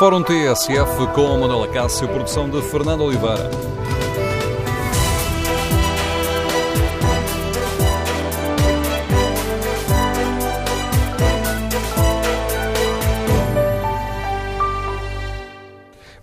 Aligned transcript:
Fórum 0.00 0.22
TSF 0.22 1.12
com 1.14 1.36
Manuela 1.36 1.68
Cássio, 1.68 2.08
produção 2.08 2.48
de 2.48 2.62
Fernando 2.62 3.02
Oliveira. 3.02 3.50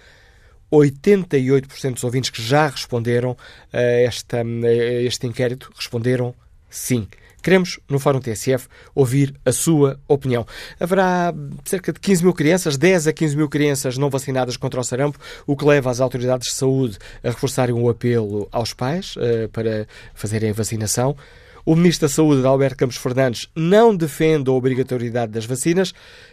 88% 0.72 1.94
dos 1.94 2.04
ouvintes 2.04 2.30
que 2.30 2.42
já 2.42 2.68
responderam 2.68 3.36
a, 3.72 3.80
esta, 3.80 4.42
a 4.42 5.02
este 5.02 5.26
inquérito 5.26 5.72
responderam 5.74 6.34
sim. 6.68 7.06
Queremos, 7.42 7.80
no 7.88 7.98
Fórum 7.98 8.20
TSF, 8.20 8.68
ouvir 8.94 9.34
a 9.44 9.52
sua 9.52 9.98
opinião. 10.06 10.46
Haverá 10.78 11.32
cerca 11.64 11.92
de 11.92 11.98
15 11.98 12.24
mil 12.24 12.34
crianças, 12.34 12.76
10 12.76 13.06
a 13.06 13.12
15 13.12 13.36
mil 13.36 13.48
crianças 13.48 13.96
não 13.96 14.10
vacinadas 14.10 14.56
contra 14.56 14.78
o 14.78 14.84
sarampo, 14.84 15.18
o 15.46 15.56
que 15.56 15.64
leva 15.64 15.90
as 15.90 16.00
autoridades 16.00 16.48
de 16.48 16.54
saúde 16.54 16.98
a 17.24 17.28
reforçarem 17.28 17.74
o 17.74 17.88
apelo 17.88 18.46
aos 18.52 18.74
pais 18.74 19.16
uh, 19.16 19.48
para 19.50 19.86
fazerem 20.14 20.50
a 20.50 20.52
vacinação. 20.52 21.16
O 21.64 21.76
Ministro 21.76 22.08
da 22.08 22.14
Saúde, 22.14 22.46
Alberto 22.46 22.76
Campos 22.76 22.96
Fernandes, 22.96 23.48
não 23.54 23.94
defende 23.94 24.48
a 24.48 24.52
obrigatoriedade 24.52 25.32
das 25.32 25.44
vacinas 25.44 25.92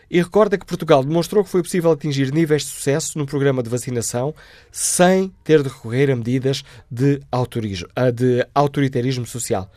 e 0.10 0.22
recorda 0.22 0.58
que 0.58 0.66
Portugal 0.66 1.04
demonstrou 1.04 1.44
que 1.44 1.50
foi 1.50 1.62
possível 1.62 1.92
atingir 1.92 2.32
níveis 2.34 2.64
de 2.64 2.70
sucesso 2.70 3.18
no 3.18 3.26
programa 3.26 3.62
de 3.62 3.70
vacinação 3.70 4.34
sem 4.72 5.34
ter 5.44 5.62
de 5.62 5.70
recorrer 5.70 6.10
a 6.10 6.16
medidas 6.16 6.64
de, 6.90 7.20
de 8.14 8.48
autoritarismo 8.54 9.26
social. 9.26 9.70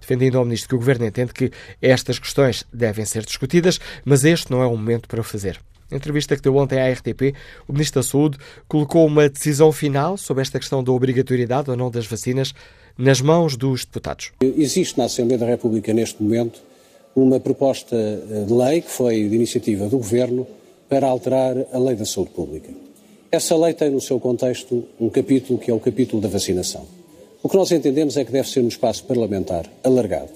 Defendendo 0.00 0.38
ao 0.38 0.44
Ministro 0.44 0.70
que 0.70 0.74
o 0.74 0.78
Governo 0.78 1.06
entende 1.06 1.32
que 1.32 1.50
estas 1.80 2.18
questões 2.18 2.66
devem 2.72 3.04
ser 3.04 3.24
discutidas, 3.24 3.80
mas 4.04 4.24
este 4.24 4.50
não 4.50 4.62
é 4.62 4.66
o 4.66 4.76
momento 4.76 5.08
para 5.08 5.20
o 5.20 5.24
fazer. 5.24 5.60
Na 5.90 5.96
entrevista 5.96 6.34
que 6.34 6.42
deu 6.42 6.56
ontem 6.56 6.80
à 6.80 6.92
RTP, 6.92 7.34
o 7.68 7.72
Ministro 7.72 8.02
da 8.02 8.06
Saúde 8.06 8.38
colocou 8.66 9.06
uma 9.06 9.28
decisão 9.28 9.70
final 9.70 10.16
sobre 10.16 10.42
esta 10.42 10.58
questão 10.58 10.82
da 10.82 10.90
obrigatoriedade 10.90 11.70
ou 11.70 11.76
não 11.76 11.90
das 11.90 12.06
vacinas 12.06 12.52
nas 12.98 13.20
mãos 13.20 13.56
dos 13.56 13.84
deputados. 13.84 14.32
Existe 14.40 14.96
na 14.96 15.04
Assembleia 15.04 15.38
da 15.38 15.46
República, 15.46 15.92
neste 15.92 16.22
momento, 16.22 16.60
uma 17.14 17.38
proposta 17.38 17.96
eh, 17.96 18.44
de 18.46 18.52
lei 18.52 18.80
que 18.80 18.90
foi 18.90 19.28
de 19.28 19.34
iniciativa 19.34 19.88
do 19.88 19.98
Governo 19.98 20.46
para 20.88 21.06
alterar 21.06 21.56
a 21.72 21.78
Lei 21.78 21.94
da 21.94 22.04
Saúde 22.04 22.30
Pública. 22.30 22.70
Essa 23.30 23.56
lei 23.56 23.74
tem 23.74 23.90
no 23.90 24.00
seu 24.00 24.20
contexto 24.20 24.84
um 25.00 25.10
capítulo 25.10 25.58
que 25.58 25.70
é 25.70 25.74
o 25.74 25.80
capítulo 25.80 26.22
da 26.22 26.28
vacinação. 26.28 26.86
O 27.42 27.48
que 27.48 27.56
nós 27.56 27.70
entendemos 27.70 28.16
é 28.16 28.24
que 28.24 28.32
deve 28.32 28.48
ser 28.48 28.60
um 28.60 28.68
espaço 28.68 29.04
parlamentar 29.04 29.70
alargado, 29.82 30.32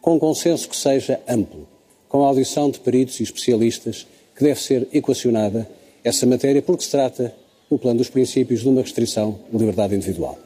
com 0.00 0.16
um 0.16 0.18
consenso 0.18 0.68
que 0.68 0.76
seja 0.76 1.20
amplo, 1.28 1.66
com 2.08 2.24
a 2.24 2.28
audição 2.28 2.70
de 2.70 2.80
peritos 2.80 3.18
e 3.20 3.22
especialistas, 3.22 4.06
que 4.36 4.44
deve 4.44 4.60
ser 4.60 4.86
equacionada 4.92 5.68
essa 6.04 6.26
matéria, 6.26 6.62
porque 6.62 6.84
se 6.84 6.90
trata, 6.90 7.34
no 7.70 7.78
plano 7.78 7.98
dos 7.98 8.08
princípios, 8.08 8.60
de 8.60 8.68
uma 8.68 8.82
restrição 8.82 9.38
de 9.50 9.58
liberdade 9.58 9.94
individual 9.94 10.38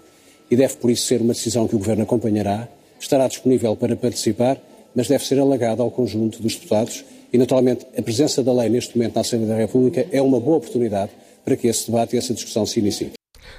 e 0.53 0.57
deve, 0.57 0.77
por 0.77 0.91
isso, 0.91 1.07
ser 1.07 1.23
uma 1.23 1.33
decisão 1.33 1.67
que 1.67 1.75
o 1.75 1.79
Governo 1.79 2.03
acompanhará, 2.03 2.69
estará 3.01 3.27
disponível 3.27 3.75
para 3.75 3.97
participar, 3.97 4.59
mas 4.95 5.09
deve 5.09 5.25
ser 5.25 5.39
alargada 5.39 5.83
ao 5.83 5.91
conjunto 5.91 6.43
dos 6.43 6.57
deputados 6.57 7.07
e, 7.33 7.39
naturalmente, 7.39 7.87
a 7.97 8.03
presença 8.03 8.43
da 8.43 8.53
lei 8.53 8.69
neste 8.69 8.95
momento 8.95 9.15
na 9.15 9.23
Assembleia 9.23 9.55
da 9.55 9.59
República 9.59 10.07
é 10.13 10.21
uma 10.21 10.39
boa 10.39 10.59
oportunidade 10.59 11.11
para 11.43 11.57
que 11.57 11.69
esse 11.69 11.87
debate 11.87 12.17
e 12.17 12.19
essa 12.19 12.35
discussão 12.35 12.67
se 12.67 12.81
iniciem. 12.81 13.13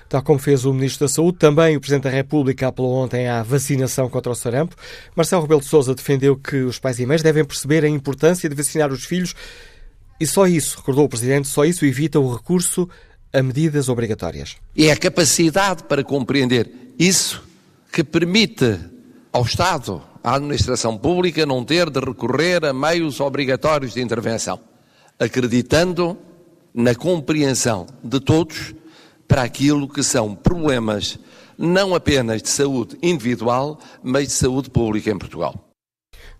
Tal 0.08 0.22
como 0.22 0.38
fez 0.38 0.66
o 0.66 0.72
Ministro 0.72 1.08
da 1.08 1.12
Saúde, 1.12 1.40
também 1.40 1.76
o 1.76 1.82
Presidente 1.82 2.04
da 2.04 2.12
República 2.12 2.68
apelou 2.68 2.94
ontem 2.94 3.28
à 3.28 3.42
vacinação 3.42 4.08
contra 4.08 4.32
o 4.32 4.36
sarampo. 4.36 4.76
Marcelo 5.16 5.42
Rebelo 5.42 5.62
de 5.62 5.68
Sousa 5.68 5.96
defendeu 5.96 6.38
que 6.38 6.58
os 6.58 6.78
pais 6.78 7.00
e 7.00 7.08
mães 7.08 7.24
devem 7.24 7.44
perceber 7.44 7.84
a 7.84 7.90
importância 7.90 8.48
de 8.48 8.54
vacinar 8.54 8.92
os 8.92 9.04
filhos 9.04 9.34
e 10.20 10.28
só 10.28 10.46
isso, 10.46 10.78
recordou 10.78 11.06
o 11.06 11.10
Presidente, 11.10 11.48
só 11.48 11.66
isso 11.66 11.88
evita 11.88 12.20
o 12.20 12.32
recurso 12.32 12.88
a 13.34 13.42
medidas 13.42 13.90
obrigatórias. 13.90 14.58
É 14.78 14.92
a 14.92 14.96
capacidade 14.96 15.84
para 15.86 16.04
compreender 16.04 16.83
isso 16.98 17.44
que 17.92 18.04
permite 18.04 18.80
ao 19.32 19.44
Estado, 19.44 20.02
à 20.24 20.36
administração 20.36 20.98
pública, 20.98 21.46
não 21.46 21.64
ter 21.64 21.90
de 21.90 22.00
recorrer 22.00 22.64
a 22.66 22.74
meios 22.74 23.20
obrigatórios 23.20 23.94
de 23.94 24.02
intervenção, 24.02 24.60
acreditando 25.20 26.18
na 26.74 26.96
compreensão 26.96 27.86
de 28.04 28.20
todos 28.20 28.74
para 29.28 29.44
aquilo 29.44 29.88
que 29.88 30.04
são 30.04 30.36
problemas 30.36 31.20
não 31.58 31.94
apenas 31.94 32.42
de 32.42 32.50
saúde 32.50 32.98
individual, 33.02 33.80
mas 34.02 34.28
de 34.28 34.34
saúde 34.34 34.70
pública 34.70 35.12
em 35.12 35.18
Portugal. 35.18 35.70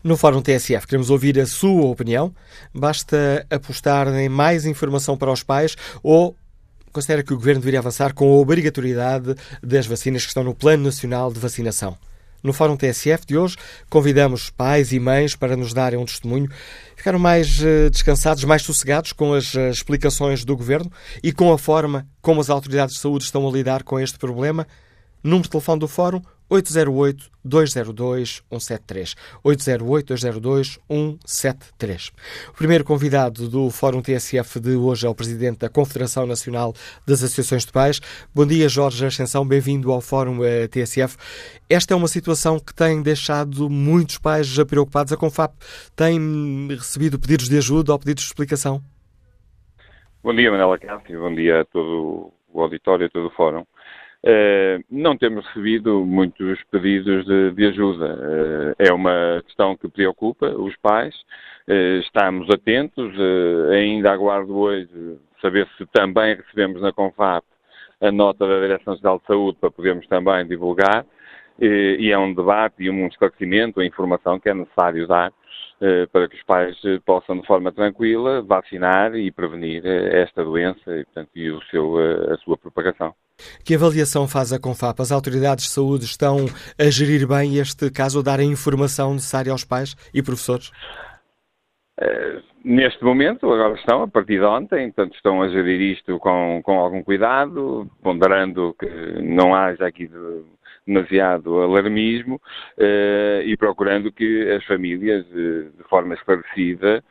No 0.04 0.18
Fórum 0.18 0.42
TSF 0.42 0.86
queremos 0.86 1.10
ouvir 1.10 1.40
a 1.40 1.46
sua 1.46 1.86
opinião. 1.86 2.34
Basta 2.74 3.46
apostar 3.50 4.08
em 4.10 4.28
mais 4.28 4.66
informação 4.66 5.18
para 5.18 5.32
os 5.32 5.44
pais 5.44 5.78
ou 6.02 6.36
considera 6.94 7.24
que 7.24 7.34
o 7.34 7.36
Governo 7.36 7.60
deveria 7.60 7.80
avançar 7.80 8.14
com 8.14 8.32
a 8.32 8.38
obrigatoriedade 8.38 9.36
das 9.62 9.88
vacinas 9.88 10.22
que 10.22 10.28
estão 10.30 10.44
no 10.44 10.54
Plano 10.54 10.84
Nacional 10.84 11.34
de 11.34 11.40
Vacinação. 11.40 11.98
No 12.44 12.54
Fórum 12.54 12.76
TSF 12.76 13.26
de 13.26 13.38
hoje, 13.38 13.56
convidamos 13.90 14.50
pais 14.50 14.92
e 14.92 15.00
mães 15.00 15.34
para 15.34 15.56
nos 15.56 15.74
darem 15.74 15.98
um 15.98 16.06
testemunho. 16.06 16.50
Ficaram 16.96 17.18
mais 17.18 17.60
uh, 17.60 17.90
descansados, 17.90 18.44
mais 18.44 18.62
sossegados 18.62 19.14
com 19.14 19.34
as 19.34 19.54
uh, 19.54 19.70
explicações 19.70 20.44
do 20.44 20.56
Governo 20.56 20.92
e 21.24 21.32
com 21.32 21.52
a 21.54 21.58
forma 21.58 22.06
como 22.22 22.42
as 22.42 22.50
autoridades 22.50 22.96
de 22.96 23.02
saúde 23.02 23.24
estão 23.24 23.48
a 23.48 23.52
lidar 23.52 23.84
com 23.84 23.98
este 23.98 24.18
problema? 24.18 24.68
Número 25.24 25.44
de 25.44 25.50
telefone 25.52 25.80
do 25.80 25.88
Fórum 25.88 26.22
808-202-173. 26.54 29.16
808-202-173. 29.44 32.12
O 32.50 32.54
primeiro 32.54 32.84
convidado 32.84 33.48
do 33.50 33.70
Fórum 33.70 34.02
TSF 34.02 34.60
de 34.60 34.76
hoje 34.76 35.08
é 35.08 35.10
o 35.10 35.16
Presidente 35.16 35.60
da 35.60 35.70
Confederação 35.70 36.28
Nacional 36.28 36.74
das 37.08 37.24
Associações 37.24 37.66
de 37.66 37.72
Pais. 37.72 38.02
Bom 38.34 38.46
dia, 38.46 38.68
Jorge 38.70 39.06
Ascensão, 39.06 39.46
bem-vindo 39.46 39.92
ao 39.92 40.00
Fórum 40.02 40.44
eh, 40.44 40.68
TSF. 40.68 41.18
Esta 41.70 41.94
é 41.94 41.98
uma 41.98 42.08
situação 42.08 42.60
que 42.60 42.74
tem 42.74 43.02
deixado 43.02 43.70
muitos 43.70 44.18
pais 44.18 44.48
já 44.48 44.66
preocupados. 44.66 45.14
A 45.14 45.18
Confap 45.18 45.54
tem 45.96 46.68
recebido 46.70 47.20
pedidos 47.20 47.48
de 47.50 47.58
ajuda 47.58 47.94
ou 47.94 48.00
pedidos 48.00 48.24
de 48.24 48.30
explicação? 48.30 48.82
Bom 50.24 50.34
dia, 50.34 50.50
Manela 50.52 50.78
Cássio, 50.78 51.20
bom 51.20 51.34
dia 51.34 51.62
a 51.62 51.66
todo 51.66 52.32
o 52.54 52.62
auditório, 52.62 53.08
a 53.08 53.10
todo 53.10 53.28
o 53.28 53.32
Fórum. 53.32 53.66
Uh, 54.26 54.82
não 54.90 55.18
temos 55.18 55.46
recebido 55.48 56.06
muitos 56.06 56.64
pedidos 56.72 57.26
de, 57.26 57.52
de 57.52 57.66
ajuda. 57.66 58.16
Uh, 58.16 58.76
é 58.80 58.94
uma 58.94 59.42
questão 59.46 59.76
que 59.76 59.90
preocupa 59.90 60.48
os 60.48 60.74
pais. 60.78 61.14
Uh, 61.68 62.00
estamos 62.00 62.50
atentos. 62.50 63.14
ainda 63.70 64.14
aguardo 64.14 64.56
hoje 64.56 65.20
saber 65.42 65.68
se 65.78 65.86
também 65.88 66.36
recebemos 66.36 66.82
na 66.82 66.94
CONFAP 66.94 67.44
a 68.00 68.12
nota 68.14 68.48
da 68.48 68.62
Direção-Geral 68.62 69.20
de 69.20 69.26
Saúde 69.26 69.58
para 69.60 69.72
podermos 69.72 70.08
também 70.08 70.48
divulgar. 70.48 71.06
e 71.60 72.10
é 72.10 72.18
um 72.18 72.34
debate 72.34 72.82
e 72.84 72.90
um 72.90 73.08
esclarecimento, 73.08 73.82
a 73.82 73.86
informação 73.86 74.40
que 74.40 74.50
é 74.50 74.54
necessário 74.54 75.06
dar 75.06 75.34
para 76.12 76.30
que 76.30 76.36
os 76.38 76.44
pais 76.44 76.78
possam, 77.06 77.40
de 77.40 77.46
forma 77.46 77.72
tranquila, 77.72 78.42
vacinar 78.42 79.16
e 79.16 79.32
prevenir 79.32 79.86
esta 79.86 80.44
doença 80.44 80.98
e, 80.98 81.04
portanto, 81.06 81.30
e 81.36 81.60
seu, 81.70 81.98
a 82.32 82.38
sua 82.38 82.58
propagação. 82.58 83.14
Que 83.64 83.76
avaliação 83.76 84.28
faz 84.28 84.54
a 84.54 84.60
Confap? 84.60 85.02
As 85.02 85.12
autoridades 85.12 85.66
de 85.66 85.72
saúde 85.72 86.06
estão 86.06 86.46
a 86.78 86.90
gerir 86.90 87.28
bem 87.28 87.58
este 87.58 87.90
caso, 87.92 88.20
a 88.20 88.24
dar 88.24 88.40
a 88.40 88.44
informação 88.44 89.14
necessária 89.14 89.52
aos 89.52 89.64
pais 89.64 89.96
e 90.14 90.22
professores? 90.22 90.72
Uh, 92.00 92.42
neste 92.64 93.04
momento, 93.04 93.52
agora 93.52 93.76
estão, 93.76 94.04
a 94.04 94.08
partir 94.08 94.40
de 94.40 94.46
ontem, 94.46 94.92
portanto, 94.92 95.16
estão 95.16 95.42
a 95.42 95.50
gerir 95.50 95.80
isto 95.80 96.18
com, 96.20 96.62
com 96.64 96.80
algum 96.80 97.04
cuidado, 97.04 97.90
ponderando 98.02 98.76
que 98.80 98.88
não 99.22 99.54
haja 99.54 99.86
aqui 99.86 100.08
de, 100.08 100.44
demasiado 100.86 101.62
alarmismo 101.62 102.42
e 103.46 103.56
procurando 103.58 104.12
que 104.12 104.52
as 104.52 104.66
famílias, 104.66 105.26
de 105.28 105.84
forma 105.90 106.14
esclarecida, 106.14 107.04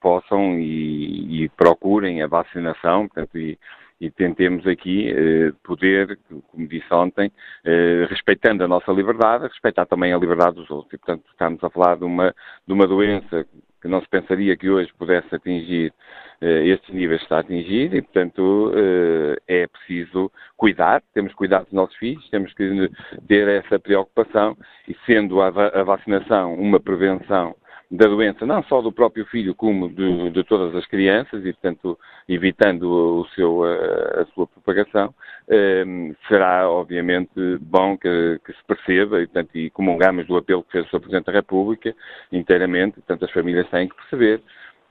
possam 0.00 0.58
e, 0.58 1.44
e, 1.44 1.48
procurem 1.50 2.22
a 2.22 2.26
vacinação, 2.26 3.06
portanto, 3.06 3.38
e, 3.38 3.58
e 4.00 4.10
tentemos 4.10 4.66
aqui 4.66 5.10
eh, 5.10 5.52
poder, 5.62 6.18
como 6.50 6.66
disse 6.66 6.92
ontem, 6.92 7.30
eh, 7.64 8.06
respeitando 8.08 8.64
a 8.64 8.68
nossa 8.68 8.90
liberdade, 8.92 9.46
respeitar 9.46 9.84
também 9.84 10.12
a 10.12 10.18
liberdade 10.18 10.56
dos 10.56 10.70
outros. 10.70 10.94
E, 10.94 10.98
portanto, 10.98 11.24
estamos 11.30 11.62
a 11.62 11.68
falar 11.68 11.96
de 11.98 12.04
uma, 12.04 12.34
de 12.66 12.72
uma 12.72 12.86
doença 12.86 13.46
que 13.80 13.88
não 13.88 14.00
se 14.00 14.08
pensaria 14.08 14.56
que 14.56 14.68
hoje 14.68 14.92
pudesse 14.98 15.34
atingir 15.34 15.92
eh, 16.40 16.66
estes 16.66 16.94
níveis 16.94 17.20
que 17.20 17.26
está 17.26 17.36
a 17.36 17.40
atingir. 17.40 17.94
E, 17.94 18.00
portanto, 18.00 18.72
eh, 18.74 19.36
é 19.46 19.66
preciso 19.66 20.32
cuidar, 20.56 21.02
temos 21.12 21.32
que 21.32 21.38
cuidar 21.38 21.62
dos 21.64 21.72
nossos 21.72 21.96
filhos, 21.96 22.28
temos 22.30 22.52
que 22.54 22.90
ter 23.28 23.48
essa 23.48 23.78
preocupação. 23.78 24.56
E, 24.88 24.96
sendo 25.04 25.42
a, 25.42 25.48
a 25.48 25.82
vacinação 25.82 26.54
uma 26.54 26.80
prevenção 26.80 27.54
da 27.90 28.06
doença, 28.06 28.46
não 28.46 28.62
só 28.62 28.80
do 28.80 28.92
próprio 28.92 29.26
filho, 29.26 29.52
como 29.52 29.88
de, 29.88 30.30
de 30.30 30.44
todas 30.44 30.74
as 30.76 30.86
crianças, 30.86 31.44
e, 31.44 31.52
portanto, 31.52 31.98
evitando 32.28 32.84
o 32.84 33.26
seu, 33.34 33.64
a, 33.64 34.20
a 34.20 34.26
sua 34.26 34.46
propagação, 34.46 35.12
eh, 35.48 35.84
será, 36.28 36.70
obviamente, 36.70 37.32
bom 37.60 37.98
que, 37.98 38.40
que, 38.44 38.52
se 38.52 38.64
perceba, 38.64 39.20
e, 39.20 39.26
portanto, 39.26 39.56
e 39.56 39.70
comungamos 39.70 40.24
do 40.28 40.36
apelo 40.36 40.62
que 40.62 40.70
fez 40.70 40.86
o 40.86 40.90
Sr. 40.90 41.00
Presidente 41.00 41.26
da 41.26 41.32
República, 41.32 41.92
inteiramente, 42.30 42.94
portanto, 42.94 43.24
as 43.24 43.32
famílias 43.32 43.68
têm 43.70 43.88
que 43.88 43.96
perceber 43.96 44.40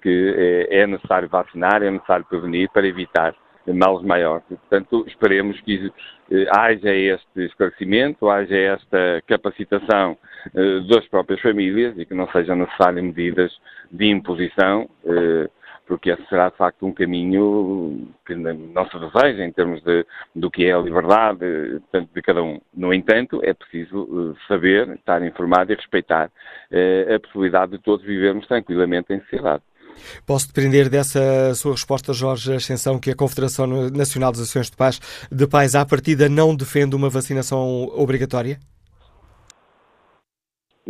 que 0.01 0.68
é, 0.69 0.81
é 0.81 0.88
necessário 0.88 1.30
vacinar, 1.30 1.81
é 1.81 1.90
necessário 1.90 2.25
prevenir 2.25 2.69
para 2.69 2.86
evitar 2.86 3.34
males 3.68 4.04
maiores. 4.04 4.44
Portanto, 4.48 5.06
esperemos 5.08 5.60
que 5.62 5.92
eh, 6.32 6.46
haja 6.52 6.94
este 6.94 7.46
esclarecimento, 7.46 8.30
haja 8.30 8.56
esta 8.56 9.22
capacitação 9.28 10.18
eh, 10.56 10.82
das 10.88 11.08
próprias 11.08 11.42
famílias 11.42 11.98
e 11.98 12.06
que 12.06 12.14
não 12.14 12.30
sejam 12.32 12.56
necessárias 12.56 13.04
medidas 13.04 13.52
de 13.92 14.08
imposição, 14.08 14.90
eh, 15.06 15.50
porque 15.88 16.12
esse 16.12 16.24
será 16.28 16.50
de 16.50 16.56
facto 16.56 16.86
um 16.86 16.94
caminho 16.94 18.08
que 18.24 18.36
não 18.36 18.88
se 18.90 19.00
deseja 19.00 19.44
em 19.44 19.52
termos 19.52 19.82
de, 19.82 20.06
do 20.36 20.52
que 20.52 20.66
é 20.66 20.72
a 20.72 20.78
liberdade 20.78 21.40
portanto, 21.80 22.10
de 22.14 22.22
cada 22.22 22.44
um. 22.44 22.62
No 22.72 22.94
entanto, 22.94 23.42
é 23.44 23.56
preciso 23.56 24.36
saber, 24.48 24.88
estar 24.90 25.26
informado 25.26 25.72
e 25.74 25.76
respeitar 25.76 26.30
a 27.16 27.20
possibilidade 27.20 27.72
de 27.72 27.80
todos 27.80 28.06
vivermos 28.06 28.46
tranquilamente 28.46 29.12
em 29.12 29.20
sociedade. 29.22 29.64
Posso 30.25 30.47
depender 30.47 30.89
dessa 30.89 31.53
sua 31.56 31.71
resposta, 31.71 32.13
Jorge 32.13 32.53
Ascensão, 32.53 33.00
que 33.00 33.12
a 33.12 33.15
Confederação 33.15 33.68
Nacional 33.89 34.31
das 34.31 34.41
Ações 34.41 34.69
de 34.69 34.77
Paz 34.77 35.00
de 35.31 35.47
Pais 35.47 35.75
à 35.75 35.86
partida 35.86 36.27
não 36.30 36.56
defende 36.56 36.95
uma 36.95 37.09
vacinação 37.09 37.86
obrigatória? 37.95 38.57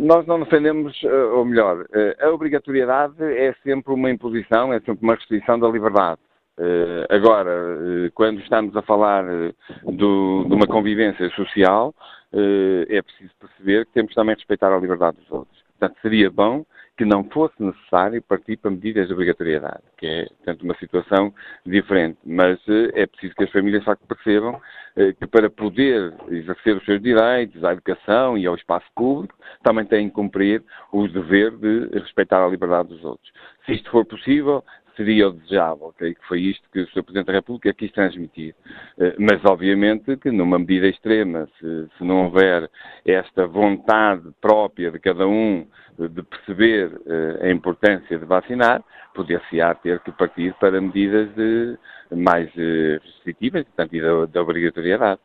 Nós 0.00 0.26
não 0.26 0.40
defendemos, 0.40 0.98
eh, 1.04 1.24
ou 1.34 1.44
melhor, 1.44 1.84
eh, 1.92 2.16
a 2.20 2.30
obrigatoriedade 2.30 3.22
é 3.22 3.54
sempre 3.62 3.92
uma 3.92 4.10
imposição, 4.10 4.72
é 4.72 4.80
sempre 4.80 5.02
uma 5.02 5.14
restrição 5.14 5.58
da 5.58 5.68
liberdade. 5.68 6.18
Eh, 6.58 7.06
agora, 7.10 8.10
quando 8.14 8.40
estamos 8.40 8.74
a 8.74 8.80
falar 8.80 9.24
do, 9.84 10.46
de 10.48 10.54
uma 10.54 10.66
convivência 10.66 11.28
social, 11.30 11.94
é 12.32 13.02
preciso 13.02 13.30
perceber 13.38 13.84
que 13.86 13.92
temos 13.92 14.14
também 14.14 14.34
respeitar 14.34 14.72
a 14.72 14.78
liberdade 14.78 15.18
dos 15.18 15.30
outros. 15.30 15.62
Portanto, 15.78 15.98
seria 16.00 16.30
bom 16.30 16.64
que 17.00 17.04
não 17.06 17.24
fosse 17.24 17.54
necessário 17.62 18.20
partir 18.20 18.58
para 18.58 18.70
medidas 18.70 19.06
de 19.06 19.14
obrigatoriedade, 19.14 19.80
que 19.96 20.06
é, 20.06 20.26
portanto, 20.26 20.62
uma 20.64 20.74
situação 20.74 21.32
diferente. 21.64 22.18
Mas 22.26 22.60
eh, 22.68 22.90
é 22.92 23.06
preciso 23.06 23.34
que 23.34 23.44
as 23.44 23.50
famílias, 23.50 23.82
facto, 23.84 24.06
percebam 24.06 24.60
eh, 24.96 25.14
que 25.14 25.26
para 25.26 25.48
poder 25.48 26.12
exercer 26.28 26.76
os 26.76 26.84
seus 26.84 27.00
direitos 27.00 27.64
à 27.64 27.72
educação 27.72 28.36
e 28.36 28.46
ao 28.46 28.54
espaço 28.54 28.84
público, 28.94 29.34
também 29.62 29.86
têm 29.86 30.10
que 30.10 30.14
cumprir 30.14 30.62
o 30.92 31.08
dever 31.08 31.52
de 31.52 31.88
respeitar 31.98 32.44
a 32.44 32.48
liberdade 32.48 32.90
dos 32.90 33.02
outros. 33.02 33.32
Se 33.64 33.72
isto 33.72 33.90
for 33.90 34.04
possível, 34.04 34.62
seria 34.96 35.28
o 35.28 35.32
desejável, 35.32 35.88
okay? 35.88 36.14
que 36.14 36.26
foi 36.26 36.40
isto 36.40 36.68
que 36.72 36.80
o 36.80 36.86
Sr. 36.88 37.02
Presidente 37.02 37.26
da 37.26 37.32
República 37.32 37.72
quis 37.72 37.92
transmitir. 37.92 38.54
Eh, 38.98 39.16
mas, 39.18 39.44
obviamente, 39.44 40.16
que 40.16 40.30
numa 40.30 40.58
medida 40.58 40.86
extrema, 40.86 41.48
se, 41.58 41.88
se 41.96 42.04
não 42.04 42.24
houver 42.26 42.70
esta 43.04 43.46
vontade 43.46 44.30
própria 44.40 44.90
de 44.90 44.98
cada 44.98 45.26
um 45.26 45.66
de 46.08 46.22
perceber 46.22 46.88
uh, 46.88 47.44
a 47.44 47.50
importância 47.50 48.18
de 48.18 48.24
vacinar, 48.24 48.82
poder-se-á 49.14 49.74
ter 49.74 50.00
que 50.00 50.12
partir 50.12 50.54
para 50.54 50.80
medidas 50.80 51.28
de, 51.34 51.76
mais 52.16 52.48
uh, 52.54 53.00
restritivas, 53.04 53.64
portanto, 53.64 53.94
e 53.94 54.00
da, 54.00 54.26
da 54.26 54.42
obrigatoriedade. 54.42 55.20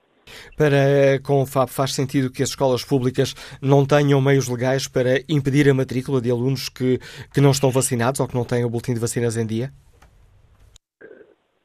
Para 0.58 1.16
a 1.16 1.20
Confab, 1.22 1.70
faz 1.70 1.94
sentido 1.94 2.32
que 2.32 2.44
as 2.44 2.50
escolas 2.50 2.84
públicas 2.84 3.34
não 3.62 3.86
tenham 3.86 4.22
meios 4.22 4.48
legais 4.48 4.88
para 4.88 5.20
impedir 5.30 5.70
a 5.70 5.74
matrícula 5.74 6.22
de 6.22 6.32
alunos 6.32 6.70
que, 6.70 7.00
que 7.34 7.42
não 7.42 7.52
estão 7.52 7.70
vacinados 7.70 8.20
ou 8.20 8.28
que 8.28 8.36
não 8.36 8.44
têm 8.44 8.66
o 8.66 8.70
boletim 8.70 8.94
de 8.94 9.00
vacinas 9.00 9.38
em 9.38 9.46
dia? 9.46 9.70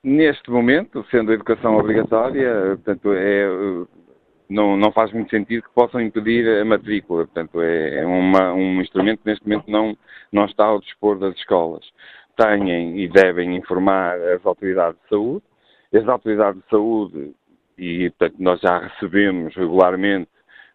Neste 0.03 0.51
momento, 0.51 1.05
sendo 1.11 1.31
a 1.31 1.35
educação 1.35 1.77
obrigatória, 1.77 2.77
portanto, 2.77 3.13
é 3.13 3.47
não, 4.51 4.77
não 4.77 4.91
faz 4.91 5.13
muito 5.13 5.31
sentido 5.31 5.63
que 5.63 5.75
possam 5.75 6.01
impedir 6.01 6.47
a 6.61 6.65
matrícula. 6.65 7.25
Portanto, 7.25 7.63
é, 7.63 8.01
é 8.01 8.07
uma, 8.07 8.53
um 8.53 8.81
instrumento 8.81 9.23
que 9.23 9.31
neste 9.31 9.49
momento 9.49 9.71
não, 9.71 9.97
não 10.33 10.45
está 10.45 10.65
ao 10.65 10.81
dispor 10.81 11.19
das 11.19 11.35
escolas. 11.37 11.85
Têm 12.37 12.99
e 12.99 13.09
devem 13.09 13.57
informar 13.57 14.19
as 14.19 14.45
autoridades 14.45 15.01
de 15.03 15.09
saúde. 15.09 15.45
As 15.95 16.07
autoridades 16.09 16.61
de 16.63 16.69
saúde, 16.69 17.33
e 17.81 18.11
portanto, 18.11 18.37
nós 18.39 18.61
já 18.61 18.79
recebemos 18.79 19.57
regularmente 19.57 20.29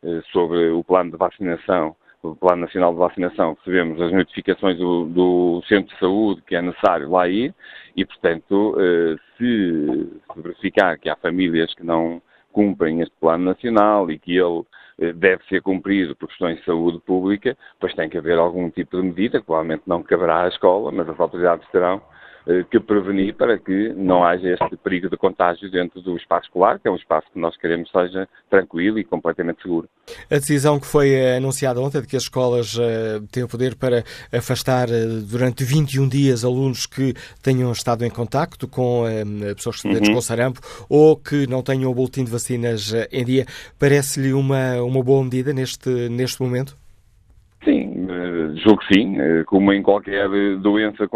eh, 0.04 0.22
sobre 0.32 0.72
o 0.72 0.84
plano 0.84 1.12
de 1.12 1.18
vacinação, 1.18 1.96
o 2.24 2.36
Plano 2.36 2.62
Nacional 2.62 2.92
de 2.94 2.98
Vacinação, 2.98 3.56
recebemos 3.60 4.02
as 4.02 4.12
notificações 4.12 4.80
do, 4.80 5.06
do, 5.06 5.62
Centro 5.68 5.94
de 5.94 6.00
Saúde 6.00 6.42
que 6.42 6.56
é 6.56 6.62
necessário 6.64 7.08
lá 7.12 7.28
ir 7.28 7.54
e, 7.96 8.04
portanto, 8.04 8.76
eh, 8.80 9.16
se, 9.38 10.10
verificar 10.36 10.98
que 10.98 11.08
há 11.08 11.16
famílias 11.16 11.72
que 11.76 11.86
não 11.86 12.20
cumprem 12.52 13.02
este 13.02 13.14
plano 13.20 13.46
nacional 13.46 14.10
e 14.10 14.18
que 14.18 14.36
ele 14.36 14.64
eh, 15.00 15.14
deve 15.14 15.44
ser 15.46 15.62
cumprido 15.62 16.16
por 16.16 16.28
questões 16.28 16.58
de 16.58 16.66
saúde 16.66 17.00
pública, 17.02 17.56
pois 17.80 17.94
tem 17.94 18.10
que 18.10 18.18
haver 18.18 18.40
algum 18.40 18.72
tipo 18.72 19.00
de 19.00 19.04
medida, 19.04 19.44
provavelmente 19.44 19.84
não 19.86 20.02
caberá 20.02 20.46
à 20.46 20.48
escola, 20.48 20.92
mas 20.92 21.08
as 21.08 21.20
autoridades 21.20 21.70
terão 21.70 22.02
que 22.70 22.80
prevenir 22.80 23.34
para 23.36 23.58
que 23.58 23.90
não 23.96 24.24
haja 24.24 24.50
este 24.50 24.78
perigo 24.78 25.10
de 25.10 25.18
contágio 25.18 25.70
dentro 25.70 26.02
do 26.02 26.16
espaço 26.16 26.46
escolar, 26.46 26.80
que 26.80 26.88
é 26.88 26.92
um 26.92 26.96
espaço 26.96 27.28
que 27.34 27.40
nós 27.40 27.58
queremos 27.58 27.90
seja 27.90 28.28
tranquilo 28.50 29.00
e 29.00 29.04
completamente 29.04 29.62
seguro. 29.62 29.90
A 30.30 30.36
decisão 30.36 30.80
que 30.80 30.86
foi 30.86 31.12
eh, 31.12 31.38
anunciada 31.38 31.82
ontem 31.82 32.02
de 32.02 32.08
que 32.08 32.16
as 32.16 32.24
escolas 32.24 32.76
uh, 32.78 33.26
têm 33.32 33.44
o 33.44 33.48
poder 33.48 33.76
para 33.76 34.04
afastar 34.32 34.88
durante 35.28 35.64
21 35.64 36.08
dias 36.08 36.46
alunos 36.46 36.86
que 36.86 37.14
tenham 37.42 37.72
estado 37.72 38.06
em 38.06 38.10
contacto 38.10 38.68
com 38.68 39.04
pessoas 39.56 39.84
uhum. 39.84 40.14
com 40.14 40.22
sarampo 40.22 40.60
ou 40.90 41.18
que 41.18 41.48
não 41.48 41.64
tenham 41.64 41.90
o 41.90 41.96
boletim 41.96 42.24
de 42.24 42.32
vacinas 42.32 42.94
em 43.12 43.26
dia, 43.26 43.46
parece-lhe 43.80 44.34
uma, 44.34 44.82
uma 44.82 45.04
boa 45.04 45.24
medida 45.24 45.54
neste, 45.54 45.90
neste 46.10 46.42
momento? 46.42 46.78
Sim, 48.54 48.58
julgo 48.58 48.80
que 48.80 48.94
sim. 48.94 49.18
Como 49.46 49.72
em 49.74 49.82
qualquer 49.82 50.28
doença 50.60 51.08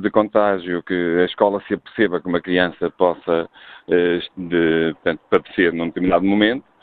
de 0.00 0.10
contágio 0.10 0.82
que 0.82 1.18
a 1.20 1.24
escola 1.24 1.62
se 1.66 1.74
aperceba 1.74 2.20
que 2.20 2.28
uma 2.28 2.40
criança 2.40 2.90
possa 2.90 3.48
de, 4.36 4.92
portanto, 4.94 5.20
padecer 5.30 5.72
num 5.72 5.86
determinado 5.86 6.24
momento, 6.24 6.64
eh, 6.64 6.77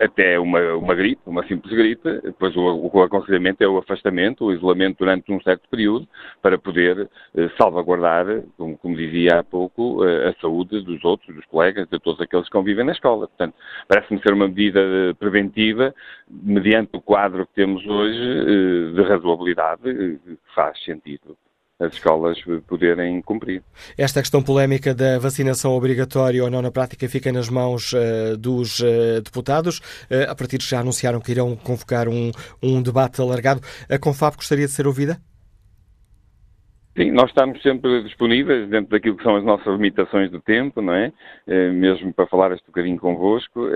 até 0.00 0.38
uma, 0.38 0.74
uma 0.74 0.94
gripe, 0.94 1.22
uma 1.26 1.46
simples 1.46 1.72
gripe, 1.72 2.20
depois 2.22 2.56
o, 2.56 2.90
o, 2.92 3.02
aconselhamento 3.02 3.62
é 3.62 3.68
o 3.68 3.78
afastamento, 3.78 4.44
o 4.44 4.52
isolamento 4.52 4.98
durante 4.98 5.32
um 5.32 5.40
certo 5.40 5.68
período, 5.68 6.08
para 6.42 6.58
poder 6.58 7.08
eh, 7.36 7.50
salvaguardar, 7.56 8.42
como, 8.56 8.76
como, 8.78 8.96
dizia 8.96 9.40
há 9.40 9.44
pouco, 9.44 10.04
eh, 10.04 10.30
a 10.30 10.40
saúde 10.40 10.80
dos 10.82 11.04
outros, 11.04 11.34
dos 11.34 11.44
colegas, 11.46 11.88
de 11.88 11.98
todos 12.00 12.20
aqueles 12.20 12.46
que 12.46 12.52
convivem 12.52 12.84
na 12.84 12.92
escola. 12.92 13.28
Portanto, 13.28 13.54
parece-me 13.88 14.20
ser 14.20 14.32
uma 14.32 14.48
medida 14.48 14.80
eh, 14.80 15.14
preventiva, 15.14 15.94
mediante 16.28 16.96
o 16.96 17.00
quadro 17.00 17.46
que 17.46 17.54
temos 17.54 17.86
hoje, 17.86 18.20
eh, 18.20 18.92
de 18.94 19.02
razoabilidade, 19.02 19.88
eh, 19.88 20.18
que 20.24 20.38
faz 20.54 20.82
sentido 20.84 21.36
as 21.80 21.94
escolas 21.94 22.38
poderem 22.68 23.20
cumprir. 23.20 23.62
Esta 23.98 24.20
questão 24.20 24.42
polémica 24.42 24.94
da 24.94 25.18
vacinação 25.18 25.72
obrigatória 25.72 26.42
ou 26.42 26.50
não 26.50 26.62
na 26.62 26.70
prática 26.70 27.08
fica 27.08 27.32
nas 27.32 27.48
mãos 27.48 27.92
uh, 27.92 28.36
dos 28.38 28.80
uh, 28.80 29.20
deputados. 29.22 29.78
Uh, 30.10 30.30
a 30.30 30.34
partir 30.34 30.58
de 30.58 30.66
já 30.66 30.80
anunciaram 30.80 31.20
que 31.20 31.32
irão 31.32 31.56
convocar 31.56 32.08
um, 32.08 32.30
um 32.62 32.80
debate 32.80 33.20
alargado. 33.20 33.60
A 33.90 33.98
Confab 33.98 34.36
gostaria 34.36 34.66
de 34.66 34.72
ser 34.72 34.86
ouvida? 34.86 35.18
Sim, 36.96 37.10
nós 37.10 37.28
estamos 37.30 37.60
sempre 37.60 38.04
disponíveis 38.04 38.68
dentro 38.70 38.90
daquilo 38.90 39.16
que 39.16 39.24
são 39.24 39.34
as 39.34 39.42
nossas 39.42 39.66
limitações 39.66 40.30
do 40.30 40.40
tempo, 40.40 40.80
não 40.80 40.94
é? 40.94 41.12
mesmo 41.72 42.14
para 42.14 42.28
falar 42.28 42.52
este 42.52 42.64
bocadinho 42.66 42.96
convosco, 43.00 43.66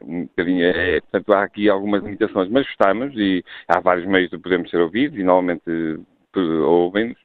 um 0.00 0.22
bocadinho, 0.26 0.64
é, 0.64 1.00
portanto 1.00 1.32
há 1.32 1.42
aqui 1.42 1.68
algumas 1.68 2.04
limitações, 2.04 2.48
mas 2.48 2.64
gostamos 2.64 3.12
e 3.16 3.44
há 3.66 3.80
vários 3.80 4.06
meios 4.06 4.30
de 4.30 4.38
podermos 4.38 4.70
ser 4.70 4.76
ouvidos 4.76 5.18
e 5.18 5.24
normalmente 5.24 5.98
ouvem-nos 6.36 7.23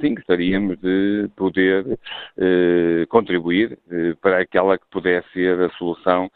sim, 0.00 0.14
gostaríamos 0.14 0.78
de 0.80 1.28
poder 1.36 1.98
contribuir 3.08 3.78
para 4.20 4.40
aquela 4.40 4.78
que 4.78 4.84
pudesse 4.90 5.28
ser 5.32 5.60
a 5.60 5.70
solução 5.70 6.30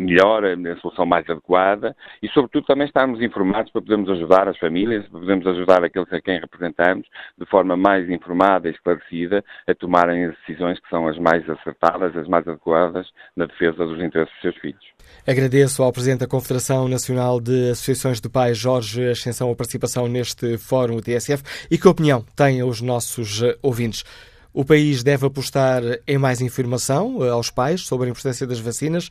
melhor, 0.00 0.44
a 0.44 0.76
solução 0.80 1.04
mais 1.04 1.28
adequada 1.28 1.94
e, 2.22 2.28
sobretudo, 2.28 2.66
também 2.66 2.86
estarmos 2.86 3.20
informados 3.20 3.70
para 3.70 3.82
podermos 3.82 4.08
ajudar 4.10 4.48
as 4.48 4.56
famílias, 4.58 5.06
para 5.08 5.20
podermos 5.20 5.46
ajudar 5.46 5.84
aqueles 5.84 6.10
a 6.12 6.20
quem 6.20 6.40
representamos 6.40 7.06
de 7.36 7.46
forma 7.46 7.76
mais 7.76 8.08
informada 8.08 8.68
e 8.68 8.72
esclarecida 8.72 9.44
a 9.66 9.74
tomarem 9.74 10.24
as 10.24 10.36
decisões 10.38 10.80
que 10.80 10.88
são 10.88 11.06
as 11.06 11.18
mais 11.18 11.48
acertadas, 11.48 12.16
as 12.16 12.26
mais 12.26 12.48
adequadas 12.48 13.10
na 13.36 13.44
defesa 13.44 13.84
dos 13.84 14.02
interesses 14.02 14.32
dos 14.34 14.42
seus 14.42 14.56
filhos. 14.56 14.97
Agradeço 15.26 15.82
ao 15.82 15.92
Presidente 15.92 16.20
da 16.20 16.26
Confederação 16.26 16.88
Nacional 16.88 17.40
de 17.40 17.70
Associações 17.70 18.20
de 18.20 18.28
Pais, 18.28 18.56
Jorge 18.56 19.08
Ascensão, 19.08 19.50
a 19.50 19.54
participação 19.54 20.08
neste 20.08 20.56
Fórum 20.56 20.96
o 20.96 21.02
TSF 21.02 21.42
e 21.70 21.76
que 21.76 21.86
opinião 21.86 22.24
têm 22.34 22.62
os 22.62 22.80
nossos 22.80 23.42
eh, 23.42 23.56
ouvintes. 23.62 24.04
O 24.52 24.64
país 24.64 25.02
deve 25.02 25.26
apostar 25.26 25.82
em 26.06 26.16
mais 26.16 26.40
informação 26.40 27.22
eh, 27.22 27.28
aos 27.28 27.50
pais 27.50 27.82
sobre 27.82 28.06
a 28.06 28.10
importância 28.10 28.46
das 28.46 28.58
vacinas 28.58 29.10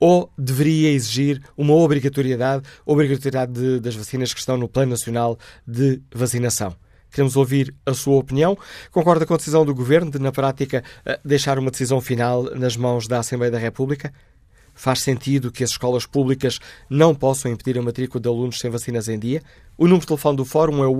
ou 0.00 0.28
deveria 0.36 0.90
exigir 0.90 1.40
uma 1.56 1.74
obrigatoriedade, 1.74 2.64
obrigatoriedade 2.84 3.52
de, 3.52 3.78
das 3.78 3.94
vacinas 3.94 4.34
que 4.34 4.40
estão 4.40 4.56
no 4.56 4.68
Plano 4.68 4.90
Nacional 4.90 5.38
de 5.64 6.02
Vacinação? 6.12 6.74
Queremos 7.12 7.36
ouvir 7.36 7.74
a 7.84 7.92
sua 7.92 8.16
opinião. 8.16 8.58
Concorda 8.90 9.26
com 9.26 9.34
a 9.34 9.36
decisão 9.36 9.64
do 9.64 9.74
Governo 9.74 10.10
de, 10.10 10.18
na 10.18 10.32
prática, 10.32 10.82
eh, 11.04 11.20
deixar 11.24 11.58
uma 11.58 11.70
decisão 11.70 12.00
final 12.00 12.42
nas 12.56 12.76
mãos 12.76 13.06
da 13.06 13.18
Assembleia 13.20 13.52
da 13.52 13.58
República? 13.58 14.12
Faz 14.74 15.00
sentido 15.00 15.52
que 15.52 15.64
as 15.64 15.70
escolas 15.70 16.06
públicas 16.06 16.58
não 16.88 17.14
possam 17.14 17.52
impedir 17.52 17.78
a 17.78 17.82
matrícula 17.82 18.20
de 18.20 18.28
alunos 18.28 18.58
sem 18.58 18.70
vacinas 18.70 19.08
em 19.08 19.18
dia? 19.18 19.42
O 19.76 19.84
número 19.84 20.00
de 20.00 20.06
telefone 20.06 20.36
do 20.36 20.44
Fórum 20.44 20.82
é 20.82 20.86
o 20.86 20.94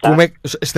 Como 0.00 0.22
é 0.22 0.28
que 0.28 0.34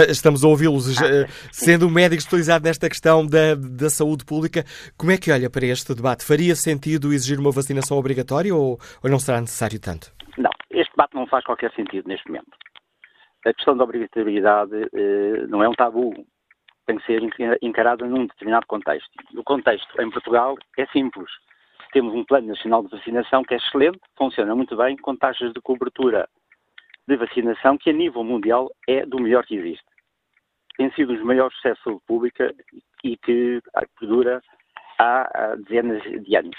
estamos 0.08 0.44
a 0.44 0.48
ouvi-los, 0.48 0.98
uh, 0.98 1.26
sendo 1.52 1.86
um 1.86 1.90
médico 1.90 2.20
especializado 2.20 2.64
nesta 2.64 2.88
questão 2.88 3.26
da, 3.26 3.54
da 3.54 3.90
saúde 3.90 4.24
pública, 4.24 4.64
como 4.96 5.12
é 5.12 5.18
que 5.18 5.30
olha 5.30 5.50
para 5.50 5.66
este 5.66 5.94
debate? 5.94 6.24
Faria 6.24 6.54
sentido 6.54 7.12
exigir 7.12 7.38
uma 7.38 7.50
vacinação 7.50 7.98
obrigatória 7.98 8.54
ou, 8.54 8.78
ou 9.02 9.10
não 9.10 9.18
será 9.18 9.40
necessário 9.40 9.78
tanto? 9.78 10.12
Não, 10.38 10.50
este 10.70 10.90
debate 10.92 11.14
não 11.14 11.26
faz 11.26 11.44
qualquer 11.44 11.72
sentido 11.74 12.08
neste 12.08 12.26
momento 12.28 12.50
a 13.46 13.54
questão 13.54 13.76
da 13.76 13.84
obrigatoriedade 13.84 14.88
eh, 14.92 15.46
não 15.48 15.62
é 15.62 15.68
um 15.68 15.72
tabu, 15.72 16.12
tem 16.86 16.98
que 16.98 17.06
ser 17.06 17.22
encarada 17.62 18.04
num 18.06 18.26
determinado 18.26 18.66
contexto. 18.66 19.08
O 19.34 19.44
contexto 19.44 20.00
em 20.00 20.10
Portugal 20.10 20.56
é 20.76 20.86
simples. 20.86 21.30
Temos 21.92 22.14
um 22.14 22.24
plano 22.24 22.48
nacional 22.48 22.82
de 22.82 22.90
vacinação 22.90 23.42
que 23.42 23.54
é 23.54 23.56
excelente, 23.56 23.98
funciona 24.16 24.54
muito 24.54 24.76
bem, 24.76 24.96
com 24.96 25.16
taxas 25.16 25.52
de 25.52 25.60
cobertura 25.60 26.28
de 27.10 27.16
vacinação 27.16 27.76
que 27.76 27.90
a 27.90 27.92
nível 27.92 28.22
mundial 28.22 28.70
é 28.88 29.04
do 29.04 29.20
melhor 29.20 29.44
que 29.44 29.56
existe. 29.56 29.84
Tem 30.76 30.90
sido 30.92 31.12
um 31.12 31.16
dos 31.16 31.24
maiores 31.24 31.54
sucessos 31.56 31.78
de 31.78 31.84
saúde 31.84 32.02
pública 32.06 32.54
e 33.02 33.16
que 33.16 33.60
dura 34.00 34.40
há 34.98 35.56
dezenas 35.56 36.02
de 36.02 36.36
anos. 36.36 36.56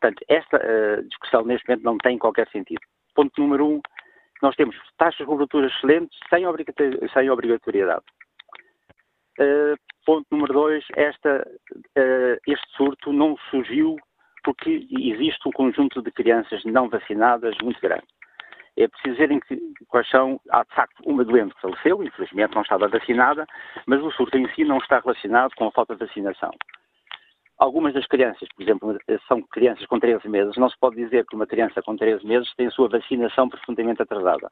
Portanto, 0.00 0.24
esta 0.28 0.56
uh, 0.56 1.02
discussão 1.04 1.44
neste 1.44 1.66
momento 1.68 1.84
não 1.84 1.98
tem 1.98 2.18
qualquer 2.18 2.48
sentido. 2.50 2.80
Ponto 3.14 3.40
número 3.40 3.66
um, 3.66 3.80
nós 4.42 4.56
temos 4.56 4.76
taxas 4.98 5.18
de 5.18 5.26
cobertura 5.26 5.68
excelentes 5.68 6.18
sem, 6.28 6.44
obrigatoriedade. 6.46 8.04
Uh, 9.38 9.76
ponto 10.04 10.26
número 10.30 10.52
dois, 10.52 10.84
esta, 10.96 11.48
uh, 11.96 12.40
este 12.46 12.76
surto 12.76 13.12
não 13.12 13.36
surgiu 13.50 13.96
porque 14.42 14.86
existe 14.90 15.48
um 15.48 15.52
conjunto 15.52 16.02
de 16.02 16.10
crianças 16.10 16.62
não 16.64 16.88
vacinadas 16.88 17.56
muito 17.62 17.80
grande. 17.80 18.04
É 18.76 18.88
preciso 18.88 19.16
verem 19.16 19.40
que, 19.40 19.56
quais 19.88 20.08
são. 20.08 20.40
Há 20.50 20.64
de 20.64 20.74
facto 20.74 21.00
uma 21.06 21.24
doente 21.24 21.54
que 21.54 21.60
faleceu, 21.60 22.02
infelizmente 22.02 22.54
não 22.54 22.62
estava 22.62 22.88
vacinada, 22.88 23.46
mas 23.86 24.02
o 24.02 24.10
surto 24.10 24.36
em 24.36 24.48
si 24.54 24.64
não 24.64 24.78
está 24.78 24.98
relacionado 24.98 25.54
com 25.56 25.68
a 25.68 25.72
falta 25.72 25.94
de 25.94 26.04
vacinação. 26.04 26.50
Algumas 27.56 27.94
das 27.94 28.06
crianças, 28.06 28.48
por 28.54 28.62
exemplo, 28.62 28.98
são 29.28 29.40
crianças 29.42 29.86
com 29.86 30.00
13 30.00 30.28
meses. 30.28 30.56
Não 30.56 30.68
se 30.68 30.78
pode 30.78 30.96
dizer 30.96 31.24
que 31.24 31.36
uma 31.36 31.46
criança 31.46 31.80
com 31.82 31.96
13 31.96 32.26
meses 32.26 32.52
tem 32.56 32.66
a 32.66 32.70
sua 32.70 32.88
vacinação 32.88 33.48
profundamente 33.48 34.02
atrasada. 34.02 34.50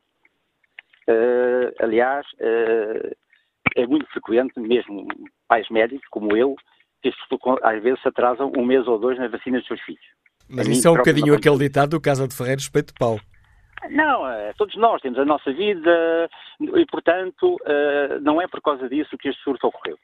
Uh, 1.09 1.75
aliás, 1.81 2.25
uh, 2.35 3.17
é 3.75 3.87
muito 3.89 4.07
frequente, 4.07 4.59
mesmo 4.61 5.07
pais 5.49 5.69
médicos 5.69 6.07
como 6.11 6.37
eu, 6.37 6.55
que 7.03 7.13
às 7.63 7.83
vezes 7.83 8.01
se 8.01 8.09
atrasam 8.09 8.53
um 8.57 8.65
mês 8.65 8.87
ou 8.87 8.99
dois 8.99 9.19
na 9.19 9.27
vacina 9.27 9.59
dos 9.59 9.67
seus 9.67 9.81
filhos. 9.81 10.05
Mas 10.49 10.69
isso 10.69 10.87
é 10.87 10.91
um 10.91 10.97
bocadinho 10.97 11.35
aquele 11.35 11.59
ditado 11.59 11.91
do 11.91 12.01
Casa 12.01 12.29
de 12.29 12.37
Ferreira 12.37 12.61
respeito 12.61 12.89
de 12.89 12.99
pau. 12.99 13.19
Não, 13.91 14.23
uh, 14.23 14.55
todos 14.57 14.75
nós 14.77 15.01
temos 15.03 15.19
a 15.19 15.25
nossa 15.25 15.53
vida 15.53 16.31
e, 16.61 16.87
portanto, 16.87 17.59
não 18.23 18.41
é 18.41 18.47
por 18.47 18.61
causa 18.61 18.89
disso 18.89 19.19
que 19.19 19.29
este 19.29 19.43
surto 19.43 19.67
ocorreu. 19.67 19.99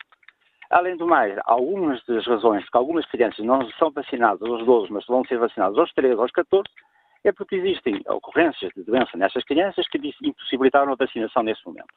Além 0.70 0.96
do 0.96 1.06
mais, 1.06 1.38
algumas 1.46 2.04
das 2.04 2.26
razões 2.26 2.68
que 2.68 2.76
algumas 2.76 3.06
crianças 3.06 3.44
não 3.44 3.66
são 3.72 3.90
vacinadas 3.90 4.42
aos 4.42 4.64
12, 4.66 4.92
mas 4.92 5.06
vão 5.06 5.24
ser 5.24 5.38
vacinadas 5.38 5.78
aos 5.78 5.92
13, 5.92 6.20
aos 6.20 6.30
14, 6.30 6.68
é 7.24 7.32
porque 7.32 7.56
existem 7.56 8.02
ocorrências 8.06 8.72
de 8.76 8.84
doença 8.84 9.16
nestas 9.16 9.44
crianças 9.44 9.88
que 9.88 9.98
impossibilitaram 10.22 10.92
a 10.92 10.96
vacinação 10.96 11.42
nesse 11.42 11.64
momento. 11.66 11.88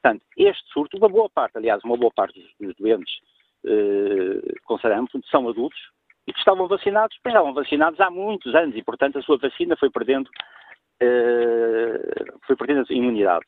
Portanto, 0.00 0.24
este 0.36 0.64
surto, 0.72 0.96
uma 0.96 1.08
boa 1.08 1.28
parte, 1.28 1.58
aliás, 1.58 1.82
uma 1.84 1.96
boa 1.96 2.10
parte 2.14 2.40
dos 2.60 2.74
doentes 2.76 3.12
eh, 3.66 4.54
com 4.64 4.78
sarampo 4.78 5.20
são 5.30 5.48
adultos 5.48 5.78
e 6.26 6.32
que 6.32 6.38
estavam 6.38 6.68
vacinados, 6.68 7.18
mas 7.24 7.34
estavam 7.34 7.52
vacinados 7.52 8.00
há 8.00 8.10
muitos 8.10 8.54
anos 8.54 8.76
e, 8.76 8.82
portanto, 8.82 9.18
a 9.18 9.22
sua 9.22 9.38
vacina 9.38 9.76
foi 9.76 9.90
perdendo, 9.90 10.30
eh, 10.30 10.67
foi 12.46 12.56
perdendo 12.56 12.84
a 12.88 12.94
imunidade. 12.94 13.44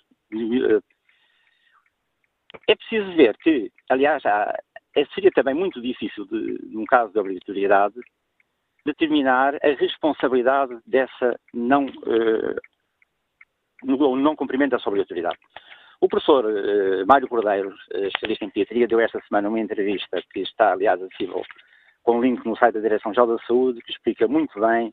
É 2.69 2.75
preciso 2.75 3.14
ver 3.16 3.37
que, 3.38 3.71
aliás, 3.88 4.25
há, 4.26 4.57
é, 4.97 5.04
seria 5.07 5.30
também 5.30 5.54
muito 5.54 5.80
difícil, 5.80 6.25
de, 6.26 6.59
num 6.66 6.85
caso 6.85 7.12
de 7.12 7.19
obrigatoriedade, 7.19 7.95
determinar 8.85 9.54
a 9.57 9.69
responsabilidade 9.78 10.76
dessa 10.87 11.38
não, 11.52 11.87
no 13.83 14.16
não 14.16 14.35
cumprimento 14.35 14.73
dessa 14.73 14.88
obrigatoriedade. 14.88 15.38
O 16.00 16.09
professor 16.09 16.47
uh, 16.47 17.07
Mário 17.07 17.28
Cordeiro, 17.28 17.75
especialista 17.92 18.45
em 18.47 18.50
pediatria, 18.50 18.88
deu 18.88 19.00
esta 19.00 19.21
semana 19.28 19.49
uma 19.49 19.61
entrevista 19.61 20.23
que 20.33 20.40
está, 20.40 20.73
aliás, 20.73 21.00
acessível 21.00 21.42
com 22.02 22.23
link 22.23 22.45
no 22.47 22.57
site 22.57 22.75
da 22.75 22.80
Direção-Geral 22.80 23.26
da 23.26 23.38
Saúde, 23.45 23.83
que 23.83 23.92
explica 23.92 24.26
muito 24.26 24.59
bem 24.59 24.92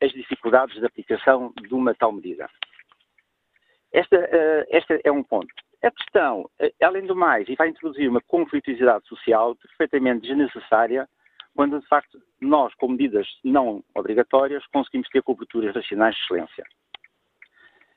as 0.00 0.10
dificuldades 0.12 0.78
de 0.78 0.86
aplicação 0.86 1.52
de 1.60 1.74
uma 1.74 1.94
tal 1.94 2.12
medida. 2.12 2.48
Esta, 3.92 4.16
esta 4.70 5.00
é 5.02 5.10
um 5.10 5.22
ponto. 5.22 5.52
A 5.82 5.90
questão, 5.90 6.48
eh, 6.58 6.72
além 6.82 7.06
do 7.06 7.16
mais, 7.16 7.48
e 7.48 7.56
vai 7.56 7.68
introduzir 7.68 8.08
uma 8.08 8.20
conflituosidade 8.20 9.06
social 9.06 9.56
perfeitamente 9.56 10.28
desnecessária, 10.28 11.08
quando 11.54 11.80
de 11.80 11.86
facto 11.88 12.20
nós, 12.40 12.74
com 12.74 12.88
medidas 12.88 13.26
não 13.42 13.82
obrigatórias, 13.94 14.64
conseguimos 14.66 15.08
ter 15.08 15.22
coberturas 15.22 15.74
nacionais 15.74 16.14
de 16.14 16.22
excelência. 16.22 16.64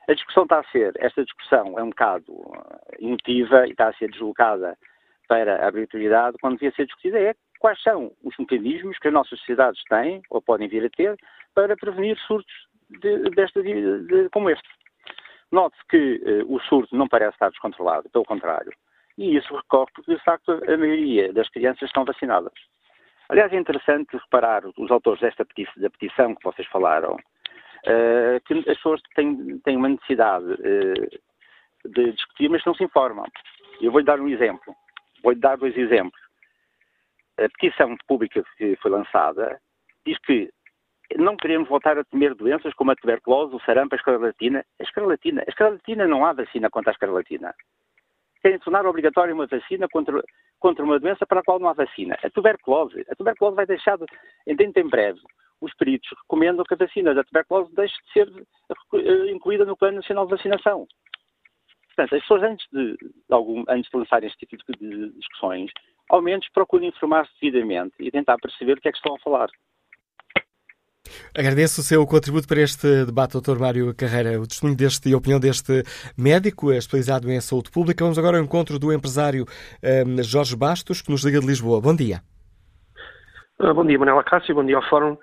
A 0.08 0.14
discussão 0.14 0.44
está 0.44 0.60
a 0.60 0.64
ser, 0.64 0.92
esta 0.96 1.24
discussão 1.24 1.78
é 1.78 1.82
um 1.82 1.90
bocado 1.90 2.32
eh, 2.32 3.04
emotiva 3.04 3.66
e 3.66 3.70
está 3.72 3.88
a 3.88 3.94
ser 3.94 4.10
deslocada 4.10 4.78
para 5.28 5.64
a 5.64 5.68
obrigatoriedade, 5.68 6.38
quando 6.40 6.54
devia 6.54 6.72
ser 6.72 6.86
discutida 6.86 7.18
é 7.18 7.34
quais 7.58 7.80
são 7.82 8.12
os 8.22 8.36
mecanismos 8.38 8.98
que 8.98 9.08
as 9.08 9.14
nossas 9.14 9.38
sociedades 9.38 9.82
têm, 9.84 10.22
ou 10.30 10.40
podem 10.40 10.68
vir 10.68 10.84
a 10.84 10.90
ter, 10.90 11.16
para 11.54 11.76
prevenir 11.76 12.18
surtos 12.26 12.54
de, 12.88 13.30
desta, 13.30 13.62
de, 13.62 14.28
como 14.30 14.50
este. 14.50 14.68
Note-se 15.52 15.86
que 15.88 16.42
uh, 16.42 16.52
o 16.52 16.60
surto 16.60 16.96
não 16.96 17.08
parece 17.08 17.34
estar 17.34 17.50
descontrolado, 17.50 18.10
pelo 18.10 18.24
contrário. 18.24 18.72
E 19.16 19.36
isso 19.36 19.54
recorre 19.54 19.90
porque, 19.94 20.14
de 20.14 20.24
facto, 20.24 20.50
a 20.50 20.76
maioria 20.76 21.32
das 21.32 21.48
crianças 21.48 21.82
estão 21.82 22.04
vacinadas. 22.04 22.52
Aliás, 23.28 23.52
é 23.52 23.56
interessante 23.56 24.16
reparar, 24.16 24.62
os 24.76 24.90
autores 24.90 25.20
desta 25.20 25.44
petição, 25.44 25.82
da 25.82 25.90
petição 25.90 26.34
que 26.34 26.44
vocês 26.44 26.66
falaram, 26.68 27.14
uh, 27.14 28.40
que 28.44 28.54
as 28.54 28.76
pessoas 28.76 29.00
têm, 29.14 29.58
têm 29.60 29.76
uma 29.76 29.88
necessidade 29.88 30.44
uh, 30.44 31.90
de 31.90 32.12
discutir, 32.12 32.48
mas 32.48 32.64
não 32.64 32.74
se 32.74 32.84
informam. 32.84 33.26
Eu 33.80 33.92
vou-lhe 33.92 34.06
dar 34.06 34.20
um 34.20 34.28
exemplo. 34.28 34.74
Vou-lhe 35.22 35.40
dar 35.40 35.56
dois 35.56 35.76
exemplos. 35.76 36.20
a 37.38 37.48
petição 37.48 37.96
pública 38.06 38.44
que 38.56 38.76
foi 38.76 38.90
lançada 38.90 39.60
diz 40.06 40.18
que 40.18 40.50
não 41.16 41.36
queremos 41.36 41.68
voltar 41.68 41.98
a 41.98 42.04
temer 42.04 42.34
doenças 42.34 42.74
como 42.74 42.90
a 42.90 42.96
tuberculose, 42.96 43.54
o 43.54 43.60
sarampo, 43.60 43.94
a 43.94 43.98
escarlatina. 43.98 44.64
A 44.80 44.82
escarlatina, 44.82 45.42
a 45.46 45.50
escarlatina 45.50 46.06
não 46.06 46.24
há 46.24 46.32
vacina 46.32 46.70
contra 46.70 46.90
a 46.90 46.94
escarlatina. 46.94 47.54
Querem 48.42 48.58
tornar 48.58 48.86
obrigatória 48.86 49.34
uma 49.34 49.46
vacina 49.46 49.88
contra, 49.88 50.22
contra 50.58 50.84
uma 50.84 50.98
doença 50.98 51.26
para 51.26 51.40
a 51.40 51.42
qual 51.42 51.58
não 51.58 51.68
há 51.68 51.72
vacina. 51.72 52.18
A 52.22 52.30
tuberculose, 52.30 53.04
a 53.08 53.14
tuberculose 53.14 53.56
vai 53.56 53.66
deixar, 53.66 53.96
de, 53.96 54.06
dentro 54.54 54.82
em 54.82 54.88
breve, 54.88 55.20
os 55.60 55.74
peritos 55.74 56.08
recomendam 56.22 56.64
que 56.64 56.74
a 56.74 56.76
vacina 56.76 57.14
da 57.14 57.24
tuberculose 57.24 57.74
deixe 57.74 57.94
de 57.94 58.12
ser 58.12 58.46
eh, 58.94 59.30
incluída 59.30 59.64
no 59.64 59.76
Plano 59.76 59.96
Nacional 59.96 60.26
de 60.26 60.32
Vacinação. 60.32 60.86
Portanto, 61.86 62.16
as 62.16 62.22
pessoas, 62.22 62.42
antes 62.42 62.66
de, 62.72 62.96
algum, 63.30 63.64
antes 63.68 63.90
de 63.90 63.96
lançarem 63.96 64.28
este 64.28 64.46
tipo 64.46 64.62
de 64.78 65.10
discussões, 65.12 65.70
ao 66.10 66.20
menos 66.20 66.48
procurem 66.50 66.88
informar-se 66.88 67.32
devidamente 67.40 67.94
e 68.00 68.10
tentar 68.10 68.36
perceber 68.38 68.78
o 68.78 68.80
que 68.80 68.88
é 68.88 68.92
que 68.92 68.98
estão 68.98 69.14
a 69.14 69.20
falar. 69.20 69.48
Agradeço 71.36 71.80
o 71.80 71.84
seu 71.84 72.06
contributo 72.06 72.46
para 72.46 72.60
este 72.60 73.04
debate, 73.04 73.38
Dr. 73.38 73.58
Mário 73.58 73.94
Carreira, 73.94 74.40
o 74.40 74.46
testemunho 74.46 74.76
deste 74.76 75.08
e 75.08 75.14
a 75.14 75.16
opinião 75.16 75.40
deste 75.40 75.82
médico 76.16 76.72
especializado 76.72 77.30
em 77.30 77.40
saúde 77.40 77.70
pública. 77.70 78.04
Vamos 78.04 78.18
agora 78.18 78.38
ao 78.38 78.44
encontro 78.44 78.78
do 78.78 78.92
empresário 78.92 79.44
um, 79.82 80.22
Jorge 80.22 80.56
Bastos, 80.56 81.02
que 81.02 81.10
nos 81.10 81.24
liga 81.24 81.40
de 81.40 81.46
Lisboa. 81.46 81.80
Bom 81.80 81.94
dia. 81.94 82.20
Ah, 83.58 83.72
bom 83.72 83.84
dia, 83.84 83.98
Manuela 83.98 84.24
Cássio, 84.24 84.54
bom 84.54 84.64
dia 84.64 84.76
ao 84.76 84.88
Fórum. 84.88 85.16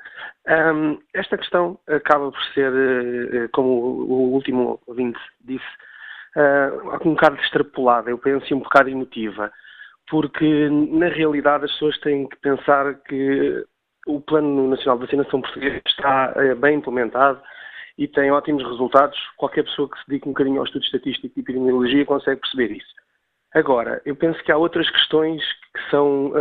Um, 0.47 0.99
esta 1.13 1.37
questão 1.37 1.77
acaba 1.87 2.31
por 2.31 2.43
ser, 2.53 2.71
uh, 2.71 3.49
como 3.53 3.69
o 3.69 4.33
último 4.33 4.79
ouvinte 4.87 5.19
disse, 5.45 5.63
uh, 6.35 7.07
um 7.07 7.13
bocado 7.13 7.35
extrapolada, 7.37 8.09
eu 8.09 8.17
penso, 8.17 8.53
um 8.55 8.59
bocado 8.59 8.89
emotiva, 8.89 9.51
porque 10.09 10.69
na 10.69 11.07
realidade 11.09 11.65
as 11.65 11.71
pessoas 11.73 11.99
têm 11.99 12.27
que 12.27 12.37
pensar 12.37 12.95
que 13.07 13.65
o 14.07 14.19
Plano 14.19 14.69
Nacional 14.69 14.97
de 14.97 15.05
Vacinação 15.05 15.41
Português 15.41 15.81
está 15.85 16.33
uh, 16.35 16.55
bem 16.55 16.77
implementado 16.77 17.41
e 17.97 18.07
tem 18.07 18.31
ótimos 18.31 18.63
resultados. 18.63 19.17
Qualquer 19.37 19.63
pessoa 19.63 19.89
que 19.89 19.97
se 19.99 20.07
dedique 20.07 20.27
um 20.27 20.31
bocadinho 20.31 20.59
ao 20.59 20.65
estudo 20.65 20.83
estatístico 20.83 21.33
e 21.37 21.41
epidemiologia 21.41 22.05
consegue 22.05 22.41
perceber 22.41 22.71
isso. 22.71 22.93
Agora, 23.53 24.01
eu 24.05 24.15
penso 24.15 24.41
que 24.43 24.51
há 24.51 24.57
outras 24.57 24.89
questões 24.89 25.41
que 25.73 25.89
são 25.89 26.31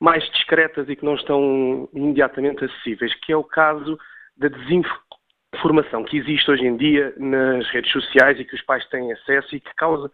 mais 0.00 0.24
discretas 0.30 0.88
e 0.88 0.96
que 0.96 1.04
não 1.04 1.14
estão 1.14 1.88
imediatamente 1.92 2.64
acessíveis, 2.64 3.14
que 3.20 3.32
é 3.32 3.36
o 3.36 3.44
caso 3.44 3.98
da 4.36 4.48
desinformação 4.48 6.04
que 6.04 6.18
existe 6.18 6.50
hoje 6.50 6.64
em 6.64 6.76
dia 6.76 7.12
nas 7.16 7.68
redes 7.70 7.90
sociais 7.90 8.38
e 8.38 8.44
que 8.44 8.54
os 8.54 8.62
pais 8.62 8.86
têm 8.88 9.12
acesso 9.12 9.56
e 9.56 9.60
que 9.60 9.74
causa, 9.74 10.10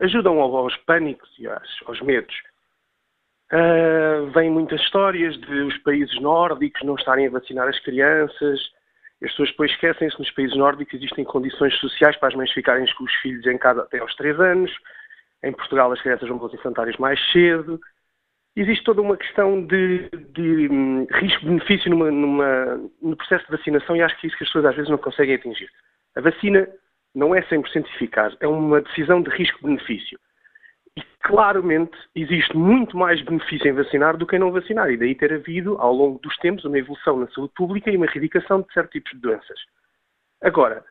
ajudam 0.00 0.40
aos 0.40 0.76
pânicos 0.78 1.30
e 1.38 1.46
aos, 1.46 1.82
aos 1.86 2.00
medos. 2.00 2.34
Uh, 3.52 4.26
vêm 4.30 4.50
muitas 4.50 4.80
histórias 4.80 5.38
de 5.40 5.60
os 5.62 5.78
países 5.78 6.20
nórdicos 6.20 6.82
não 6.82 6.96
estarem 6.96 7.26
a 7.26 7.30
vacinar 7.30 7.68
as 7.68 7.78
crianças. 7.80 8.60
As 9.22 9.30
pessoas 9.30 9.50
depois 9.50 9.70
esquecem-se 9.72 10.16
que 10.16 10.22
nos 10.22 10.30
países 10.32 10.56
nórdicos 10.56 10.94
existem 10.94 11.24
condições 11.24 11.74
sociais 11.78 12.16
para 12.16 12.28
as 12.28 12.34
mães 12.34 12.52
ficarem 12.52 12.86
com 12.94 13.04
os 13.04 13.14
filhos 13.16 13.46
em 13.46 13.58
casa 13.58 13.82
até 13.82 13.98
aos 13.98 14.14
3 14.16 14.38
anos. 14.38 14.72
Em 15.42 15.52
Portugal 15.52 15.90
as 15.90 16.00
crianças 16.02 16.28
vão 16.28 16.38
para 16.38 16.48
os 16.48 16.54
infantários 16.54 16.96
mais 16.98 17.20
cedo 17.32 17.80
existe 18.60 18.84
toda 18.84 19.00
uma 19.00 19.16
questão 19.16 19.64
de, 19.64 20.08
de 20.30 20.68
hum, 20.70 21.06
risco-benefício 21.10 21.90
numa, 21.90 22.10
numa, 22.10 22.90
no 23.00 23.16
processo 23.16 23.44
de 23.44 23.56
vacinação 23.56 23.96
e 23.96 24.02
acho 24.02 24.18
que 24.18 24.26
é 24.26 24.28
isso 24.28 24.36
que 24.36 24.44
as 24.44 24.48
pessoas 24.48 24.66
às 24.66 24.74
vezes 24.74 24.90
não 24.90 24.98
conseguem 24.98 25.36
atingir. 25.36 25.70
A 26.16 26.20
vacina 26.20 26.68
não 27.14 27.34
é 27.34 27.42
100% 27.42 27.86
eficaz, 27.94 28.36
é 28.40 28.48
uma 28.48 28.80
decisão 28.80 29.22
de 29.22 29.30
risco-benefício. 29.30 30.18
E 30.98 31.02
claramente 31.20 31.96
existe 32.12 32.56
muito 32.56 32.96
mais 32.96 33.22
benefício 33.22 33.68
em 33.68 33.72
vacinar 33.72 34.16
do 34.16 34.26
que 34.26 34.34
em 34.34 34.40
não 34.40 34.50
vacinar, 34.50 34.90
e 34.90 34.96
daí 34.96 35.14
ter 35.14 35.32
havido, 35.32 35.76
ao 35.78 35.92
longo 35.92 36.18
dos 36.18 36.36
tempos, 36.38 36.64
uma 36.64 36.76
evolução 36.76 37.20
na 37.20 37.28
saúde 37.28 37.52
pública 37.54 37.88
e 37.88 37.96
uma 37.96 38.06
erradicação 38.06 38.62
de 38.62 38.72
certos 38.72 38.92
tipos 38.92 39.12
de 39.12 39.20
doenças. 39.20 39.60
Agora, 40.42 40.84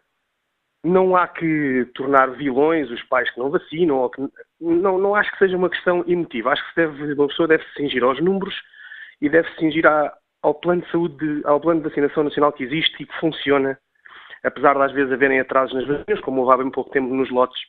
não 0.81 1.17
há 1.17 1.27
que 1.27 1.89
tornar 1.93 2.27
vilões 2.31 2.89
os 2.89 3.03
pais 3.03 3.29
que 3.31 3.39
não 3.39 3.49
vacinam, 3.49 3.97
ou 3.97 4.09
que, 4.09 4.21
não, 4.61 4.97
não 4.97 5.13
acho 5.13 5.29
que 5.31 5.39
seja 5.39 5.57
uma 5.57 5.69
questão 5.69 6.05
emotiva. 6.07 6.51
Acho 6.51 6.63
que 6.69 6.75
deve, 6.77 7.13
uma 7.13 7.27
pessoa 7.27 7.47
deve 7.49 7.65
se 7.65 7.73
cingir 7.73 8.01
aos 8.01 8.21
números 8.21 8.55
e 9.19 9.27
deve 9.27 9.49
se 9.49 9.57
cingir 9.57 9.85
à, 9.85 10.15
ao 10.41 10.53
plano 10.53 10.83
de 10.83 10.89
saúde, 10.89 11.41
ao 11.43 11.59
plano 11.59 11.81
de 11.81 11.89
vacinação 11.89 12.23
nacional 12.23 12.53
que 12.53 12.63
existe 12.63 13.03
e 13.03 13.05
que 13.05 13.19
funciona, 13.19 13.77
apesar 14.41 14.75
de 14.75 14.83
às 14.83 14.91
vezes 14.93 15.11
haverem 15.11 15.41
atrasos 15.41 15.75
nas 15.75 15.85
vacinas, 15.85 16.21
como 16.21 16.41
houve 16.41 16.53
há 16.53 16.57
bem 16.57 16.71
pouco 16.71 16.91
tempo 16.91 17.13
nos 17.13 17.29
lotes 17.29 17.59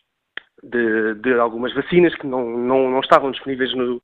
de, 0.63 1.15
de 1.15 1.35
algumas 1.35 1.73
vacinas 1.75 2.15
que 2.17 2.27
não, 2.27 2.45
não, 2.45 2.91
não 2.91 3.01
estavam 3.01 3.31
disponíveis 3.31 3.75
no, 3.75 4.03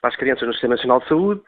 para 0.00 0.10
as 0.10 0.16
crianças 0.16 0.46
no 0.46 0.52
Sistema 0.52 0.74
Nacional 0.74 1.00
de 1.00 1.08
Saúde. 1.08 1.42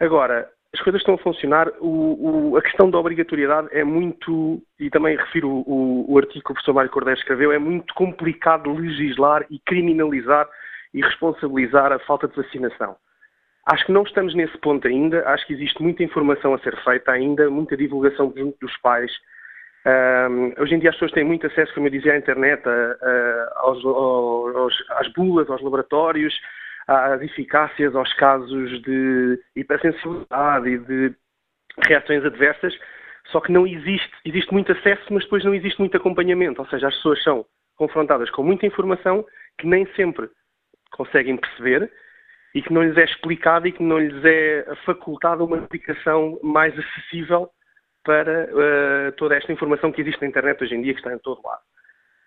Agora, 0.00 0.48
as 0.74 0.80
coisas 0.80 1.00
estão 1.00 1.14
a 1.14 1.18
funcionar. 1.18 1.70
O, 1.80 2.50
o, 2.50 2.56
a 2.56 2.62
questão 2.62 2.90
da 2.90 2.98
obrigatoriedade 2.98 3.68
é 3.70 3.84
muito, 3.84 4.60
e 4.78 4.90
também 4.90 5.16
refiro 5.16 5.48
o, 5.48 6.04
o 6.08 6.18
artigo 6.18 6.44
que 6.44 6.50
o 6.50 6.54
professor 6.54 6.74
Mário 6.74 6.90
Cordeiro 6.90 7.18
escreveu, 7.18 7.52
é 7.52 7.58
muito 7.58 7.94
complicado 7.94 8.72
legislar 8.72 9.46
e 9.50 9.58
criminalizar 9.60 10.48
e 10.92 11.00
responsabilizar 11.00 11.92
a 11.92 11.98
falta 12.00 12.26
de 12.26 12.36
vacinação. 12.36 12.96
Acho 13.66 13.86
que 13.86 13.92
não 13.92 14.02
estamos 14.02 14.34
nesse 14.34 14.58
ponto 14.58 14.86
ainda, 14.86 15.26
acho 15.28 15.46
que 15.46 15.54
existe 15.54 15.82
muita 15.82 16.02
informação 16.02 16.52
a 16.52 16.58
ser 16.58 16.76
feita 16.82 17.12
ainda, 17.12 17.48
muita 17.48 17.76
divulgação 17.76 18.32
junto 18.36 18.58
dos 18.60 18.76
pais. 18.78 19.10
Um, 19.86 20.62
hoje 20.62 20.74
em 20.74 20.78
dia 20.78 20.88
as 20.88 20.96
pessoas 20.96 21.12
têm 21.12 21.24
muito 21.24 21.46
acesso, 21.46 21.74
como 21.74 21.86
eu 21.86 21.90
dizia, 21.90 22.14
à 22.14 22.16
internet, 22.16 22.62
a, 22.66 22.70
a, 22.70 23.52
aos, 23.56 23.84
aos, 23.84 24.90
às 24.92 25.12
bulas, 25.12 25.50
aos 25.50 25.60
laboratórios, 25.60 26.34
às 26.86 27.20
eficácias, 27.20 27.94
aos 27.94 28.12
casos 28.14 28.82
de 28.82 29.38
hipersensibilidade 29.54 30.68
e 30.70 30.78
de 30.78 31.14
reações 31.86 32.24
adversas, 32.24 32.74
só 33.26 33.40
que 33.40 33.52
não 33.52 33.66
existe, 33.66 34.10
existe 34.24 34.52
muito 34.52 34.72
acesso, 34.72 35.02
mas 35.10 35.24
depois 35.24 35.44
não 35.44 35.54
existe 35.54 35.78
muito 35.78 35.96
acompanhamento, 35.96 36.60
ou 36.60 36.68
seja, 36.68 36.88
as 36.88 36.94
pessoas 36.96 37.22
são 37.22 37.44
confrontadas 37.76 38.30
com 38.30 38.42
muita 38.42 38.66
informação 38.66 39.24
que 39.58 39.66
nem 39.66 39.86
sempre 39.94 40.28
conseguem 40.92 41.36
perceber 41.36 41.90
e 42.54 42.62
que 42.62 42.72
não 42.72 42.82
lhes 42.82 42.96
é 42.96 43.04
explicada 43.04 43.68
e 43.68 43.72
que 43.72 43.82
não 43.82 43.98
lhes 43.98 44.24
é 44.24 44.64
facultada 44.84 45.42
uma 45.42 45.58
aplicação 45.58 46.38
mais 46.42 46.72
acessível 46.78 47.50
para 48.04 48.44
uh, 48.44 49.12
toda 49.16 49.34
esta 49.34 49.52
informação 49.52 49.90
que 49.90 50.02
existe 50.02 50.20
na 50.20 50.28
internet 50.28 50.62
hoje 50.62 50.74
em 50.74 50.82
dia, 50.82 50.92
que 50.92 51.00
está 51.00 51.12
em 51.12 51.18
todo 51.18 51.40
lado. 51.44 51.62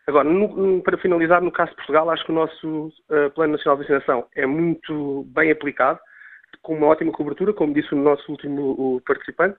Agora, 0.08 0.28
no, 0.28 0.82
para 0.82 0.98
finalizar, 0.98 1.42
no 1.42 1.52
caso 1.52 1.72
de 1.72 1.78
Portugal, 1.78 2.10
acho 2.10 2.26
que 2.26 2.32
o 2.32 2.36
nosso 2.36 2.88
uh, 3.10 3.30
Plano 3.36 3.54
Nacional 3.54 3.78
de 3.78 3.84
Vacinação 3.84 4.26
é 4.36 4.46
muito 4.46 5.26
bem 5.28 5.52
aplicado, 5.52 6.00
com 6.62 6.76
uma 6.76 6.88
ótima 6.88 7.12
cobertura, 7.12 7.54
como 7.54 7.74
disse 7.74 7.94
o 7.94 7.98
nosso 7.98 8.30
último 8.32 9.02
participante, 9.06 9.58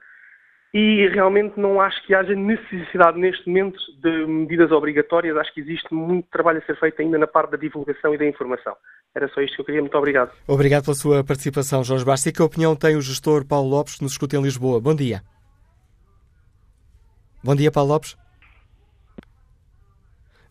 e 0.73 1.09
realmente 1.09 1.59
não 1.59 1.81
acho 1.81 2.05
que 2.07 2.15
haja 2.15 2.35
necessidade 2.35 3.19
neste 3.19 3.47
momento 3.49 3.79
de 4.03 4.27
medidas 4.27 4.71
obrigatórias. 4.71 5.37
Acho 5.37 5.53
que 5.55 5.61
existe 5.61 5.93
muito 5.95 6.29
trabalho 6.31 6.59
a 6.59 6.63
ser 6.63 6.79
feito 6.79 7.01
ainda 7.01 7.17
na 7.17 7.27
parte 7.27 7.53
da 7.53 7.57
divulgação 7.57 8.15
e 8.15 8.19
da 8.19 8.27
informação. 8.27 8.75
Era 9.15 9.29
só 9.29 9.41
isto 9.41 9.55
que 9.55 9.61
eu 9.63 9.65
queria. 9.65 9.81
Muito 9.81 9.97
obrigado. 9.97 10.31
Obrigado 10.47 10.85
pela 10.85 10.95
sua 10.95 11.25
participação, 11.25 11.83
Jorge 11.83 12.05
Bastos. 12.05 12.27
E 12.27 12.33
que 12.33 12.43
opinião 12.43 12.77
tem 12.77 12.97
o 12.97 13.01
gestor 13.01 13.47
Paulo 13.47 13.71
Lopes, 13.71 13.97
que 13.97 14.03
nos 14.03 14.13
escuta 14.13 14.37
em 14.37 14.43
Lisboa? 14.43 14.81
Bom 14.81 14.95
dia. 14.95 15.23
Bom 17.43 17.55
dia, 17.55 17.71
Paulo 17.71 17.93
Lopes. 17.93 18.17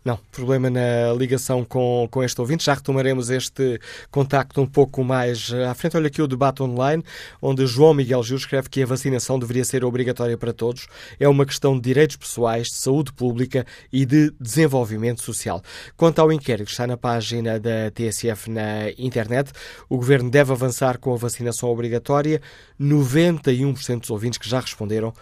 Não, 0.06 0.18
problema 0.32 0.70
na 0.70 1.12
ligação 1.18 1.66
com, 1.66 2.08
com 2.10 2.24
este 2.24 2.40
ouvinte. 2.40 2.64
Já 2.64 2.76
retomaremos 2.76 3.30
este 3.30 3.78
contacto 4.10 4.62
um 4.62 4.66
pouco 4.66 5.04
mais 5.04 5.52
à 5.70 5.74
frente. 5.74 5.98
Olha 5.98 6.08
aqui 6.08 6.22
o 6.22 6.28
debate 6.28 6.64
online, 6.64 7.04
onde 7.42 7.68
João 7.68 7.94
Miguel 7.94 8.24
Gil 8.24 8.38
escreve 8.38 8.70
que 8.70 8.82
a 8.82 8.86
vacinação 8.86 9.38
deveria 9.38 9.66
ser 9.66 9.84
obrigatória 9.84 10.38
para 10.38 10.54
todos. 10.54 10.88
É 11.20 11.28
uma 11.28 11.46
questão 11.46 11.76
de 11.76 11.82
direitos 11.82 12.16
pessoais, 12.16 12.68
de 12.68 12.76
saúde 12.76 13.12
pública 13.12 13.66
e 13.92 14.06
de 14.06 14.32
desenvolvimento 14.40 15.22
social. 15.22 15.62
Quanto 15.98 16.20
ao 16.20 16.32
inquérito 16.32 16.68
que 16.68 16.72
está 16.72 16.88
na 16.88 16.96
página 16.96 17.60
da 17.60 17.92
TSF 17.92 18.50
na 18.50 18.92
internet, 18.98 19.52
o 19.90 19.98
governo 19.98 20.30
deve 20.30 20.54
avançar 20.54 21.00
com 21.00 21.14
a 21.14 21.18
vacinação 21.18 21.68
obrigatória. 21.68 22.42
91% 22.80 24.00
dos 24.00 24.10
ouvintes 24.10 24.40
que 24.40 24.50
já 24.50 24.62
responderam 24.62 25.14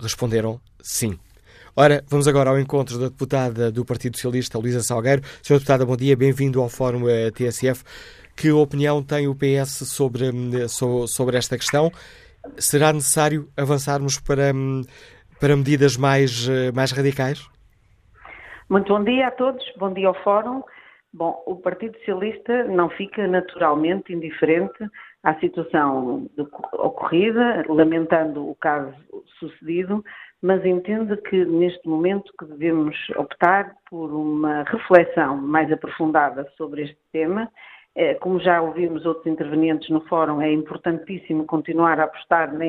responderam 0.00 0.60
sim. 0.82 1.18
Ora, 1.76 2.02
vamos 2.08 2.26
agora 2.26 2.50
ao 2.50 2.58
encontro 2.58 2.98
da 2.98 3.08
deputada 3.08 3.70
do 3.70 3.84
Partido 3.84 4.16
Socialista, 4.16 4.58
Luísa 4.58 4.82
Salgueiro. 4.82 5.22
Senhora 5.42 5.60
deputada, 5.60 5.86
bom 5.86 5.96
dia, 5.96 6.16
bem-vindo 6.16 6.60
ao 6.60 6.68
Fórum 6.68 7.08
eh, 7.08 7.30
TSF. 7.30 7.84
Que 8.36 8.50
opinião 8.50 9.02
tem 9.02 9.28
o 9.28 9.34
PS 9.34 9.88
sobre, 9.88 10.30
hum, 10.30 10.50
sobre 11.06 11.36
esta 11.36 11.56
questão? 11.56 11.90
Será 12.56 12.92
necessário 12.92 13.48
avançarmos 13.56 14.18
para, 14.18 14.52
hum, 14.54 14.82
para 15.40 15.56
medidas 15.56 15.96
mais, 15.96 16.48
eh, 16.48 16.72
mais 16.72 16.90
radicais? 16.90 17.48
Muito 18.68 18.92
bom 18.92 19.04
dia 19.04 19.28
a 19.28 19.30
todos, 19.30 19.64
bom 19.78 19.92
dia 19.92 20.08
ao 20.08 20.22
Fórum. 20.22 20.62
Bom, 21.12 21.42
o 21.46 21.56
Partido 21.56 21.96
Socialista 21.98 22.64
não 22.64 22.88
fica 22.88 23.26
naturalmente 23.26 24.12
indiferente 24.12 24.78
à 25.22 25.34
situação 25.40 26.28
ocorrida, 26.72 27.64
lamentando 27.68 28.48
o 28.48 28.54
caso 28.54 28.94
sucedido, 29.38 30.04
mas 30.42 30.64
entendo 30.64 31.16
que 31.16 31.44
neste 31.44 31.86
momento 31.88 32.32
que 32.38 32.46
devemos 32.46 32.96
optar 33.16 33.74
por 33.90 34.10
uma 34.12 34.62
reflexão 34.64 35.36
mais 35.36 35.70
aprofundada 35.70 36.46
sobre 36.56 36.82
este 36.82 36.98
tema 37.12 37.50
É, 37.96 38.14
como 38.14 38.38
já 38.38 38.62
ouvimos 38.62 39.04
outros 39.04 39.26
intervenientes 39.26 39.90
no 39.90 40.00
fórum, 40.02 40.40
é 40.40 40.52
importantíssimo 40.52 41.44
continuar 41.44 41.98
a 41.98 42.04
apostar 42.04 42.54
na 42.54 42.64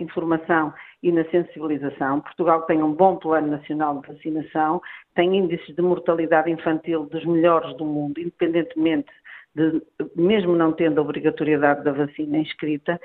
informação 0.00 0.74
e 1.00 1.12
na 1.12 1.24
sensibilização. 1.26 2.20
Portugal 2.20 2.62
tem 2.62 2.82
um 2.82 2.92
bom 2.92 3.16
plano 3.16 3.46
nacional 3.46 4.00
de 4.00 4.08
vacinação, 4.08 4.80
tem 5.14 5.36
índices 5.36 5.74
de 5.76 5.80
mortalidade 5.80 6.50
infantil 6.50 7.06
dos 7.06 7.24
melhores 7.24 7.72
do 7.76 7.84
mundo, 7.84 8.18
independentemente 8.20 9.12
de, 9.54 9.82
mesmo 10.16 10.54
não 10.54 10.72
tendo 10.72 10.98
a 10.98 11.02
obrigatoriedade 11.02 11.84
da 11.84 11.92
vacina 11.92 12.38
inscrita. 12.38 13.00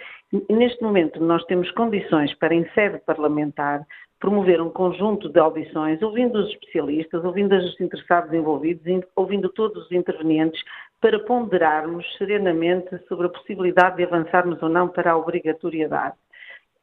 Neste 0.49 0.81
momento 0.81 1.23
nós 1.23 1.43
temos 1.45 1.69
condições 1.71 2.33
para, 2.35 2.53
em 2.53 2.67
sede 2.71 2.99
parlamentar, 3.05 3.85
promover 4.19 4.61
um 4.61 4.69
conjunto 4.69 5.29
de 5.29 5.39
audições, 5.39 6.01
ouvindo 6.01 6.39
os 6.39 6.49
especialistas, 6.49 7.23
ouvindo 7.23 7.55
os 7.55 7.79
interessados 7.79 8.33
envolvidos, 8.33 8.83
ouvindo 9.15 9.49
todos 9.49 9.85
os 9.85 9.91
intervenientes, 9.91 10.61
para 10.99 11.19
ponderarmos 11.19 12.05
serenamente 12.17 12.97
sobre 13.07 13.27
a 13.27 13.29
possibilidade 13.29 13.97
de 13.97 14.03
avançarmos 14.03 14.61
ou 14.63 14.69
não 14.69 14.87
para 14.87 15.11
a 15.11 15.17
obrigatoriedade. 15.17 16.15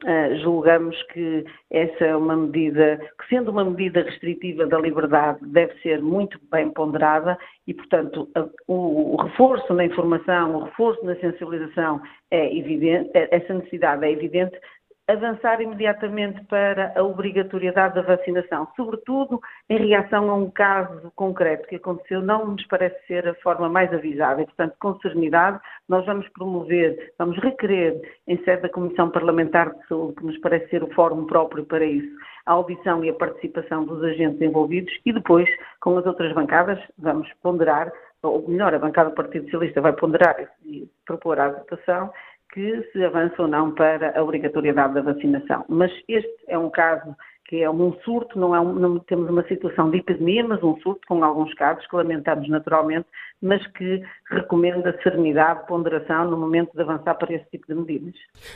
Uh, 0.02 0.36
julgamos 0.42 1.00
que 1.12 1.44
essa 1.70 2.04
é 2.04 2.16
uma 2.16 2.36
medida, 2.36 2.98
que 3.18 3.28
sendo 3.28 3.50
uma 3.50 3.64
medida 3.64 4.02
restritiva 4.02 4.66
da 4.66 4.78
liberdade, 4.78 5.38
deve 5.42 5.72
ser 5.80 6.02
muito 6.02 6.38
bem 6.50 6.68
ponderada 6.70 7.38
e, 7.66 7.72
portanto, 7.72 8.28
a, 8.34 8.46
o, 8.66 9.14
o, 9.14 9.16
reforço 9.16 9.72
na 9.72 9.84
informação, 9.84 10.56
o 10.56 10.64
reforço 10.64 11.02
na 11.06 11.16
sensibilização 11.16 12.02
é 12.30 12.54
evidente, 12.54 13.10
essa 13.14 13.54
necessidade 13.54 14.04
é 14.04 14.10
evidente, 14.10 14.58
avançar 15.06 15.60
imediatamente 15.60 16.42
para 16.44 16.92
a 16.96 17.02
obrigatoriedade 17.02 17.94
da 17.94 18.02
vacinação, 18.02 18.66
sobretudo 18.74 19.40
em 19.68 19.88
reação 19.88 20.30
a 20.30 20.34
um 20.34 20.50
caso 20.50 21.12
concreto 21.14 21.68
que 21.68 21.76
aconteceu, 21.76 22.22
não 22.22 22.46
nos 22.46 22.66
parece 22.66 23.06
ser 23.06 23.28
a 23.28 23.34
forma 23.36 23.68
mais 23.68 23.92
avisada. 23.92 24.42
E, 24.42 24.46
portanto, 24.46 24.74
com 24.80 24.98
serenidade, 25.00 25.60
nós 25.88 26.06
vamos 26.06 26.26
promover, 26.30 27.12
vamos 27.18 27.38
requerer, 27.38 28.00
em 28.26 28.42
sede 28.44 28.62
da 28.62 28.68
Comissão 28.70 29.10
Parlamentar 29.10 29.74
de 29.74 29.86
Saúde, 29.88 30.14
que 30.16 30.24
nos 30.24 30.38
parece 30.38 30.68
ser 30.70 30.82
o 30.82 30.92
fórum 30.94 31.26
próprio 31.26 31.64
para 31.66 31.84
isso, 31.84 32.08
a 32.46 32.52
audição 32.52 33.04
e 33.04 33.10
a 33.10 33.14
participação 33.14 33.84
dos 33.84 34.02
agentes 34.02 34.40
envolvidos 34.40 34.92
e 35.04 35.12
depois, 35.12 35.48
com 35.80 35.98
as 35.98 36.06
outras 36.06 36.32
bancadas, 36.32 36.78
vamos 36.98 37.30
ponderar, 37.42 37.92
ou 38.22 38.48
melhor, 38.48 38.74
a 38.74 38.78
bancada 38.78 39.10
do 39.10 39.14
Partido 39.14 39.44
Socialista 39.44 39.82
vai 39.82 39.92
ponderar 39.92 40.36
e 40.64 40.88
propor 41.04 41.38
a 41.38 41.50
votação 41.50 42.10
que 42.52 42.82
se 42.92 43.04
avança 43.04 43.42
ou 43.42 43.48
não 43.48 43.72
para 43.72 44.18
a 44.18 44.22
obrigatoriedade 44.22 44.94
da 44.94 45.02
vacinação. 45.02 45.64
Mas 45.68 45.90
este 46.08 46.34
é 46.46 46.58
um 46.58 46.70
caso 46.70 47.16
que 47.46 47.62
é 47.62 47.70
um 47.70 47.92
surto, 48.04 48.38
não, 48.38 48.54
é 48.54 48.60
um, 48.60 48.72
não, 48.72 48.98
temos 49.00 49.28
uma 49.28 49.46
situação 49.46 49.90
de 49.90 49.98
epidemia, 49.98 50.42
mas 50.46 50.62
um 50.62 50.76
surto 50.80 51.06
com 51.06 51.22
alguns 51.22 51.52
casos 51.54 51.86
que 51.86 51.94
lamentamos 51.94 52.48
naturalmente, 52.48 53.06
mas 53.42 53.64
que 53.72 54.02
recomenda 54.30 54.98
serenidade, 55.02 55.66
ponderação 55.66 56.30
no 56.30 56.38
momento 56.38 56.72
de 56.74 56.80
avançar 56.80 57.14
para 57.14 57.34
esse 57.34 57.44
tipo 57.50 57.66
de 57.66 57.74
medidas. 57.74 58.14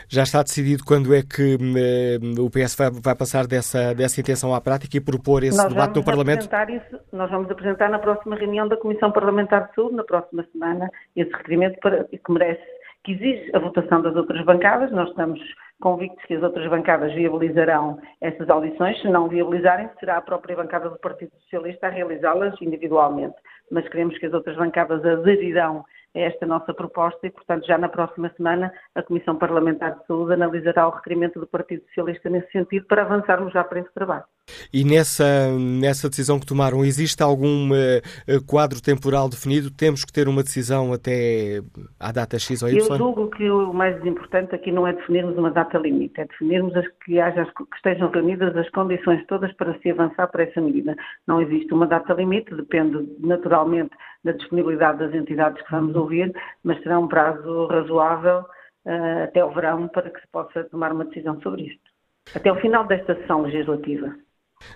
Já 0.09 0.23
está 0.23 0.43
decidido 0.43 0.85
quando 0.87 1.15
é 1.15 1.23
que 1.23 1.59
eh, 1.77 2.41
o 2.41 2.49
PS 2.49 2.77
vai, 2.77 2.91
vai, 2.91 3.15
passar 3.15 3.47
dessa, 3.47 3.95
dessa 3.95 4.21
intenção 4.21 4.55
à 4.55 4.61
prática 4.61 4.97
e 4.97 5.01
propor 5.01 5.45
esse 5.45 5.59
nós 5.59 5.69
debate 5.69 5.97
no 5.97 6.05
Parlamento? 6.05 6.49
Isso, 6.71 7.01
nós 7.13 7.31
vamos 7.31 7.51
apresentar 7.51 7.91
na 7.91 7.99
próxima 7.99 8.37
reunião 8.37 8.67
da 8.67 8.77
Comissão 8.79 9.13
Parlamentar 9.13 9.69
de 9.69 9.75
Saúde, 9.75 9.97
na 9.97 10.05
próxima 10.05 10.47
semana, 10.51 10.91
esse 11.15 11.31
requerimento 11.31 11.79
para, 11.81 12.05
que 12.05 12.33
merece 12.33 12.78
que 13.09 13.13
exige 13.13 13.51
a 13.55 13.59
votação 13.59 14.03
das 14.03 14.15
outras 14.15 14.45
bancadas. 14.45 14.93
Nós 14.93 15.09
estamos 15.09 15.41
convictos 15.81 16.23
que 16.27 16.35
as 16.35 16.43
outras 16.43 16.69
bancadas 16.69 17.15
viabilizarão 17.15 17.99
essas 18.21 18.51
audições. 18.51 19.01
Se 19.01 19.09
não 19.09 19.29
viabilizarem, 19.29 19.89
será 19.99 20.19
a 20.19 20.23
própria 20.23 20.55
bancada 20.55 20.91
do 20.91 20.99
Partido 20.99 21.33
Socialista 21.43 21.87
a 21.87 21.91
realizá-las 21.91 22.55
individualmente. 22.61 23.37
Mas 23.71 23.89
queremos 23.89 24.19
que 24.19 24.27
as 24.27 24.35
outras 24.35 24.57
bancadas 24.57 25.03
aderirão 25.07 25.85
esta 26.21 26.47
nossa 26.47 26.75
proposta 26.75 27.27
e, 27.27 27.31
portanto, 27.31 27.67
já 27.67 27.79
na 27.79 27.89
próxima 27.89 28.33
semana 28.37 28.73
a 28.95 29.03
Comissão 29.03 29.37
Parlamentar 29.37 29.99
de 29.99 30.07
Saúde 30.07 30.35
analisará 30.35 30.87
o 30.87 30.91
requerimento 30.91 31.39
do 31.39 31.47
Partido 31.47 31.83
Socialista 31.89 32.29
nesse 32.29 32.51
sentido 32.51 32.87
para 32.87 33.03
avançarmos 33.03 33.53
já 33.53 33.65
para 33.65 33.81
esse 33.81 33.93
trabalho. 33.93 34.25
E 34.73 34.85
nessa, 34.85 35.25
nessa 35.59 36.09
decisão 36.09 36.39
que 36.41 36.47
tomaram, 36.47 36.85
existe 36.85 37.23
algum 37.23 37.71
uh, 37.71 38.45
quadro 38.47 38.81
temporal 38.83 39.29
definido? 39.29 39.71
Temos 39.71 40.05
que 40.05 40.13
ter 40.13 40.29
uma 40.29 40.43
decisão 40.43 40.93
até 40.93 41.61
à 42.01 42.13
data 42.13 42.39
X 42.39 42.63
ou 42.63 42.69
Y? 42.69 42.79
Eu 42.79 42.97
julgo 42.97 43.31
que 43.31 43.49
o 43.51 43.73
mais 43.73 44.05
importante 44.05 44.55
aqui 44.55 44.73
não 44.73 44.87
é 44.87 44.93
definirmos 44.93 45.37
uma 45.37 45.51
data 45.51 45.79
limite, 45.79 46.21
é 46.21 46.25
definirmos 46.25 46.75
as, 46.77 46.87
que, 47.05 47.21
haja, 47.21 47.45
que 47.45 47.77
estejam 47.77 48.11
reunidas 48.11 48.57
as 48.57 48.69
condições 48.71 49.25
todas 49.27 49.53
para 49.55 49.79
se 49.79 49.91
avançar 49.91 50.27
para 50.29 50.45
essa 50.45 50.61
medida. 50.61 50.97
Não 51.27 51.41
existe 51.41 51.73
uma 51.73 51.87
data 51.87 52.13
limite, 52.15 52.55
depende 52.55 53.09
naturalmente 53.21 53.91
da 54.25 54.33
disponibilidade 54.33 54.99
das 54.99 55.15
entidades 55.15 55.63
que 55.63 55.71
vamos 55.71 55.95
ouvir, 55.95 56.33
mas 56.63 56.83
será 56.83 56.99
um 56.99 57.09
prazo 57.09 57.67
razoável 57.67 58.41
uh, 58.87 59.25
até 59.25 59.45
o 59.45 59.53
verão 59.53 59.89
para 59.89 60.11
que 60.11 60.21
se 60.21 60.27
possa 60.33 60.65
tomar 60.65 60.93
uma 60.93 61.05
decisão 61.05 61.41
sobre 61.41 61.63
isto. 61.63 61.89
Até 62.35 62.53
o 62.53 62.61
final 62.61 62.87
desta 62.87 63.15
sessão 63.15 63.43
legislativa. 63.43 64.15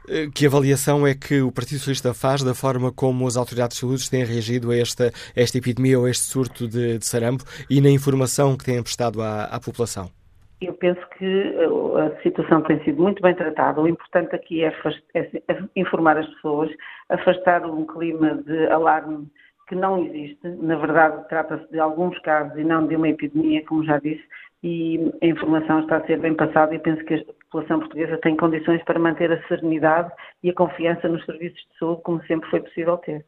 Eh, 0.09 0.29
que 0.33 0.47
avaliação 0.47 1.07
é 1.07 1.15
que 1.15 1.43
o 1.43 1.51
Partido 1.51 1.79
Socialista 1.79 2.15
faz 2.15 2.43
da 2.43 2.55
forma 2.55 2.93
como 2.93 3.27
as 3.27 3.37
autoridades 3.37 3.77
de 3.77 3.81
saúde 3.81 4.09
têm 4.09 4.25
reagido 4.25 4.71
a 4.71 4.77
esta, 4.77 5.13
esta 5.35 5.59
epidemia 5.59 5.99
ou 5.99 6.07
a 6.07 6.11
este 6.11 6.25
surto 6.25 6.69
de, 6.69 6.99
de 6.99 7.07
sarampo 7.07 7.45
e 7.69 7.81
na 7.81 7.91
informação 7.91 8.57
que 8.57 8.65
têm 8.65 8.83
prestado 8.83 9.21
à, 9.21 9.45
à 9.45 9.61
população? 9.61 10.11
Eu 10.63 10.75
penso 10.75 11.01
que 11.19 11.25
eh, 11.25 12.07
a 12.07 12.23
situação 12.23 12.63
tem 12.63 12.83
sido 12.85 13.03
muito 13.03 13.21
bem 13.21 13.35
tratada. 13.35 13.81
O 13.81 13.89
importante 13.89 14.35
aqui 14.35 14.63
é, 14.65 14.73
é, 15.15 15.43
é 15.49 15.59
informar 15.75 16.17
as 16.17 16.27
pessoas, 16.35 16.71
afastar 17.09 17.67
um 17.67 17.85
clima 17.85 18.37
de 18.37 18.67
alarme 18.69 19.29
que 19.69 19.75
não 19.75 20.05
existe. 20.05 20.47
Na 20.47 20.77
verdade, 20.77 21.29
trata-se 21.29 21.69
de 21.73 21.81
alguns 21.81 22.17
casos 22.21 22.57
e 22.57 22.63
não 22.63 22.87
de 22.87 22.95
uma 22.95 23.09
epidemia, 23.09 23.65
como 23.67 23.85
já 23.85 23.99
disse, 23.99 24.23
e 24.63 25.13
a 25.21 25.27
informação 25.27 25.81
está 25.81 25.97
a 25.97 26.07
ser 26.07 26.21
bem 26.21 26.35
passada 26.35 26.73
e 26.75 26.79
penso 26.79 27.05
que 27.05 27.15
a 27.15 27.25
população 27.51 27.81
portuguesa 27.81 28.17
tem 28.19 28.37
condições 28.37 28.83
para 28.85 28.99
manter 28.99 29.33
a 29.33 29.43
serenidade 29.49 30.13
e 30.45 30.51
a 30.51 30.55
confiança 30.55 31.09
nos 31.09 31.25
serviços 31.25 31.59
de 31.59 31.79
saúde, 31.79 32.03
como 32.03 32.23
sempre 32.27 32.49
foi 32.51 32.61
possível 32.61 32.97
ter. 32.99 33.25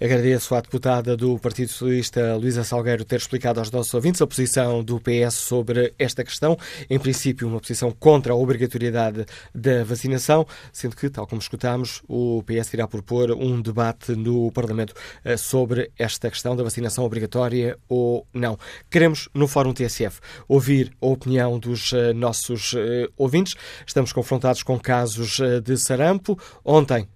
Agradeço 0.00 0.54
à 0.54 0.60
deputada 0.60 1.16
do 1.16 1.38
Partido 1.38 1.68
Socialista, 1.68 2.36
Luísa 2.36 2.64
Salgueiro, 2.64 3.04
ter 3.04 3.16
explicado 3.16 3.60
aos 3.60 3.70
nossos 3.70 3.92
ouvintes 3.94 4.20
a 4.20 4.26
posição 4.26 4.82
do 4.82 5.00
PS 5.00 5.34
sobre 5.34 5.94
esta 5.98 6.24
questão. 6.24 6.56
Em 6.88 6.98
princípio, 6.98 7.48
uma 7.48 7.60
posição 7.60 7.90
contra 7.92 8.32
a 8.32 8.36
obrigatoriedade 8.36 9.24
da 9.54 9.84
vacinação, 9.84 10.46
sendo 10.72 10.96
que, 10.96 11.08
tal 11.08 11.26
como 11.26 11.40
escutámos, 11.40 12.02
o 12.08 12.42
PS 12.42 12.74
irá 12.74 12.86
propor 12.86 13.30
um 13.32 13.60
debate 13.60 14.12
no 14.12 14.50
Parlamento 14.52 14.94
eh, 15.24 15.36
sobre 15.36 15.90
esta 15.98 16.30
questão 16.30 16.56
da 16.56 16.62
vacinação 16.62 17.04
obrigatória 17.04 17.78
ou 17.88 18.26
não. 18.32 18.58
Queremos, 18.90 19.28
no 19.34 19.46
Fórum 19.46 19.72
TSF, 19.72 20.20
ouvir 20.48 20.92
a 21.00 21.06
opinião 21.06 21.58
dos 21.58 21.92
eh, 21.92 22.12
nossos 22.12 22.74
eh, 22.76 23.08
ouvintes. 23.16 23.54
Estamos 23.86 24.12
confrontados 24.12 24.62
com 24.62 24.78
casos 24.78 25.38
de 25.62 25.76
sarampo. 25.76 26.38
Ontem 26.64 27.08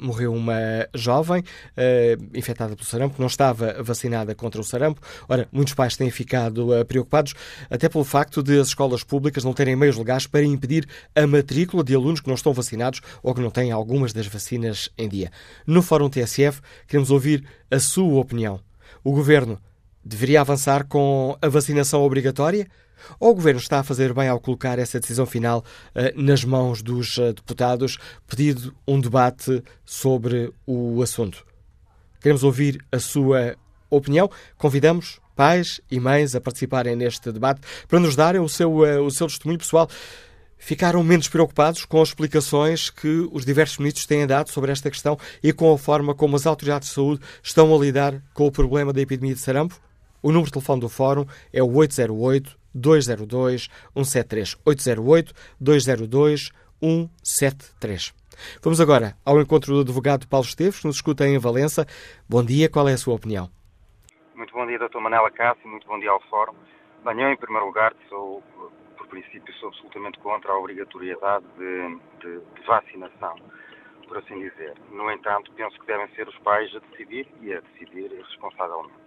morreu 0.00 0.32
uma 0.32 0.58
jovem 0.94 1.42
infectada 2.34 2.74
pelo 2.74 2.86
sarampo, 2.86 3.14
que 3.14 3.20
não 3.20 3.26
estava 3.26 3.82
vacinada 3.82 4.34
contra 4.34 4.60
o 4.60 4.64
sarampo. 4.64 5.00
Ora, 5.28 5.48
muitos 5.52 5.74
pais 5.74 5.96
têm 5.96 6.10
ficado 6.10 6.72
uh, 6.72 6.84
preocupados, 6.84 7.34
até 7.68 7.88
pelo 7.88 8.04
facto 8.04 8.42
de 8.42 8.58
as 8.58 8.68
escolas 8.68 9.02
públicas 9.02 9.44
não 9.44 9.52
terem 9.52 9.76
meios 9.76 9.96
legais 9.96 10.26
para 10.26 10.44
impedir 10.44 10.86
a 11.14 11.26
matrícula 11.26 11.82
de 11.84 11.94
alunos 11.94 12.20
que 12.20 12.28
não 12.28 12.34
estão 12.34 12.52
vacinados 12.52 13.00
ou 13.22 13.34
que 13.34 13.40
não 13.40 13.50
têm 13.50 13.70
algumas 13.70 14.12
das 14.12 14.26
vacinas 14.26 14.90
em 14.96 15.08
dia. 15.08 15.30
No 15.66 15.82
Fórum 15.82 16.08
TSF, 16.08 16.60
queremos 16.86 17.10
ouvir 17.10 17.44
a 17.70 17.78
sua 17.78 18.20
opinião. 18.20 18.60
O 19.02 19.12
governo 19.12 19.58
deveria 20.04 20.40
avançar 20.40 20.86
com 20.86 21.36
a 21.40 21.48
vacinação 21.48 22.02
obrigatória? 22.02 22.66
Ou 23.18 23.30
o 23.30 23.34
Governo 23.34 23.60
está 23.60 23.80
a 23.80 23.82
fazer 23.82 24.12
bem 24.12 24.28
ao 24.28 24.40
colocar 24.40 24.78
essa 24.78 25.00
decisão 25.00 25.26
final 25.26 25.64
uh, 25.94 26.20
nas 26.20 26.44
mãos 26.44 26.82
dos 26.82 27.16
uh, 27.16 27.32
deputados, 27.32 27.98
pedido 28.26 28.74
um 28.86 29.00
debate 29.00 29.62
sobre 29.84 30.52
o 30.66 31.02
assunto? 31.02 31.49
Queremos 32.20 32.42
ouvir 32.42 32.84
a 32.92 32.98
sua 32.98 33.56
opinião. 33.88 34.30
Convidamos 34.56 35.20
pais 35.34 35.80
e 35.90 35.98
mães 35.98 36.34
a 36.34 36.40
participarem 36.40 36.94
neste 36.94 37.32
debate 37.32 37.62
para 37.88 37.98
nos 37.98 38.14
darem 38.14 38.40
o 38.40 38.48
seu, 38.48 38.84
eh, 38.84 39.00
o 39.00 39.10
seu 39.10 39.26
testemunho 39.26 39.58
pessoal. 39.58 39.88
Ficaram 40.58 41.02
menos 41.02 41.28
preocupados 41.28 41.86
com 41.86 42.02
as 42.02 42.08
explicações 42.10 42.90
que 42.90 43.26
os 43.32 43.46
diversos 43.46 43.78
ministros 43.78 44.04
têm 44.04 44.26
dado 44.26 44.50
sobre 44.50 44.70
esta 44.70 44.90
questão 44.90 45.18
e 45.42 45.54
com 45.54 45.72
a 45.72 45.78
forma 45.78 46.14
como 46.14 46.36
as 46.36 46.46
autoridades 46.46 46.90
de 46.90 46.94
saúde 46.94 47.22
estão 47.42 47.74
a 47.74 47.78
lidar 47.78 48.22
com 48.34 48.46
o 48.46 48.52
problema 48.52 48.92
da 48.92 49.00
epidemia 49.00 49.34
de 49.34 49.40
sarampo? 49.40 49.80
O 50.22 50.28
número 50.28 50.46
de 50.46 50.52
telefone 50.52 50.82
do 50.82 50.88
Fórum 50.90 51.24
é 51.50 51.62
o 51.62 51.72
808 51.72 52.58
202 52.74 53.70
173. 53.94 54.56
808 54.66 55.32
202 55.58 56.50
173. 56.82 58.19
Vamos 58.62 58.80
agora 58.80 59.14
ao 59.24 59.40
encontro 59.40 59.74
do 59.74 59.80
advogado 59.80 60.28
Paulo 60.28 60.46
Esteves, 60.46 60.80
que 60.80 60.86
nos 60.86 60.96
escuta 60.96 61.26
em 61.26 61.38
Valença. 61.38 61.86
Bom 62.28 62.44
dia, 62.44 62.68
qual 62.68 62.88
é 62.88 62.92
a 62.92 62.98
sua 62.98 63.14
opinião? 63.14 63.48
Muito 64.34 64.52
bom 64.52 64.66
dia, 64.66 64.78
Dr. 64.78 64.98
Manela 64.98 65.30
Cássio, 65.30 65.68
muito 65.68 65.86
bom 65.86 65.98
dia 65.98 66.10
ao 66.10 66.20
Fórum. 66.22 66.54
Bem, 67.04 67.20
eu, 67.22 67.30
em 67.30 67.36
primeiro 67.36 67.66
lugar, 67.66 67.94
sou, 68.08 68.42
por 68.96 69.06
princípio, 69.08 69.52
sou 69.54 69.70
absolutamente 69.70 70.18
contra 70.18 70.52
a 70.52 70.58
obrigatoriedade 70.58 71.44
de, 71.56 71.98
de, 72.20 72.40
de 72.40 72.66
vacinação, 72.66 73.36
por 74.06 74.18
assim 74.18 74.38
dizer. 74.38 74.74
No 74.90 75.10
entanto, 75.10 75.50
penso 75.52 75.78
que 75.80 75.86
devem 75.86 76.08
ser 76.14 76.28
os 76.28 76.36
pais 76.38 76.70
a 76.74 76.78
decidir 76.90 77.26
e 77.40 77.54
a 77.54 77.60
decidir 77.60 78.10
responsavelmente. 78.12 78.99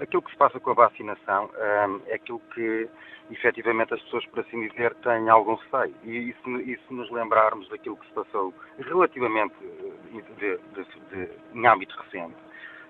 Aquilo 0.00 0.22
que 0.22 0.30
se 0.30 0.36
passa 0.36 0.60
com 0.60 0.70
a 0.70 0.74
vacinação 0.74 1.46
um, 1.46 2.00
é 2.06 2.14
aquilo 2.14 2.40
que, 2.54 2.88
efetivamente, 3.30 3.94
as 3.94 4.02
pessoas, 4.02 4.24
por 4.26 4.40
assim 4.40 4.68
dizer, 4.68 4.94
têm 4.96 5.28
algum 5.28 5.54
receio. 5.54 5.94
E, 6.04 6.34
se 6.42 6.94
nos 6.94 7.10
lembrarmos 7.10 7.68
daquilo 7.68 7.96
que 7.96 8.06
se 8.06 8.12
passou 8.12 8.54
relativamente 8.78 9.54
eh, 9.62 10.22
de, 10.38 10.58
de, 10.74 11.00
de, 11.10 11.32
em 11.52 11.66
âmbito 11.66 11.96
recente, 12.00 12.36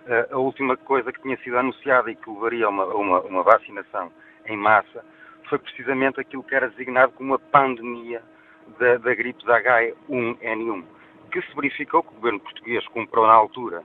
uh, 0.07 0.35
a 0.35 0.39
última 0.39 0.77
coisa 0.77 1.11
que 1.11 1.23
tinha 1.23 1.39
sido 1.39 1.57
anunciada 1.57 2.11
e 2.11 2.15
que 2.15 2.31
levaria 2.31 2.67
a 2.67 2.69
uma, 2.69 2.85
uma, 2.87 3.21
uma 3.21 3.43
vacinação 3.43 4.13
em 4.45 4.57
massa 4.57 5.03
foi 5.49 5.59
precisamente 5.59 6.21
aquilo 6.21 6.43
que 6.43 6.55
era 6.55 6.69
designado 6.69 7.13
como 7.13 7.31
uma 7.31 7.39
pandemia 7.39 8.23
da, 8.79 8.99
da 8.99 9.15
gripe 9.15 9.45
da 9.47 9.63
H1N1, 9.63 10.85
que 11.33 11.41
se 11.41 11.55
verificou 11.55 12.03
que 12.03 12.11
o 12.11 12.17
governo 12.17 12.41
português 12.41 12.87
comprou 12.89 13.27
na 13.27 13.33
altura 13.33 13.83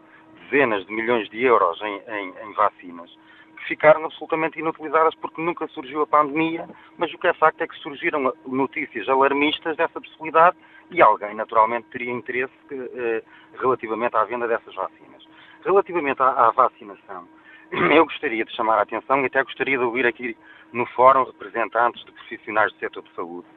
dezenas 0.54 0.86
de 0.86 0.94
milhões 0.94 1.28
de 1.30 1.44
euros 1.44 1.82
em, 1.82 2.02
em, 2.08 2.34
em 2.44 2.54
vacinas, 2.54 3.10
que 3.58 3.66
ficaram 3.66 4.06
absolutamente 4.06 4.60
inutilizadas 4.60 5.16
porque 5.16 5.42
nunca 5.42 5.68
surgiu 5.70 6.04
a 6.04 6.08
pandemia, 6.08 6.70
mas 6.96 7.12
o 7.12 7.18
que 7.18 7.28
é 7.28 7.34
facto 7.34 7.62
é 7.62 7.68
que 7.68 7.76
surgiram 7.78 8.32
notícias 8.46 9.10
alarmistas 9.10 9.76
dessa 9.76 10.00
possibilidade 10.00 10.56
e 10.92 11.02
alguém, 11.02 11.34
naturalmente, 11.34 11.88
teria 11.90 12.12
interesse 12.12 12.54
eh, 12.72 13.24
relativamente 13.60 14.16
à 14.16 14.24
venda 14.26 14.48
dessas 14.48 14.76
vacinas. 14.76 15.28
Relativamente 15.66 16.22
à, 16.22 16.48
à, 16.48 16.52
vacinação, 16.52 17.28
eu 17.72 18.06
gostaria 18.06 18.46
de 18.46 18.56
chamar 18.56 18.78
a 18.78 18.84
atenção 18.84 19.22
e 19.22 19.26
até 19.26 19.42
gostaria 19.44 19.78
de 19.78 19.84
ouvir 19.84 20.06
aqui 20.06 20.38
no 20.72 20.86
fórum 20.88 21.24
representantes 21.24 22.06
de 22.06 22.12
profissionais 22.12 22.72
do 22.74 22.80
setor 22.80 23.02
de 23.02 23.16
saúde 23.16 23.48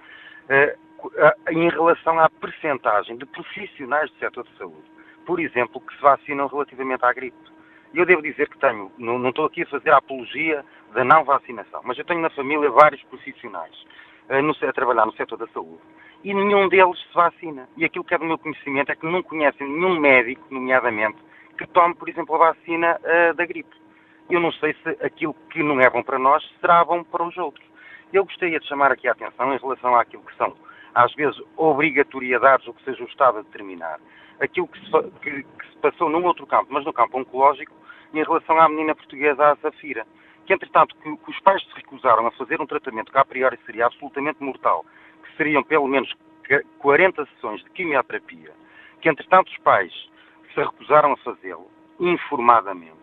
eh, 0.48 0.76
em 1.50 1.68
relação 1.68 2.18
à 2.18 2.30
percentagem 2.30 3.18
de 3.18 3.26
profissionais 3.26 4.10
do 4.10 4.18
setor 4.18 4.44
de 4.44 4.56
saúde 4.56 4.95
por 5.26 5.40
exemplo, 5.40 5.80
que 5.80 5.94
se 5.94 6.00
vacinam 6.00 6.46
relativamente 6.46 7.04
à 7.04 7.12
gripe. 7.12 7.36
E 7.92 7.98
eu 7.98 8.06
devo 8.06 8.22
dizer 8.22 8.48
que 8.48 8.58
tenho, 8.58 8.90
não, 8.96 9.18
não, 9.18 9.30
estou 9.30 9.44
aqui 9.46 9.62
a 9.62 9.66
fazer 9.66 9.90
a 9.90 9.98
apologia 9.98 10.64
da 10.94 11.04
não 11.04 11.24
vacinação, 11.24 11.80
mas 11.84 11.98
eu 11.98 12.04
tenho 12.04 12.20
na 12.20 12.30
família 12.30 12.70
vários 12.70 13.02
profissionais 13.04 13.74
eh, 14.28 14.40
no, 14.40 14.52
a 14.52 14.72
trabalhar 14.72 15.06
no 15.06 15.12
setor 15.12 15.36
da 15.36 15.46
saúde 15.48 15.80
e 16.24 16.34
nenhum 16.34 16.68
deles 16.68 16.98
se 16.98 17.14
vacina. 17.14 17.68
E 17.76 17.84
aquilo 17.84 18.04
que 18.04 18.14
é 18.14 18.18
do 18.18 18.24
meu 18.24 18.38
conhecimento 18.38 18.90
é 18.90 18.96
que 18.96 19.06
não 19.06 19.22
conhecem 19.22 19.66
nenhum 19.66 20.00
médico, 20.00 20.42
nomeadamente, 20.50 21.18
que 21.56 21.66
tome, 21.68 21.94
por 21.94 22.08
exemplo, 22.08 22.34
a 22.34 22.52
vacina 22.52 22.98
uh, 23.00 23.34
da 23.34 23.46
gripe. 23.46 23.74
Eu 24.28 24.40
não 24.40 24.50
sei 24.52 24.74
se 24.82 24.88
aquilo 25.04 25.34
que 25.50 25.62
não 25.62 25.80
é 25.80 25.88
bom 25.88 26.02
para 26.02 26.18
nós 26.18 26.42
será 26.60 26.84
bom 26.84 27.04
para 27.04 27.22
os 27.22 27.36
outros. 27.36 27.64
Eu 28.12 28.24
gostaria 28.24 28.58
de 28.58 28.66
chamar 28.66 28.90
aqui 28.90 29.06
a 29.08 29.12
atenção 29.12 29.54
em 29.54 29.58
relação 29.58 29.94
àquilo 29.94 30.24
que 30.24 30.36
são, 30.36 30.54
às 30.96 31.12
vezes, 31.14 31.38
obrigatoriedades, 31.58 32.66
ou 32.66 32.72
que 32.72 32.82
seja 32.82 33.04
o 33.04 33.06
Estado 33.06 33.38
a 33.38 33.42
determinar 33.42 34.00
aquilo 34.40 34.66
que 34.66 34.80
se, 34.80 35.10
que, 35.20 35.42
que 35.42 35.68
se 35.70 35.76
passou 35.82 36.08
num 36.08 36.24
outro 36.24 36.46
campo, 36.46 36.68
mas 36.70 36.86
no 36.86 36.92
campo 36.92 37.18
oncológico, 37.18 37.72
em 38.14 38.22
relação 38.22 38.58
à 38.58 38.66
menina 38.66 38.94
portuguesa, 38.94 39.52
a 39.52 39.56
Safira. 39.56 40.06
Que, 40.46 40.54
entretanto, 40.54 40.96
que, 40.96 41.16
que 41.18 41.30
os 41.30 41.38
pais 41.40 41.62
se 41.64 41.74
recusaram 41.74 42.26
a 42.26 42.30
fazer 42.30 42.62
um 42.62 42.66
tratamento 42.66 43.12
que 43.12 43.18
a 43.18 43.24
priori 43.26 43.58
seria 43.66 43.84
absolutamente 43.84 44.42
mortal, 44.42 44.86
que 45.22 45.36
seriam 45.36 45.62
pelo 45.62 45.86
menos 45.86 46.10
40 46.78 47.26
sessões 47.26 47.62
de 47.62 47.70
quimioterapia, 47.70 48.52
que, 49.02 49.10
entretanto, 49.10 49.50
os 49.50 49.58
pais 49.58 49.92
se 50.54 50.60
recusaram 50.60 51.12
a 51.12 51.16
fazê-lo, 51.18 51.70
informadamente. 52.00 52.96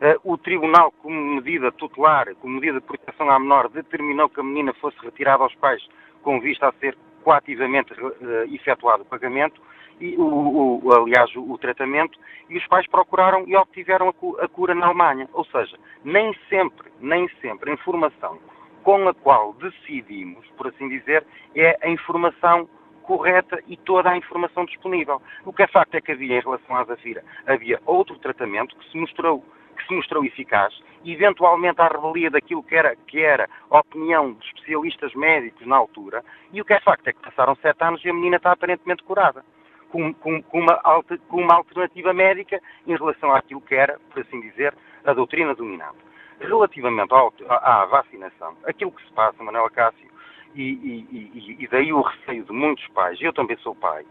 Uh, 0.00 0.32
o 0.32 0.36
Tribunal, 0.36 0.90
como 0.90 1.14
medida 1.36 1.70
tutelar, 1.70 2.34
como 2.36 2.54
medida 2.54 2.80
de 2.80 2.86
proteção 2.86 3.30
à 3.30 3.38
menor, 3.38 3.68
determinou 3.68 4.28
que 4.28 4.40
a 4.40 4.42
menina 4.42 4.72
fosse 4.74 4.98
retirada 5.00 5.44
aos 5.44 5.54
pais 5.56 5.86
com 6.22 6.40
vista 6.40 6.68
a 6.68 6.72
ser 6.72 6.96
coativamente 7.22 7.92
uh, 7.92 8.54
efetuado 8.54 9.02
o 9.02 9.06
pagamento, 9.06 9.60
e, 10.00 10.16
o, 10.16 10.80
o, 10.82 10.92
aliás, 10.92 11.34
o, 11.36 11.52
o, 11.52 11.58
tratamento, 11.58 12.18
e 12.48 12.56
os 12.56 12.66
pais 12.66 12.86
procuraram 12.88 13.44
e 13.46 13.54
obtiveram 13.54 14.08
a, 14.08 14.44
a 14.44 14.48
cura 14.48 14.74
na 14.74 14.86
Alemanha. 14.86 15.28
Ou 15.32 15.44
seja, 15.44 15.76
nem 16.02 16.34
sempre, 16.48 16.90
nem 17.00 17.28
sempre 17.40 17.70
a 17.70 17.74
informação 17.74 18.38
com 18.82 19.08
a 19.08 19.14
qual 19.14 19.52
decidimos, 19.54 20.46
por 20.56 20.68
assim 20.68 20.88
dizer, 20.88 21.24
é 21.54 21.78
a 21.82 21.88
informação 21.90 22.68
correta 23.02 23.62
e 23.66 23.76
toda 23.76 24.10
a 24.10 24.16
informação 24.16 24.64
disponível. 24.64 25.20
O 25.44 25.52
que 25.52 25.62
é 25.62 25.66
facto 25.66 25.94
é 25.96 26.00
que 26.00 26.12
havia, 26.12 26.38
em 26.38 26.40
relação 26.40 26.76
à 26.76 26.84
Zafira, 26.84 27.24
havia 27.46 27.80
outro 27.84 28.18
tratamento 28.18 28.76
que 28.76 28.90
se 28.90 28.96
mostrou 28.96 29.44
que 29.76 29.86
se 29.86 29.94
mostrou 29.94 30.24
eficaz, 30.24 30.78
eventualmente 31.04 31.80
à 31.80 31.88
revelia 31.88 32.30
daquilo 32.30 32.62
que 32.62 32.74
era, 32.74 32.94
que 33.06 33.20
era 33.20 33.48
a 33.70 33.78
opinião 33.78 34.32
de 34.32 34.46
especialistas 34.46 35.14
médicos 35.14 35.66
na 35.66 35.76
altura, 35.76 36.24
e 36.52 36.60
o 36.60 36.64
que 36.64 36.74
é 36.74 36.80
facto 36.80 37.06
é 37.08 37.12
que 37.12 37.20
passaram 37.20 37.54
sete 37.56 37.82
anos 37.82 38.04
e 38.04 38.10
a 38.10 38.14
menina 38.14 38.36
está 38.36 38.52
aparentemente 38.52 39.02
curada 39.02 39.44
com, 39.90 40.14
com, 40.14 40.42
com, 40.42 40.60
uma, 40.60 40.80
com 41.28 41.36
uma 41.36 41.54
alternativa 41.54 42.12
médica 42.12 42.60
em 42.86 42.96
relação 42.96 43.34
àquilo 43.34 43.60
que 43.60 43.74
era, 43.74 43.98
por 44.10 44.22
assim 44.22 44.40
dizer, 44.40 44.74
a 45.04 45.12
doutrina 45.12 45.54
dominante. 45.54 45.98
Relativamente 46.40 47.12
ao, 47.12 47.34
à, 47.48 47.82
à, 47.82 47.86
vacinação, 47.86 48.56
aquilo 48.64 48.92
que 48.92 49.04
se 49.04 49.12
passa, 49.12 49.42
Manuela 49.42 49.70
Cássio, 49.70 50.08
e, 50.54 50.62
e, 50.62 51.56
e, 51.60 51.68
daí 51.68 51.92
o 51.92 52.00
receio 52.00 52.44
de 52.44 52.52
muitos 52.52 52.86
pais, 52.88 53.20
eu 53.20 53.32
também 53.32 53.56
sou 53.58 53.74
pai, 53.74 54.04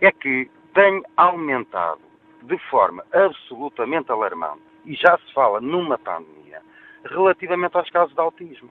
é 0.00 0.12
que 0.12 0.48
tem 0.72 1.02
aumentado 1.16 2.00
de 2.42 2.56
forma 2.70 3.04
absolutamente 3.12 4.12
alarmante, 4.12 4.62
e 4.84 4.94
já 4.94 5.18
se 5.18 5.32
fala 5.32 5.60
numa 5.60 5.98
pandemia, 5.98 6.62
relativamente 7.04 7.76
aos 7.76 7.88
casos 7.90 8.14
de 8.14 8.20
autismo. 8.20 8.70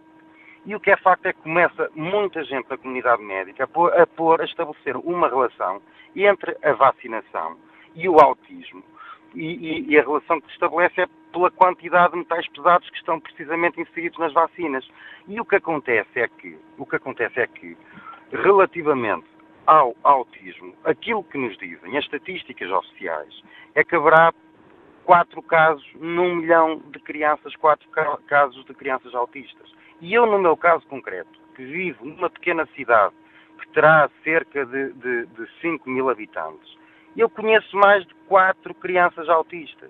E 0.65 0.76
o 0.76 0.80
que 0.80 0.91
é 0.91 0.98
facto 0.98 1.26
é 1.26 1.34
que 1.34 1.41
começa 1.41 1.89
muita 1.95 2.43
gente 2.43 2.67
da 2.67 2.78
comunidade 2.78 3.24
médica 3.24 3.63
a 3.63 3.67
pôr, 3.67 3.93
a, 3.93 4.06
pôr, 4.06 4.41
a 4.41 4.45
estabelecer 4.45 4.95
uma 4.98 5.28
relação 5.28 5.82
entre 6.15 6.58
a 6.62 6.74
vacinação 6.74 7.58
e 7.95 8.08
o 8.10 8.19
autismo. 8.19 8.84
E, 9.34 9.41
e, 9.41 9.91
e, 9.91 10.00
a 10.00 10.02
relação 10.02 10.41
que 10.41 10.48
se 10.48 10.54
estabelece 10.54 11.02
é 11.02 11.08
pela 11.32 11.52
quantidade 11.52 12.13
de 12.13 12.19
metais 12.19 12.48
pesados 12.50 12.89
que 12.89 12.98
estão 12.98 13.19
precisamente 13.19 13.80
inseridos 13.80 14.17
nas 14.17 14.34
vacinas. 14.34 14.88
E 15.28 15.39
o 15.39 15.45
que 15.45 15.56
acontece 15.56 16.19
é 16.19 16.28
que, 16.28 16.58
o 16.78 16.86
que 16.86 16.95
acontece 16.95 17.39
é 17.39 17.48
que, 17.48 17.78
relativamente 18.32 19.28
ao 19.67 19.95
autismo, 20.04 20.74
aquilo 20.84 21.24
que 21.24 21.38
nos 21.38 21.56
dizem 21.60 21.95
as 21.95 22.04
estatísticas 22.06 22.72
oficiais 22.72 23.43
é 23.76 23.84
que 23.84 23.95
haverá 23.95 24.34
quatro 25.10 25.41
casos 25.41 25.84
num 25.95 26.36
milhão 26.36 26.84
de 26.91 27.00
crianças, 27.00 27.56
quatro 27.56 27.89
casos 28.28 28.63
de 28.65 28.76
crianças 28.76 29.15
autistas. 29.15 29.67
E 30.00 30.13
eu, 30.13 30.28
no 30.28 30.38
meu 30.38 30.56
caso 30.56 30.86
concreto, 30.86 31.32
que 31.56 31.65
vivo 31.65 32.06
numa 32.06 32.30
pequena 32.30 32.67
cidade 32.76 33.15
que 33.60 33.67
terá 33.69 34.08
cerca 34.24 34.63
de, 34.67 34.93
de, 34.93 35.26
de 35.26 35.50
5 35.62 35.89
mil 35.89 36.12
habitantes, 36.12 36.78
eu 37.17 37.28
conheço 37.28 37.76
mais 37.76 38.06
de 38.06 38.13
quatro 38.28 38.72
crianças 38.76 39.28
autistas. 39.30 39.89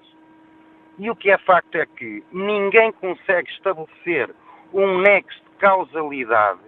E 0.97 1.11
o 1.11 1.15
que 1.17 1.29
é 1.29 1.37
facto 1.39 1.75
é 1.75 1.85
que 1.85 2.23
ninguém 2.31 2.93
consegue 2.93 3.51
estabelecer 3.51 4.33
um 4.73 5.01
nexo 5.01 5.37
de 5.37 5.57
causalidade 5.57 6.61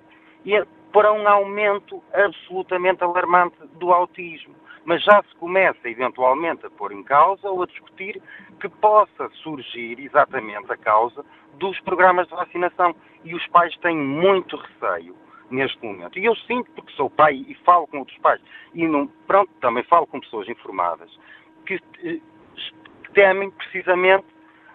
para 0.91 1.13
um 1.13 1.25
aumento 1.25 2.03
absolutamente 2.13 3.01
alarmante 3.01 3.55
do 3.79 3.93
autismo. 3.93 4.55
Mas 4.85 5.03
já 5.03 5.21
se 5.23 5.35
começa 5.35 5.87
eventualmente 5.87 6.65
a 6.65 6.69
pôr 6.69 6.91
em 6.91 7.03
causa 7.03 7.49
ou 7.49 7.63
a 7.63 7.67
discutir 7.67 8.21
que 8.59 8.67
possa 8.67 9.29
surgir 9.43 9.99
exatamente 9.99 10.71
a 10.71 10.77
causa 10.77 11.23
dos 11.55 11.79
programas 11.81 12.27
de 12.27 12.35
vacinação. 12.35 12.95
E 13.23 13.35
os 13.35 13.45
pais 13.47 13.75
têm 13.77 13.95
muito 13.95 14.57
receio 14.57 15.15
neste 15.51 15.83
momento. 15.85 16.17
E 16.17 16.25
eu 16.25 16.35
sinto, 16.35 16.71
porque 16.71 16.91
sou 16.93 17.09
pai 17.09 17.45
e 17.47 17.53
falo 17.65 17.85
com 17.87 17.99
outros 17.99 18.17
pais, 18.19 18.41
e 18.73 18.87
não, 18.87 19.07
pronto, 19.27 19.51
também 19.59 19.83
falo 19.83 20.07
com 20.07 20.19
pessoas 20.19 20.47
informadas, 20.47 21.11
que, 21.65 21.79
eh, 22.03 22.19
temem 23.13 23.51
precisamente 23.51 24.25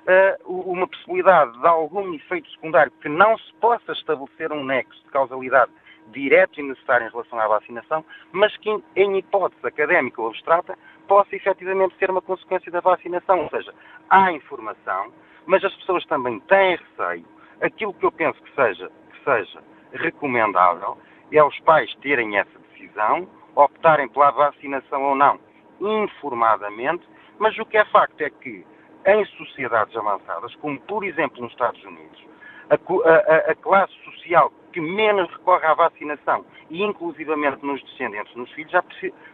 uh, 0.06 0.70
uma 0.70 0.86
possibilidade 0.86 1.58
de 1.58 1.66
algum 1.66 2.14
efeito 2.14 2.50
secundário 2.50 2.92
que 3.00 3.08
não 3.08 3.36
se 3.38 3.52
possa 3.54 3.92
estabelecer 3.92 4.52
um 4.52 4.64
nexo 4.64 5.02
de 5.04 5.10
causalidade 5.10 5.72
direto 6.12 6.60
e 6.60 6.62
necessário 6.62 7.06
em 7.06 7.10
relação 7.10 7.38
à 7.38 7.48
vacinação, 7.48 8.04
mas 8.32 8.56
que, 8.58 8.82
em 8.96 9.18
hipótese 9.18 9.66
académica 9.66 10.20
ou 10.20 10.28
abstrata, 10.28 10.76
possa 11.06 11.34
efetivamente 11.34 11.96
ser 11.98 12.10
uma 12.10 12.22
consequência 12.22 12.70
da 12.70 12.80
vacinação. 12.80 13.40
Ou 13.40 13.50
seja, 13.50 13.74
há 14.10 14.32
informação, 14.32 15.12
mas 15.46 15.64
as 15.64 15.74
pessoas 15.76 16.04
também 16.06 16.40
têm 16.40 16.76
receio. 16.76 17.24
Aquilo 17.60 17.94
que 17.94 18.04
eu 18.04 18.12
penso 18.12 18.40
que 18.42 18.54
seja, 18.54 18.90
que 19.10 19.24
seja 19.24 19.62
recomendável 19.92 20.98
é 21.32 21.42
os 21.42 21.58
pais 21.60 21.94
terem 21.96 22.38
essa 22.38 22.58
decisão, 22.70 23.28
optarem 23.54 24.08
pela 24.08 24.30
vacinação 24.30 25.02
ou 25.02 25.14
não, 25.14 25.40
informadamente, 25.80 27.06
mas 27.38 27.56
o 27.58 27.64
que 27.64 27.76
é 27.76 27.84
facto 27.86 28.20
é 28.20 28.30
que 28.30 28.64
em 29.06 29.24
sociedades 29.36 29.96
avançadas, 29.96 30.54
como 30.56 30.80
por 30.80 31.04
exemplo 31.04 31.42
nos 31.42 31.52
Estados 31.52 31.82
Unidos, 31.84 32.24
a, 32.70 32.74
a, 32.74 33.52
a 33.52 33.54
classe 33.54 33.92
social 34.04 34.52
que 34.76 34.80
menos 34.82 35.30
recorre 35.32 35.64
à 35.64 35.72
vacinação, 35.72 36.44
e 36.68 36.82
inclusivamente 36.82 37.64
nos 37.64 37.82
descendentes, 37.82 38.36
nos 38.36 38.52
filhos, 38.52 38.70
já 38.70 38.84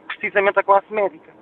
precisamente 0.07 0.61
a 0.61 0.63
classe 0.63 0.87
médica, 0.93 1.33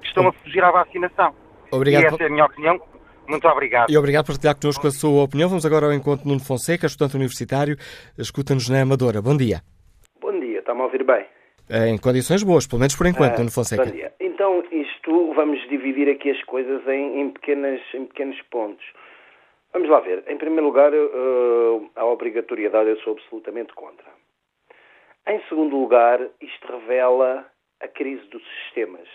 que 0.00 0.06
estão 0.08 0.26
a 0.26 0.32
fugir 0.32 0.64
à 0.64 0.70
vacinação. 0.70 1.34
Obrigado. 1.70 2.04
E 2.04 2.06
essa 2.06 2.22
é 2.22 2.26
a 2.26 2.30
minha 2.30 2.46
opinião. 2.46 2.80
Muito 3.28 3.46
obrigado. 3.46 3.90
E 3.90 3.98
obrigado 3.98 4.24
por 4.24 4.32
partilhar 4.32 4.56
connosco 4.58 4.86
a 4.86 4.90
sua 4.90 5.24
opinião. 5.24 5.50
Vamos 5.50 5.66
agora 5.66 5.84
ao 5.84 5.92
encontro 5.92 6.22
de 6.22 6.28
Nuno 6.28 6.40
Fonseca, 6.40 6.86
estudante 6.86 7.16
universitário. 7.16 7.76
Escuta-nos 8.16 8.70
na 8.70 8.80
Amadora. 8.80 9.20
Bom 9.20 9.36
dia. 9.36 9.60
Bom 10.22 10.40
dia, 10.40 10.60
está-me 10.60 10.80
a 10.80 10.84
ouvir 10.84 11.04
bem? 11.04 11.26
Em 11.68 11.98
condições 11.98 12.42
boas, 12.42 12.66
pelo 12.66 12.80
menos 12.80 12.96
por 12.96 13.06
enquanto, 13.06 13.34
ah, 13.34 13.38
Nuno 13.40 13.50
Fonseca. 13.50 13.84
Bom 13.84 13.90
dia. 13.90 14.10
Então, 14.20 14.64
isto, 14.72 15.34
vamos 15.34 15.60
dividir 15.68 16.08
aqui 16.08 16.30
as 16.30 16.42
coisas 16.44 16.80
em, 16.88 17.20
em, 17.20 17.30
pequenas, 17.30 17.80
em 17.92 18.06
pequenos 18.06 18.40
pontos. 18.50 18.84
Vamos 19.74 19.88
lá 19.88 19.98
ver. 19.98 20.22
Em 20.28 20.38
primeiro 20.38 20.66
lugar, 20.66 20.94
uh, 20.94 21.90
a 21.96 22.04
obrigatoriedade 22.04 22.90
eu 22.90 22.96
sou 23.00 23.14
absolutamente 23.14 23.74
contra. 23.74 24.06
Em 25.26 25.42
segundo 25.48 25.76
lugar, 25.76 26.20
isto 26.40 26.66
revela 26.68 27.44
a 27.80 27.88
crise 27.88 28.24
dos 28.28 28.42
sistemas. 28.62 29.08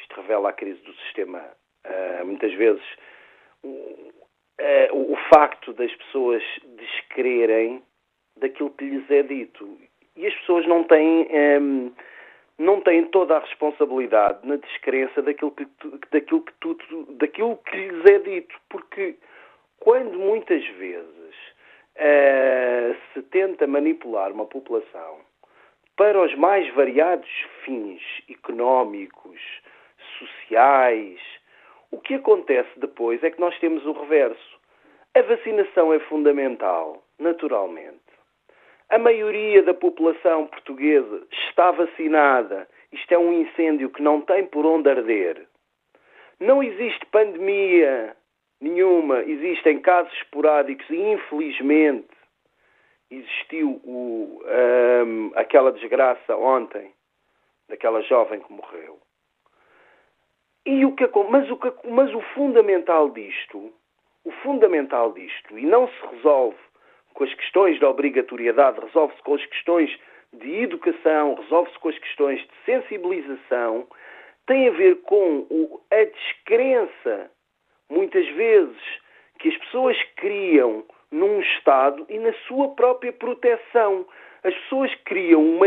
Isto 0.00 0.22
revela 0.22 0.48
a 0.48 0.52
crise 0.54 0.80
do 0.80 0.94
sistema. 0.94 1.44
Uh, 1.84 2.24
muitas 2.24 2.50
vezes, 2.54 2.82
uh, 3.62 4.12
o 4.94 5.16
facto 5.34 5.74
das 5.74 5.94
pessoas 5.96 6.42
descrerem 6.78 7.82
daquilo 8.38 8.70
que 8.70 8.86
lhes 8.86 9.10
é 9.10 9.22
dito. 9.22 9.78
E 10.16 10.26
as 10.26 10.34
pessoas 10.36 10.66
não 10.66 10.82
têm, 10.84 11.28
um, 11.60 11.92
não 12.58 12.80
têm 12.80 13.04
toda 13.08 13.36
a 13.36 13.40
responsabilidade 13.40 14.48
na 14.48 14.56
descrença 14.56 15.20
daquilo 15.20 15.50
que, 15.50 15.68
daquilo, 16.10 16.40
que 16.40 16.52
tudo, 16.58 17.06
daquilo 17.16 17.58
que 17.58 17.76
lhes 17.76 18.04
é 18.06 18.18
dito. 18.18 18.54
Porque 18.70 19.18
quando 19.80 20.18
muitas 20.18 20.64
vezes 20.76 21.34
uh, 21.96 22.96
se 23.12 23.22
tenta 23.30 23.66
manipular 23.66 24.32
uma 24.32 24.46
população 24.46 25.20
para 25.96 26.20
os 26.20 26.34
mais 26.36 26.72
variados 26.74 27.28
fins 27.64 28.00
económicos, 28.30 29.40
sociais, 30.18 31.18
o 31.90 31.98
que 31.98 32.14
acontece 32.14 32.70
depois 32.76 33.22
é 33.22 33.30
que 33.30 33.40
nós 33.40 33.58
temos 33.58 33.84
o 33.84 33.92
reverso. 33.92 34.58
A 35.14 35.22
vacinação 35.22 35.92
é 35.92 35.98
fundamental, 36.00 37.02
naturalmente. 37.18 37.98
A 38.90 38.98
maioria 38.98 39.62
da 39.62 39.74
população 39.74 40.46
portuguesa 40.46 41.26
está 41.32 41.70
vacinada. 41.72 42.68
Isto 42.92 43.12
é 43.12 43.18
um 43.18 43.32
incêndio 43.32 43.90
que 43.90 44.02
não 44.02 44.20
tem 44.20 44.46
por 44.46 44.64
onde 44.64 44.88
arder. 44.88 45.46
Não 46.40 46.62
existe 46.62 47.04
pandemia 47.06 48.16
nenhuma. 48.60 49.22
Existem 49.22 49.80
casos 49.80 50.12
esporádicos 50.14 50.88
e, 50.90 50.96
infelizmente, 50.96 52.08
existiu 53.10 53.80
o, 53.84 54.42
um, 55.06 55.32
aquela 55.34 55.72
desgraça 55.72 56.36
ontem 56.36 56.92
daquela 57.68 58.02
jovem 58.02 58.40
que 58.40 58.52
morreu. 58.52 58.98
E 60.66 60.84
o 60.84 60.94
que, 60.94 61.08
mas, 61.30 61.50
o 61.50 61.56
que, 61.56 61.88
mas 61.88 62.12
o 62.14 62.20
fundamental 62.34 63.10
disto, 63.10 63.72
o 64.24 64.30
fundamental 64.42 65.12
disto, 65.12 65.58
e 65.58 65.64
não 65.64 65.88
se 65.88 66.06
resolve 66.12 66.58
com 67.14 67.24
as 67.24 67.34
questões 67.34 67.80
da 67.80 67.88
obrigatoriedade, 67.88 68.80
resolve-se 68.80 69.22
com 69.22 69.34
as 69.34 69.46
questões 69.46 69.98
de 70.32 70.62
educação, 70.62 71.34
resolve-se 71.34 71.78
com 71.78 71.88
as 71.88 71.98
questões 71.98 72.40
de 72.40 72.50
sensibilização, 72.66 73.86
tem 74.46 74.68
a 74.68 74.72
ver 74.72 74.96
com 75.02 75.46
a 75.90 76.04
descrença 76.04 77.30
muitas 77.90 78.26
vezes, 78.30 78.76
que 79.38 79.48
as 79.48 79.56
pessoas 79.58 79.96
criam 80.16 80.84
num 81.10 81.40
Estado 81.40 82.04
e 82.08 82.18
na 82.18 82.32
sua 82.46 82.68
própria 82.74 83.12
proteção. 83.12 84.06
As 84.44 84.54
pessoas 84.54 84.94
criam 85.04 85.42
uma. 85.42 85.66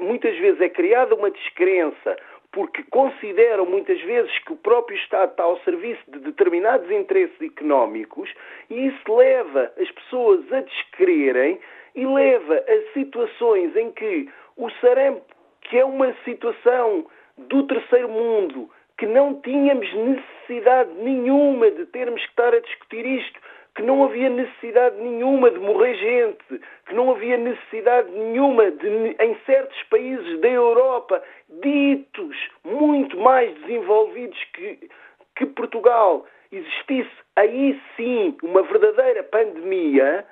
Muitas 0.00 0.36
vezes 0.38 0.60
é 0.60 0.68
criada 0.68 1.14
uma 1.14 1.30
descrença 1.30 2.16
porque 2.52 2.82
consideram 2.84 3.66
muitas 3.66 4.00
vezes 4.00 4.32
que 4.38 4.52
o 4.52 4.56
próprio 4.56 4.96
Estado 4.96 5.30
está 5.30 5.42
ao 5.42 5.60
serviço 5.60 6.00
de 6.08 6.20
determinados 6.20 6.90
interesses 6.90 7.38
económicos 7.42 8.32
e 8.70 8.86
isso 8.86 9.14
leva 9.14 9.70
as 9.78 9.90
pessoas 9.90 10.50
a 10.52 10.62
descrerem 10.62 11.60
e 11.94 12.06
leva 12.06 12.54
a 12.54 12.92
situações 12.94 13.76
em 13.76 13.90
que 13.92 14.30
o 14.56 14.70
sarampo, 14.80 15.22
que 15.62 15.78
é 15.78 15.84
uma 15.84 16.14
situação 16.24 17.06
do 17.36 17.66
terceiro 17.66 18.08
mundo, 18.08 18.70
que 18.98 19.06
não 19.06 19.40
tínhamos 19.42 19.92
necessidade 19.92 20.90
nenhuma 20.94 21.70
de 21.70 21.86
termos 21.86 22.20
que 22.22 22.28
estar 22.30 22.54
a 22.54 22.60
discutir 22.60 23.04
isto, 23.04 23.38
que 23.74 23.82
não 23.82 24.04
havia 24.04 24.30
necessidade 24.30 24.96
nenhuma 24.96 25.50
de 25.50 25.58
morrer 25.58 25.94
gente, 25.96 26.64
que 26.86 26.94
não 26.94 27.10
havia 27.10 27.36
necessidade 27.36 28.10
nenhuma 28.10 28.70
de, 28.70 29.16
em 29.20 29.36
certos 29.44 29.82
países 29.84 30.40
da 30.40 30.48
Europa, 30.48 31.22
ditos 31.62 32.36
muito 32.64 33.18
mais 33.18 33.54
desenvolvidos 33.60 34.42
que, 34.54 34.88
que 35.36 35.46
Portugal, 35.46 36.24
existisse 36.50 37.10
aí 37.36 37.78
sim 37.96 38.34
uma 38.42 38.62
verdadeira 38.62 39.22
pandemia, 39.24 40.24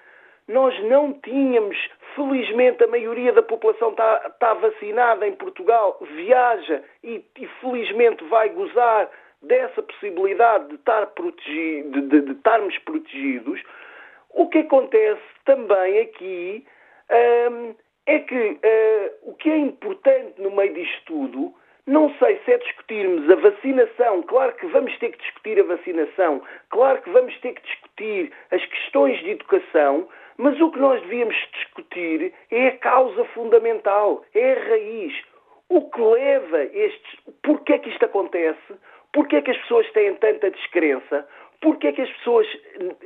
nós 0.49 0.79
não 0.85 1.13
tínhamos, 1.21 1.77
felizmente 2.15 2.83
a 2.85 2.87
maioria 2.87 3.33
da 3.33 3.43
população 3.43 3.91
está, 3.91 4.23
está 4.27 4.55
vacinada 4.55 5.27
em 5.27 5.33
Portugal, 5.33 5.99
viaja 6.01 6.83
e, 7.03 7.25
e, 7.39 7.47
felizmente 7.61 8.23
vai 8.25 8.51
gozar 8.51 9.11
dessa 9.43 9.83
possibilidade 9.83 10.69
de, 10.69 10.75
estar 10.75 11.07
de, 11.47 11.83
de, 11.83 12.21
de 12.21 12.33
estarmos 12.33 12.77
protegidos. 12.79 13.63
O 14.31 14.49
que 14.49 14.59
acontece 14.59 15.23
também 15.45 16.01
aqui 16.01 16.67
hum, 17.51 17.75
é 18.07 18.19
que 18.19 18.35
uh, 18.35 19.31
o 19.31 19.35
que 19.35 19.51
é 19.51 19.57
importante 19.57 20.41
no 20.41 20.51
meio 20.51 20.75
disto 20.75 21.05
tudo 21.07 21.55
não 21.87 22.11
sei 22.15 22.41
se 22.45 22.53
é 22.53 22.59
discutirmos 22.59 23.31
a 23.31 23.35
vacinação, 23.37 24.23
claro 24.23 24.53
que 24.55 24.67
vamos 24.69 24.97
ter 24.99 25.11
que 25.11 25.19
discutir 25.19 25.61
a 25.61 25.65
vacinação, 25.65 26.43
claro 26.71 27.03
que 27.03 27.11
vamos 27.11 27.39
ter 27.41 27.53
que 27.53 27.63
discutir 27.63 28.33
as 28.51 28.65
questões 28.65 29.21
de 29.21 29.31
educação, 29.33 30.09
mas 30.37 30.61
o 30.61 30.71
que 30.71 30.79
nós 30.79 31.01
devíamos 31.03 31.37
discutir 31.53 32.33
é 32.51 32.69
a 32.69 32.79
causa 32.79 33.25
fundamental, 33.27 34.25
é 34.35 34.53
a 34.53 34.69
raiz. 34.69 35.15
O 35.69 35.91
que 35.91 36.01
leva 36.01 36.63
estes. 36.65 37.21
Porquê 37.43 37.75
é 37.75 37.79
que 37.79 37.91
isto 37.91 38.05
acontece? 38.05 38.75
Porquê 39.13 39.37
é 39.37 39.43
que 39.43 39.51
as 39.51 39.59
pessoas 39.59 39.91
têm 39.93 40.15
tanta 40.17 40.51
descrença? 40.51 41.27
Porquê 41.61 41.89
é 41.89 41.93
que 41.93 42.03
as 42.03 42.11
pessoas 42.11 42.47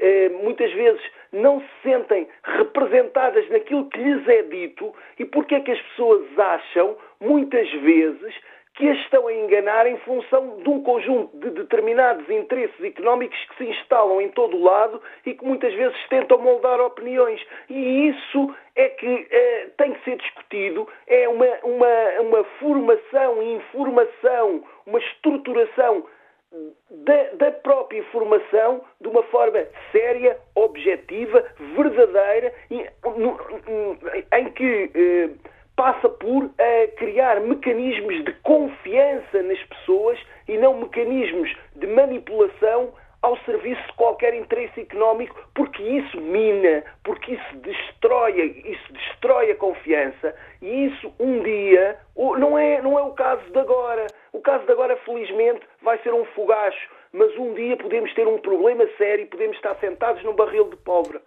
eh, 0.00 0.30
muitas 0.42 0.72
vezes 0.72 1.00
não 1.32 1.60
se 1.60 1.68
sentem 1.82 2.26
representadas 2.42 3.48
naquilo 3.50 3.88
que 3.90 3.98
lhes 3.98 4.26
é 4.26 4.42
dito? 4.42 4.92
E 5.18 5.24
porquê 5.24 5.56
é 5.56 5.60
que 5.60 5.70
as 5.70 5.80
pessoas 5.80 6.26
acham, 6.36 6.96
muitas 7.20 7.70
vezes, 7.70 8.34
que 8.78 8.88
as 8.88 8.98
estão 8.98 9.26
a 9.26 9.34
enganar 9.34 9.88
em 9.88 9.96
função 9.98 10.58
de 10.62 10.68
um 10.70 10.80
conjunto 10.84 11.36
de 11.36 11.50
determinados 11.50 12.30
interesses 12.30 12.80
económicos 12.80 13.36
que 13.46 13.56
se 13.56 13.70
instalam 13.70 14.20
em 14.20 14.28
todo 14.28 14.56
o 14.56 14.62
lado 14.62 15.02
e 15.26 15.34
que 15.34 15.44
muitas 15.44 15.74
vezes 15.74 15.98
tentam 16.08 16.38
moldar 16.38 16.80
opiniões. 16.80 17.44
E 17.68 18.08
isso 18.08 18.54
é 18.76 18.88
que 18.90 19.26
eh, 19.28 19.68
tem 19.76 19.94
que 19.94 20.04
ser 20.04 20.16
discutido, 20.18 20.88
é 21.08 21.28
uma, 21.28 21.48
uma, 21.64 22.20
uma 22.20 22.44
formação, 22.60 23.42
informação, 23.42 24.62
uma 24.86 25.00
estruturação 25.00 26.04
da, 26.88 27.24
da, 27.34 27.50
própria 27.50 27.98
informação 27.98 28.80
de 29.00 29.08
uma 29.08 29.24
forma 29.24 29.66
séria, 29.90 30.38
objetiva, 30.54 31.44
verdadeira, 31.74 32.54
em, 32.70 32.86
em 34.38 34.52
que 34.52 34.90
eh, 34.94 35.30
passa 35.78 36.08
por 36.08 36.42
uh, 36.42 36.50
criar 36.96 37.40
mecanismos 37.40 38.24
de 38.24 38.32
confiança 38.42 39.40
nas 39.44 39.62
pessoas 39.62 40.18
e 40.48 40.58
não 40.58 40.80
mecanismos 40.80 41.54
de 41.76 41.86
manipulação 41.86 42.92
ao 43.22 43.36
serviço 43.44 43.80
de 43.86 43.92
qualquer 43.92 44.34
interesse 44.34 44.80
económico, 44.80 45.40
porque 45.54 45.80
isso 45.80 46.20
mina, 46.20 46.82
porque 47.04 47.34
isso 47.34 47.56
destrói, 47.58 48.60
isso 48.64 48.92
destrói 48.92 49.52
a 49.52 49.54
confiança 49.54 50.34
e 50.60 50.86
isso 50.86 51.14
um 51.20 51.42
dia 51.44 51.96
não 52.16 52.58
é 52.58 52.82
não 52.82 52.98
é 52.98 53.02
o 53.02 53.12
caso 53.12 53.48
de 53.48 53.58
agora. 53.60 54.06
O 54.32 54.40
caso 54.40 54.64
de 54.66 54.72
agora, 54.72 54.96
felizmente, 55.04 55.60
vai 55.80 55.96
ser 55.98 56.12
um 56.12 56.24
fogacho, 56.26 56.90
mas 57.12 57.36
um 57.38 57.54
dia 57.54 57.76
podemos 57.76 58.12
ter 58.14 58.26
um 58.26 58.38
problema 58.38 58.84
sério 58.98 59.22
e 59.22 59.26
podemos 59.26 59.56
estar 59.56 59.76
sentados 59.76 60.24
num 60.24 60.34
barril 60.34 60.70
de 60.70 60.76
pólvora. 60.78 61.22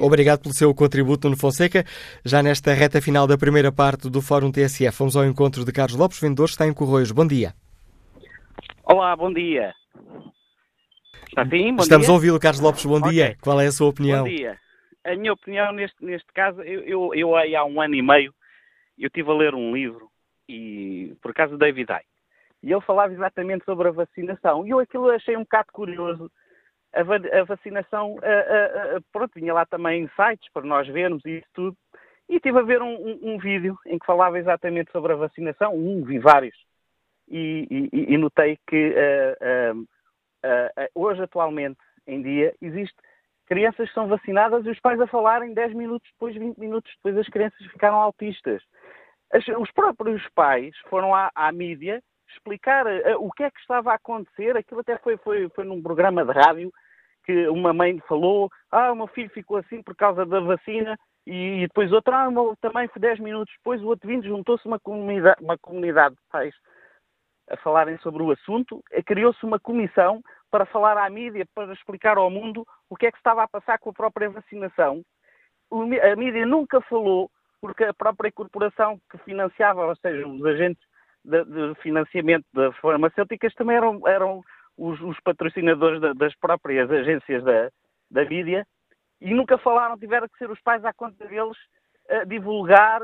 Obrigado 0.00 0.40
pelo 0.40 0.54
seu 0.54 0.74
contributo, 0.74 1.28
Nuno 1.28 1.38
Fonseca. 1.38 1.84
Já 2.24 2.42
nesta 2.42 2.72
reta 2.72 3.02
final 3.02 3.26
da 3.26 3.36
primeira 3.36 3.70
parte 3.70 4.08
do 4.08 4.22
Fórum 4.22 4.50
TSF, 4.50 4.98
vamos 4.98 5.14
ao 5.14 5.26
encontro 5.26 5.64
de 5.64 5.72
Carlos 5.72 5.96
Lopes, 5.96 6.18
vendedor, 6.18 6.46
está 6.46 6.66
em 6.66 6.72
Corroios. 6.72 7.12
Bom 7.12 7.26
dia. 7.26 7.52
Olá, 8.84 9.14
bom 9.14 9.32
dia. 9.32 9.74
Está 11.28 11.46
sim? 11.46 11.74
Bom 11.74 11.82
Estamos 11.82 12.06
dia. 12.06 12.12
a 12.12 12.14
ouvi-lo, 12.14 12.40
Carlos 12.40 12.60
Lopes. 12.60 12.86
Bom 12.86 12.98
okay. 12.98 13.10
dia. 13.10 13.36
Qual 13.42 13.60
é 13.60 13.66
a 13.66 13.72
sua 13.72 13.88
opinião? 13.88 14.24
Bom 14.24 14.30
dia. 14.30 14.58
A 15.04 15.14
minha 15.16 15.34
opinião 15.34 15.70
neste, 15.72 16.02
neste 16.02 16.32
caso, 16.32 16.62
eu, 16.62 17.12
eu, 17.12 17.14
eu 17.14 17.36
há 17.36 17.64
um 17.66 17.78
ano 17.78 17.94
e 17.94 18.00
meio, 18.00 18.34
eu 18.98 19.08
estive 19.08 19.30
a 19.30 19.34
ler 19.34 19.54
um 19.54 19.74
livro, 19.74 20.08
e 20.48 21.14
por 21.20 21.32
acaso 21.32 21.58
David 21.58 21.92
Icke, 21.92 22.06
e 22.62 22.72
ele 22.72 22.80
falava 22.80 23.12
exatamente 23.12 23.66
sobre 23.66 23.88
a 23.88 23.92
vacinação. 23.92 24.66
E 24.66 24.70
eu 24.70 24.78
aquilo 24.78 25.10
achei 25.10 25.36
um 25.36 25.42
bocado 25.42 25.68
curioso, 25.70 26.30
a, 26.94 27.44
vacinação, 27.44 28.16
a, 28.22 28.96
a, 28.96 29.00
pronto, 29.12 29.32
vinha 29.34 29.52
lá 29.52 29.66
também 29.66 30.08
sites 30.16 30.50
para 30.52 30.66
nós 30.66 30.86
vermos 30.88 31.24
e 31.24 31.38
isso 31.38 31.48
tudo. 31.52 31.76
E 32.28 32.36
estive 32.36 32.58
a 32.58 32.62
ver 32.62 32.80
um, 32.80 32.94
um, 32.94 33.34
um, 33.34 33.38
vídeo 33.38 33.76
em 33.86 33.98
que 33.98 34.06
falava 34.06 34.38
exatamente 34.38 34.90
sobre 34.92 35.12
a 35.12 35.16
vacinação, 35.16 35.74
um, 35.74 36.02
vi 36.04 36.18
vários, 36.18 36.56
e, 37.28 37.90
e, 37.92 38.14
e 38.14 38.18
notei 38.18 38.58
que 38.66 38.94
uh, 38.94 39.74
uh, 39.74 39.80
uh, 39.80 40.88
hoje, 40.94 41.22
atualmente, 41.22 41.80
em 42.06 42.22
dia, 42.22 42.54
existe 42.62 42.96
crianças 43.46 43.88
que 43.88 43.94
são 43.94 44.08
vacinadas 44.08 44.64
e 44.64 44.70
os 44.70 44.80
pais 44.80 45.00
a 45.00 45.06
falarem 45.06 45.52
10 45.52 45.74
minutos 45.74 46.08
depois, 46.12 46.34
20 46.34 46.58
minutos 46.58 46.90
depois, 46.96 47.18
as 47.18 47.28
crianças 47.28 47.66
ficaram 47.66 48.00
autistas. 48.00 48.62
As, 49.32 49.46
os 49.48 49.70
próprios 49.72 50.26
pais 50.34 50.74
foram 50.88 51.14
à, 51.14 51.30
à 51.34 51.52
mídia 51.52 52.02
explicar 52.30 52.86
uh, 52.86 53.18
o 53.18 53.30
que 53.32 53.44
é 53.44 53.50
que 53.50 53.60
estava 53.60 53.92
a 53.92 53.96
acontecer. 53.96 54.56
Aquilo 54.56 54.80
até 54.80 54.96
foi, 54.98 55.16
foi, 55.18 55.48
foi 55.50 55.64
num 55.64 55.82
programa 55.82 56.24
de 56.24 56.32
rádio 56.32 56.72
que 57.24 57.48
uma 57.48 57.72
mãe 57.72 57.98
falou, 58.08 58.50
ah, 58.70 58.92
o 58.92 58.96
meu 58.96 59.06
filho 59.08 59.30
ficou 59.30 59.56
assim 59.56 59.82
por 59.82 59.94
causa 59.96 60.24
da 60.26 60.40
vacina, 60.40 60.96
e, 61.26 61.60
depois 61.62 61.90
outra, 61.90 62.24
ah, 62.24 62.30
meu, 62.30 62.54
também 62.60 62.86
foi 62.88 63.00
10 63.00 63.20
minutos 63.20 63.54
depois, 63.56 63.82
o 63.82 63.86
outro 63.86 64.08
vindo, 64.08 64.26
juntou-se 64.26 64.66
uma 64.66 64.78
comunidade, 64.78 65.42
uma 65.42 65.56
comunidade 65.58 66.14
de 66.14 66.20
pais 66.30 66.54
a 67.50 67.56
falarem 67.58 67.98
sobre 67.98 68.22
o 68.22 68.30
assunto, 68.30 68.82
criou-se 69.04 69.44
uma 69.44 69.58
comissão 69.58 70.22
para 70.50 70.64
falar 70.64 70.96
à 70.96 71.08
mídia, 71.10 71.46
para 71.54 71.72
explicar 71.72 72.16
ao 72.16 72.30
mundo 72.30 72.66
o 72.88 72.96
que 72.96 73.06
é 73.06 73.10
que 73.10 73.18
estava 73.18 73.42
a 73.42 73.48
passar 73.48 73.78
com 73.78 73.90
a 73.90 73.94
própria 73.94 74.30
vacinação. 74.30 75.02
A 75.70 76.16
mídia 76.16 76.46
nunca 76.46 76.80
falou, 76.82 77.30
porque 77.60 77.84
a 77.84 77.92
própria 77.92 78.32
corporação 78.32 78.98
que 79.10 79.18
financiava, 79.18 79.86
ou 79.86 79.96
seja, 79.96 80.26
os 80.26 80.44
agentes 80.44 80.82
de, 81.24 81.44
de 81.44 81.74
financiamento 81.80 82.44
das 82.52 82.76
farmacêuticas 82.76 83.52
também 83.54 83.76
eram, 83.76 84.06
eram 84.06 84.42
os, 84.76 85.00
os 85.00 85.18
patrocinadores 85.20 86.00
da, 86.00 86.12
das 86.12 86.34
próprias 86.36 86.90
agências 86.90 87.42
da, 87.44 87.70
da 88.10 88.24
mídia 88.24 88.66
e 89.20 89.32
nunca 89.32 89.56
falaram, 89.58 89.98
tiveram 89.98 90.28
que 90.28 90.38
ser 90.38 90.50
os 90.50 90.60
pais 90.60 90.84
à 90.84 90.92
conta 90.92 91.26
deles 91.26 91.56
uh, 92.10 92.26
divulgar 92.26 93.00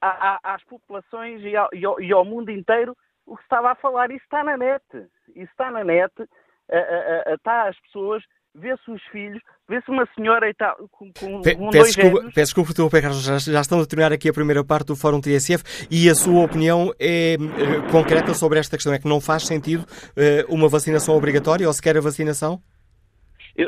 a, 0.00 0.34
a, 0.34 0.54
às 0.54 0.64
populações 0.64 1.42
e 1.42 1.56
ao, 1.56 1.68
e, 1.72 1.84
ao, 1.84 2.00
e 2.00 2.12
ao, 2.12 2.24
mundo 2.24 2.50
inteiro 2.50 2.96
o 3.26 3.36
que 3.36 3.42
estava 3.42 3.70
a 3.70 3.74
falar. 3.74 4.10
Isso 4.10 4.24
está 4.24 4.44
na 4.44 4.56
net. 4.56 4.84
Isso 5.28 5.50
está 5.50 5.70
na 5.70 5.82
net. 5.82 6.12
Uh, 6.20 7.34
está 7.34 7.68
as 7.68 7.80
pessoas 7.80 8.22
vê-se 8.54 8.90
os 8.90 9.02
filhos, 9.08 9.42
vê-se 9.68 9.90
uma 9.90 10.06
senhora 10.14 10.48
e 10.48 10.54
tal, 10.54 10.76
com, 10.90 11.12
com, 11.12 11.42
Pe 11.42 11.56
com 11.56 11.70
peço, 11.70 11.86
desculpa, 11.86 12.20
peço 12.26 12.54
desculpa, 12.54 12.70
estou 12.70 12.90
Carlos, 12.90 13.24
já, 13.24 13.38
já 13.38 13.60
estamos 13.60 13.84
a 13.84 13.88
terminar 13.88 14.12
aqui 14.12 14.28
a 14.28 14.32
primeira 14.32 14.64
parte 14.64 14.88
do 14.88 14.96
Fórum 14.96 15.20
TSF 15.20 15.86
e 15.90 16.08
a 16.08 16.14
sua 16.14 16.44
opinião 16.44 16.92
é 17.00 17.36
uh, 17.36 17.90
concreta 17.90 18.32
sobre 18.34 18.58
esta 18.58 18.76
questão, 18.76 18.92
é 18.92 18.98
que 18.98 19.08
não 19.08 19.20
faz 19.20 19.46
sentido 19.46 19.80
uh, 19.82 20.54
uma 20.54 20.68
vacinação 20.68 21.16
obrigatória 21.16 21.66
ou 21.66 21.72
sequer 21.72 21.96
a 21.96 22.00
vacinação? 22.00 22.60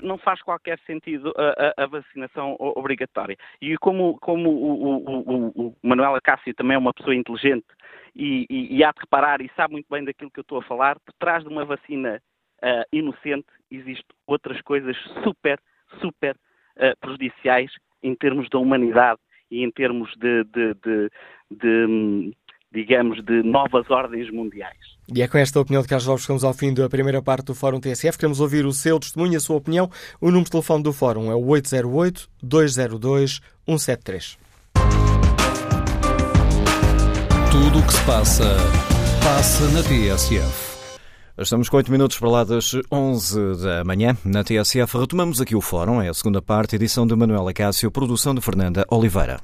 não 0.02 0.18
faz 0.18 0.42
qualquer 0.42 0.80
sentido 0.84 1.32
a, 1.36 1.82
a, 1.82 1.84
a, 1.84 1.86
vacinação 1.86 2.56
obrigatória. 2.58 3.36
E 3.62 3.76
como, 3.76 4.18
como 4.18 4.50
o, 4.50 4.96
o, 4.96 5.66
o, 5.68 5.76
Manuel 5.80 6.16
Acácio 6.16 6.52
também 6.54 6.74
é 6.74 6.78
uma 6.78 6.92
pessoa 6.92 7.14
inteligente 7.14 7.66
e, 8.12 8.46
e, 8.50 8.76
e, 8.76 8.84
há 8.84 8.90
de 8.90 8.98
reparar 8.98 9.40
e 9.40 9.50
sabe 9.54 9.74
muito 9.74 9.86
bem 9.88 10.04
daquilo 10.04 10.30
que 10.30 10.40
eu 10.40 10.42
estou 10.42 10.58
a 10.58 10.64
falar, 10.64 10.98
por 10.98 11.14
trás 11.20 11.44
de 11.44 11.48
uma 11.48 11.64
vacina 11.64 12.20
uh, 12.66 12.84
inocente 12.92 13.46
existem 13.70 14.04
outras 14.26 14.60
coisas 14.62 14.96
super, 15.22 15.60
super 16.00 16.36
uh, 16.76 16.96
prejudiciais 17.00 17.70
em 18.02 18.14
termos 18.14 18.48
da 18.50 18.58
humanidade 18.58 19.20
e 19.50 19.64
em 19.64 19.70
termos 19.70 20.12
de, 20.16 20.44
de, 20.44 20.74
de, 20.74 21.10
de 21.50 22.34
digamos, 22.72 23.22
de 23.24 23.42
novas 23.42 23.90
ordens 23.90 24.30
mundiais. 24.30 24.76
E 25.14 25.22
é 25.22 25.28
com 25.28 25.38
esta 25.38 25.60
opinião 25.60 25.82
de 25.82 25.88
Carlos 25.88 26.06
Lopes 26.06 26.22
que 26.22 26.26
chegamos 26.26 26.42
ao 26.44 26.52
fim 26.52 26.74
da 26.74 26.88
primeira 26.88 27.22
parte 27.22 27.46
do 27.46 27.54
Fórum 27.54 27.78
TSF. 27.80 28.18
Queremos 28.18 28.40
ouvir 28.40 28.66
o 28.66 28.72
seu 28.72 28.98
testemunho, 28.98 29.36
a 29.36 29.40
sua 29.40 29.54
opinião. 29.56 29.88
O 30.20 30.26
número 30.26 30.44
de 30.44 30.50
telefone 30.50 30.82
do 30.82 30.92
Fórum 30.92 31.30
é 31.30 31.34
o 31.34 31.42
808-202-173. 31.42 34.36
Tudo 37.50 37.78
o 37.78 37.86
que 37.86 37.92
se 37.92 38.04
passa, 38.04 38.56
passa 39.22 39.70
na 39.70 39.82
TSF. 39.82 40.65
Estamos 41.38 41.68
com 41.68 41.76
8 41.76 41.92
minutos 41.92 42.18
para 42.18 42.30
lá 42.30 42.44
das 42.44 42.72
11 42.90 43.62
da 43.62 43.84
manhã. 43.84 44.16
Na 44.24 44.42
TSF 44.42 44.96
retomamos 44.98 45.38
aqui 45.38 45.54
o 45.54 45.60
fórum, 45.60 46.00
é 46.00 46.08
a 46.08 46.14
segunda 46.14 46.40
parte, 46.40 46.76
edição 46.76 47.06
de 47.06 47.14
Manuela 47.14 47.52
Cássio, 47.52 47.90
produção 47.90 48.34
de 48.34 48.40
Fernanda 48.40 48.86
Oliveira. 48.90 49.38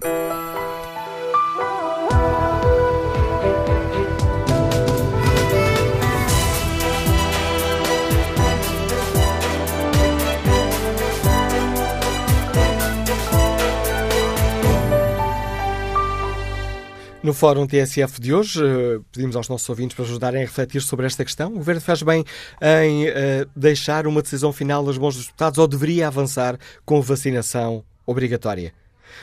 No 17.22 17.32
Fórum 17.32 17.68
TSF 17.68 18.20
de 18.20 18.34
hoje, 18.34 18.60
eh, 18.60 18.98
pedimos 19.12 19.36
aos 19.36 19.48
nossos 19.48 19.68
ouvintes 19.68 19.94
para 19.94 20.04
ajudarem 20.04 20.42
a 20.42 20.44
refletir 20.44 20.82
sobre 20.82 21.06
esta 21.06 21.24
questão. 21.24 21.52
O 21.52 21.58
Governo 21.58 21.80
faz 21.80 22.02
bem 22.02 22.24
em 22.60 23.06
uh, 23.06 23.48
deixar 23.54 24.08
uma 24.08 24.20
decisão 24.20 24.52
final 24.52 24.82
nas 24.82 24.98
mãos 24.98 25.14
dos 25.14 25.26
deputados 25.26 25.56
ou 25.56 25.68
deveria 25.68 26.08
avançar 26.08 26.58
com 26.84 27.00
vacinação 27.00 27.84
obrigatória? 28.04 28.74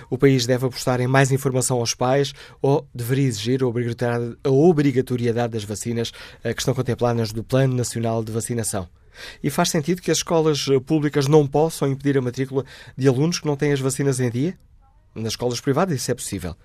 O 0.09 0.17
país 0.17 0.45
deve 0.45 0.65
apostar 0.65 1.01
em 1.01 1.07
mais 1.07 1.29
informação 1.29 1.79
aos 1.79 1.93
pais 1.93 2.33
ou 2.61 2.87
deveria 2.95 3.27
exigir 3.27 3.59
a 3.63 4.49
obrigatoriedade 4.49 5.51
das 5.51 5.65
vacinas 5.65 6.11
uh, 6.39 6.55
que 6.55 6.61
estão 6.61 6.73
contempladas 6.73 7.33
no 7.33 7.43
Plano 7.43 7.75
Nacional 7.75 8.23
de 8.23 8.31
Vacinação? 8.31 8.87
E 9.43 9.49
faz 9.49 9.71
sentido 9.71 10.01
que 10.01 10.09
as 10.09 10.19
escolas 10.19 10.67
públicas 10.85 11.27
não 11.27 11.45
possam 11.45 11.89
impedir 11.89 12.17
a 12.17 12.21
matrícula 12.21 12.63
de 12.97 13.09
alunos 13.09 13.39
que 13.39 13.45
não 13.45 13.57
têm 13.57 13.73
as 13.73 13.81
vacinas 13.81 14.21
em 14.21 14.29
dia? 14.29 14.57
Nas 15.13 15.33
escolas 15.33 15.59
privadas 15.59 15.97
isso 15.97 16.11
é 16.11 16.15
possível. 16.15 16.55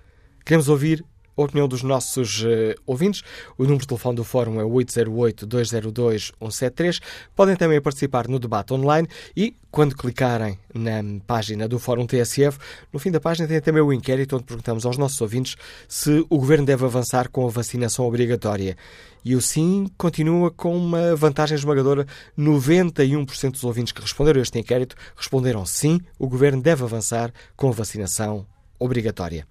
Queremos 0.45 0.69
ouvir 0.69 1.03
a 1.35 1.41
opinião 1.41 1.67
dos 1.67 1.81
nossos 1.83 2.43
uh, 2.43 2.73
ouvintes. 2.85 3.23
O 3.57 3.63
número 3.63 3.81
de 3.81 3.87
telefone 3.87 4.15
do 4.15 4.23
Fórum 4.23 4.61
é 4.61 4.63
808-202-173. 4.63 7.01
Podem 7.35 7.55
também 7.55 7.81
participar 7.81 8.27
no 8.27 8.37
debate 8.39 8.71
online 8.73 9.07
e, 9.35 9.55
quando 9.69 9.95
clicarem 9.95 10.57
na 10.73 11.03
página 11.27 11.67
do 11.67 11.77
Fórum 11.79 12.05
TSF, 12.05 12.57
no 12.93 12.99
fim 12.99 13.11
da 13.11 13.19
página 13.19 13.45
tem 13.47 13.59
também 13.59 13.81
o 13.81 13.91
inquérito 13.91 14.37
onde 14.37 14.45
perguntamos 14.45 14.85
aos 14.85 14.97
nossos 14.97 15.19
ouvintes 15.19 15.57
se 15.87 16.25
o 16.29 16.37
Governo 16.37 16.65
deve 16.65 16.85
avançar 16.85 17.29
com 17.29 17.45
a 17.45 17.49
vacinação 17.49 18.05
obrigatória. 18.05 18.77
E 19.23 19.35
o 19.35 19.41
sim 19.41 19.87
continua 19.97 20.51
com 20.51 20.77
uma 20.77 21.15
vantagem 21.15 21.57
esmagadora. 21.57 22.05
91% 22.37 23.51
dos 23.51 23.63
ouvintes 23.63 23.91
que 23.91 24.01
responderam 24.01 24.39
a 24.39 24.43
este 24.43 24.59
inquérito 24.59 24.95
responderam 25.15 25.65
sim, 25.65 25.99
o 26.19 26.27
Governo 26.27 26.61
deve 26.61 26.83
avançar 26.83 27.33
com 27.55 27.69
a 27.69 27.71
vacinação 27.71 28.45
obrigatória. 28.79 29.45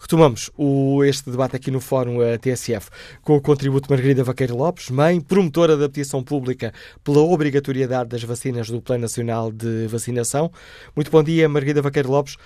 Retomamos 0.00 0.50
o, 0.56 1.02
este 1.04 1.30
debate 1.30 1.56
aqui 1.56 1.70
no 1.70 1.80
Fórum 1.80 2.18
TSF 2.40 2.90
com 3.22 3.36
o 3.36 3.42
contributo 3.42 3.88
de 3.88 3.94
Margarida 3.94 4.22
Vaqueiro 4.22 4.56
Lopes, 4.56 4.90
mãe, 4.90 5.20
promotora 5.20 5.76
da 5.76 5.88
petição 5.88 6.22
pública 6.22 6.72
pela 7.04 7.20
obrigatoriedade 7.20 8.08
das 8.08 8.22
vacinas 8.22 8.70
do 8.70 8.80
Plano 8.80 9.02
Nacional 9.02 9.50
de 9.50 9.86
Vacinação. 9.88 10.50
Muito 10.94 11.10
bom 11.10 11.22
dia, 11.22 11.48
Margarida 11.48 11.82
Vaqueiro 11.82 12.10
Lopes. 12.10 12.36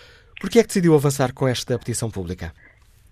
Por 0.41 0.49
que 0.49 0.59
é 0.59 0.62
que 0.62 0.68
decidiu 0.68 0.95
avançar 0.95 1.35
com 1.35 1.47
esta 1.47 1.78
petição 1.78 2.11
pública? 2.11 2.53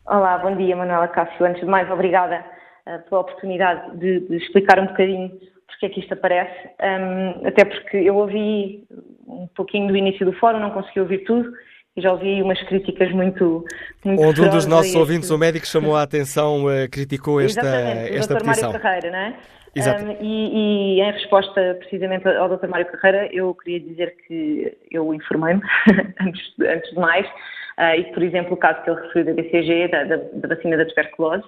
Olá, 0.07 0.39
bom 0.39 0.57
dia, 0.57 0.75
Manuela 0.75 1.09
Cássio. 1.09 1.45
Antes 1.45 1.61
de 1.61 1.67
mais, 1.67 1.91
obrigada 1.91 2.43
uh, 2.87 3.09
pela 3.09 3.21
oportunidade 3.21 3.99
de, 3.99 4.21
de, 4.21 4.37
explicar 4.37 4.79
um 4.79 4.87
bocadinho 4.87 5.31
porque 5.67 5.87
é 5.87 5.89
que 5.91 6.01
isto 6.01 6.13
aparece, 6.13 6.71
um, 6.81 7.47
até 7.47 7.65
porque 7.65 7.99
eu 7.99 8.17
ouvi 8.17 8.85
um 9.29 9.47
pouquinho 9.55 9.87
do 9.87 9.97
início 9.97 10.27
do 10.27 10.33
fórum, 10.33 10.59
não 10.59 10.73
consegui 10.73 11.01
ouvir 11.01 11.19
tudo, 11.19 11.53
e 11.99 12.01
já 12.01 12.13
ouvi 12.13 12.41
umas 12.41 12.63
críticas 12.63 13.11
muito. 13.11 13.65
muito 14.05 14.23
Onde 14.23 14.41
um 14.41 14.49
dos 14.49 14.67
nossos 14.67 14.95
ouvintes, 14.95 15.31
o 15.31 15.37
médico, 15.37 15.67
chamou 15.67 15.97
a 15.97 16.03
atenção, 16.03 16.65
uh, 16.65 16.89
criticou 16.91 17.41
esta, 17.41 17.61
Exatamente, 17.61 18.17
esta 18.17 18.35
o 18.35 18.37
Dr. 18.37 18.45
petição. 18.45 18.69
Mário 18.69 18.83
Carreira, 18.83 19.11
não 19.11 19.19
é? 19.19 19.35
Exato. 19.75 20.05
Um, 20.05 20.17
e, 20.21 20.97
e, 20.97 21.01
em 21.01 21.13
resposta 21.13 21.77
precisamente 21.81 22.27
ao 22.27 22.57
Dr. 22.57 22.69
Mário 22.69 22.87
Carreira, 22.87 23.29
eu 23.33 23.53
queria 23.55 23.81
dizer 23.81 24.15
que 24.27 24.77
eu 24.91 25.13
informei-me, 25.13 25.61
antes, 26.23 26.55
antes, 26.61 26.91
de 26.91 26.97
mais, 26.97 27.27
uh, 27.27 27.99
e 27.99 28.05
por 28.13 28.23
exemplo, 28.23 28.55
o 28.55 28.57
caso 28.57 28.81
que 28.83 28.91
ele 28.91 29.01
referiu 29.01 29.25
da 29.27 29.43
BCG, 29.43 29.89
da, 29.89 30.05
da, 30.05 30.17
da, 30.17 30.55
vacina 30.55 30.77
da 30.77 30.87
tuberculose, 30.87 31.45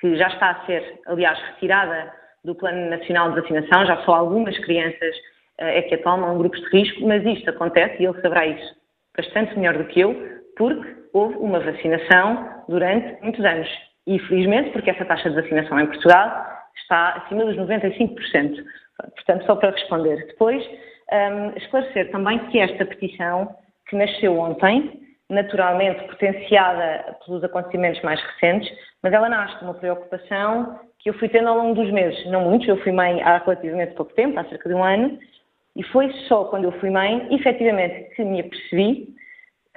que 0.00 0.16
já 0.16 0.28
está 0.28 0.50
a 0.50 0.66
ser, 0.66 1.00
aliás, 1.06 1.38
retirada 1.54 2.12
do 2.44 2.54
Plano 2.54 2.88
Nacional 2.88 3.32
de 3.32 3.40
Vacinação, 3.40 3.84
já 3.84 3.96
só 4.04 4.14
algumas 4.14 4.56
crianças 4.58 5.16
uh, 5.60 5.64
é 5.64 5.82
que 5.82 5.96
a 5.96 6.02
tomam, 6.02 6.38
grupos 6.38 6.60
de 6.60 6.68
risco, 6.68 7.06
mas 7.06 7.24
isto 7.26 7.50
acontece 7.50 8.00
e 8.00 8.06
ele 8.06 8.20
saberá 8.22 8.46
isso 8.46 8.78
bastante 9.18 9.58
melhor 9.58 9.76
do 9.76 9.84
que 9.84 10.00
eu, 10.00 10.14
porque 10.56 10.96
houve 11.12 11.36
uma 11.36 11.58
vacinação 11.58 12.48
durante 12.68 13.20
muitos 13.22 13.44
anos. 13.44 13.68
E 14.06 14.18
felizmente, 14.20 14.70
porque 14.70 14.90
essa 14.90 15.04
taxa 15.04 15.28
de 15.28 15.36
vacinação 15.36 15.78
em 15.80 15.86
Portugal 15.86 16.46
está 16.76 17.14
acima 17.14 17.44
dos 17.44 17.56
95%. 17.56 18.64
Portanto, 19.14 19.44
só 19.44 19.56
para 19.56 19.70
responder. 19.70 20.26
Depois, 20.28 20.64
um, 21.12 21.56
esclarecer 21.56 22.10
também 22.10 22.38
que 22.46 22.58
esta 22.58 22.86
petição, 22.86 23.54
que 23.88 23.96
nasceu 23.96 24.38
ontem, 24.38 25.00
naturalmente 25.28 26.04
potenciada 26.04 27.16
pelos 27.24 27.44
acontecimentos 27.44 28.00
mais 28.02 28.20
recentes, 28.22 28.70
mas 29.02 29.12
ela 29.12 29.28
nasce 29.28 29.58
de 29.58 29.64
uma 29.64 29.74
preocupação 29.74 30.80
que 30.98 31.10
eu 31.10 31.14
fui 31.14 31.28
tendo 31.28 31.48
ao 31.48 31.58
longo 31.58 31.74
dos 31.74 31.90
meses, 31.92 32.24
não 32.26 32.42
muitos, 32.42 32.66
eu 32.66 32.76
fui 32.78 32.92
mãe 32.92 33.22
há 33.22 33.38
relativamente 33.38 33.94
pouco 33.94 34.12
tempo, 34.14 34.38
há 34.38 34.44
cerca 34.44 34.68
de 34.68 34.74
um 34.74 34.82
ano, 34.82 35.18
e 35.78 35.82
foi 35.84 36.12
só 36.26 36.46
quando 36.46 36.64
eu 36.64 36.72
fui 36.80 36.90
mãe, 36.90 37.32
efetivamente, 37.32 38.10
que 38.16 38.24
me 38.24 38.40
apercebi 38.40 39.14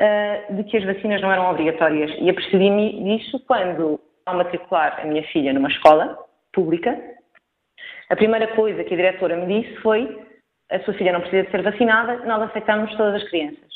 uh, 0.01 0.55
de 0.55 0.63
que 0.63 0.77
as 0.77 0.83
vacinas 0.83 1.21
não 1.21 1.31
eram 1.31 1.51
obrigatórias. 1.51 2.11
E 2.19 2.27
apercebi-me 2.27 3.03
disso 3.03 3.39
quando, 3.45 4.01
ao 4.25 4.35
matricular 4.35 4.99
a 4.99 5.05
minha 5.05 5.21
filha 5.27 5.53
numa 5.53 5.69
escola 5.69 6.17
pública, 6.51 6.99
a 8.09 8.15
primeira 8.15 8.47
coisa 8.55 8.83
que 8.83 8.95
a 8.95 8.97
diretora 8.97 9.37
me 9.37 9.61
disse 9.61 9.75
foi: 9.81 10.25
a 10.71 10.79
sua 10.79 10.95
filha 10.95 11.13
não 11.13 11.21
precisa 11.21 11.43
de 11.43 11.51
ser 11.51 11.61
vacinada, 11.61 12.25
nós 12.25 12.41
aceitamos 12.49 12.89
todas 12.95 13.21
as 13.21 13.29
crianças. 13.29 13.71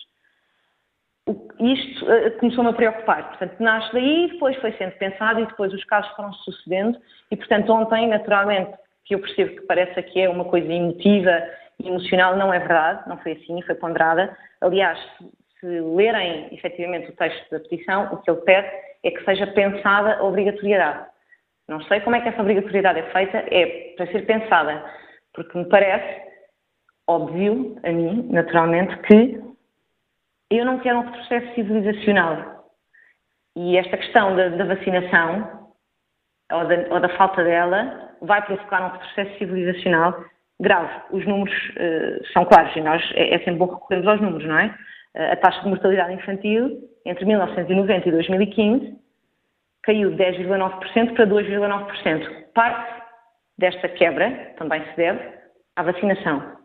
Isto 1.59 2.05
uh, 2.05 2.31
começou-me 2.39 2.71
a 2.71 2.73
preocupar. 2.73 3.29
Portanto, 3.29 3.59
nasce 3.59 3.93
daí, 3.93 4.31
depois 4.31 4.55
foi 4.57 4.71
sendo 4.73 4.93
pensado 4.93 5.41
e 5.41 5.45
depois 5.45 5.71
os 5.71 5.83
casos 5.83 6.11
foram 6.15 6.33
sucedendo. 6.33 6.99
E, 7.29 7.37
portanto, 7.37 7.71
ontem, 7.71 8.07
naturalmente, 8.07 8.75
que 9.03 9.13
eu 9.13 9.19
percebo 9.19 9.57
que 9.57 9.67
parece 9.67 10.01
que 10.01 10.19
é 10.19 10.27
uma 10.27 10.45
coisa 10.45 10.73
emotiva 10.73 11.43
emocional, 11.83 12.35
não 12.35 12.53
é 12.53 12.59
verdade, 12.59 13.07
não 13.07 13.17
foi 13.17 13.33
assim, 13.33 13.61
foi 13.63 13.75
ponderada. 13.75 14.35
Aliás, 14.61 14.99
se, 15.59 15.65
lerem 15.65 16.53
efetivamente 16.53 17.09
o 17.09 17.15
texto 17.15 17.49
da 17.49 17.59
petição, 17.59 18.13
o 18.13 18.17
que 18.17 18.29
ele 18.29 18.41
pede 18.41 18.67
é 19.03 19.11
que 19.11 19.23
seja 19.25 19.47
pensada 19.47 20.15
a 20.15 20.23
obrigatoriedade. 20.23 21.05
Não 21.67 21.81
sei 21.83 21.99
como 22.01 22.15
é 22.15 22.21
que 22.21 22.29
essa 22.29 22.41
obrigatoriedade 22.41 22.99
é 22.99 23.11
feita, 23.11 23.37
é 23.51 23.93
para 23.95 24.07
ser 24.07 24.25
pensada, 24.25 24.85
porque 25.33 25.57
me 25.57 25.65
parece 25.65 26.25
óbvio, 27.07 27.77
a 27.83 27.91
mim, 27.91 28.27
naturalmente, 28.31 28.97
que 29.03 29.41
eu 30.51 30.65
não 30.65 30.79
quero 30.79 30.99
um 30.99 31.11
processo 31.11 31.53
civilizacional. 31.55 32.71
E 33.55 33.77
esta 33.77 33.97
questão 33.97 34.35
da, 34.35 34.49
da 34.49 34.65
vacinação, 34.65 35.73
ou 36.51 36.67
da, 36.67 36.75
ou 36.93 36.99
da, 36.99 37.09
falta 37.17 37.43
dela, 37.43 38.15
vai 38.21 38.45
provocar 38.45 38.83
um 38.83 38.91
retrocesso 38.91 39.37
civilizacional 39.37 40.25
grave. 40.59 40.91
Os 41.11 41.25
números 41.25 41.53
uh, 41.53 42.25
são 42.33 42.45
claros 42.45 42.75
e 42.75 42.81
nós, 42.81 43.01
é, 43.15 43.35
é 43.35 43.37
sempre 43.39 43.55
bom 43.55 43.65
recorrermos 43.65 44.07
aos 44.07 44.21
números, 44.21 44.47
não 44.47 44.59
é? 44.59 44.67
Uh, 45.15 45.33
a 45.33 45.35
taxa 45.37 45.61
de 45.61 45.69
mortalidade 45.69 46.13
infantil 46.13 46.79
entre 47.05 47.25
1990 47.25 48.09
e 48.09 48.11
2015 48.11 48.95
caiu 49.83 50.11
de 50.11 50.17
10,9% 50.17 51.13
para 51.13 51.27
2,9%. 51.27 52.45
Parte 52.53 53.03
desta 53.57 53.87
quebra 53.89 54.53
também 54.57 54.83
se 54.83 54.97
deve 54.97 55.19
à 55.75 55.83
vacinação. 55.83 56.57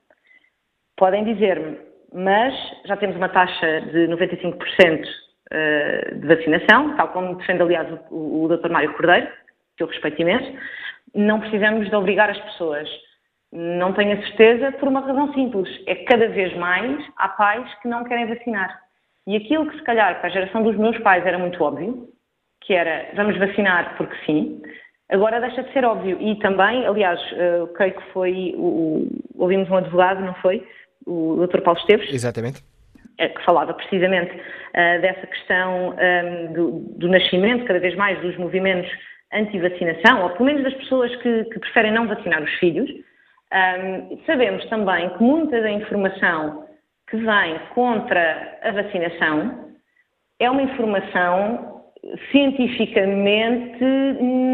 Podem 0.97 1.25
dizer-me, 1.25 1.79
mas 2.13 2.55
já 2.87 2.97
temos 2.97 3.17
uma 3.17 3.29
taxa 3.29 3.81
de 3.93 4.09
95% 4.09 5.07
eh, 5.53 6.15
de 6.15 6.27
vacinação, 6.29 6.95
tal 6.97 7.09
como 7.09 7.35
defende, 7.35 7.63
aliás, 7.63 7.89
o, 8.11 8.45
o 8.45 8.49
Dr. 8.49 8.71
Mário 8.71 8.93
Cordeiro, 8.95 9.29
que 9.77 9.83
eu 9.83 9.89
respeito 9.89 10.23
imenso, 10.23 10.49
não 11.13 11.41
precisamos 11.41 11.89
de 11.89 11.97
obrigar 11.97 12.31
as 12.31 12.39
pessoas. 12.39 12.89
Não 13.53 13.93
tenho 13.93 14.13
a 14.13 14.23
certeza 14.23 14.73
por 14.73 14.89
uma 14.89 15.01
razão 15.01 15.33
simples. 15.35 15.69
É 15.87 15.95
que 15.95 16.05
cada 16.05 16.29
vez 16.29 16.57
mais 16.57 17.05
há 17.17 17.29
pais 17.29 17.69
que 17.83 17.89
não 17.89 18.05
querem 18.05 18.27
vacinar. 18.27 18.81
E 19.27 19.37
aquilo 19.37 19.69
que 19.69 19.77
se 19.77 19.83
calhar 19.83 20.19
para 20.19 20.29
a 20.29 20.33
geração 20.33 20.63
dos 20.63 20.77
meus 20.77 20.97
pais 20.99 21.25
era 21.27 21.39
muito 21.39 21.63
óbvio, 21.63 22.09
que 22.63 22.75
era 22.75 23.11
vamos 23.15 23.37
vacinar 23.39 23.97
porque 23.97 24.17
sim, 24.25 24.63
agora 25.11 25.41
deixa 25.41 25.63
de 25.63 25.73
ser 25.73 25.85
óbvio. 25.85 26.17
E 26.21 26.37
também, 26.37 26.87
aliás, 26.87 27.21
eu 27.33 27.69
creio 27.69 27.95
que 27.95 28.13
foi, 28.13 28.55
o, 28.57 29.07
ouvimos 29.37 29.69
um 29.71 29.77
advogado, 29.77 30.21
não 30.21 30.35
foi? 30.35 30.67
O 31.07 31.47
Dr. 31.47 31.61
Paulo 31.61 31.79
Esteves. 31.81 32.13
Exatamente. 32.13 32.63
É, 33.19 33.29
que 33.29 33.45
falava 33.45 33.75
precisamente 33.75 34.35
uh, 34.35 35.01
dessa 35.03 35.27
questão 35.27 35.91
um, 35.91 36.53
do, 36.55 36.71
do, 36.97 37.09
nascimento, 37.09 37.67
cada 37.67 37.79
vez 37.79 37.95
mais, 37.95 38.19
dos 38.21 38.37
movimentos 38.39 38.91
anti-vacinação, 39.33 40.23
ou 40.23 40.31
pelo 40.31 40.47
menos 40.47 40.63
das 40.63 40.75
pessoas 40.75 41.15
que, 41.17 41.45
que 41.45 41.59
preferem 41.59 41.93
não 41.93 42.09
vacinar 42.09 42.43
os 42.43 42.51
filhos. 42.55 42.91
Um, 43.53 44.17
sabemos 44.27 44.65
também 44.69 45.11
que 45.17 45.23
muita 45.23 45.61
da 45.61 45.71
informação 45.71 46.67
que 47.09 47.17
vem 47.17 47.61
contra 47.75 48.59
a 48.63 48.71
vacinação 48.71 49.73
é 50.39 50.49
uma 50.49 50.63
informação 50.63 51.83
cientificamente 52.31 53.85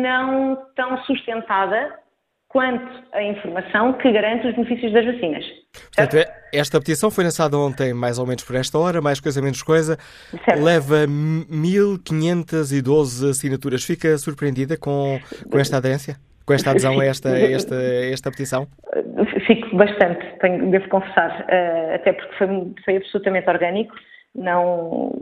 não 0.03 0.57
tão 0.74 0.97
sustentada 1.05 2.01
quanto 2.49 3.05
a 3.12 3.22
informação 3.22 3.92
que 3.94 4.11
garante 4.11 4.49
os 4.49 4.57
benefícios 4.57 4.92
das 4.92 5.05
vacinas. 5.05 5.44
Portanto, 5.94 6.16
esta 6.53 6.78
petição 6.78 7.11
foi 7.11 7.24
lançada 7.24 7.59
ontem, 7.59 7.92
mais 7.92 8.18
ou 8.18 8.26
menos 8.26 8.44
por 8.44 8.55
esta 8.57 8.78
hora, 8.78 9.03
mais 9.03 9.20
coisa 9.20 9.42
menos 9.42 9.62
coisa. 9.62 9.99
Certo. 10.30 10.62
Leva 10.62 11.07
1.512 11.07 13.30
assinaturas. 13.30 13.84
Fica 13.84 14.16
surpreendida 14.16 14.78
com, 14.78 15.20
com 15.51 15.59
esta 15.59 15.76
aderência? 15.76 16.16
Com 16.47 16.55
esta 16.55 16.70
adesão 16.70 16.99
a 17.01 17.05
esta, 17.07 17.30
a 17.30 17.38
esta, 17.38 17.74
a 17.74 18.11
esta 18.12 18.30
petição? 18.30 18.66
Fico 19.47 19.76
bastante, 19.76 20.24
tenho, 20.40 20.70
devo 20.70 20.88
confessar, 20.88 21.42
uh, 21.42 21.94
até 21.94 22.12
porque 22.12 22.34
foi, 22.36 22.74
foi 22.84 22.97
absolutamente 22.97 23.49
orgânico. 23.51 23.94
Não, 24.34 25.12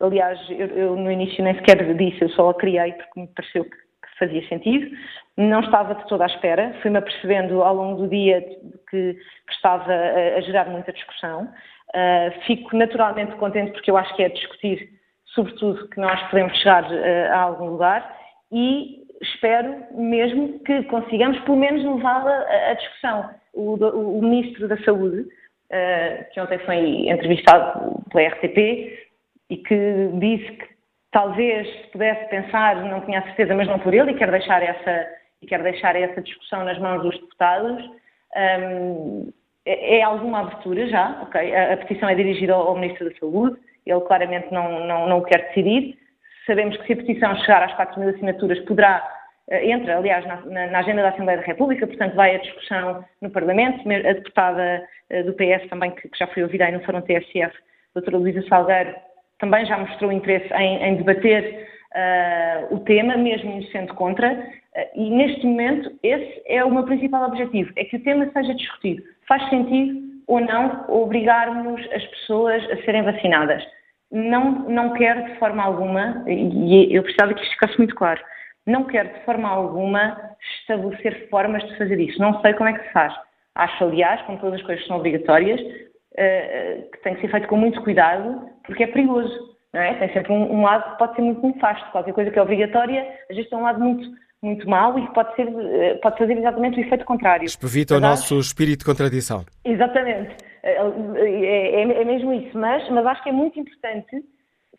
Aliás, 0.00 0.38
eu, 0.50 0.66
eu, 0.66 0.96
no 0.96 1.10
início 1.10 1.42
nem 1.42 1.54
sequer 1.54 1.94
disse, 1.94 2.22
eu 2.22 2.28
só 2.30 2.50
a 2.50 2.54
criei 2.54 2.92
porque 2.92 3.20
me 3.20 3.26
pareceu 3.28 3.64
que, 3.64 3.70
que 3.70 4.18
fazia 4.18 4.46
sentido. 4.48 4.94
Não 5.38 5.60
estava 5.60 5.94
de 5.94 6.06
toda 6.06 6.24
à 6.24 6.26
espera, 6.26 6.76
fui-me 6.82 6.98
apercebendo 6.98 7.62
ao 7.62 7.74
longo 7.74 8.02
do 8.02 8.08
dia 8.08 8.42
que, 8.90 9.14
que 9.14 9.54
estava 9.54 9.90
a, 9.90 10.36
a, 10.36 10.40
gerar 10.42 10.68
muita 10.68 10.92
discussão. 10.92 11.44
Uh, 11.94 12.40
fico 12.46 12.76
naturalmente 12.76 13.34
contente 13.36 13.72
porque 13.72 13.90
eu 13.90 13.96
acho 13.96 14.14
que 14.16 14.22
é 14.22 14.28
discutir, 14.28 14.90
sobretudo, 15.34 15.88
que 15.88 15.98
nós 15.98 16.20
podemos 16.28 16.54
chegar 16.58 16.84
uh, 16.84 17.32
a 17.32 17.38
algum 17.38 17.70
lugar 17.70 18.16
e 18.52 19.05
espero 19.22 19.74
mesmo 19.92 20.58
que 20.60 20.82
consigamos 20.84 21.38
pelo 21.40 21.56
menos 21.56 21.84
levá-la 21.84 22.46
à 22.70 22.74
discussão. 22.74 23.30
O, 23.52 23.74
o, 23.74 24.22
Ministro 24.22 24.68
da 24.68 24.76
Saúde, 24.78 25.20
uh, 25.20 26.32
que 26.32 26.40
ontem 26.40 26.58
foi 26.60 27.08
entrevistado 27.08 28.02
pela 28.10 28.28
RTP, 28.28 29.06
e 29.48 29.56
que 29.56 30.10
disse 30.18 30.52
que 30.52 30.68
talvez 31.10 31.66
se 31.66 31.88
pudesse 31.88 32.28
pensar, 32.28 32.76
não 32.84 33.00
tinha 33.02 33.22
certeza, 33.22 33.54
mas 33.54 33.68
não 33.68 33.78
por 33.78 33.94
ele, 33.94 34.12
e 34.12 34.14
quer 34.14 34.30
deixar 34.30 34.62
essa, 34.62 35.08
e 35.40 35.46
quer 35.46 35.62
deixar 35.62 35.96
essa 35.96 36.20
discussão 36.20 36.64
nas 36.64 36.78
mãos 36.78 37.02
dos 37.02 37.18
deputados. 37.18 37.82
Um, 38.36 39.32
é, 39.64 39.98
é 39.98 40.02
alguma 40.02 40.40
abertura 40.40 40.86
já, 40.88 41.22
ok? 41.22 41.54
A, 41.54 41.76
petição 41.78 42.08
é 42.08 42.14
dirigida 42.14 42.52
ao, 42.52 42.68
ao 42.68 42.76
Ministro 42.76 43.08
da 43.08 43.16
Saúde, 43.18 43.56
ele 43.86 44.00
claramente 44.02 44.52
não, 44.52 44.86
não, 44.86 45.08
não 45.08 45.18
o 45.18 45.24
quer 45.24 45.48
decidir. 45.48 45.96
Sabemos 46.46 46.76
que 46.78 46.86
se 46.86 46.92
a 46.92 46.96
petição 46.96 47.36
chegar 47.38 47.62
às 47.62 47.74
4 47.74 47.98
mil 48.00 48.10
assinaturas 48.10 48.58
poderá, 48.60 49.02
eh, 49.50 49.70
entra, 49.70 49.96
aliás, 49.98 50.24
na, 50.26 50.68
na, 50.68 50.78
agenda 50.78 51.02
da 51.02 51.08
Assembleia 51.08 51.40
da 51.40 51.46
República, 51.46 51.86
portanto 51.86 52.14
vai 52.14 52.36
à 52.36 52.38
discussão 52.38 53.04
no 53.20 53.30
Parlamento. 53.30 53.80
A 53.88 54.12
deputada 54.12 54.86
eh, 55.10 55.22
do 55.24 55.32
PS 55.32 55.68
também, 55.68 55.90
que, 55.90 56.08
que 56.08 56.18
já 56.18 56.26
foi 56.28 56.44
ouvida 56.44 56.64
aí 56.64 56.72
no 56.72 56.84
Fórum 56.84 57.00
TSF, 57.00 57.44
a 57.44 57.52
doutora 57.94 58.18
Luísa 58.18 58.42
Salgueiro, 58.48 58.94
também 59.38 59.66
já 59.66 59.76
mostrou 59.76 60.12
interesse 60.12 60.52
em, 60.54 60.82
em 60.82 60.96
debater 60.96 61.68
uh, 61.94 62.74
o 62.74 62.80
tema, 62.80 63.16
mesmo 63.16 63.62
sendo 63.64 63.94
contra, 63.94 64.32
uh, 64.32 64.80
e 64.94 65.10
neste 65.10 65.44
momento 65.46 65.92
esse 66.02 66.42
é 66.46 66.64
o 66.64 66.70
meu 66.70 66.84
principal 66.84 67.24
objetivo, 67.26 67.72
é 67.76 67.84
que 67.84 67.96
o 67.96 68.02
tema 68.02 68.30
seja 68.32 68.54
discutido. 68.54 69.02
Faz 69.28 69.48
sentido 69.50 70.00
ou 70.26 70.40
não 70.40 70.84
obrigarmos 70.88 71.80
as 71.92 72.04
pessoas 72.06 72.62
a 72.70 72.76
serem 72.84 73.02
vacinadas? 73.02 73.62
Não, 74.16 74.66
não 74.66 74.94
quero 74.94 75.26
de 75.26 75.38
forma 75.38 75.62
alguma, 75.62 76.24
e 76.26 76.96
eu 76.96 77.02
precisava 77.02 77.34
que 77.34 77.42
isto 77.42 77.52
ficasse 77.52 77.76
muito 77.76 77.94
claro, 77.94 78.18
não 78.66 78.84
quero 78.84 79.10
de 79.10 79.24
forma 79.26 79.46
alguma 79.46 80.16
estabelecer 80.60 81.28
formas 81.28 81.62
de 81.62 81.76
fazer 81.76 82.00
isso. 82.00 82.18
Não 82.18 82.40
sei 82.40 82.54
como 82.54 82.70
é 82.70 82.72
que 82.72 82.86
se 82.86 82.92
faz. 82.94 83.12
Acho, 83.54 83.84
aliás, 83.84 84.22
como 84.22 84.38
todas 84.38 84.58
as 84.58 84.66
coisas 84.66 84.86
são 84.86 84.96
obrigatórias, 84.96 85.60
uh, 85.60 86.90
que 86.90 87.02
tem 87.02 87.14
que 87.14 87.20
ser 87.20 87.30
feito 87.30 87.46
com 87.46 87.58
muito 87.58 87.82
cuidado, 87.82 88.48
porque 88.64 88.84
é 88.84 88.86
perigoso. 88.86 89.54
Não 89.74 89.82
é? 89.82 89.92
Tem 89.94 90.10
sempre 90.14 90.32
um, 90.32 90.50
um, 90.50 90.62
lado 90.62 90.92
que 90.92 90.98
pode 90.98 91.14
ser 91.14 91.22
muito 91.22 91.46
nefasto. 91.46 91.90
Qualquer 91.92 92.14
coisa 92.14 92.30
que 92.30 92.38
é 92.38 92.42
obrigatória, 92.42 93.06
às 93.28 93.36
vezes 93.36 93.50
tem 93.50 93.58
um 93.58 93.64
lado 93.64 93.78
muito, 93.78 94.08
muito 94.42 94.66
mau 94.66 94.98
e 94.98 95.06
que 95.06 95.12
pode, 95.12 95.36
ser, 95.36 95.46
uh, 95.46 96.00
pode 96.00 96.16
fazer 96.16 96.38
exatamente 96.38 96.78
o 96.78 96.82
efeito 96.82 97.04
contrário. 97.04 97.44
Espevita 97.44 97.96
o 97.96 98.00
nosso 98.00 98.38
espírito 98.40 98.78
de 98.78 98.86
contradição. 98.86 99.44
Exatamente. 99.62 100.36
É, 100.62 100.72
é, 100.72 101.82
é, 101.82 102.04
mesmo 102.04 102.32
isso. 102.32 102.56
Mas, 102.58 102.88
mas 102.90 103.06
acho 103.06 103.22
que 103.22 103.28
é 103.28 103.32
muito 103.32 103.58
importante 103.58 104.24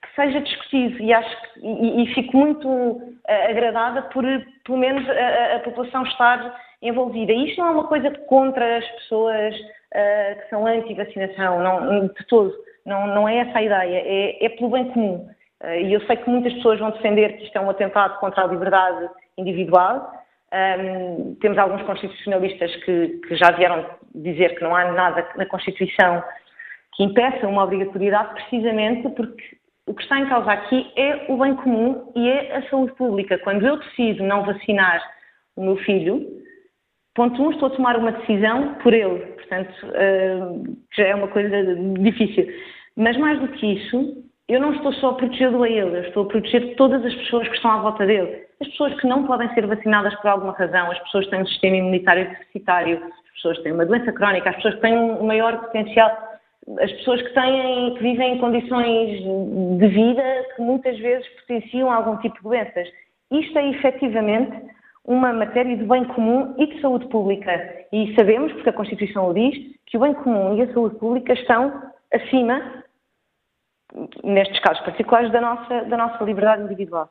que 0.02 0.16
seja 0.16 0.40
discutido 0.42 1.02
e 1.02 1.14
acho 1.14 1.54
que, 1.54 1.60
e, 1.66 2.04
e 2.04 2.14
fico 2.14 2.38
muito 2.38 2.68
uh, 2.70 3.12
agradada 3.50 4.04
por 4.04 4.24
pelo 4.64 4.78
menos 4.78 5.08
a, 5.10 5.56
a, 5.56 5.60
população 5.62 6.04
estar 6.04 6.56
envolvida. 6.82 7.34
Isto 7.34 7.62
não 7.62 7.68
é 7.68 7.72
uma 7.72 7.88
coisa 7.88 8.12
contra 8.28 8.78
as 8.78 8.88
pessoas 8.92 9.56
uh, 9.56 10.42
que 10.42 10.50
são 10.50 10.68
anti-vacinação, 10.68 11.60
não, 11.60 12.08
de 12.08 12.28
todo. 12.28 12.54
Não, 12.86 13.08
não 13.08 13.28
é 13.28 13.38
essa 13.40 13.58
a 13.58 13.64
ideia, 13.64 14.02
é, 14.06 14.46
é 14.46 14.50
pelo 14.50 14.70
bem 14.70 14.86
comum. 14.92 15.30
Uh, 15.64 15.82
e 15.82 15.94
eu 15.94 16.02
sei 16.06 16.18
que 16.18 16.30
muitas 16.30 16.54
pessoas 16.54 16.80
vão 16.80 16.92
defender 16.92 17.38
que 17.38 17.46
isto 17.46 17.58
é 17.58 17.62
um 17.62 17.70
atentado 17.70 18.20
contra 18.20 18.44
a 18.44 18.48
liberdade 18.48 19.10
individual. 19.38 20.12
Um, 20.54 21.36
temos 21.42 21.58
alguns 21.58 21.82
constitucionalistas 21.84 22.74
que, 22.78 23.20
que, 23.28 23.36
já 23.36 23.52
vieram 23.52 23.86
dizer 24.16 24.56
que 24.56 24.64
não 24.64 24.74
há 24.76 24.92
nada 24.94 25.28
na 25.36 25.46
Constituição 25.46 26.24
que 26.96 27.04
impeça 27.04 27.48
uma 27.48 27.66
obrigatoriedade, 27.66 28.34
precisamente 28.34 29.10
porque 29.10 29.58
o 29.86 29.94
que 29.94 30.02
está 30.02 30.20
em 30.20 30.28
causa 30.28 30.52
aqui 30.52 30.92
é 30.96 31.26
o 31.30 31.38
bem 31.38 31.56
comum 31.56 32.12
e 32.16 32.30
é 32.30 32.56
a 32.56 32.70
saúde 32.70 32.94
pública. 32.96 33.38
Quando 33.40 33.66
eu 33.68 33.78
decido 33.78 34.24
não 34.24 34.46
vacinar 34.46 35.02
o 35.56 35.64
meu 35.64 35.78
filho, 35.78 36.26
Ponto 37.14 37.42
1, 37.42 37.46
um, 37.46 37.52
estou 37.52 37.68
a 37.68 37.72
tomar 37.72 37.98
uma 37.98 38.12
decisão 38.12 38.76
por 38.76 38.94
ele, 38.94 39.20
portanto, 39.20 39.74
uh, 39.88 40.78
já 40.96 41.08
é 41.08 41.16
uma 41.16 41.28
coisa 41.28 41.76
difícil. 42.00 42.48
Mas 42.96 43.18
mais 43.18 43.40
do 43.40 43.48
que 43.50 43.66
isso, 43.66 44.24
eu 44.48 44.62
não 44.62 44.74
estou 44.74 44.94
só 44.94 45.10
a 45.10 45.14
protegê-lo 45.16 45.64
a 45.64 45.70
ele, 45.70 45.98
eu 45.98 46.04
estou 46.04 46.24
a 46.24 46.28
proteger 46.28 46.76
todas 46.76 47.04
as 47.04 47.14
pessoas 47.16 47.48
que 47.48 47.56
estão 47.56 47.72
à 47.72 47.82
volta 47.82 48.06
dele. 48.06 48.47
As 48.60 48.68
pessoas 48.70 49.00
que 49.00 49.08
não 49.08 49.26
podem 49.26 49.54
ser 49.54 49.68
vacinadas 49.68 50.16
por 50.16 50.28
alguma 50.28 50.54
razão, 50.54 50.92
as 50.92 51.00
pessoas 51.00 51.26
que 51.26 51.32
têm 51.32 51.42
um 51.42 51.48
sistema 51.48 51.78
imunitário 51.78 52.30
deficitário, 52.30 53.04
as 53.04 53.34
pessoas 53.34 53.58
que 53.58 53.64
têm 53.64 53.74
uma 53.74 53.86
doença 53.86 54.12
crónica, 54.12 54.50
as 54.50 54.56
pessoas 54.56 54.76
que 54.76 54.82
têm 54.82 54.98
um 54.98 55.26
maior 55.26 55.58
potencial, 55.60 56.18
as 56.82 56.92
pessoas 56.94 57.22
que, 57.22 57.34
têm, 57.34 57.94
que 57.96 58.02
vivem 58.02 58.36
em 58.36 58.40
condições 58.40 59.22
de 59.80 59.88
vida 59.88 60.46
que 60.56 60.62
muitas 60.62 60.98
vezes 61.00 61.28
potenciam 61.42 61.92
algum 61.92 62.18
tipo 62.18 62.36
de 62.38 62.44
doenças. 62.44 62.88
Isto 63.32 63.60
é 63.60 63.70
efetivamente 63.70 64.52
uma 65.06 65.32
matéria 65.32 65.78
de 65.78 65.86
bem 65.86 66.04
comum 66.06 66.54
e 66.58 66.68
de 66.68 66.82
saúde 66.82 67.08
pública. 67.08 67.52
E 67.94 68.14
sabemos, 68.16 68.52
porque 68.54 68.70
a 68.70 68.74
Constituição 68.74 69.30
o 69.30 69.34
diz, 69.34 69.56
que 69.86 69.98
o 69.98 70.02
bem 70.02 70.14
comum 70.14 70.58
e 70.58 70.64
a 70.64 70.74
saúde 70.74 70.96
pública 70.98 71.34
estão 71.34 71.82
acima, 72.14 72.84
nestes 74.24 74.60
casos 74.60 74.84
particulares, 74.84 75.32
da 75.32 75.40
nossa, 75.40 75.86
da 75.86 75.96
nossa 75.96 76.24
liberdade 76.24 76.64
individual. 76.64 77.10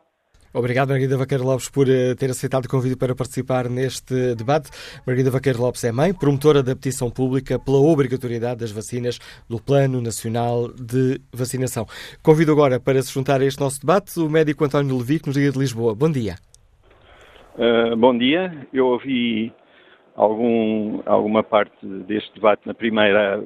Obrigado, 0.57 0.89
Margarida 0.89 1.19
Vaqueiro 1.19 1.45
Lopes, 1.45 1.69
por 1.69 1.87
eh, 1.87 2.15
ter 2.15 2.31
aceitado 2.31 2.65
o 2.65 2.69
convite 2.71 2.97
para 2.97 3.15
participar 3.15 3.69
neste 3.69 4.35
debate. 4.35 4.71
Margarida 5.07 5.31
Vaqueiro 5.31 5.61
Lopes 5.61 5.85
é 5.85 5.93
mãe, 5.93 6.15
promotora 6.15 6.63
da 6.63 6.75
petição 6.75 7.11
pública 7.11 7.59
pela 7.59 7.77
obrigatoriedade 7.77 8.61
das 8.61 8.73
vacinas 8.73 9.19
do 9.51 9.63
Plano 9.63 10.01
Nacional 10.01 10.69
de 10.73 11.21
Vacinação. 11.31 11.85
Convido 12.23 12.53
agora 12.53 12.81
para 12.81 13.03
se 13.03 13.13
juntar 13.13 13.43
a 13.43 13.45
este 13.45 13.61
nosso 13.61 13.83
debate 13.83 14.19
o 14.19 14.31
médico 14.31 14.65
António 14.65 14.97
Levi, 14.97 15.21
que 15.21 15.27
nos 15.27 15.37
liga 15.37 15.53
de 15.53 15.59
Lisboa. 15.59 15.95
Bom 15.95 16.11
dia. 16.11 16.37
Uh, 17.59 17.95
bom 17.95 18.17
dia. 18.17 18.67
Eu 18.73 18.87
ouvi 18.87 19.53
algum, 20.15 21.03
alguma 21.05 21.43
parte 21.43 21.87
deste 22.09 22.33
debate 22.33 22.63
na 22.65 22.73
primeira, 22.73 23.45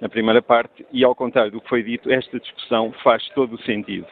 na 0.00 0.08
primeira 0.08 0.40
parte 0.40 0.86
e, 0.92 1.02
ao 1.02 1.12
contrário 1.12 1.50
do 1.50 1.60
que 1.60 1.68
foi 1.68 1.82
dito, 1.82 2.08
esta 2.08 2.38
discussão 2.38 2.94
faz 3.02 3.28
todo 3.34 3.56
o 3.56 3.62
sentido. 3.62 4.06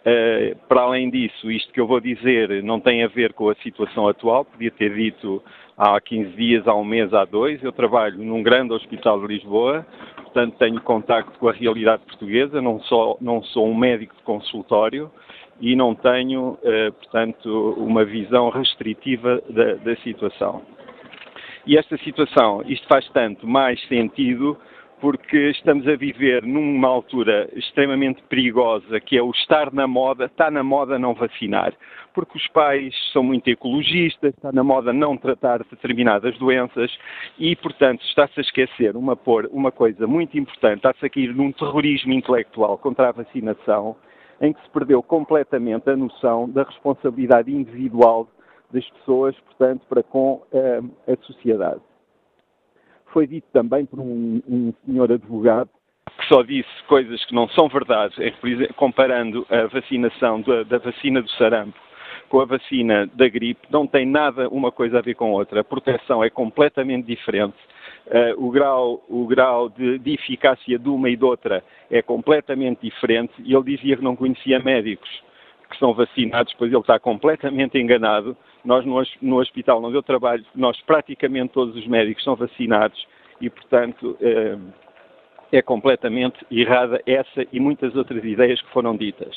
Uh, 0.00 0.56
para 0.66 0.80
além 0.80 1.10
disso, 1.10 1.50
isto 1.50 1.70
que 1.72 1.80
eu 1.80 1.86
vou 1.86 2.00
dizer 2.00 2.62
não 2.62 2.80
tem 2.80 3.04
a 3.04 3.08
ver 3.08 3.34
com 3.34 3.50
a 3.50 3.54
situação 3.56 4.08
atual, 4.08 4.46
podia 4.46 4.70
ter 4.70 4.94
dito 4.94 5.42
há 5.76 6.00
15 6.00 6.30
dias, 6.32 6.66
há 6.66 6.74
um 6.74 6.84
mês, 6.84 7.12
há 7.12 7.26
dois. 7.26 7.62
Eu 7.62 7.70
trabalho 7.70 8.16
num 8.16 8.42
grande 8.42 8.72
hospital 8.72 9.20
de 9.20 9.26
Lisboa, 9.26 9.86
portanto 10.16 10.56
tenho 10.58 10.80
contacto 10.80 11.38
com 11.38 11.48
a 11.48 11.52
realidade 11.52 12.02
portuguesa, 12.06 12.62
não 12.62 12.80
sou, 12.80 13.18
não 13.20 13.42
sou 13.42 13.68
um 13.68 13.74
médico 13.74 14.16
de 14.16 14.22
consultório 14.22 15.10
e 15.60 15.76
não 15.76 15.94
tenho, 15.94 16.52
uh, 16.52 16.92
portanto, 16.92 17.74
uma 17.76 18.02
visão 18.02 18.48
restritiva 18.48 19.42
da, 19.50 19.74
da 19.74 19.96
situação. 19.96 20.62
E 21.66 21.76
esta 21.76 21.98
situação, 21.98 22.62
isto 22.66 22.86
faz 22.88 23.06
tanto 23.10 23.46
mais 23.46 23.78
sentido 23.86 24.56
porque 25.00 25.50
estamos 25.50 25.88
a 25.88 25.96
viver 25.96 26.42
numa 26.42 26.88
altura 26.88 27.48
extremamente 27.54 28.22
perigosa, 28.28 29.00
que 29.00 29.16
é 29.16 29.22
o 29.22 29.30
estar 29.30 29.72
na 29.72 29.86
moda, 29.86 30.26
está 30.26 30.50
na 30.50 30.62
moda 30.62 30.98
não 30.98 31.14
vacinar, 31.14 31.72
porque 32.14 32.36
os 32.36 32.46
pais 32.48 32.94
são 33.12 33.22
muito 33.22 33.48
ecologistas, 33.48 34.34
está 34.34 34.52
na 34.52 34.62
moda 34.62 34.92
não 34.92 35.16
tratar 35.16 35.64
determinadas 35.64 36.36
doenças 36.38 36.90
e, 37.38 37.56
portanto, 37.56 38.04
está-se 38.04 38.38
a 38.38 38.42
esquecer 38.42 38.94
uma, 38.94 39.18
uma 39.50 39.72
coisa 39.72 40.06
muito 40.06 40.38
importante, 40.38 40.76
está-se 40.76 41.06
a 41.06 41.10
cair 41.10 41.34
num 41.34 41.50
terrorismo 41.50 42.12
intelectual 42.12 42.76
contra 42.76 43.08
a 43.08 43.12
vacinação, 43.12 43.96
em 44.40 44.52
que 44.52 44.62
se 44.62 44.70
perdeu 44.70 45.02
completamente 45.02 45.88
a 45.88 45.96
noção 45.96 46.48
da 46.48 46.62
responsabilidade 46.62 47.50
individual 47.50 48.28
das 48.70 48.88
pessoas, 48.90 49.34
portanto, 49.40 49.82
para 49.88 50.02
com 50.02 50.42
uh, 50.52 50.90
a 51.10 51.16
sociedade 51.26 51.80
foi 53.12 53.26
dito 53.26 53.46
também 53.52 53.84
por 53.84 54.00
um, 54.00 54.40
um 54.48 54.72
senhor 54.84 55.12
advogado 55.12 55.70
que 56.18 56.26
só 56.26 56.42
disse 56.42 56.68
coisas 56.88 57.24
que 57.24 57.34
não 57.34 57.48
são 57.50 57.68
verdade, 57.68 58.14
é, 58.18 58.32
comparando 58.74 59.46
a 59.48 59.66
vacinação 59.66 60.40
da, 60.40 60.64
da 60.64 60.78
vacina 60.78 61.22
do 61.22 61.30
sarampo 61.30 61.78
com 62.28 62.40
a 62.40 62.44
vacina 62.44 63.10
da 63.14 63.28
gripe, 63.28 63.66
não 63.70 63.86
tem 63.88 64.06
nada 64.06 64.48
uma 64.48 64.70
coisa 64.70 64.98
a 64.98 65.02
ver 65.02 65.14
com 65.14 65.32
outra. 65.32 65.60
A 65.60 65.64
proteção 65.64 66.22
é 66.22 66.30
completamente 66.30 67.06
diferente. 67.06 67.56
Uh, 68.06 68.46
o 68.46 68.50
grau, 68.50 69.04
o 69.08 69.26
grau 69.26 69.68
de, 69.68 69.98
de, 69.98 70.14
eficácia 70.14 70.78
de 70.78 70.88
uma 70.88 71.10
e 71.10 71.16
de 71.16 71.24
outra 71.24 71.62
é 71.90 72.00
completamente 72.00 72.82
diferente. 72.82 73.32
Ele 73.38 73.76
dizia 73.76 73.96
que 73.96 74.04
não 74.04 74.14
conhecia 74.14 74.60
médicos 74.60 75.08
que 75.70 75.78
são 75.78 75.94
vacinados, 75.94 76.52
pois 76.58 76.70
ele 76.70 76.80
está 76.80 76.98
completamente 76.98 77.78
enganado. 77.78 78.36
Nós, 78.64 78.84
no, 78.84 79.02
no 79.22 79.40
hospital 79.40 79.82
onde 79.82 79.96
eu 79.96 80.02
trabalho, 80.02 80.44
nós 80.54 80.78
praticamente 80.82 81.52
todos 81.52 81.74
os 81.76 81.86
médicos 81.86 82.24
são 82.24 82.36
vacinados 82.36 83.06
e, 83.40 83.48
portanto, 83.48 84.16
é, 84.20 84.58
é 85.52 85.62
completamente 85.62 86.44
errada 86.50 87.00
essa 87.06 87.46
e 87.52 87.60
muitas 87.60 87.94
outras 87.96 88.22
ideias 88.24 88.60
que 88.60 88.70
foram 88.72 88.96
ditas. 88.96 89.34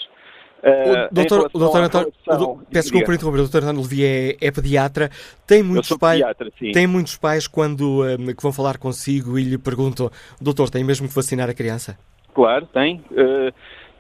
Uh, 0.64 1.12
o 1.12 1.14
doutor, 1.14 1.50
o 1.54 1.60
doutor 1.60 1.84
António, 1.84 2.14
relação, 2.26 2.58
peço 2.72 2.84
desculpa 2.84 3.06
por 3.06 3.16
interromper, 3.16 3.40
o 3.40 3.44
doutor 3.44 3.64
António 3.64 3.82
Levi 3.82 4.06
é, 4.06 4.38
é, 4.40 4.50
pediatra, 4.50 5.10
tem 5.46 5.62
muitos 5.62 5.98
pais, 5.98 6.22
pediatra, 6.22 6.50
tem 6.72 6.88
muitos 6.88 7.18
pais 7.18 7.48
quando 7.48 8.06
um, 8.06 8.34
que 8.34 8.42
vão 8.42 8.54
falar 8.54 8.78
consigo 8.78 9.38
e 9.38 9.44
lhe 9.44 9.58
perguntam, 9.58 10.10
doutor, 10.40 10.70
tem 10.70 10.82
mesmo 10.82 11.06
que 11.06 11.14
vacinar 11.14 11.50
a 11.50 11.54
criança? 11.54 11.98
Claro, 12.34 12.66
tem. 12.68 13.04
Uh, 13.12 13.54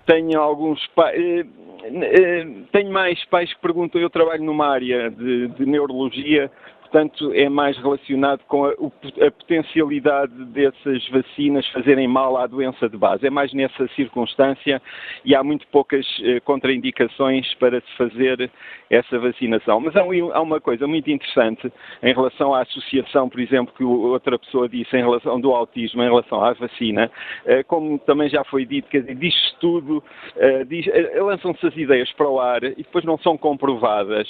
tenho 0.06 0.39
alguns 0.39 0.86
pais, 0.88 1.20
uh, 1.20 2.66
tenho 2.72 2.91
mais 2.91 3.24
pais 3.26 3.54
que 3.54 3.62
perguntam, 3.62 4.01
eu 4.01 4.10
trabalho 4.10 4.43
numa 4.43 4.68
área 4.68 5.10
de, 5.10 5.47
de 5.49 5.66
neurologia, 5.66 6.51
portanto, 6.94 7.32
é 7.34 7.50
mais 7.50 7.76
relacionado 7.80 8.41
com 8.48 8.66
a, 8.66 8.70
a, 8.70 9.32
potencialidade 9.32 10.32
dessas 10.46 11.10
vacinas 11.10 11.68
fazerem 11.70 12.08
mal 12.08 12.38
à 12.38 12.46
doença 12.46 12.88
de 12.88 12.96
base. 12.96 13.26
É 13.26 13.32
mais 13.32 13.52
nessa 13.52 13.88
circunstância 13.96 14.80
e 15.26 15.36
há 15.36 15.44
muito 15.44 15.66
poucas 15.70 16.06
eh, 16.22 16.39
contraindicações 16.41 17.52
para 17.56 17.82
se 17.82 17.98
fazer 17.98 18.52
essa 18.91 19.18
vacinação. 19.18 19.80
Mas 19.80 19.96
há, 19.96 20.02
há, 20.02 20.41
uma 20.41 20.62
coisa 20.62 20.86
muito 20.86 21.10
interessante 21.10 21.72
em 22.04 22.14
relação 22.14 22.54
à 22.54 22.62
associação, 22.62 23.28
por 23.28 23.39
exemplo, 23.39 23.74
que 23.76 23.84
outra 23.84 24.38
pessoa 24.38 24.70
disse 24.70 24.96
em 24.96 25.02
relação 25.02 25.41
do 25.41 25.52
autismo, 25.52 26.04
em 26.04 26.10
relação 26.10 26.44
à 26.44 26.54
vacina, 26.54 27.10
eh, 27.46 27.64
como 27.64 27.98
também 27.98 28.30
já 28.30 28.44
foi 28.44 28.68
dito, 28.68 28.88
quer 28.88 29.00
dizer, 29.00 29.16
diz 29.16 29.34
tudo, 29.60 30.04
eh, 30.36 30.64
diz, 30.66 30.86
lançam-se 31.16 31.66
as 31.66 31.76
ideias 31.76 32.12
para 32.12 32.30
o 32.30 32.39
ar 32.39 32.64
e 32.64 32.76
depois 32.76 33.04
não 33.04 33.18
são 33.18 33.36
comprovadas. 33.36 34.28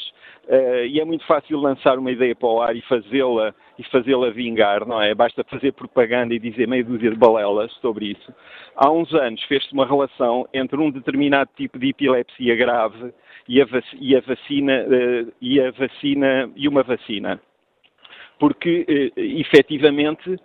E 0.89 0.99
é 0.99 1.05
muito 1.05 1.25
fácil 1.25 1.57
lançar 1.57 1.97
uma 1.97 2.11
ideia 2.11 2.35
para 2.35 2.49
o 2.49 2.52
ar 2.61 2.75
e 2.75 2.81
fazê-la 2.81 3.53
e 3.77 3.83
fazê-la 3.89 4.29
vingar, 4.29 4.85
não 4.85 5.01
é? 5.01 5.13
Basta 5.15 5.43
fazer 5.43 5.71
propaganda 5.73 6.33
e 6.33 6.39
dizer 6.39 6.67
meia 6.67 6.83
dúzia 6.83 7.09
de 7.09 7.17
balelas 7.17 7.71
sobre 7.81 8.11
isso. 8.11 8.33
Há 8.75 8.91
uns 8.91 9.13
anos 9.13 9.41
fez-se 9.43 9.73
uma 9.73 9.85
relação 9.85 10.47
entre 10.53 10.79
um 10.79 10.91
determinado 10.91 11.49
tipo 11.55 11.79
de 11.79 11.89
epilepsia 11.89 12.55
grave 12.55 13.13
e 13.47 13.61
a, 13.61 13.65
vac 13.65 13.85
e 13.99 14.15
a 14.15 14.21
vacina 14.21 14.85
uh, 14.85 15.33
e 15.41 15.59
a 15.59 15.71
vacina 15.71 16.49
e 16.55 16.67
uma 16.67 16.83
vacina. 16.83 17.39
Porque 18.39 19.11
uh, 19.17 19.19
efetivamente 19.19 20.33
eh, 20.33 20.37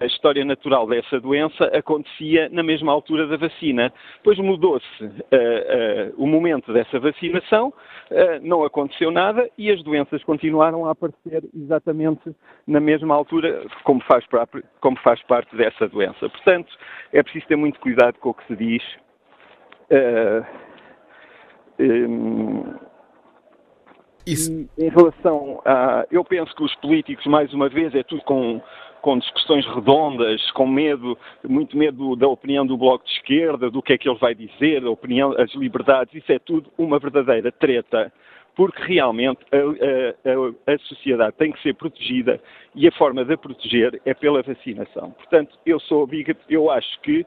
a 0.00 0.06
história 0.06 0.44
natural 0.44 0.86
dessa 0.86 1.20
doença 1.20 1.64
acontecia 1.76 2.48
na 2.50 2.62
mesma 2.62 2.92
altura 2.92 3.26
da 3.26 3.36
vacina. 3.36 3.92
Depois 4.16 4.38
mudou-se 4.38 5.04
uh, 5.04 5.08
uh, 5.08 6.14
o 6.16 6.26
momento 6.26 6.72
dessa 6.72 6.98
vacinação, 6.98 7.68
uh, 7.68 8.40
não 8.42 8.64
aconteceu 8.64 9.10
nada 9.10 9.48
e 9.58 9.70
as 9.70 9.82
doenças 9.82 10.22
continuaram 10.24 10.86
a 10.86 10.92
aparecer 10.92 11.44
exatamente 11.54 12.34
na 12.66 12.80
mesma 12.80 13.14
altura, 13.14 13.66
como 13.84 14.00
faz, 14.02 14.24
como 14.80 14.98
faz 15.00 15.22
parte 15.24 15.54
dessa 15.56 15.88
doença. 15.88 16.28
Portanto, 16.28 16.72
é 17.12 17.22
preciso 17.22 17.46
ter 17.46 17.56
muito 17.56 17.78
cuidado 17.80 18.18
com 18.18 18.30
o 18.30 18.34
que 18.34 18.46
se 18.46 18.56
diz. 18.56 18.82
Um, 21.78 22.74
Isso. 24.26 24.68
Em 24.78 24.88
relação 24.88 25.60
a. 25.64 26.06
Eu 26.10 26.24
penso 26.24 26.54
que 26.54 26.62
os 26.62 26.74
políticos, 26.76 27.26
mais 27.26 27.52
uma 27.52 27.68
vez, 27.68 27.94
é 27.94 28.02
tudo 28.02 28.22
com 28.22 28.62
com 29.02 29.18
discussões 29.18 29.66
redondas, 29.66 30.50
com 30.52 30.66
medo, 30.66 31.18
muito 31.46 31.76
medo 31.76 32.16
da 32.16 32.28
opinião 32.28 32.64
do 32.64 32.76
Bloco 32.76 33.04
de 33.04 33.10
Esquerda, 33.10 33.68
do 33.68 33.82
que 33.82 33.92
é 33.92 33.98
que 33.98 34.08
ele 34.08 34.18
vai 34.18 34.34
dizer, 34.34 34.84
a 34.84 34.90
opinião, 34.90 35.34
as 35.38 35.52
liberdades, 35.54 36.14
isso 36.14 36.32
é 36.32 36.38
tudo 36.38 36.70
uma 36.78 36.98
verdadeira 37.00 37.50
treta, 37.50 38.12
porque 38.54 38.80
realmente 38.82 39.40
a, 39.50 40.70
a, 40.70 40.74
a, 40.74 40.78
sociedade 40.78 41.36
tem 41.36 41.50
que 41.50 41.60
ser 41.62 41.74
protegida 41.74 42.40
e 42.74 42.86
a 42.86 42.92
forma 42.92 43.24
de 43.24 43.34
a 43.34 43.38
proteger 43.38 44.00
é 44.06 44.14
pela 44.14 44.40
vacinação. 44.40 45.10
Portanto, 45.10 45.58
eu 45.66 45.80
sou 45.80 46.08
eu 46.48 46.70
acho 46.70 47.00
que 47.00 47.26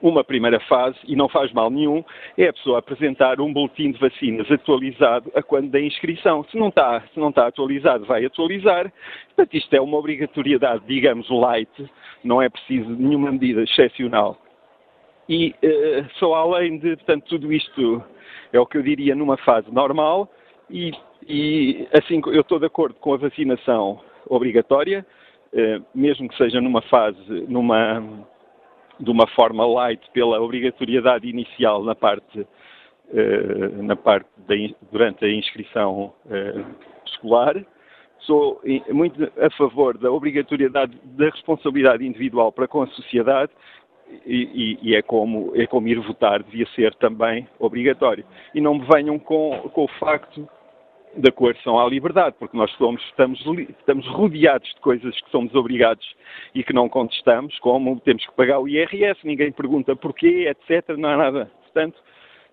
uma 0.00 0.22
primeira 0.22 0.60
fase, 0.60 0.96
e 1.06 1.16
não 1.16 1.28
faz 1.28 1.52
mal 1.52 1.70
nenhum, 1.70 2.04
é 2.36 2.48
a 2.48 2.52
pessoa 2.52 2.78
apresentar 2.78 3.40
um 3.40 3.52
boletim 3.52 3.92
de 3.92 3.98
vacinas 3.98 4.50
atualizado 4.50 5.30
a 5.34 5.42
quando 5.42 5.70
da 5.70 5.80
inscrição. 5.80 6.44
Se 6.44 6.56
não 6.56 6.68
está, 6.68 7.00
se 7.12 7.18
não 7.18 7.30
está 7.30 7.46
atualizado, 7.46 8.04
vai 8.04 8.24
atualizar. 8.24 8.92
Portanto, 9.26 9.54
isto 9.54 9.74
é 9.74 9.80
uma 9.80 9.96
obrigatoriedade, 9.96 10.84
digamos, 10.86 11.28
light, 11.30 11.70
não 12.22 12.40
é 12.40 12.48
preciso 12.48 12.90
nenhuma 12.90 13.32
medida 13.32 13.62
excepcional. 13.62 14.36
E 15.28 15.50
uh, 15.50 16.06
só 16.18 16.34
além 16.34 16.78
de, 16.78 16.96
portanto, 16.96 17.24
tudo 17.24 17.52
isto 17.52 18.02
é 18.52 18.58
o 18.58 18.66
que 18.66 18.78
eu 18.78 18.82
diria 18.82 19.14
numa 19.14 19.36
fase 19.36 19.70
normal, 19.70 20.28
e, 20.70 20.92
e 21.26 21.86
assim, 21.92 22.20
eu 22.26 22.40
estou 22.40 22.58
de 22.58 22.66
acordo 22.66 22.94
com 22.94 23.14
a 23.14 23.16
vacinação 23.16 24.00
obrigatória, 24.26 25.04
uh, 25.52 25.84
mesmo 25.94 26.28
que 26.28 26.36
seja 26.36 26.60
numa 26.60 26.82
fase, 26.82 27.18
numa 27.48 28.26
de 29.00 29.10
uma 29.10 29.26
forma 29.28 29.66
light 29.66 30.02
pela 30.12 30.40
obrigatoriedade 30.40 31.28
inicial 31.28 31.82
na 31.84 31.94
parte, 31.94 32.46
eh, 33.12 33.68
na 33.82 33.96
parte 33.96 34.28
durante 34.90 35.24
a 35.24 35.32
inscrição 35.32 36.12
eh, 36.30 36.64
escolar. 37.06 37.64
Sou 38.20 38.60
muito 38.90 39.30
a 39.40 39.50
favor 39.56 39.96
da 39.96 40.10
obrigatoriedade 40.10 40.98
da 41.04 41.26
responsabilidade 41.30 42.04
individual 42.04 42.50
para 42.52 42.66
com 42.66 42.82
a 42.82 42.86
sociedade 42.88 43.52
e, 44.26 44.78
e, 44.82 44.90
e, 44.90 44.96
é, 44.96 45.02
como, 45.02 45.52
é 45.54 45.66
como 45.66 45.88
ir 45.88 46.00
votar 46.00 46.42
devia 46.42 46.66
ser 46.74 46.94
também 46.96 47.48
obrigatório. 47.58 48.24
E 48.54 48.60
não 48.60 48.74
me 48.74 48.86
venham 48.86 49.18
com, 49.18 49.70
com 49.72 49.84
o 49.84 49.88
facto 49.98 50.48
da 51.16 51.32
coerção 51.32 51.78
à 51.78 51.88
liberdade, 51.88 52.36
porque 52.38 52.56
nós 52.56 52.70
somos, 52.72 53.02
estamos, 53.04 53.40
estamos 53.78 54.06
rodeados 54.08 54.68
de 54.74 54.80
coisas 54.80 55.20
que 55.20 55.30
somos 55.30 55.54
obrigados 55.54 56.06
e 56.54 56.62
que 56.62 56.72
não 56.72 56.88
contestamos, 56.88 57.58
como 57.60 57.98
temos 58.00 58.24
que 58.26 58.32
pagar 58.34 58.60
o 58.60 58.68
IRS, 58.68 59.20
ninguém 59.24 59.50
pergunta 59.52 59.96
porquê, 59.96 60.48
etc. 60.48 60.96
Não 60.96 61.08
há 61.08 61.16
nada. 61.16 61.50
Portanto, 61.64 61.98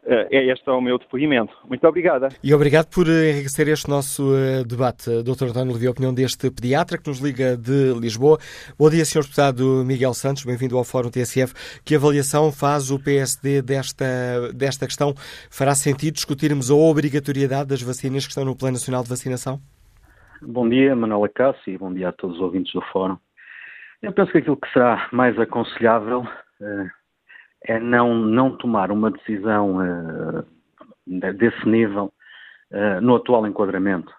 é 0.06 0.46
este 0.52 0.70
o 0.70 0.80
meu 0.80 0.98
depoimento. 1.00 1.54
Muito 1.68 1.86
obrigada. 1.88 2.30
E 2.44 2.54
obrigado 2.54 2.88
por 2.88 3.08
enriquecer 3.08 3.68
este 3.68 3.90
nosso 3.90 4.36
eh, 4.36 4.64
debate. 4.64 5.10
Dr. 5.24 5.50
António 5.50 5.74
Levia, 5.74 5.90
a 5.90 5.92
opinião 5.92 6.14
deste 6.14 6.52
pediatra 6.52 6.98
que 6.98 7.08
nos 7.08 7.20
liga 7.20 7.58
de 7.58 7.94
Lisboa. 8.00 8.38
Bom 8.78 8.90
dia, 8.90 9.04
Sr. 9.04 9.24
Deputado 9.24 9.84
Miguel 9.86 10.14
Santos, 10.14 10.46
bem-vindo 10.46 10.78
ao 10.78 10.84
Fórum 10.84 11.10
TSF. 11.10 11.54
Que 11.84 11.96
avaliação 11.96 12.52
faz 12.52 12.92
o 12.92 13.04
PSD 13.04 13.62
desta, 13.62 14.06
desta 14.54 14.86
questão? 14.86 15.14
Fará 15.50 15.74
sentido 15.74 16.14
discutirmos 16.14 16.70
a 16.70 16.76
obrigatoriedade 16.76 17.70
das 17.70 17.82
vacinas 17.82 18.26
que 18.26 18.32
estão 18.32 18.46
no 18.46 18.56
Plano 18.56 18.74
Nacional 18.74 19.04
de 19.04 19.10
Vacinação? 19.10 19.60
Bom 20.42 20.70
dia, 20.70 20.96
Manuela 20.96 21.30
Cássio, 21.30 21.74
e 21.74 21.78
bom 21.78 21.92
dia 21.92 22.10
a 22.10 22.12
todos 22.12 22.36
os 22.36 22.42
ouvintes 22.42 22.72
do 22.74 22.82
Fórum. 22.92 23.18
Eu 24.02 24.12
penso 24.12 24.32
que 24.32 24.38
aquilo 24.38 24.58
que 24.58 24.72
será 24.72 25.08
mais 25.12 25.40
aconselhável 25.40 26.20
uh, 26.20 26.90
é 27.68 27.80
não, 27.80 28.14
não 28.16 28.56
tomar 28.56 28.92
uma 28.92 29.12
decisão 29.12 29.78
uh, 29.78 30.46
desse 31.34 31.68
nível 31.68 32.14
uh, 32.72 33.02
no 33.02 33.16
atual 33.16 33.46
enquadramento. 33.48 34.14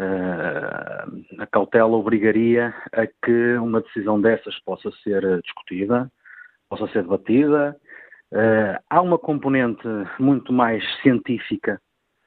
Uh, 0.00 1.42
a 1.42 1.46
cautela 1.46 1.96
obrigaria 1.96 2.74
a 2.92 3.06
que 3.06 3.56
uma 3.56 3.80
decisão 3.80 4.20
dessas 4.20 4.58
possa 4.60 4.90
ser 5.02 5.22
discutida, 5.42 6.10
possa 6.68 6.86
ser 6.88 7.02
debatida. 7.02 7.76
há 8.88 9.02
uma 9.02 9.18
componente 9.18 9.86
muito 10.18 10.52
mais 10.52 10.82
científica 11.02 11.80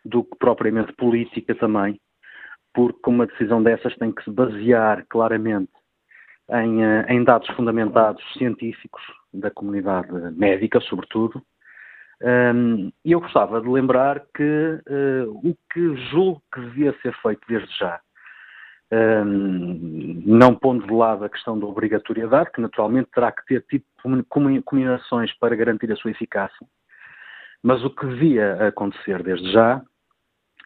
do 0.04 0.24
que 0.24 0.38
propriamente 0.38 0.94
política 0.94 1.56
também, 1.56 2.00
porque 2.74 3.10
uma 3.10 3.26
decisão 3.26 3.64
dessas 3.64 3.96
tem 3.96 4.12
que 4.12 4.24
se 4.24 4.30
basear 4.30 5.04
claramente 5.10 5.72
em, 6.50 6.82
em 7.10 7.24
dados 7.24 7.48
fundamentados 7.56 8.24
científicos, 8.34 9.02
da 9.40 9.52
comunidade 9.52 10.12
médica, 10.38 10.80
sobretudo. 10.82 11.42
E 13.04 13.12
eu 13.12 13.20
gostava 13.20 13.62
de 13.62 13.68
lembrar 13.68 14.24
que 14.34 14.44
uh, 14.88 15.30
o 15.32 15.56
que 15.72 15.96
julgo 16.10 16.42
que 16.54 16.62
devia 16.62 16.96
ser 17.02 17.14
feito 17.22 17.42
desde 17.48 17.78
já, 17.78 18.00
não 20.26 20.56
pondo 20.56 20.86
de 20.86 20.94
lado 20.94 21.26
a 21.26 21.30
questão 21.30 21.60
da 21.60 21.66
obrigatoriedade, 21.66 22.52
que 22.52 22.62
naturalmente 22.62 23.10
terá 23.14 23.32
que 23.32 23.46
ter 23.46 23.62
tipo 23.64 23.86
combinações 24.64 25.34
para 25.38 25.56
garantir 25.56 25.92
a 25.92 25.96
sua 25.96 26.12
eficácia, 26.12 26.66
mas 27.62 27.84
o 27.84 27.90
que 27.90 28.06
devia 28.06 28.68
acontecer 28.68 29.22
desde 29.22 29.52
já 29.52 29.82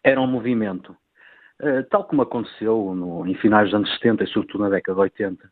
era 0.04 0.22
um 0.22 0.28
movimento, 0.28 0.96
uh, 1.62 1.84
tal 1.90 2.04
como 2.04 2.22
aconteceu 2.22 2.94
no, 2.94 3.26
em 3.26 3.34
finais 3.36 3.66
dos 3.66 3.76
anos 3.76 3.94
70 3.96 4.24
e 4.24 4.28
sobretudo 4.28 4.64
na 4.64 4.70
década 4.70 4.96
de 4.96 5.02
80, 5.02 5.52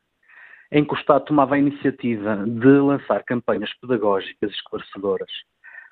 em 0.72 0.84
que 0.84 0.93
o 0.93 0.97
Estado 0.97 1.26
tomava 1.26 1.55
a 1.55 1.59
iniciativa 1.59 2.43
de 2.45 2.68
lançar 2.80 3.24
campanhas 3.24 3.74
pedagógicas 3.80 4.51
esclarecedoras 4.51 5.32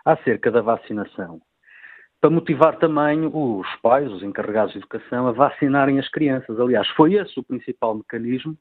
acerca 0.05 0.51
da 0.51 0.61
vacinação, 0.61 1.41
para 2.21 2.29
motivar 2.29 2.77
também 2.77 3.29
os 3.31 3.67
pais, 3.81 4.11
os 4.11 4.23
encarregados 4.23 4.73
de 4.73 4.79
educação, 4.79 5.27
a 5.27 5.31
vacinarem 5.31 5.99
as 5.99 6.09
crianças. 6.09 6.59
Aliás, 6.59 6.87
foi 6.89 7.13
esse 7.13 7.39
o 7.39 7.43
principal 7.43 7.95
mecanismo 7.95 8.57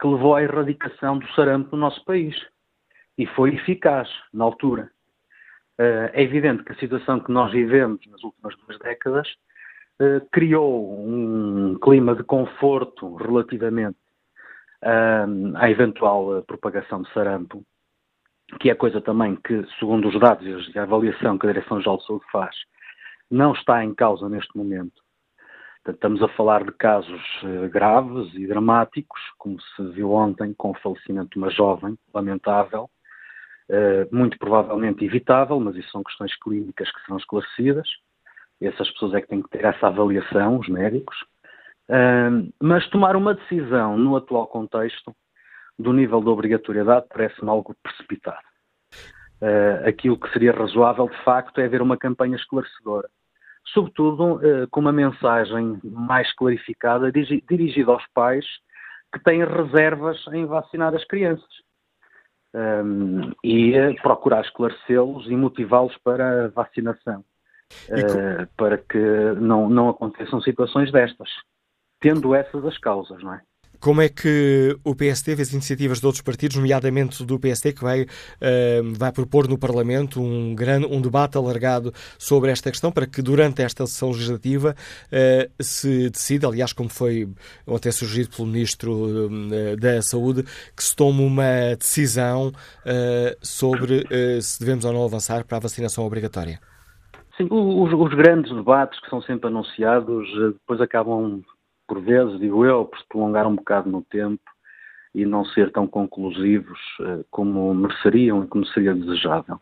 que 0.00 0.06
levou 0.06 0.34
à 0.34 0.42
erradicação 0.42 1.18
do 1.18 1.26
sarampo 1.32 1.74
no 1.76 1.80
nosso 1.80 2.04
país. 2.04 2.36
E 3.16 3.26
foi 3.26 3.54
eficaz 3.54 4.08
na 4.32 4.44
altura. 4.44 4.90
Eh, 5.78 6.10
é 6.12 6.22
evidente 6.22 6.64
que 6.64 6.72
a 6.72 6.76
situação 6.76 7.20
que 7.20 7.32
nós 7.32 7.50
vivemos 7.52 8.04
nas 8.08 8.22
últimas 8.22 8.54
duas 8.58 8.78
décadas 8.78 9.28
eh, 10.00 10.20
criou 10.30 10.98
um 11.06 11.78
clima 11.78 12.14
de 12.14 12.24
conforto 12.24 13.14
relativamente 13.16 13.96
à 14.82 15.70
eventual 15.70 16.38
eh, 16.38 16.42
propagação 16.42 17.02
de 17.02 17.12
sarampo, 17.12 17.64
que 18.60 18.70
é 18.70 18.74
coisa 18.74 19.00
também 19.00 19.36
que, 19.36 19.64
segundo 19.78 20.08
os 20.08 20.18
dados 20.18 20.44
e 20.74 20.78
a 20.78 20.82
avaliação 20.82 21.38
que 21.38 21.46
a 21.46 21.52
Direção-Geral 21.52 21.98
de 21.98 22.06
Saúde 22.06 22.24
faz, 22.30 22.54
não 23.30 23.52
está 23.52 23.84
em 23.84 23.94
causa 23.94 24.28
neste 24.28 24.56
momento. 24.56 25.00
Portanto, 25.84 25.94
estamos 25.96 26.22
a 26.22 26.28
falar 26.36 26.64
de 26.64 26.72
casos 26.72 27.22
eh, 27.44 27.68
graves 27.68 28.34
e 28.34 28.46
dramáticos, 28.46 29.20
como 29.38 29.60
se 29.60 29.82
viu 29.92 30.12
ontem 30.12 30.52
com 30.54 30.70
o 30.70 30.78
falecimento 30.78 31.30
de 31.30 31.38
uma 31.38 31.50
jovem, 31.50 31.96
lamentável, 32.12 32.90
eh, 33.68 34.08
muito 34.12 34.38
provavelmente 34.38 35.04
evitável, 35.04 35.58
mas 35.60 35.76
isso 35.76 35.90
são 35.90 36.02
questões 36.02 36.36
clínicas 36.40 36.90
que 36.90 37.00
serão 37.02 37.18
esclarecidas. 37.18 37.88
Essas 38.60 38.90
pessoas 38.92 39.14
é 39.14 39.20
que 39.20 39.28
têm 39.28 39.42
que 39.42 39.50
ter 39.50 39.64
essa 39.64 39.88
avaliação, 39.88 40.58
os 40.58 40.68
médicos 40.68 41.16
mas 42.60 42.88
tomar 42.88 43.16
uma 43.16 43.34
decisão 43.34 43.98
no 43.98 44.16
atual 44.16 44.46
contexto 44.46 45.14
do 45.78 45.92
nível 45.92 46.20
de 46.20 46.28
obrigatoriedade 46.28 47.06
parece-me 47.08 47.50
algo 47.50 47.74
precipitado. 47.82 48.52
Uh, 49.40 49.88
aquilo 49.88 50.18
que 50.18 50.30
seria 50.32 50.52
razoável, 50.52 51.08
de 51.08 51.24
facto, 51.24 51.60
é 51.60 51.64
haver 51.64 51.82
uma 51.82 51.96
campanha 51.96 52.36
esclarecedora. 52.36 53.08
Sobretudo 53.72 54.36
uh, 54.36 54.68
com 54.70 54.80
uma 54.80 54.92
mensagem 54.92 55.80
mais 55.82 56.32
clarificada 56.34 57.10
dirigida 57.10 57.90
aos 57.90 58.06
pais 58.14 58.46
que 59.12 59.22
têm 59.22 59.44
reservas 59.44 60.24
em 60.32 60.46
vacinar 60.46 60.94
as 60.94 61.04
crianças. 61.04 61.50
Um, 62.54 63.32
e 63.42 63.72
uh, 63.72 63.94
procurar 64.02 64.42
esclarecê-los 64.42 65.26
e 65.26 65.34
motivá-los 65.34 65.96
para 66.04 66.44
a 66.44 66.48
vacinação, 66.48 67.24
para 68.56 68.76
que 68.76 68.98
não, 69.40 69.70
não 69.70 69.88
aconteçam 69.88 70.40
situações 70.42 70.92
destas 70.92 71.30
tendo 72.02 72.34
essas 72.34 72.64
as 72.64 72.76
causas, 72.76 73.22
não 73.22 73.34
é? 73.34 73.40
Como 73.82 74.00
é 74.00 74.08
que 74.08 74.76
o 74.84 74.94
PSD 74.94 75.34
vê 75.34 75.42
as 75.42 75.52
iniciativas 75.52 75.98
de 75.98 76.06
outros 76.06 76.22
partidos, 76.22 76.56
nomeadamente 76.56 77.24
do 77.24 77.36
PSD, 77.36 77.72
que 77.72 77.82
vai, 77.82 78.02
uh, 78.02 78.06
vai 78.96 79.10
propor 79.10 79.48
no 79.48 79.58
Parlamento 79.58 80.22
um, 80.22 80.54
grande, 80.54 80.86
um 80.86 81.00
debate 81.00 81.36
alargado 81.36 81.92
sobre 82.16 82.52
esta 82.52 82.70
questão, 82.70 82.92
para 82.92 83.08
que 83.08 83.20
durante 83.20 83.60
esta 83.60 83.84
sessão 83.84 84.10
legislativa 84.10 84.76
uh, 85.08 85.52
se 85.60 86.08
decida, 86.10 86.46
aliás, 86.46 86.72
como 86.72 86.88
foi 86.88 87.28
ontem 87.66 87.90
sugerido 87.90 88.30
pelo 88.36 88.46
Ministro 88.46 88.92
uh, 88.92 89.76
da 89.76 90.00
Saúde, 90.00 90.44
que 90.76 90.84
se 90.84 90.94
tome 90.94 91.20
uma 91.20 91.74
decisão 91.76 92.52
sobre 93.42 94.06
se 94.40 94.60
devemos 94.60 94.84
ou 94.84 94.92
não 94.92 95.04
avançar 95.04 95.44
para 95.44 95.56
a 95.56 95.60
vacinação 95.60 96.04
obrigatória? 96.04 96.60
Sim, 97.36 97.48
os, 97.50 97.92
os, 97.92 98.14
grandes 98.14 98.54
debates 98.54 99.00
que 99.00 99.08
são 99.08 99.20
sempre 99.22 99.48
anunciados 99.48 100.28
depois 100.52 100.80
acabam 100.80 101.42
por 101.92 102.00
vezes, 102.00 102.40
digo 102.40 102.64
eu, 102.64 102.86
por 102.86 102.98
se 102.98 103.06
prolongar 103.06 103.46
um 103.46 103.54
bocado 103.54 103.90
no 103.90 104.00
tempo 104.02 104.40
e 105.14 105.26
não 105.26 105.44
ser 105.44 105.70
tão 105.70 105.86
conclusivos 105.86 106.78
uh, 107.00 107.22
como 107.30 107.74
mereceriam 107.74 108.42
e 108.42 108.46
como 108.46 108.64
seria 108.68 108.94
desejável. 108.94 109.56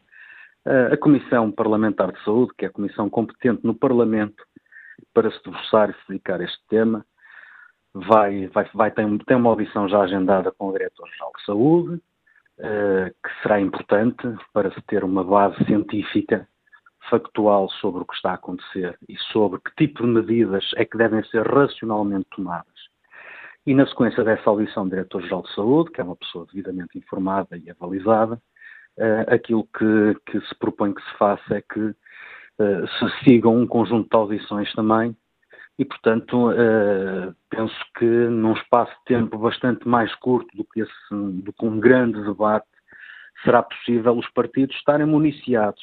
Uh, 0.64 0.94
a 0.94 0.96
Comissão 0.96 1.50
Parlamentar 1.50 2.12
de 2.12 2.22
Saúde, 2.22 2.52
que 2.56 2.64
é 2.64 2.68
a 2.68 2.72
comissão 2.72 3.10
competente 3.10 3.66
no 3.66 3.74
Parlamento 3.74 4.44
para 5.12 5.28
se 5.28 5.42
debruçar 5.44 5.90
e 5.90 5.92
se 5.94 6.08
dedicar 6.08 6.40
a 6.40 6.44
este 6.44 6.60
tema, 6.68 7.04
vai, 7.92 8.46
vai, 8.46 8.70
vai 8.74 8.90
ter, 8.92 9.04
tem 9.26 9.36
uma 9.36 9.50
audição 9.50 9.88
já 9.88 10.00
agendada 10.02 10.52
com 10.52 10.68
o 10.68 10.72
Diretor-Geral 10.72 11.32
de 11.36 11.44
Saúde, 11.44 11.94
uh, 11.96 13.10
que 13.10 13.42
será 13.42 13.60
importante 13.60 14.22
para 14.52 14.70
se 14.70 14.80
ter 14.82 15.02
uma 15.02 15.24
base 15.24 15.64
científica 15.64 16.46
factual 17.09 17.68
sobre 17.80 18.03
o 18.03 18.05
que 18.05 18.14
está 18.14 18.32
a 18.32 18.34
acontecer 18.34 18.98
e 19.09 19.16
sobre 19.32 19.61
que 19.61 19.74
tipo 19.76 20.03
de 20.03 20.09
medidas 20.09 20.64
é 20.76 20.84
que 20.84 20.98
devem 20.98 21.22
ser 21.24 21.46
racionalmente 21.46 22.26
tomadas. 22.34 22.90
E 23.66 23.74
na 23.74 23.86
sequência 23.86 24.24
dessa 24.24 24.48
audição 24.48 24.84
do 24.84 24.90
Diretor-Geral 24.90 25.42
de 25.42 25.55
Saúde, 25.55 25.90
que 25.90 26.01
é 26.01 26.05
uma 26.05 26.16
pessoa 26.16 26.46
devidamente 26.46 26.98
informada 26.98 27.57
e 27.57 27.70
avalizada, 27.70 28.40
uh, 28.96 29.34
aquilo 29.34 29.68
que, 29.76 30.16
que, 30.26 30.40
se 30.46 30.55
propõe 30.57 30.94
que 30.94 31.03
se 31.03 31.18
faça 31.18 31.57
é 31.57 31.61
que 31.61 31.80
uh, 31.80 32.88
se 32.98 33.24
sigam 33.24 33.57
um 33.57 33.66
conjunto 33.66 34.09
de 34.09 34.16
audições 34.16 34.72
também 34.72 35.16
e, 35.78 35.84
portanto, 35.84 36.51
uh, 36.51 37.34
penso 37.48 37.74
que 37.98 38.05
num 38.05 38.55
espaço 38.55 38.92
de 38.92 39.05
tempo 39.14 39.38
bastante 39.38 39.86
mais 39.86 40.14
curto 40.16 40.55
do 40.57 40.64
que, 40.64 40.80
esse, 40.80 40.92
do 41.11 41.53
que 41.53 41.64
um 41.64 41.78
grande 41.78 42.22
debate, 42.22 42.66
será 43.44 43.62
possível 43.62 44.16
os 44.16 44.28
partidos 44.30 44.76
estarem 44.76 45.07
municiados 45.07 45.82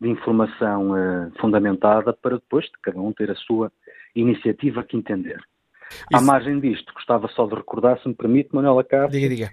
de 0.00 0.08
informação 0.08 0.92
uh, 0.92 1.32
fundamentada 1.40 2.12
para 2.12 2.36
depois 2.36 2.64
de 2.64 2.72
cada 2.82 2.98
um 3.00 3.12
ter 3.12 3.30
a 3.30 3.34
sua 3.34 3.70
iniciativa 4.14 4.82
que 4.82 4.96
entender. 4.96 5.40
Isso... 5.90 6.06
À 6.14 6.20
margem 6.20 6.58
disto, 6.58 6.92
gostava 6.94 7.28
só 7.28 7.46
de 7.46 7.54
recordar, 7.54 8.00
se 8.00 8.08
me 8.08 8.14
permite, 8.14 8.54
Manuela 8.54 8.82
Castro, 8.82 9.18
diga, 9.18 9.28
diga. 9.28 9.50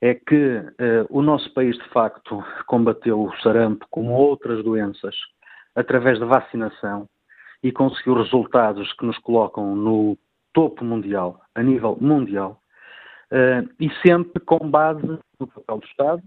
é 0.00 0.14
que 0.14 0.58
uh, 0.58 1.06
o 1.08 1.22
nosso 1.22 1.52
país, 1.54 1.76
de 1.76 1.88
facto, 1.90 2.42
combateu 2.66 3.22
o 3.22 3.36
sarampo 3.40 3.86
como 3.90 4.12
outras 4.12 4.64
doenças 4.64 5.14
através 5.74 6.18
da 6.18 6.26
vacinação 6.26 7.08
e 7.62 7.70
conseguiu 7.70 8.14
resultados 8.14 8.92
que 8.94 9.04
nos 9.04 9.18
colocam 9.18 9.76
no 9.76 10.18
topo 10.52 10.84
mundial, 10.84 11.40
a 11.54 11.62
nível 11.62 11.96
mundial, 12.00 12.60
uh, 13.30 13.68
e 13.78 13.90
sempre 14.06 14.40
com 14.40 14.70
base 14.70 15.06
no 15.38 15.46
papel 15.46 15.78
do 15.78 15.86
Estado, 15.86 16.22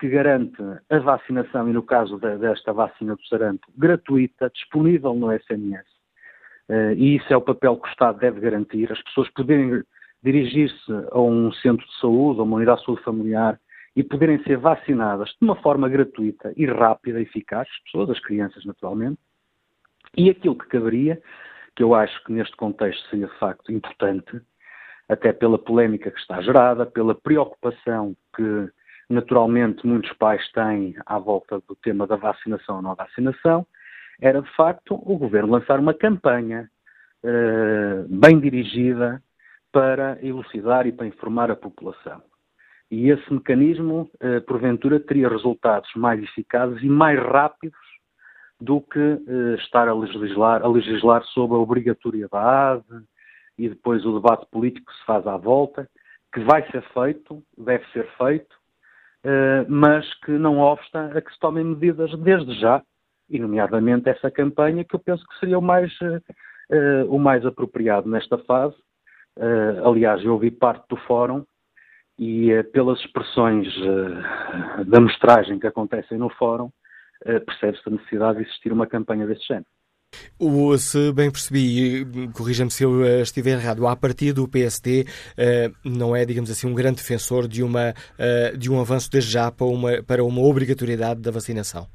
que 0.00 0.08
garante 0.08 0.62
a 0.88 0.98
vacinação, 0.98 1.68
e 1.68 1.72
no 1.72 1.82
caso 1.82 2.18
desta 2.18 2.72
vacina 2.72 3.14
do 3.14 3.24
sarampo, 3.26 3.66
gratuita, 3.76 4.50
disponível 4.50 5.14
no 5.14 5.30
SMS, 5.30 5.86
Uh, 6.70 6.94
e 6.96 7.16
isso 7.16 7.26
é 7.32 7.36
o 7.36 7.40
papel 7.40 7.76
que 7.78 7.88
o 7.88 7.90
Estado 7.90 8.20
deve 8.20 8.38
garantir, 8.38 8.92
as 8.92 9.02
pessoas 9.02 9.28
poderem 9.30 9.82
dirigir-se 10.22 10.92
a 11.10 11.20
um 11.20 11.52
centro 11.54 11.84
de 11.84 11.98
saúde, 11.98 12.38
a 12.38 12.44
uma 12.44 12.58
unidade 12.58 12.78
de 12.78 12.86
saúde 12.86 13.02
familiar 13.02 13.60
e 13.96 14.04
poderem 14.04 14.40
ser 14.44 14.56
vacinadas 14.56 15.30
de 15.30 15.38
uma 15.40 15.56
forma 15.56 15.88
gratuita 15.88 16.52
e 16.56 16.66
rápida 16.66 17.18
e 17.18 17.24
eficaz, 17.24 17.66
as 17.68 17.82
pessoas, 17.82 18.10
as 18.10 18.20
crianças 18.20 18.64
naturalmente, 18.64 19.18
e 20.16 20.30
aquilo 20.30 20.56
que 20.56 20.68
caberia, 20.68 21.20
que 21.74 21.82
eu 21.82 21.92
acho 21.92 22.22
que 22.22 22.32
neste 22.32 22.54
contexto 22.54 23.04
seria 23.08 23.26
de 23.26 23.38
facto 23.40 23.72
importante, 23.72 24.40
até 25.08 25.32
pela 25.32 25.58
polémica 25.58 26.08
que 26.08 26.20
está 26.20 26.40
gerada, 26.40 26.86
pela 26.86 27.16
preocupação 27.16 28.14
que 28.36 28.70
naturalmente 29.10 29.86
muitos 29.86 30.12
pais 30.14 30.40
têm 30.52 30.94
à 31.04 31.18
volta 31.18 31.60
do 31.68 31.74
tema 31.76 32.06
da 32.06 32.16
vacinação 32.16 32.76
ou 32.76 32.82
não 32.82 32.94
vacinação, 32.94 33.66
era 34.20 34.40
de 34.40 34.50
facto 34.54 34.94
o 34.94 35.18
governo 35.18 35.52
lançar 35.52 35.80
uma 35.80 35.92
campanha 35.92 36.70
eh, 37.22 38.04
bem 38.08 38.38
dirigida 38.38 39.22
para 39.72 40.18
elucidar 40.24 40.86
e 40.86 40.92
para 40.92 41.06
informar 41.06 41.50
a 41.50 41.56
população. 41.56 42.22
E 42.90 43.08
esse 43.10 43.32
mecanismo, 43.32 44.10
eh, 44.20 44.40
porventura, 44.40 45.00
teria 45.00 45.28
resultados 45.28 45.90
mais 45.96 46.22
eficazes 46.22 46.82
e 46.82 46.88
mais 46.88 47.18
rápidos 47.18 47.78
do 48.60 48.80
que 48.80 48.98
eh, 48.98 49.54
estar 49.58 49.88
a 49.88 49.94
legislar, 49.94 50.62
a 50.62 50.68
legislar 50.68 51.24
sobre 51.24 51.56
a 51.56 51.60
obrigatoriedade 51.60 52.84
e 53.58 53.68
depois 53.68 54.04
o 54.04 54.14
debate 54.14 54.46
político 54.50 54.90
que 54.90 54.98
se 54.98 55.04
faz 55.04 55.26
à 55.26 55.36
volta, 55.36 55.88
que 56.32 56.40
vai 56.40 56.68
ser 56.70 56.82
feito, 56.92 57.42
deve 57.56 57.84
ser 57.92 58.06
feito, 58.16 58.59
mas 59.68 60.12
que 60.24 60.32
não 60.32 60.58
obsta 60.58 61.06
a 61.16 61.20
que 61.20 61.32
se 61.32 61.38
tomem 61.38 61.64
medidas 61.64 62.10
desde 62.20 62.58
já, 62.60 62.82
e 63.28 63.38
nomeadamente 63.38 64.08
essa 64.08 64.30
campanha, 64.30 64.84
que 64.84 64.94
eu 64.94 65.00
penso 65.00 65.24
que 65.26 65.38
seria 65.38 65.58
o 65.58 65.62
mais, 65.62 65.92
o 67.08 67.18
mais 67.18 67.44
apropriado 67.46 68.08
nesta 68.08 68.38
fase. 68.38 68.76
aliás, 69.84 70.24
eu 70.24 70.32
ouvi 70.32 70.50
parte 70.50 70.84
do 70.88 70.96
fórum 70.96 71.44
e 72.18 72.50
pelas 72.72 72.98
expressões 73.00 73.68
da 74.86 75.00
mostragem 75.00 75.58
que 75.58 75.66
acontecem 75.66 76.18
no 76.18 76.28
fórum, 76.30 76.70
percebe-se 77.46 77.82
a 77.86 77.90
necessidade 77.90 78.38
de 78.38 78.44
existir 78.44 78.72
uma 78.72 78.86
campanha 78.86 79.26
deste 79.26 79.46
género. 79.48 79.66
O, 80.38 80.76
se 80.76 81.12
bem 81.12 81.30
percebi, 81.30 82.04
corrija-me 82.32 82.70
se 82.70 82.82
eu 82.82 83.04
estiver 83.22 83.52
errado, 83.52 83.86
a 83.86 83.94
partir 83.94 84.32
do 84.32 84.48
PSD 84.48 85.04
não 85.84 86.16
é, 86.16 86.24
digamos 86.24 86.50
assim, 86.50 86.66
um 86.66 86.74
grande 86.74 86.96
defensor 86.96 87.46
de, 87.46 87.62
uma, 87.62 87.94
de 88.58 88.70
um 88.70 88.80
avanço 88.80 89.10
desde 89.10 89.32
já 89.32 89.50
para 89.52 89.66
uma, 89.66 90.02
para 90.02 90.24
uma 90.24 90.40
obrigatoriedade 90.40 91.20
da 91.20 91.30
vacinação. 91.30 91.86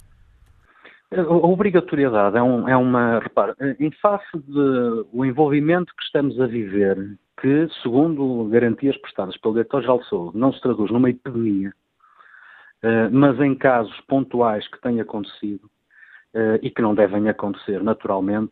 A 1.12 1.22
obrigatoriedade 1.22 2.38
é, 2.38 2.42
um, 2.42 2.68
é 2.68 2.76
uma. 2.76 3.20
Repara, 3.20 3.56
em 3.80 3.92
face 4.02 4.38
do 4.38 5.26
envolvimento 5.26 5.94
que 5.96 6.04
estamos 6.04 6.40
a 6.42 6.48
viver 6.48 7.18
que, 7.40 7.68
segundo 7.84 8.48
garantias 8.50 8.98
prestadas 8.98 9.38
pelo 9.38 9.54
Diretor-Geral 9.54 10.00
de 10.00 10.10
Saúde, 10.10 10.38
não 10.38 10.52
se 10.52 10.62
traduz 10.62 10.92
numa 10.92 11.10
epidemia, 11.10 11.72
eh, 12.82 13.10
mas 13.10 13.40
em 13.40 13.56
casos 13.56 13.96
pontuais 14.08 14.68
que 14.68 14.82
têm 14.82 15.00
acontecido 15.00 15.62
eh, 15.64 15.75
e 16.62 16.70
que 16.70 16.82
não 16.82 16.94
devem 16.94 17.30
acontecer 17.30 17.82
naturalmente, 17.82 18.52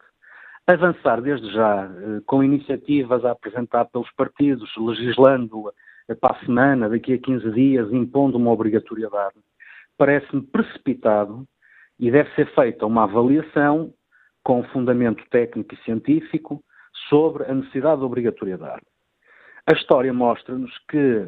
avançar 0.65 1.21
desde 1.21 1.51
já 1.51 1.85
eh, 1.85 2.21
com 2.25 2.43
iniciativas 2.43 3.25
a 3.25 3.31
apresentar 3.31 3.85
pelos 3.85 4.09
partidos, 4.13 4.71
legislando 4.77 5.71
para 6.21 6.35
a 6.35 6.45
semana, 6.45 6.89
daqui 6.89 7.13
a 7.13 7.17
15 7.17 7.51
dias, 7.51 7.91
impondo 7.91 8.37
uma 8.37 8.51
obrigatoriedade, 8.51 9.35
parece-me 9.97 10.41
precipitado 10.41 11.45
e 11.99 12.11
deve 12.11 12.33
ser 12.35 12.53
feita 12.53 12.85
uma 12.85 13.03
avaliação 13.03 13.93
com 14.43 14.63
fundamento 14.65 15.23
técnico 15.29 15.73
e 15.73 15.83
científico 15.83 16.63
sobre 17.09 17.45
a 17.45 17.53
necessidade 17.53 17.99
de 17.99 18.05
obrigatoriedade. 18.05 18.83
A 19.69 19.73
história 19.73 20.11
mostra-nos 20.13 20.77
que 20.89 20.97
uh, 20.97 21.27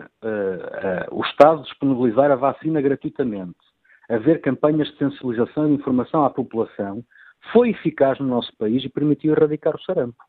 uh, 1.12 1.18
o 1.18 1.24
Estado 1.24 1.64
disponibilizar 1.64 2.30
a 2.32 2.36
vacina 2.36 2.82
gratuitamente, 2.82 3.56
haver 4.10 4.42
campanhas 4.42 4.88
de 4.90 4.98
sensibilização 4.98 5.70
e 5.70 5.76
informação 5.76 6.24
à 6.24 6.30
população, 6.30 7.04
foi 7.52 7.70
eficaz 7.70 8.20
no 8.20 8.28
nosso 8.28 8.56
país 8.58 8.84
e 8.84 8.90
permitiu 8.90 9.34
erradicar 9.34 9.76
o 9.76 9.82
sarampo. 9.82 10.24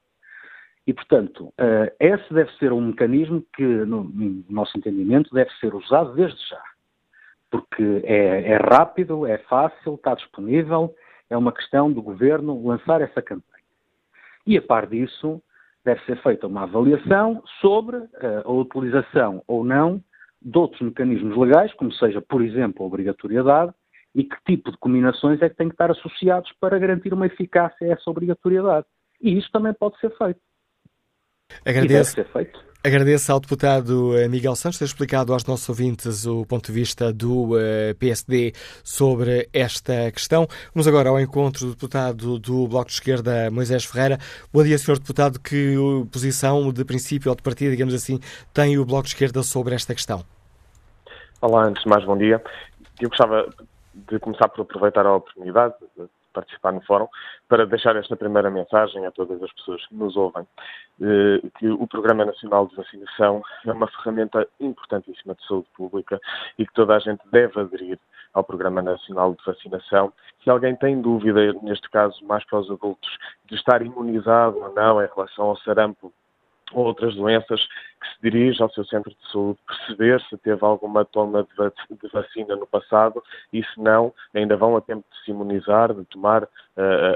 E, 0.86 0.92
portanto, 0.92 1.46
uh, 1.46 1.92
esse 1.98 2.32
deve 2.32 2.52
ser 2.58 2.72
um 2.72 2.80
mecanismo 2.80 3.44
que, 3.54 3.64
no, 3.64 4.04
no, 4.04 4.44
nosso 4.48 4.78
entendimento, 4.78 5.34
deve 5.34 5.50
ser 5.58 5.74
usado 5.74 6.14
desde 6.14 6.40
já. 6.48 6.62
Porque 7.50 8.02
é, 8.04 8.52
é 8.52 8.56
rápido, 8.56 9.26
é 9.26 9.38
fácil, 9.38 9.94
está 9.94 10.14
disponível, 10.14 10.94
é 11.28 11.36
uma 11.36 11.52
questão 11.52 11.92
do 11.92 12.00
governo 12.00 12.64
lançar 12.64 13.00
essa 13.00 13.20
campanha. 13.20 13.64
E, 14.46 14.56
a 14.56 14.62
par 14.62 14.86
disso, 14.86 15.42
deve 15.84 16.00
ser 16.04 16.22
feita 16.22 16.46
uma 16.46 16.62
avaliação 16.62 17.42
sobre 17.60 17.96
uh, 17.96 18.42
a 18.44 18.52
utilização 18.52 19.42
ou 19.48 19.64
não 19.64 20.00
de 20.40 20.58
outros 20.58 20.80
mecanismos 20.80 21.36
legais, 21.36 21.72
como 21.74 21.92
seja, 21.92 22.20
por 22.20 22.42
exemplo, 22.42 22.84
a 22.84 22.86
obrigatoriedade, 22.86 23.72
e 24.14 24.24
que 24.24 24.36
tipo 24.46 24.70
de 24.70 24.78
combinações 24.78 25.42
é 25.42 25.48
que 25.48 25.56
têm 25.56 25.68
que 25.68 25.74
estar 25.74 25.90
associados 25.90 26.50
para 26.60 26.78
garantir 26.78 27.12
uma 27.12 27.26
eficácia 27.26 27.86
a 27.86 27.92
essa 27.92 28.10
obrigatoriedade. 28.10 28.86
E 29.20 29.36
isso 29.36 29.50
também 29.52 29.74
pode 29.74 29.98
ser 30.00 30.10
feito. 30.16 30.40
Agradeço. 31.64 31.84
E 31.84 31.88
deve 31.88 32.04
ser 32.04 32.26
feito. 32.32 32.64
Agradeço 32.86 33.32
ao 33.32 33.40
deputado 33.40 34.16
eh, 34.16 34.28
Miguel 34.28 34.54
Santos 34.54 34.78
ter 34.78 34.84
explicado 34.84 35.32
aos 35.32 35.44
nossos 35.44 35.68
ouvintes 35.68 36.24
o 36.24 36.46
ponto 36.46 36.66
de 36.66 36.72
vista 36.72 37.12
do 37.12 37.58
eh, 37.58 37.94
PSD 37.94 38.52
sobre 38.84 39.48
esta 39.52 40.12
questão. 40.12 40.46
Vamos 40.72 40.86
agora 40.86 41.08
ao 41.08 41.18
encontro 41.18 41.66
do 41.66 41.72
deputado 41.72 42.38
do 42.38 42.68
Bloco 42.68 42.86
de 42.86 42.92
Esquerda, 42.92 43.50
Moisés 43.50 43.84
Ferreira. 43.84 44.18
Bom 44.52 44.62
dia, 44.62 44.78
senhor 44.78 45.00
deputado. 45.00 45.40
Que 45.40 45.74
posição 46.12 46.72
de 46.72 46.84
princípio 46.84 47.28
ou 47.28 47.34
de 47.34 47.42
partida, 47.42 47.72
digamos 47.72 47.92
assim, 47.92 48.20
tem 48.54 48.78
o 48.78 48.84
Bloco 48.84 49.02
de 49.02 49.08
Esquerda 49.08 49.42
sobre 49.42 49.74
esta 49.74 49.92
questão? 49.92 50.22
Olá, 51.40 51.64
antes 51.64 51.82
de 51.82 51.90
mais, 51.90 52.04
bom 52.04 52.16
dia. 52.16 52.40
Eu 53.00 53.08
gostava 53.08 53.48
de 53.96 54.20
começar 54.20 54.48
por 54.48 54.62
aproveitar 54.62 55.04
a 55.04 55.16
oportunidade 55.16 55.74
participar 56.36 56.72
no 56.72 56.82
fórum, 56.82 57.08
para 57.48 57.66
deixar 57.66 57.96
esta 57.96 58.14
primeira 58.14 58.50
mensagem 58.50 59.06
a 59.06 59.10
todas 59.10 59.42
as 59.42 59.50
pessoas 59.52 59.84
que 59.86 59.94
nos 59.94 60.16
ouvem, 60.16 60.46
eh, 61.00 61.40
que 61.58 61.68
o 61.68 61.86
Programa 61.86 62.26
Nacional 62.26 62.66
de 62.66 62.76
Vacinação 62.76 63.42
é 63.64 63.72
uma 63.72 63.88
ferramenta 63.88 64.46
importantíssima 64.60 65.34
de 65.34 65.46
saúde 65.46 65.68
pública 65.74 66.20
e 66.58 66.66
que 66.66 66.74
toda 66.74 66.94
a 66.94 66.98
gente 66.98 67.22
deve 67.32 67.58
aderir 67.58 67.98
ao 68.34 68.44
Programa 68.44 68.82
Nacional 68.82 69.34
de 69.34 69.42
Vacinação. 69.44 70.12
Se 70.44 70.50
alguém 70.50 70.76
tem 70.76 71.00
dúvida, 71.00 71.54
neste 71.62 71.88
caso 71.88 72.22
mais 72.26 72.44
para 72.44 72.60
os 72.60 72.70
adultos, 72.70 73.16
de 73.46 73.54
estar 73.54 73.80
imunizado 73.80 74.58
ou 74.58 74.74
não 74.74 75.02
em 75.02 75.08
relação 75.14 75.46
ao 75.46 75.56
sarampo 75.58 76.12
ou 76.72 76.86
outras 76.86 77.14
doenças, 77.14 77.60
que 78.00 78.08
se 78.08 78.22
dirige 78.22 78.62
ao 78.62 78.70
seu 78.70 78.84
centro 78.84 79.10
de 79.10 79.32
saúde, 79.32 79.58
perceber 79.66 80.20
se 80.22 80.36
teve 80.38 80.64
alguma 80.64 81.04
toma 81.04 81.42
de 81.44 82.08
vacina 82.08 82.56
no 82.56 82.66
passado 82.66 83.22
e 83.52 83.62
se 83.62 83.80
não, 83.80 84.12
ainda 84.34 84.56
vão 84.56 84.76
a 84.76 84.80
tempo 84.80 85.04
de 85.10 85.24
se 85.24 85.30
imunizar, 85.30 85.94
de 85.94 86.04
tomar 86.06 86.44
uh, 86.44 86.48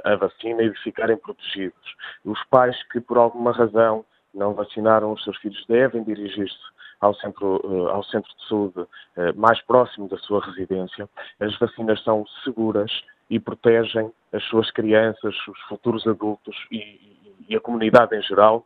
a 0.04 0.16
vacina 0.16 0.62
e 0.62 0.70
de 0.70 0.78
ficarem 0.82 1.16
protegidos. 1.16 1.96
Os 2.24 2.42
pais 2.44 2.80
que 2.90 3.00
por 3.00 3.18
alguma 3.18 3.52
razão 3.52 4.04
não 4.32 4.54
vacinaram 4.54 5.12
os 5.12 5.22
seus 5.24 5.36
filhos 5.38 5.64
devem 5.66 6.04
dirigir-se 6.04 6.58
ao 7.00 7.14
centro, 7.14 7.60
uh, 7.64 7.88
ao 7.88 8.04
centro 8.04 8.30
de 8.36 8.48
saúde 8.48 8.80
uh, 8.80 8.88
mais 9.34 9.60
próximo 9.62 10.08
da 10.08 10.18
sua 10.18 10.44
residência. 10.44 11.08
As 11.40 11.58
vacinas 11.58 12.02
são 12.04 12.24
seguras 12.44 12.90
e 13.28 13.40
protegem 13.40 14.12
as 14.32 14.44
suas 14.44 14.70
crianças, 14.70 15.34
os 15.48 15.60
futuros 15.68 16.06
adultos 16.06 16.56
e, 16.70 17.18
e 17.48 17.56
a 17.56 17.60
comunidade 17.60 18.16
em 18.16 18.22
geral 18.22 18.64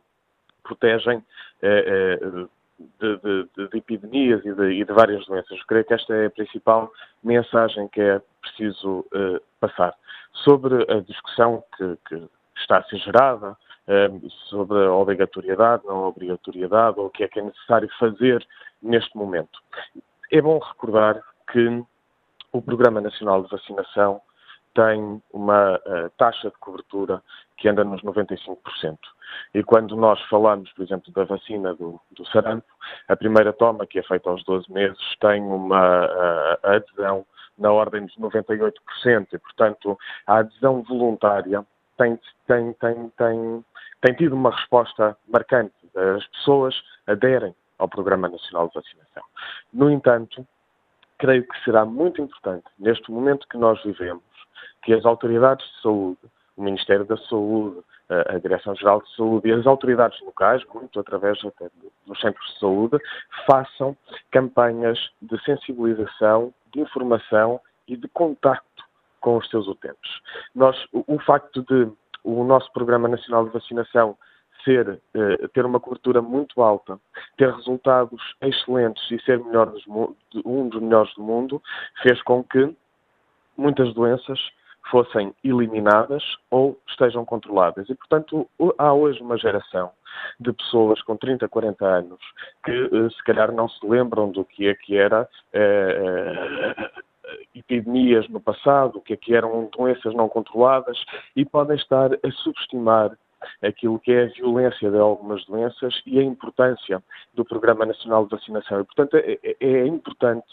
protegem 0.67 1.23
eh, 1.61 2.19
eh, 2.21 2.47
de, 2.99 3.17
de, 3.17 3.69
de, 3.69 3.77
epidemias 3.77 4.45
e 4.45 4.53
de, 4.53 4.71
e 4.71 4.83
de, 4.83 4.93
várias 4.93 5.25
doenças. 5.25 5.57
Eu 5.57 5.65
creio 5.65 5.85
que 5.85 5.93
esta 5.93 6.13
é 6.13 6.25
a 6.25 6.29
principal 6.29 6.91
mensagem 7.23 7.87
que 7.87 8.01
é 8.01 8.21
preciso 8.41 8.99
uh, 8.99 9.41
passar. 9.61 9.93
Sobre 10.43 10.83
a 10.91 10.99
discussão 10.99 11.63
que, 11.77 11.97
que 12.07 12.29
está 12.57 12.79
a 12.79 12.83
ser 12.83 12.97
gerada, 12.97 13.55
sobre 14.49 14.77
a 14.83 14.91
obrigatoriedade, 14.91 15.85
não 15.85 16.03
obrigatoriedade, 16.03 16.99
ou 16.99 17.05
o 17.05 17.09
que 17.09 17.23
é 17.23 17.27
que 17.27 17.39
é 17.39 17.43
necessário 17.43 17.87
fazer 17.97 18.45
neste 18.81 19.15
momento. 19.15 19.59
É 20.31 20.41
bom 20.41 20.59
recordar 20.59 21.21
que 21.51 21.83
o 22.51 22.61
Programa 22.61 22.99
Nacional 22.99 23.43
de 23.43 23.49
Vacinação 23.49 24.21
tem 24.75 25.21
uma 25.33 25.77
uh, 25.77 26.09
taxa 26.17 26.49
de 26.49 26.57
cobertura 26.59 27.23
que 27.57 27.67
anda 27.69 27.83
nos 27.83 28.01
95%. 28.03 28.57
E 29.53 29.63
quando 29.63 29.95
nós 29.95 30.21
falamos, 30.29 30.71
por 30.73 30.83
exemplo, 30.83 31.11
da 31.13 31.23
vacina 31.23 31.73
do, 31.73 31.99
do 32.11 32.25
sarampo, 32.27 32.67
a 33.07 33.15
primeira 33.15 33.53
toma, 33.53 33.87
que 33.87 33.97
é 33.97 34.03
feita 34.03 34.29
aos 34.29 34.43
12 34.43 34.71
meses, 34.71 34.99
tem 35.19 35.41
uma 35.41 36.05
uh, 36.05 36.57
adesão 36.61 37.25
na 37.57 37.71
ordem 37.71 38.05
dos 38.05 38.15
98%. 38.17 38.73
E, 39.33 39.37
portanto, 39.39 39.97
a 40.27 40.39
adesão 40.39 40.83
voluntária 40.83 41.65
tem, 41.97 42.19
tem, 42.45 42.73
tem, 42.73 43.09
tem, 43.17 43.65
tem 44.01 44.13
tido 44.15 44.35
uma 44.35 44.51
resposta 44.51 45.17
marcante. 45.27 45.73
As 45.95 46.27
pessoas 46.27 46.75
aderem 47.07 47.55
ao 47.79 47.87
Programa 47.87 48.27
Nacional 48.27 48.67
de 48.67 48.73
Vacinação. 48.73 49.23
No 49.73 49.89
entanto, 49.89 50.45
creio 51.17 51.47
que 51.47 51.63
será 51.63 51.85
muito 51.85 52.21
importante, 52.21 52.65
neste 52.77 53.09
momento 53.09 53.47
que 53.47 53.57
nós 53.57 53.81
vivemos, 53.83 54.23
que 54.85 54.93
as 54.93 55.03
autoridades 55.03 55.65
de 55.65 55.81
saúde, 55.81 56.19
o 56.55 56.63
Ministério 56.63 57.03
da 57.03 57.17
Saúde, 57.17 57.81
a 58.07 58.37
Direção-Geral 58.37 59.01
de 59.01 59.15
Saúde 59.15 59.49
e 59.49 59.51
as 59.51 59.65
autoridades 59.65 60.21
locais, 60.21 60.63
muito 60.73 60.99
através 60.99 61.43
até 61.43 61.69
dos 62.05 62.19
centros 62.21 62.53
de 62.53 62.59
saúde, 62.59 62.97
façam 63.47 63.97
campanhas 64.31 64.97
de 65.21 65.43
sensibilização, 65.43 66.53
de 66.71 66.81
informação 66.81 67.59
e 67.87 67.97
de 67.97 68.07
contacto 68.09 68.83
com 69.19 69.37
os 69.37 69.49
seus 69.49 69.67
utentes. 69.67 70.21
Nós, 70.53 70.77
o, 70.93 71.19
facto 71.19 71.63
de 71.63 71.91
o 72.23 72.43
nosso 72.43 72.71
Programa 72.71 73.07
Nacional 73.07 73.45
de 73.45 73.51
Vacinação 73.51 74.15
ser, 74.63 75.01
eh, 75.15 75.47
ter 75.53 75.65
uma 75.65 75.79
cobertura 75.79 76.21
muito 76.21 76.61
alta, 76.61 76.99
ter 77.37 77.51
resultados 77.51 78.21
excelentes 78.41 79.03
e 79.11 79.19
ser 79.23 79.39
melhor 79.43 79.71
dos, 79.71 79.83
um 80.45 80.69
dos 80.69 80.81
melhores 80.81 81.13
do 81.15 81.23
mundo, 81.23 81.61
fez 82.03 82.21
com 82.23 82.43
que 82.43 82.75
muitas 83.57 83.93
doenças 83.93 84.39
fossem 84.89 85.33
eliminadas 85.43 86.23
ou 86.49 86.79
estejam 86.87 87.25
controladas. 87.25 87.89
E, 87.89 87.95
portanto, 87.95 88.47
há 88.77 88.93
hoje 88.93 89.21
uma 89.21 89.37
geração 89.37 89.91
de 90.39 90.53
pessoas 90.53 91.01
com 91.01 91.17
30, 91.17 91.47
40 91.47 91.85
anos 91.85 92.19
que 92.63 92.71
eh, 92.71 93.09
se 93.09 93.23
calhar 93.23 93.51
não 93.51 93.67
se 93.67 93.85
lembram 93.85 94.31
do 94.31 94.45
que 94.45 94.67
é 94.67 94.75
que 94.75 94.95
era 94.95 95.27
eh, 95.53 96.91
epidemias 97.53 98.27
no 98.29 98.39
passado, 98.39 98.97
o 98.97 99.01
que 99.01 99.13
é 99.13 99.17
que 99.17 99.35
eram 99.35 99.69
doenças 99.75 100.13
não 100.13 100.29
controladas 100.29 100.97
e 101.35 101.43
podem 101.43 101.75
estar 101.75 102.13
a 102.13 102.31
subestimar 102.31 103.11
aquilo 103.61 103.99
que 103.99 104.11
é 104.11 104.23
a 104.23 104.27
violência 104.27 104.89
de 104.89 104.97
algumas 104.97 105.45
doenças 105.45 106.01
e 106.05 106.19
a 106.19 106.23
importância 106.23 107.03
do 107.33 107.45
Programa 107.45 107.85
Nacional 107.85 108.25
de 108.25 108.31
Vacinação. 108.31 108.81
E, 108.81 108.83
portanto, 108.85 109.17
é, 109.17 109.39
é, 109.43 109.55
é 109.59 109.87
importante 109.87 110.47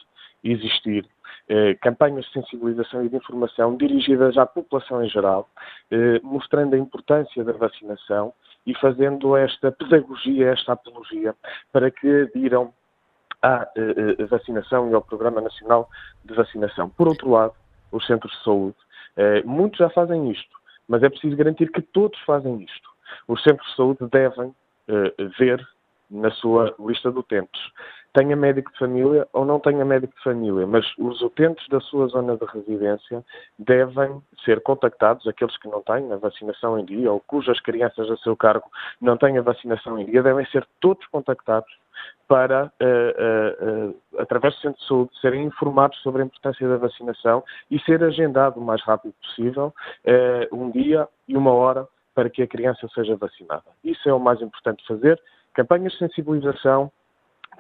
existir 0.44 1.06
eh, 1.48 1.74
campanhas 1.74 2.24
de 2.26 2.32
sensibilização 2.32 3.04
e 3.04 3.08
de 3.08 3.16
informação 3.16 3.76
dirigidas 3.76 4.36
à 4.38 4.46
população 4.46 5.04
em 5.04 5.08
geral, 5.08 5.48
eh, 5.90 6.20
mostrando 6.22 6.74
a 6.74 6.78
importância 6.78 7.44
da 7.44 7.52
vacinação 7.52 8.32
e 8.66 8.74
fazendo 8.76 9.36
esta 9.36 9.72
pedagogia, 9.72 10.50
esta 10.50 10.72
apologia, 10.72 11.34
para 11.72 11.90
que 11.90 12.28
adiram 12.34 12.72
à 13.42 13.68
eh, 13.76 14.16
eh 14.18 14.24
vacinação 14.26 14.90
e 14.90 14.94
ao 14.94 15.02
Programa 15.02 15.40
Nacional 15.40 15.88
de 16.24 16.34
Vacinação. 16.34 16.88
Por 16.90 17.08
outro 17.08 17.30
lado, 17.30 17.54
os 17.90 18.06
centros 18.06 18.32
de 18.32 18.44
saúde, 18.44 18.76
eh, 19.16 19.42
muitos 19.44 19.78
já 19.78 19.90
fazem 19.90 20.30
isto, 20.30 20.56
mas 20.88 21.02
é 21.02 21.08
preciso 21.08 21.36
garantir 21.36 21.70
que 21.70 21.82
todos 21.82 22.18
fazem 22.20 22.62
isto. 22.62 22.88
Os 23.28 23.42
centros 23.42 23.68
de 23.70 23.76
saúde 23.76 24.08
devem 24.10 24.54
eh, 24.88 25.14
ver 25.38 25.66
na 26.10 26.30
sua 26.30 26.74
lista 26.78 27.10
de 27.10 27.18
utentes 27.18 27.60
tenha 28.12 28.36
médico 28.36 28.70
de 28.72 28.78
família 28.78 29.26
ou 29.32 29.44
não 29.44 29.58
tenha 29.58 29.84
médico 29.84 30.14
de 30.14 30.22
família, 30.22 30.66
mas 30.66 30.86
os 30.98 31.22
utentes 31.22 31.66
da 31.68 31.80
sua 31.80 32.06
zona 32.08 32.36
de 32.36 32.44
residência 32.44 33.24
devem 33.58 34.22
ser 34.44 34.60
contactados, 34.60 35.26
aqueles 35.26 35.56
que 35.58 35.68
não 35.68 35.80
têm 35.82 36.12
a 36.12 36.16
vacinação 36.16 36.78
em 36.78 36.84
dia 36.84 37.10
ou 37.10 37.20
cujas 37.20 37.60
crianças 37.60 38.10
a 38.10 38.16
seu 38.18 38.36
cargo 38.36 38.66
não 39.00 39.16
têm 39.16 39.38
a 39.38 39.42
vacinação 39.42 39.98
em 39.98 40.04
dia, 40.04 40.22
devem 40.22 40.44
ser 40.46 40.66
todos 40.80 41.06
contactados 41.06 41.72
para, 42.28 42.64
uh, 42.64 43.88
uh, 43.88 43.90
uh, 43.90 44.20
através 44.20 44.54
do 44.54 44.60
centro 44.60 44.80
de 44.80 44.86
saúde, 44.86 45.20
serem 45.20 45.44
informados 45.44 45.98
sobre 45.98 46.22
a 46.22 46.24
importância 46.24 46.68
da 46.68 46.76
vacinação 46.76 47.44
e 47.70 47.78
ser 47.80 48.02
agendado 48.02 48.58
o 48.58 48.64
mais 48.64 48.82
rápido 48.82 49.14
possível 49.22 49.72
um 50.50 50.70
dia 50.70 51.08
e 51.28 51.36
uma 51.36 51.52
hora 51.52 51.86
para 52.14 52.28
que 52.28 52.42
a 52.42 52.46
criança 52.46 52.86
seja 52.94 53.16
vacinada. 53.16 53.64
Isso 53.82 54.08
é 54.08 54.12
o 54.12 54.20
mais 54.20 54.40
importante 54.40 54.86
fazer. 54.86 55.20
Campanhas 55.54 55.92
de 55.92 55.98
sensibilização, 55.98 56.90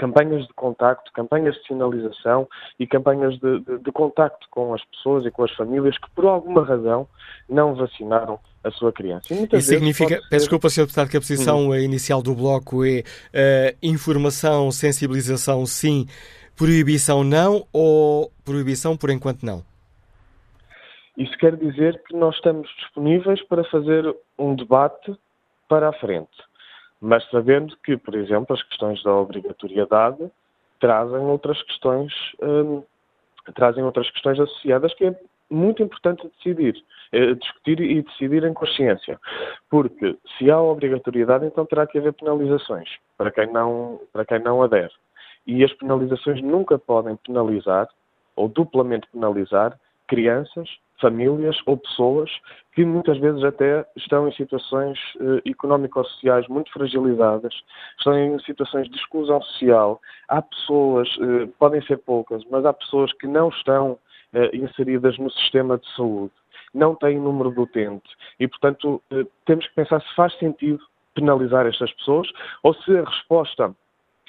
campanhas 0.02 0.44
de 0.48 0.54
contacto, 0.54 1.12
campanhas 1.12 1.54
de 1.54 1.64
sinalização 1.68 2.48
e 2.76 2.88
campanhas 2.88 3.38
de, 3.38 3.60
de, 3.60 3.78
de, 3.78 3.92
contacto 3.92 4.48
com 4.50 4.74
as 4.74 4.84
pessoas 4.86 5.24
e 5.24 5.30
com 5.30 5.44
as 5.44 5.52
famílias 5.52 5.96
que, 5.96 6.10
por 6.10 6.26
alguma 6.26 6.64
razão, 6.64 7.06
não 7.48 7.76
vacinaram 7.76 8.36
a 8.64 8.70
sua 8.72 8.92
criança. 8.92 9.32
E 9.32 9.44
Isso 9.44 9.68
significa, 9.68 10.16
ser... 10.16 10.28
peço 10.28 10.46
desculpa, 10.46 10.68
Sr. 10.68 10.80
Deputado, 10.82 11.08
que 11.08 11.16
a 11.16 11.20
posição 11.20 11.68
hum. 11.68 11.76
inicial 11.76 12.20
do 12.20 12.34
Bloco 12.34 12.84
é 12.84 12.98
uh, 12.98 13.78
informação, 13.80 14.72
sensibilização, 14.72 15.64
sim, 15.66 16.08
proibição, 16.56 17.22
não, 17.22 17.64
ou 17.72 18.32
proibição, 18.44 18.96
por 18.96 19.08
enquanto, 19.08 19.44
não? 19.46 19.62
Isso 21.16 21.36
quer 21.38 21.54
dizer 21.56 22.02
que 22.08 22.16
nós 22.16 22.34
estamos 22.34 22.68
disponíveis 22.80 23.40
para 23.46 23.62
fazer 23.70 24.04
um 24.36 24.56
debate 24.56 25.14
para 25.68 25.90
a 25.90 25.92
frente 25.92 26.51
mas 27.02 27.28
sabendo 27.30 27.76
que, 27.78 27.96
por 27.96 28.14
exemplo, 28.14 28.54
as 28.54 28.62
questões 28.62 29.02
da 29.02 29.12
obrigatoriedade 29.12 30.30
trazem 30.78 31.18
outras 31.18 31.60
questões, 31.64 32.12
hum, 32.40 32.84
trazem 33.56 33.82
outras 33.82 34.08
questões 34.12 34.38
associadas 34.38 34.94
que 34.94 35.06
é 35.06 35.20
muito 35.50 35.82
importante 35.82 36.30
decidir, 36.36 36.80
é, 37.10 37.34
discutir 37.34 37.80
e 37.80 38.02
decidir 38.02 38.44
em 38.44 38.54
consciência. 38.54 39.18
Porque 39.68 40.16
se 40.38 40.48
há 40.48 40.60
obrigatoriedade, 40.60 41.44
então 41.44 41.66
terá 41.66 41.88
que 41.88 41.98
haver 41.98 42.12
penalizações 42.12 42.88
para 43.18 43.32
quem 43.32 43.52
não, 43.52 44.00
para 44.12 44.24
quem 44.24 44.38
não 44.38 44.62
adere. 44.62 44.92
E 45.44 45.64
as 45.64 45.72
penalizações 45.72 46.40
nunca 46.40 46.78
podem 46.78 47.16
penalizar 47.16 47.88
ou 48.36 48.48
duplamente 48.48 49.08
penalizar 49.08 49.76
crianças 50.06 50.68
famílias 51.02 51.58
ou 51.66 51.76
pessoas 51.76 52.30
que 52.74 52.86
muitas 52.86 53.18
vezes 53.18 53.44
até 53.44 53.84
estão 53.96 54.26
em 54.26 54.32
situações 54.32 54.98
eh, 55.20 55.50
económico-sociais 55.50 56.48
muito 56.48 56.72
fragilizadas, 56.72 57.52
estão 57.98 58.16
em 58.16 58.38
situações 58.40 58.88
de 58.88 58.96
exclusão 58.96 59.42
social. 59.42 60.00
Há 60.28 60.40
pessoas, 60.40 61.08
eh, 61.20 61.48
podem 61.58 61.82
ser 61.82 61.98
poucas, 61.98 62.42
mas 62.50 62.64
há 62.64 62.72
pessoas 62.72 63.12
que 63.12 63.26
não 63.26 63.50
estão 63.50 63.98
eh, 64.32 64.56
inseridas 64.56 65.18
no 65.18 65.30
sistema 65.30 65.76
de 65.76 65.86
saúde, 65.94 66.32
não 66.72 66.94
têm 66.94 67.20
número 67.20 67.50
de 67.50 67.60
utente 67.60 68.08
e, 68.40 68.48
portanto, 68.48 69.02
eh, 69.10 69.26
temos 69.44 69.66
que 69.68 69.74
pensar 69.74 70.00
se 70.00 70.14
faz 70.14 70.32
sentido 70.38 70.82
penalizar 71.14 71.66
estas 71.66 71.92
pessoas 71.92 72.26
ou 72.62 72.72
se 72.72 72.96
a 72.96 73.04
resposta 73.04 73.74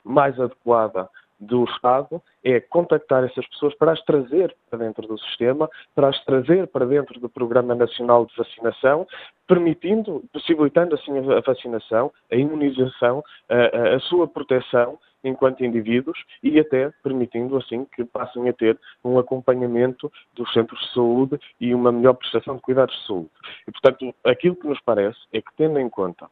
mais 0.03 0.37
adequada 0.37 1.09
do 1.43 1.63
Estado 1.65 2.21
é 2.43 2.59
contactar 2.59 3.23
essas 3.23 3.47
pessoas 3.47 3.75
para 3.75 3.91
as 3.91 4.01
trazer 4.03 4.55
para 4.69 4.79
dentro 4.79 5.07
do 5.07 5.17
sistema, 5.19 5.69
para 5.95 6.09
as 6.09 6.23
trazer 6.25 6.67
para 6.67 6.85
dentro 6.85 7.19
do 7.19 7.29
Programa 7.29 7.75
Nacional 7.75 8.25
de 8.25 8.35
Vacinação, 8.35 9.07
permitindo, 9.47 10.23
possibilitando 10.31 10.95
assim 10.95 11.11
a 11.17 11.41
vacinação, 11.41 12.11
a 12.31 12.35
imunização, 12.35 13.23
a, 13.49 13.95
a 13.95 13.99
sua 13.99 14.27
proteção 14.27 14.97
enquanto 15.23 15.63
indivíduos 15.63 16.17
e 16.41 16.59
até 16.59 16.91
permitindo 17.01 17.55
assim 17.57 17.85
que 17.95 18.03
passem 18.03 18.49
a 18.49 18.53
ter 18.53 18.77
um 19.03 19.17
acompanhamento 19.17 20.11
dos 20.33 20.51
centros 20.51 20.79
de 20.81 20.93
saúde 20.93 21.39
e 21.59 21.73
uma 21.73 21.91
melhor 21.91 22.13
prestação 22.13 22.55
de 22.57 22.61
cuidados 22.61 22.95
de 22.99 23.07
saúde. 23.07 23.29
E, 23.67 23.71
portanto, 23.71 24.13
aquilo 24.23 24.55
que 24.55 24.67
nos 24.67 24.81
parece 24.81 25.19
é 25.31 25.41
que, 25.41 25.53
tendo 25.55 25.79
em 25.79 25.89
conta 25.89 26.27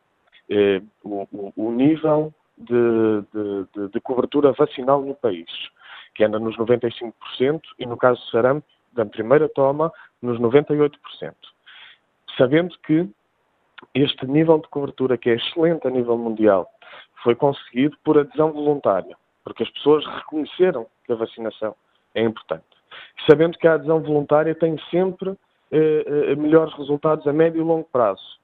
eh, 0.49 0.81
o, 1.03 1.25
o, 1.31 1.53
o 1.55 1.71
nível 1.71 2.33
de, 2.61 3.23
de, 3.73 3.87
de, 3.89 4.01
cobertura 4.01 4.51
vacinal 4.51 5.01
no 5.01 5.15
país, 5.15 5.49
que 6.15 6.23
anda 6.23 6.39
nos 6.39 6.55
95% 6.57 7.61
e, 7.79 7.85
no 7.85 7.97
caso 7.97 8.21
de 8.21 8.31
sarampo, 8.31 8.67
da 8.93 9.05
primeira 9.05 9.47
toma, 9.49 9.91
nos 10.21 10.39
98%. 10.39 10.91
Sabendo 12.37 12.77
que 12.85 13.09
este 13.93 14.25
nível 14.25 14.59
de 14.59 14.67
cobertura, 14.67 15.17
que 15.17 15.29
é 15.29 15.35
excelente 15.35 15.87
a 15.87 15.91
nível 15.91 16.17
mundial, 16.17 16.67
foi 17.23 17.35
conseguido 17.35 17.97
por 18.03 18.17
adesão 18.17 18.51
voluntária, 18.51 19.15
porque 19.43 19.63
as 19.63 19.69
pessoas 19.69 20.05
reconheceram 20.05 20.85
que 21.05 21.11
a 21.11 21.15
vacinação 21.15 21.75
é 22.13 22.21
importante. 22.21 22.65
Sabendo 23.29 23.57
que 23.57 23.67
a 23.67 23.73
adesão 23.73 24.01
voluntária 24.01 24.53
tem 24.55 24.77
sempre 24.89 25.31
eh, 25.71 26.05
eh 26.07 26.35
melhores 26.35 26.73
resultados 26.73 27.25
a 27.27 27.33
médio 27.33 27.61
e 27.61 27.63
longo 27.63 27.87
prazo. 27.91 28.39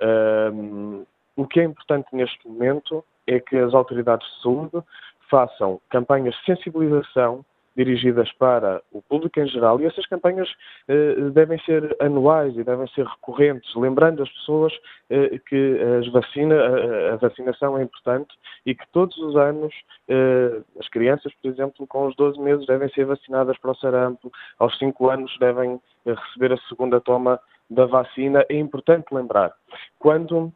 Um, 0.00 1.04
o 1.36 1.46
que 1.46 1.60
é 1.60 1.64
importante 1.64 2.08
neste 2.12 2.46
momento 2.46 3.04
é 3.28 3.40
que 3.40 3.56
as 3.56 3.74
autoridades 3.74 4.26
de 4.26 4.42
saúde 4.42 4.82
façam 5.30 5.80
campanhas 5.90 6.34
de 6.34 6.44
sensibilização 6.44 7.44
dirigidas 7.78 8.32
para 8.32 8.82
o 8.90 9.00
público 9.00 9.38
em 9.38 9.46
geral 9.46 9.80
e 9.80 9.86
essas 9.86 10.04
campanhas 10.06 10.48
eh, 10.88 11.14
devem 11.32 11.60
ser 11.60 11.96
anuais 12.00 12.56
e 12.56 12.64
devem 12.64 12.88
ser 12.88 13.06
recorrentes, 13.06 13.72
lembrando 13.76 14.20
as 14.20 14.28
pessoas 14.30 14.72
eh, 15.08 15.38
que 15.48 15.78
as 16.00 16.08
vacina, 16.08 16.56
a, 16.56 17.14
a, 17.14 17.16
vacinação 17.18 17.78
é 17.78 17.82
importante 17.84 18.34
e 18.66 18.74
que 18.74 18.84
todos 18.92 19.16
os 19.18 19.36
anos 19.36 19.72
eh, 20.08 20.60
as 20.80 20.88
crianças, 20.88 21.32
por 21.40 21.48
exemplo, 21.52 21.86
com 21.86 22.08
os 22.08 22.16
12 22.16 22.40
meses 22.40 22.66
devem 22.66 22.88
ser 22.88 23.04
vacinadas 23.04 23.56
para 23.58 23.70
o 23.70 23.76
sarampo, 23.76 24.32
aos 24.58 24.76
5 24.76 25.08
anos 25.08 25.38
devem 25.38 25.80
eh, 26.04 26.14
receber 26.14 26.54
a 26.54 26.68
segunda 26.68 27.00
toma 27.00 27.38
da 27.70 27.86
vacina. 27.86 28.44
É 28.48 28.56
importante 28.56 29.14
lembrar, 29.14 29.52
quando 30.00 30.52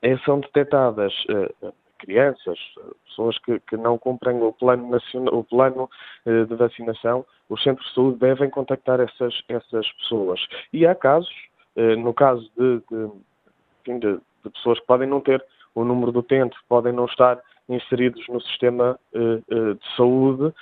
eh, 0.00 0.16
são 0.24 0.38
detectadas 0.38 1.12
eh, 1.28 1.72
crianças, 2.02 2.58
pessoas 3.06 3.38
que, 3.38 3.60
que 3.60 3.76
não 3.76 3.96
cumprem 3.96 4.42
o 4.42 4.52
plano, 4.52 4.90
nacional, 4.90 5.34
o 5.34 5.44
plano 5.44 5.88
eh, 6.26 6.44
de 6.44 6.54
vacinação, 6.54 7.24
os 7.48 7.62
centros 7.62 7.86
de 7.88 7.94
saúde 7.94 8.18
devem 8.18 8.50
contactar 8.50 9.00
essas, 9.00 9.42
essas 9.48 9.90
pessoas. 9.92 10.40
E 10.72 10.84
há 10.84 10.94
casos, 10.94 11.32
eh, 11.76 11.96
no 11.96 12.12
caso 12.12 12.50
de, 12.58 12.82
de, 12.90 13.98
de, 13.98 14.20
de 14.44 14.50
pessoas 14.50 14.80
que 14.80 14.86
podem 14.86 15.08
não 15.08 15.20
ter 15.20 15.42
o 15.74 15.84
número 15.84 16.12
do 16.12 16.18
utente, 16.18 16.56
podem 16.68 16.92
não 16.92 17.06
estar 17.06 17.40
inseridos 17.68 18.26
no 18.28 18.40
sistema 18.42 18.98
de 19.14 19.96
saúde. 19.96 20.52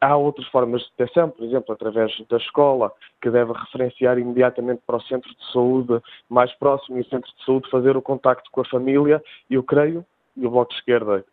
há 0.00 0.16
outras 0.16 0.46
formas 0.48 0.80
de 0.82 0.90
detecção, 0.96 1.28
por 1.28 1.44
exemplo, 1.44 1.74
através 1.74 2.12
da 2.30 2.36
escola, 2.38 2.90
que 3.20 3.28
deve 3.28 3.52
referenciar 3.52 4.18
imediatamente 4.18 4.80
para 4.86 4.96
o 4.96 5.02
centro 5.02 5.28
de 5.28 5.52
saúde 5.52 6.00
mais 6.30 6.50
próximo 6.54 6.96
e 6.96 7.00
o 7.00 7.08
centro 7.08 7.30
de 7.36 7.44
saúde 7.44 7.68
fazer 7.70 7.96
o 7.96 8.02
contacto 8.02 8.50
com 8.50 8.60
a 8.60 8.64
família. 8.64 9.22
Eu 9.50 9.62
creio, 9.62 10.06
e 10.36 10.46
o 10.46 10.50
Bloco 10.50 10.70
de 10.70 10.78
Esquerda 10.78 11.24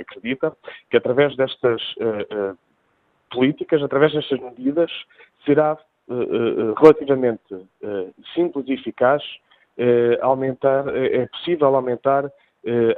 acredita, 0.00 0.56
que 0.90 0.96
através 0.96 1.36
destas 1.36 1.82
políticas, 3.30 3.82
através 3.82 4.12
destas 4.12 4.40
medidas, 4.40 4.90
será 5.44 5.76
relativamente 6.80 7.54
simples 8.34 8.66
e 8.68 8.72
eficaz 8.74 9.22
aumentar, 10.22 10.88
é 10.96 11.26
possível 11.26 11.74
aumentar 11.74 12.30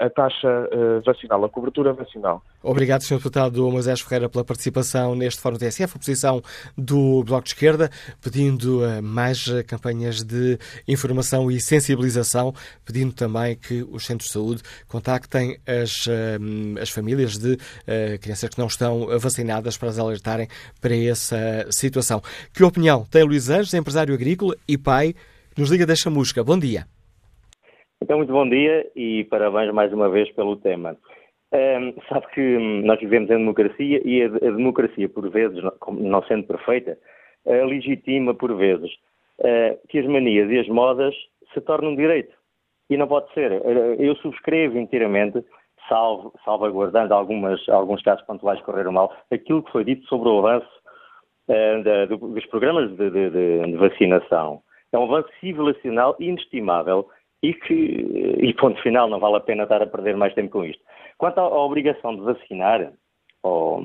a 0.01 0.09
taxa 0.09 0.69
eh, 0.71 1.01
vacinal, 1.05 1.45
a 1.45 1.49
cobertura 1.49 1.93
vacinal. 1.93 2.43
Obrigado, 2.63 3.03
Sr. 3.03 3.17
Deputado 3.17 3.71
Moisés 3.71 4.01
Ferreira, 4.01 4.29
pela 4.29 4.45
participação 4.45 5.15
neste 5.15 5.41
Fórum 5.41 5.59
TSF, 5.59 5.97
a 5.97 5.99
posição 5.99 6.43
do 6.77 7.23
Bloco 7.23 7.45
de 7.45 7.51
Esquerda, 7.51 7.91
pedindo 8.23 8.85
eh, 8.85 9.01
mais 9.01 9.45
campanhas 9.67 10.23
de 10.23 10.59
informação 10.87 11.51
e 11.51 11.61
sensibilização, 11.61 12.55
pedindo 12.85 13.13
também 13.13 13.57
que 13.57 13.87
os 13.91 14.07
centros 14.07 14.29
de 14.29 14.33
saúde 14.33 14.63
contactem 14.87 15.59
as, 15.67 16.09
as 16.81 16.91
famílias 16.91 17.37
de 17.37 17.57
crianças 18.21 18.51
que 18.51 18.59
não 18.59 18.67
estão 18.67 19.07
vacinadas 19.19 19.77
para 19.77 19.89
as 19.89 19.99
alertarem 19.99 20.49
para 20.81 20.97
essa 20.97 21.67
situação. 21.71 22.23
Que 22.53 22.65
opinião 22.65 23.05
tem 23.11 23.23
Luís 23.23 23.49
Anjos, 23.49 23.75
empresário 23.75 24.15
agrícola 24.15 24.57
e 24.67 24.77
pai, 24.77 25.15
nos 25.57 25.71
liga 25.71 25.87
da 25.87 25.95
Chamusca? 25.95 26.43
Bom 26.43 26.59
dia. 26.59 26.87
Então, 28.01 28.19
muito 28.19 28.33
bom 28.33 28.49
dia 28.49 28.89
e 28.95 29.25
parabéns 29.25 29.73
mais 29.75 29.93
uma 29.93 30.09
vez 30.09 30.31
pelo 30.33 30.57
tema. 30.57 30.97
Um, 31.53 31.95
sabe 32.09 32.27
que 32.29 32.59
nós 32.85 33.01
vivemos 33.01 33.29
em 33.29 33.39
democracia 33.39 34.01
e 34.05 34.23
a, 34.23 34.27
a 34.27 34.51
democracia, 34.53 35.09
por 35.09 35.29
vezes, 35.29 35.61
não 35.91 36.23
sendo 36.23 36.47
perfeita, 36.47 36.97
uh, 37.45 37.65
legitima, 37.65 38.35
por 38.35 38.55
vezes, 38.55 38.91
uh, 39.41 39.77
que 39.89 39.99
as 39.99 40.07
manias 40.07 40.49
e 40.49 40.59
as 40.61 40.69
modas 40.69 41.13
se 41.53 41.61
tornem 41.61 41.91
um 41.91 41.97
direito. 41.97 42.33
E 42.89 42.97
não 42.97 43.09
pode 43.09 43.33
ser. 43.35 43.51
Uh, 43.51 43.97
eu 43.99 44.15
subscrevo 44.17 44.79
inteiramente, 44.79 45.45
salvo, 45.89 46.33
salvaguardando 46.45 47.13
algumas, 47.13 47.69
alguns 47.69 48.01
casos 48.03 48.25
pontuais 48.27 48.61
que 48.61 48.65
correram 48.65 48.93
mal, 48.93 49.13
aquilo 49.33 49.63
que 49.65 49.73
foi 49.73 49.85
dito 49.85 50.07
sobre 50.07 50.29
o 50.29 50.39
avanço 50.39 50.71
da, 51.49 52.05
do, 52.05 52.17
dos 52.19 52.47
programas 52.47 52.91
de, 52.91 53.11
de, 53.11 53.31
de, 53.31 53.77
vacinação. 53.77 54.63
É 54.93 54.99
um 54.99 55.05
avanço 55.05 55.31
civilizacional 55.41 56.15
inestimável 56.21 57.09
e 57.43 57.55
que, 57.55 57.75
e 57.75 58.53
ponto 58.55 58.81
final, 58.83 59.09
não 59.09 59.21
vale 59.21 59.37
a 59.37 59.41
pena 59.41 59.63
estar 59.65 59.83
a 59.83 59.87
perder 59.87 60.17
mais 60.17 60.35
tempo 60.35 60.51
com 60.51 60.65
isto. 60.65 60.83
Quanto 61.17 61.39
à, 61.39 61.43
à 61.43 61.65
obrigação 61.65 62.15
de 62.15 62.23
vacinar, 62.23 62.93
oh, 63.43 63.83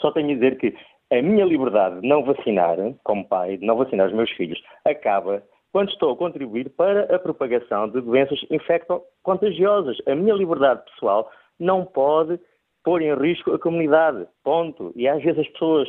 só 0.00 0.10
tenho 0.12 0.30
a 0.30 0.34
dizer 0.34 0.58
que 0.58 0.74
a 1.12 1.22
minha 1.22 1.44
liberdade 1.44 2.00
de 2.00 2.08
não 2.08 2.24
vacinar, 2.24 2.76
como 3.04 3.28
pai, 3.28 3.56
de 3.58 3.66
não 3.66 3.76
vacinar 3.76 4.08
os 4.08 4.12
meus 4.12 4.30
filhos, 4.32 4.60
acaba 4.84 5.42
quando 5.72 5.90
estou 5.90 6.12
a 6.12 6.16
contribuir 6.16 6.70
para 6.70 7.14
a 7.14 7.18
propagação 7.18 7.88
de 7.88 8.00
doenças 8.00 8.40
infecto-contagiosas. 8.50 9.98
A 10.06 10.14
minha 10.14 10.34
liberdade 10.34 10.82
pessoal 10.90 11.30
não 11.60 11.84
pode 11.84 12.40
pôr 12.82 13.02
em 13.02 13.14
risco 13.14 13.52
a 13.52 13.58
comunidade. 13.58 14.26
Ponto. 14.42 14.92
E 14.96 15.06
às 15.06 15.22
vezes 15.22 15.40
as 15.40 15.48
pessoas 15.48 15.88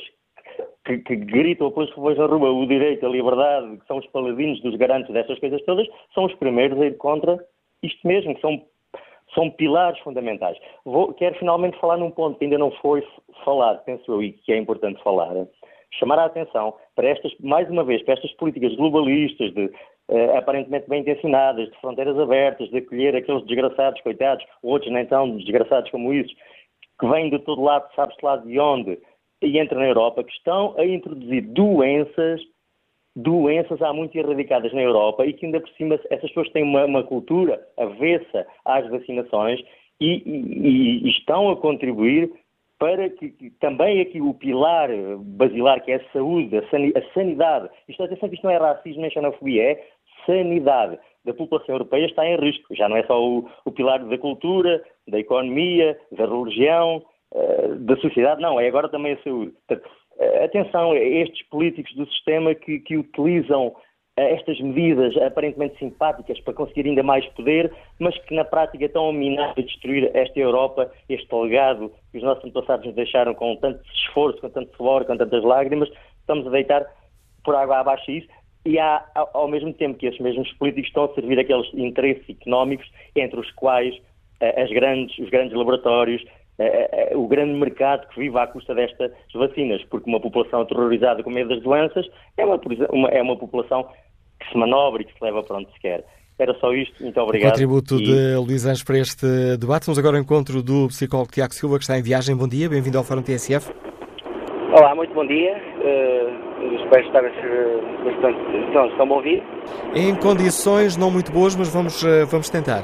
que, 0.85 0.97
que 0.99 1.15
gritam 1.15 1.69
depois 1.69 1.89
depois 1.89 2.17
na 2.17 2.25
rua 2.25 2.51
o 2.51 2.65
direito, 2.65 3.05
a 3.05 3.09
liberdade, 3.09 3.77
que 3.77 3.87
são 3.87 3.97
os 3.97 4.07
paladinos 4.07 4.61
dos 4.61 4.75
garantes 4.75 5.11
destas 5.13 5.39
coisas 5.39 5.61
todas, 5.63 5.87
são 6.13 6.25
os 6.25 6.33
primeiros 6.35 6.79
a 6.79 6.85
ir 6.85 6.97
contra 6.97 7.37
isto 7.83 8.07
mesmo, 8.07 8.33
que 8.35 8.41
são, 8.41 8.61
são 9.33 9.49
pilares 9.51 9.99
fundamentais. 9.99 10.57
Vou, 10.85 11.13
quero 11.13 11.35
finalmente 11.35 11.77
falar 11.79 11.97
num 11.97 12.11
ponto 12.11 12.37
que 12.37 12.45
ainda 12.45 12.57
não 12.57 12.71
foi 12.71 13.05
falado, 13.43 13.83
penso 13.83 14.11
eu, 14.11 14.23
e 14.23 14.31
que 14.31 14.51
é 14.51 14.57
importante 14.57 15.01
falar, 15.03 15.33
chamar 15.91 16.19
a 16.19 16.25
atenção 16.25 16.75
para 16.95 17.09
estas, 17.09 17.33
mais 17.39 17.69
uma 17.69 17.83
vez, 17.83 18.01
para 18.03 18.15
estas 18.15 18.31
políticas 18.33 18.75
globalistas, 18.75 19.53
de, 19.53 19.65
uh, 19.65 20.37
aparentemente 20.37 20.89
bem 20.89 21.01
intencionadas, 21.01 21.69
de 21.69 21.79
fronteiras 21.79 22.17
abertas, 22.17 22.69
de 22.69 22.77
acolher 22.77 23.15
aqueles 23.15 23.45
desgraçados, 23.45 24.01
coitados, 24.01 24.45
outros 24.63 24.91
nem 24.91 25.05
tão 25.05 25.37
desgraçados 25.37 25.89
como 25.91 26.13
isso, 26.13 26.33
que 26.99 27.07
vêm 27.07 27.29
de 27.29 27.39
todo 27.39 27.61
lado, 27.61 27.87
sabe-se 27.95 28.23
lá 28.23 28.37
de 28.37 28.59
onde, 28.59 28.97
e 29.41 29.59
entra 29.59 29.77
na 29.77 29.85
Europa 29.85 30.23
que 30.23 30.31
estão 30.31 30.73
a 30.77 30.85
introduzir 30.85 31.41
doenças, 31.41 32.41
doenças 33.15 33.81
há 33.81 33.93
muito 33.93 34.15
erradicadas 34.17 34.73
na 34.73 34.81
Europa 34.81 35.25
e 35.25 35.33
que 35.33 35.45
ainda 35.45 35.59
por 35.59 35.69
cima 35.71 35.95
essas 36.09 36.29
pessoas 36.29 36.49
têm 36.49 36.63
uma, 36.63 36.85
uma 36.85 37.03
cultura 37.03 37.61
avessa 37.77 38.45
às 38.65 38.87
vacinações 38.89 39.59
e, 39.99 40.21
e, 40.25 41.07
e, 41.07 41.09
estão 41.09 41.49
a 41.49 41.57
contribuir 41.57 42.31
para 42.77 43.09
que, 43.09 43.29
que, 43.29 43.49
também 43.59 44.01
aqui 44.01 44.21
o 44.21 44.35
pilar 44.35 44.89
basilar, 45.17 45.83
que 45.83 45.91
é 45.91 45.95
a 45.95 46.11
saúde, 46.11 46.55
a, 46.57 47.13
sanidade, 47.13 47.69
isto 47.87 48.03
atenção 48.03 48.29
que 48.29 48.35
isto 48.35 48.43
não 48.43 48.51
é 48.51 48.57
racismo 48.57 49.01
nem 49.01 49.09
xenofobia, 49.09 49.71
é 49.71 49.87
sanidade 50.27 50.99
da 51.25 51.33
população 51.33 51.75
europeia 51.75 52.05
está 52.05 52.25
em 52.25 52.37
risco. 52.37 52.75
Já 52.75 52.87
não 52.87 52.97
é 52.97 53.03
só 53.03 53.19
o, 53.19 53.49
o 53.65 53.71
pilar 53.71 54.03
da 54.05 54.17
cultura, 54.17 54.83
da 55.07 55.19
economia, 55.19 55.99
da 56.11 56.25
religião, 56.25 57.03
eh, 57.33 57.75
da 57.79 57.97
sociedade, 57.97 58.41
não, 58.41 58.59
é 58.59 58.67
agora 58.67 58.89
também 58.89 59.13
a 59.13 59.23
saúde. 59.23 59.53
Portanto, 59.67 59.89
eh, 60.19 60.45
atenção 60.45 60.91
a 60.91 60.97
estes 60.97 61.47
políticos 61.49 61.93
do 61.95 62.07
sistema 62.07 62.55
que, 62.55 62.79
que 62.79 62.97
utilizam 62.97 63.75
eh, 64.15 64.33
estas 64.33 64.59
medidas 64.61 65.15
aparentemente 65.17 65.77
simpáticas 65.77 66.39
para 66.39 66.53
conseguir 66.53 66.87
ainda 66.87 67.03
mais 67.03 67.25
poder, 67.33 67.73
mas 67.99 68.17
que 68.19 68.33
na 68.33 68.45
prática 68.45 68.85
estão 68.85 69.09
a 69.09 69.13
minar 69.13 69.53
e 69.57 69.63
destruir 69.63 70.09
esta 70.15 70.39
Europa, 70.39 70.89
este 71.09 71.33
legado 71.35 71.91
que 72.11 72.17
os 72.17 72.23
nossos 72.23 72.45
antepassados 72.45 72.85
nos 72.85 72.95
deixaram 72.95 73.33
com 73.35 73.55
tanto 73.57 73.81
esforço, 73.93 74.39
com 74.39 74.49
tanto 74.49 74.75
suor, 74.77 75.05
com 75.05 75.17
tantas 75.17 75.43
lágrimas, 75.43 75.89
estamos 76.19 76.47
a 76.47 76.49
deitar 76.49 76.85
por 77.43 77.55
água 77.55 77.79
abaixo 77.79 78.09
isso, 78.09 78.27
e 78.65 78.79
há, 78.79 79.05
ao 79.33 79.47
mesmo 79.47 79.73
tempo 79.73 79.97
que 79.97 80.07
esses 80.07 80.19
mesmos 80.19 80.51
políticos 80.53 80.89
estão 80.89 81.05
a 81.05 81.13
servir 81.13 81.39
aqueles 81.39 81.73
interesses 81.73 82.29
económicos 82.29 82.89
entre 83.15 83.39
os 83.39 83.49
quais 83.51 83.95
as 84.41 84.69
grandes, 84.69 85.17
os 85.19 85.29
grandes 85.29 85.55
laboratórios, 85.55 86.21
é, 86.59 87.11
é, 87.11 87.17
o 87.17 87.27
grande 87.27 87.53
mercado 87.53 88.07
que 88.09 88.19
vive 88.19 88.37
à 88.37 88.47
custa 88.47 88.73
destas 88.73 89.11
vacinas, 89.33 89.83
porque 89.85 90.09
uma 90.09 90.19
população 90.19 90.61
aterrorizada 90.61 91.21
com 91.23 91.29
medo 91.29 91.49
das 91.49 91.61
doenças 91.61 92.05
é 92.35 92.45
uma, 92.45 92.59
uma, 92.91 93.09
é 93.09 93.21
uma 93.21 93.37
população 93.37 93.87
que 94.39 94.51
se 94.51 94.57
manobra 94.57 95.01
e 95.01 95.05
que 95.05 95.13
se 95.13 95.23
leva 95.23 95.43
para 95.43 95.57
onde 95.57 95.71
se 95.71 95.79
quer. 95.79 96.03
Era 96.39 96.53
só 96.59 96.71
isto, 96.73 97.01
muito 97.01 97.19
obrigado. 97.19 97.49
O 97.49 97.51
contributo 97.51 97.95
e... 97.95 98.03
de 98.03 98.35
Luís 98.35 98.65
Anjos 98.65 98.83
para 98.83 98.99
este 98.99 99.57
debate. 99.57 99.87
Vamos 99.87 99.97
agora 99.97 100.17
ao 100.17 100.21
encontro 100.21 100.61
do 100.61 100.87
psicólogo 100.87 101.31
Tiago 101.31 101.53
Silva, 101.53 101.77
que 101.77 101.83
está 101.83 101.97
em 101.97 102.03
viagem. 102.03 102.35
Bom 102.35 102.47
dia, 102.47 102.69
bem-vindo 102.69 102.97
ao 102.97 103.03
Fórum 103.03 103.23
TSF. 103.23 103.71
Olá, 104.71 104.93
muito 104.93 105.13
bom 105.13 105.25
dia. 105.25 105.55
Uh, 105.79 106.75
espero 106.75 107.07
estar 107.07 107.23
uh, 107.23 108.03
bastante. 108.03 108.39
Então, 108.69 108.87
estão-me 108.87 109.13
a 109.13 109.15
ouvir? 109.15 109.43
Em 109.95 110.15
condições 110.15 110.95
não 110.95 111.09
muito 111.09 111.31
boas, 111.31 111.55
mas 111.55 111.73
vamos, 111.73 112.03
uh, 112.03 112.27
vamos 112.27 112.49
tentar. 112.49 112.83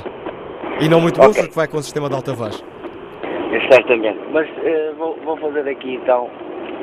E 0.82 0.90
não 0.90 1.00
muito 1.00 1.20
boas, 1.20 1.32
okay. 1.32 1.44
porque 1.44 1.56
vai 1.56 1.68
com 1.68 1.78
o 1.78 1.84
sistema 1.84 2.10
de 2.10 2.16
alta 2.16 2.34
voz. 2.34 2.64
Certamente. 3.72 4.20
Mas 4.32 4.48
uh, 4.50 4.96
vou, 4.98 5.16
vou, 5.18 5.38
fazer 5.38 5.68
aqui 5.70 5.96
então 5.96 6.30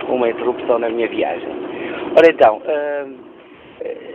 uma 0.09 0.29
interrupção 0.29 0.79
na 0.79 0.89
minha 0.89 1.09
viagem. 1.09 1.49
Ora 2.17 2.31
então, 2.31 2.59
uh, 2.59 3.31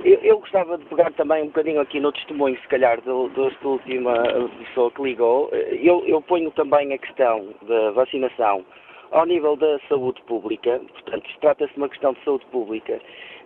eu, 0.03 0.19
eu, 0.21 0.39
gostava 0.39 0.77
de 0.77 0.85
pegar 0.85 1.11
também 1.13 1.43
um 1.43 1.47
bocadinho 1.47 1.81
aqui 1.81 1.99
no 1.99 2.11
testemunho, 2.11 2.57
se 2.59 2.67
calhar, 2.67 3.01
do, 3.01 3.29
desta 3.29 3.67
última 3.67 4.13
pessoa 4.59 4.91
que 4.91 5.01
ligou. 5.01 5.49
Eu, 5.51 6.03
eu 6.05 6.21
ponho 6.21 6.51
também 6.51 6.93
a 6.93 6.97
questão 6.97 7.47
da 7.63 7.91
vacinação 7.91 8.63
ao 9.11 9.25
nível 9.25 9.55
da 9.55 9.79
saúde 9.87 10.21
pública, 10.23 10.81
portanto, 10.91 11.29
trata-se 11.41 11.73
de 11.73 11.77
uma 11.77 11.89
questão 11.89 12.13
de 12.13 12.23
saúde 12.23 12.45
pública. 12.47 12.99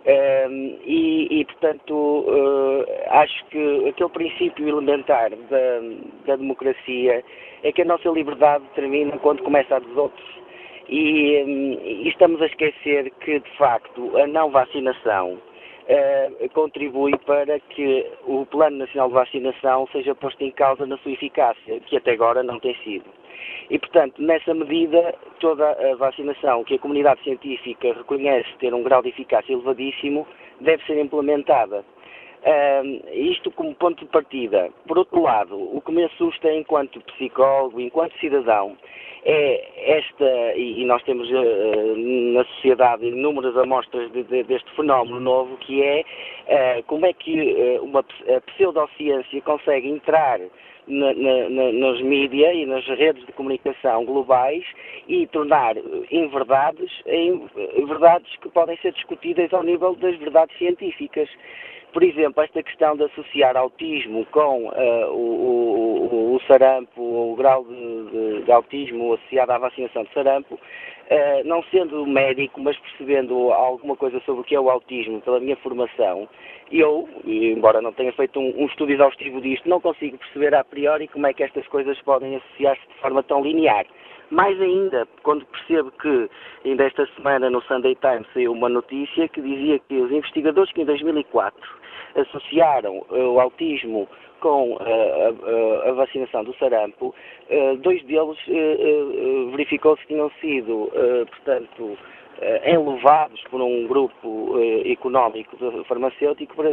E, 0.06 1.28
e, 1.30 1.44
portanto, 1.44 1.94
uh, 1.94 2.84
acho 3.10 3.44
que 3.46 3.88
aquele 3.88 4.08
princípio 4.10 4.68
elementar 4.68 5.30
da, 5.30 5.80
da, 6.26 6.36
democracia 6.36 7.22
é 7.62 7.72
que 7.72 7.82
a 7.82 7.84
nossa 7.84 8.08
liberdade 8.08 8.64
termina 8.74 9.18
quando 9.18 9.42
começa 9.42 9.76
a 9.76 9.78
dos 9.78 9.96
outros. 9.96 10.26
E, 10.88 11.42
um, 11.44 11.86
e 11.86 12.08
estamos 12.08 12.40
a 12.40 12.46
esquecer 12.46 13.10
que, 13.20 13.40
de 13.40 13.56
facto, 13.58 14.16
a 14.16 14.26
não 14.26 14.50
vacinação 14.50 15.38
uh, 15.90 16.48
contribui 16.50 17.16
para 17.18 17.58
que 17.58 18.06
o 18.24 18.46
Plano 18.46 18.78
Nacional 18.78 19.08
de 19.08 19.14
Vacinação 19.14 19.88
seja 19.92 20.14
posto 20.14 20.42
em 20.42 20.50
causa 20.50 20.86
na 20.86 20.96
sua 20.98 21.12
eficácia, 21.12 21.80
que 21.80 21.96
até 21.96 22.12
agora 22.12 22.42
não 22.42 22.58
tem 22.60 22.74
sido. 22.84 23.04
E, 23.70 23.78
portanto, 23.78 24.20
nessa 24.22 24.52
medida, 24.54 25.14
toda 25.38 25.70
a 25.70 25.94
vacinação 25.96 26.64
que 26.64 26.74
a 26.74 26.78
comunidade 26.78 27.22
científica 27.22 27.92
reconhece 27.94 28.48
ter 28.58 28.74
um 28.74 28.82
grau 28.82 29.02
de 29.02 29.08
eficácia 29.08 29.52
elevadíssimo 29.52 30.26
deve 30.60 30.84
ser 30.84 31.00
implementada. 31.00 31.84
Uh, 32.40 33.06
isto 33.12 33.50
como 33.50 33.74
ponto 33.74 34.02
de 34.02 34.10
partida. 34.10 34.70
Por 34.86 34.96
outro 34.96 35.20
lado, 35.20 35.54
o 35.54 35.78
que 35.82 35.92
me 35.92 36.04
assusta 36.04 36.50
enquanto 36.50 36.98
psicólogo, 37.02 37.78
enquanto 37.78 38.18
cidadão, 38.18 38.78
é 39.24 39.98
esta, 39.98 40.56
e, 40.56 40.82
nós 40.86 41.02
temos 41.02 41.28
uh, 41.30 41.96
na 42.32 42.42
sociedade 42.44 43.06
inúmeras 43.06 43.54
amostras 43.58 44.10
de, 44.12 44.22
de, 44.22 44.42
deste 44.44 44.70
fenómeno 44.74 45.20
novo, 45.20 45.58
que 45.58 45.82
é 45.82 46.00
uh, 46.00 46.82
como 46.84 47.04
é 47.04 47.12
que 47.12 47.78
uma 47.82 48.00
a 48.00 48.40
pseudociência 48.52 49.42
consegue 49.42 49.90
entrar 49.90 50.40
nos 50.86 52.00
mídias 52.00 52.54
e 52.54 52.66
nas 52.66 52.84
redes 52.86 53.24
de 53.26 53.32
comunicação 53.32 54.04
globais 54.04 54.64
e 55.06 55.26
tornar 55.28 55.76
inverdades 56.10 56.90
em 57.06 57.46
verdades 57.86 58.34
que 58.36 58.48
podem 58.48 58.76
ser 58.78 58.92
discutidas 58.92 59.52
ao 59.52 59.62
nível 59.62 59.94
das 59.96 60.16
verdades 60.16 60.56
científicas. 60.58 61.28
Por 61.92 62.04
exemplo, 62.04 62.42
esta 62.42 62.62
questão 62.62 62.96
de 62.96 63.04
associar 63.04 63.56
autismo 63.56 64.24
com 64.26 64.68
uh, 64.68 65.12
o, 65.12 66.08
o, 66.12 66.34
o, 66.36 66.40
sarampo, 66.46 67.02
o 67.02 67.34
grau 67.34 67.64
de, 67.64 68.10
de, 68.10 68.42
de, 68.44 68.52
autismo 68.52 69.14
associado 69.14 69.52
à 69.52 69.58
vacinação 69.58 70.04
de 70.04 70.12
sarampo, 70.12 70.54
uh, 70.54 71.44
não 71.44 71.64
sendo 71.64 72.06
médico, 72.06 72.60
mas 72.60 72.78
percebendo 72.78 73.52
alguma 73.52 73.96
coisa 73.96 74.20
sobre 74.20 74.42
o 74.42 74.44
que 74.44 74.54
é 74.54 74.60
o 74.60 74.70
autismo 74.70 75.20
pela 75.20 75.40
minha 75.40 75.56
formação, 75.56 76.28
eu, 76.70 77.08
embora 77.24 77.82
não 77.82 77.92
tenha 77.92 78.12
feito 78.12 78.38
um, 78.38 78.62
um 78.62 78.66
estudo 78.66 78.92
exaustivo 78.92 79.40
disto, 79.40 79.68
não 79.68 79.80
consigo 79.80 80.16
perceber 80.18 80.54
a 80.54 80.62
priori 80.62 81.08
como 81.08 81.26
é 81.26 81.32
que 81.32 81.42
estas 81.42 81.66
coisas 81.66 82.00
podem 82.02 82.36
associar-se 82.36 82.86
de 82.86 82.94
forma 83.00 83.22
tão 83.24 83.42
linear. 83.42 83.84
Mais 84.30 84.60
ainda, 84.60 85.08
quando 85.22 85.44
percebo 85.46 85.90
que 85.90 86.30
ainda 86.64 86.84
esta 86.84 87.06
semana 87.16 87.50
no 87.50 87.60
Sunday 87.62 87.96
Times 87.96 88.26
saiu 88.32 88.52
uma 88.52 88.68
notícia 88.68 89.28
que 89.28 89.40
dizia 89.40 89.78
que 89.80 89.96
os 89.96 90.10
investigadores 90.12 90.72
que 90.72 90.82
em 90.82 90.84
2004 90.84 91.80
associaram 92.14 93.04
eh, 93.10 93.16
o 93.16 93.40
autismo 93.40 94.08
com 94.40 94.78
eh, 94.80 95.34
a, 95.84 95.86
a, 95.86 95.90
a, 95.90 95.92
vacinação 95.92 96.44
do 96.44 96.54
sarampo, 96.54 97.14
eh, 97.48 97.76
dois 97.76 98.02
deles 98.04 98.38
verificou-se 99.50 100.00
que 100.02 100.14
tinham 100.14 100.30
sido, 100.40 100.90
portanto, 101.28 101.98
enlevados 102.64 103.42
por 103.50 103.60
um 103.60 103.86
grupo 103.86 104.54
económico 104.86 105.56
farmacêutico, 105.84 106.54
por, 106.54 106.64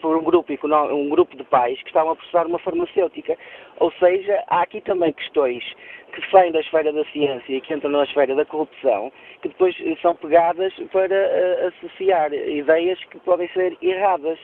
por 0.00 0.16
um, 0.16 0.22
grupo 0.22 0.52
um 0.92 1.08
grupo 1.08 1.36
de 1.36 1.44
pais 1.44 1.80
que 1.82 1.88
estavam 1.88 2.12
a 2.12 2.16
processar 2.16 2.46
uma 2.46 2.58
farmacêutica. 2.58 3.36
Ou 3.78 3.90
seja, 3.92 4.42
há 4.46 4.62
aqui 4.62 4.80
também 4.80 5.12
questões 5.12 5.64
que 6.12 6.30
saem 6.30 6.52
da 6.52 6.60
esfera 6.60 6.92
da 6.92 7.04
ciência 7.06 7.52
e 7.52 7.60
que 7.60 7.72
entram 7.72 7.90
na 7.90 8.04
esfera 8.04 8.34
da 8.34 8.44
corrupção, 8.44 9.12
que 9.42 9.48
depois 9.48 9.74
são 10.02 10.14
pegadas 10.16 10.72
para 10.92 11.68
associar 11.68 12.32
ideias 12.32 13.02
que 13.04 13.18
podem 13.20 13.48
ser 13.48 13.76
erradas. 13.80 14.38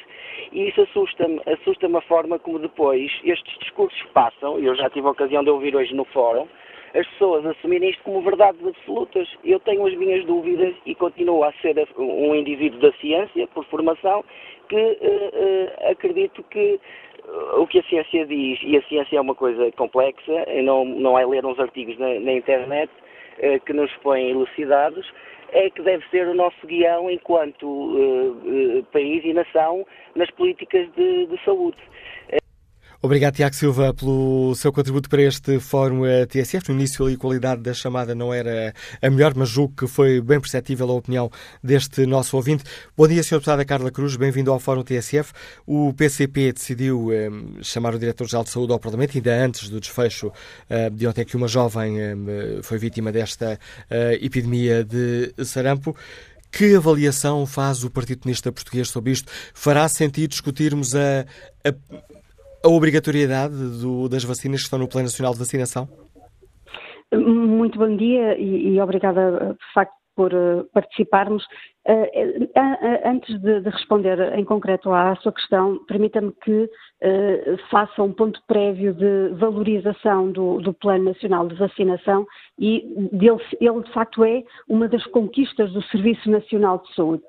E 0.53 0.69
isso 0.69 0.83
assusta-me, 0.83 1.41
assusta-me 1.47 1.97
a 1.97 2.03
forma 2.03 2.39
como 2.39 2.59
depois 2.59 3.13
estes 3.25 3.59
discursos 3.59 4.01
passam, 4.15 4.59
e 4.59 4.67
eu 4.67 4.75
já 4.75 4.89
tive 4.91 5.07
a 5.07 5.11
ocasião 5.11 5.43
de 5.43 5.51
ouvir 5.51 5.75
hoje 5.75 5.95
no 5.95 6.05
fórum, 6.07 6.47
as 6.97 7.07
pessoas 7.09 7.45
assumirem 7.47 7.91
isto 7.91 8.03
como 8.03 8.23
verdades 8.23 8.65
absolutas. 8.67 9.29
Eu 9.45 9.61
tenho 9.61 9.87
as 9.87 9.95
minhas 9.95 10.25
dúvidas 10.25 10.75
e 10.85 10.95
continuo 10.95 11.45
a 11.45 11.53
ser 11.55 11.77
um 11.97 12.35
indivíduo 12.35 12.81
da 12.81 12.93
ciência, 12.95 13.47
por 13.49 13.65
formação, 13.67 14.25
que 14.69 14.77
uh, 14.77 15.89
uh, 15.89 15.91
acredito 15.91 16.43
que 16.45 16.81
o 17.59 17.67
que 17.67 17.81
a 17.81 17.83
ciência 17.85 18.25
diz, 18.25 18.59
e 18.63 18.77
a 18.77 18.83
ciência 18.83 19.17
é 19.17 19.21
uma 19.21 19.35
coisa 19.35 19.71
complexa, 19.73 20.47
não, 20.63 20.85
não 20.85 21.19
é 21.19 21.27
ler 21.27 21.45
uns 21.45 21.59
artigos 21.59 21.99
na, 21.99 22.21
na 22.21 22.33
internet 22.33 22.91
eh, 23.39 23.59
que 23.59 23.73
nos 23.73 23.93
põem 23.97 24.31
elucidados, 24.31 25.13
é 25.53 25.69
que 25.69 25.83
deve 25.83 26.05
ser 26.09 26.27
o 26.27 26.35
nosso 26.35 26.67
guião 26.67 27.11
enquanto 27.11 27.67
uh, 27.67 28.79
uh, 28.79 28.85
país 28.93 29.25
e 29.25 29.33
nação 29.33 29.87
nas 30.15 30.31
políticas 30.31 30.91
de, 30.95 31.27
de 31.27 31.45
saúde. 31.45 31.79
Obrigado, 33.03 33.35
Tiago 33.35 33.55
Silva, 33.55 33.93
pelo 33.93 34.55
seu 34.55 34.73
contributo 34.73 35.09
para 35.09 35.23
este 35.23 35.61
Fórum 35.61 36.03
TSF. 36.29 36.71
No 36.71 36.75
início, 36.75 37.07
a 37.07 37.17
qualidade 37.17 37.63
da 37.63 37.75
chamada 37.75 38.15
não 38.15 38.33
era 38.33 38.75
a 39.03 39.11
melhor, 39.11 39.35
mas 39.37 39.51
julgo 39.51 39.75
que 39.77 39.87
foi 39.87 40.21
bem 40.21 40.41
perceptível 40.41 40.91
a 40.91 40.95
opinião 40.95 41.31
deste 41.63 42.07
nosso 42.07 42.37
ouvinte. 42.37 42.65
Bom 42.97 43.07
dia, 43.07 43.23
Sr. 43.23 43.37
Deputada 43.37 43.65
Carla 43.65 43.91
Cruz, 43.91 44.17
bem-vindo 44.17 44.51
ao 44.51 44.59
Fórum 44.59 44.83
TSF. 44.83 45.33
O 45.67 45.93
PCP 45.93 46.53
decidiu 46.55 47.13
eh, 47.13 47.29
chamar 47.63 47.95
o 47.95 47.99
Diretor-Geral 47.99 48.45
de 48.45 48.51
Saúde 48.51 48.73
ao 48.73 48.79
Parlamento, 48.79 49.17
ainda 49.17 49.45
antes 49.45 49.69
do 49.69 49.79
desfecho 49.79 50.33
eh, 50.69 50.89
de 50.89 51.07
ontem 51.07 51.25
que 51.25 51.37
uma 51.37 51.49
jovem 51.49 52.01
eh, 52.01 52.15
foi 52.63 52.79
vítima 52.79 53.13
desta 53.13 53.61
eh, 53.91 54.19
epidemia 54.23 54.83
de 54.83 55.35
sarampo. 55.45 55.95
Que 56.51 56.75
avaliação 56.75 57.45
faz 57.45 57.85
o 57.85 57.91
Partido 57.91 58.21
Comunista 58.21 58.51
Português 58.51 58.89
sobre 58.89 59.13
isto? 59.13 59.31
Fará 59.53 59.87
sentido 59.89 60.31
discutirmos 60.31 60.95
a, 60.95 61.27
a 61.63 61.75
a 62.65 62.69
obrigatoriedade 62.69 63.55
do, 63.81 64.09
das 64.09 64.25
vacinas 64.25 64.61
que 64.61 64.65
estão 64.65 64.79
no 64.79 64.89
Plano 64.89 65.07
Nacional 65.07 65.33
de 65.33 65.39
Vacinação? 65.39 65.89
Muito 67.15 67.79
bom 67.79 67.97
dia 67.97 68.37
e, 68.39 68.75
e 68.75 68.81
obrigada, 68.81 69.57
de 69.59 69.73
facto, 69.73 69.95
por 70.17 70.33
uh, 70.33 70.65
participarmos. 70.73 71.45
Uh, 71.87 72.45
uh, 72.45 73.09
antes 73.09 73.41
de, 73.41 73.61
de, 73.61 73.69
responder 73.69 74.19
em 74.37 74.45
concreto 74.45 74.91
à 74.93 75.15
sua 75.17 75.33
questão, 75.33 75.79
permita-me 75.87 76.33
que 76.43 76.69
faça 77.71 78.03
um 78.03 78.13
ponto 78.13 78.41
prévio 78.49 78.95
de 78.95 79.29
valorização 79.35 80.33
do, 80.33 80.59
do, 80.61 80.73
Plano 80.73 81.05
Nacional 81.05 81.47
de 81.47 81.55
Vacinação 81.55 82.27
e 82.59 82.81
dele, 83.13 83.39
ele, 83.61 83.83
de 83.83 83.93
facto, 83.93 84.25
é 84.25 84.43
uma 84.67 84.89
das 84.89 85.05
conquistas 85.09 85.71
do 85.73 85.83
Serviço 85.85 86.29
Nacional 86.31 86.79
de 86.79 86.95
Saúde. 86.95 87.23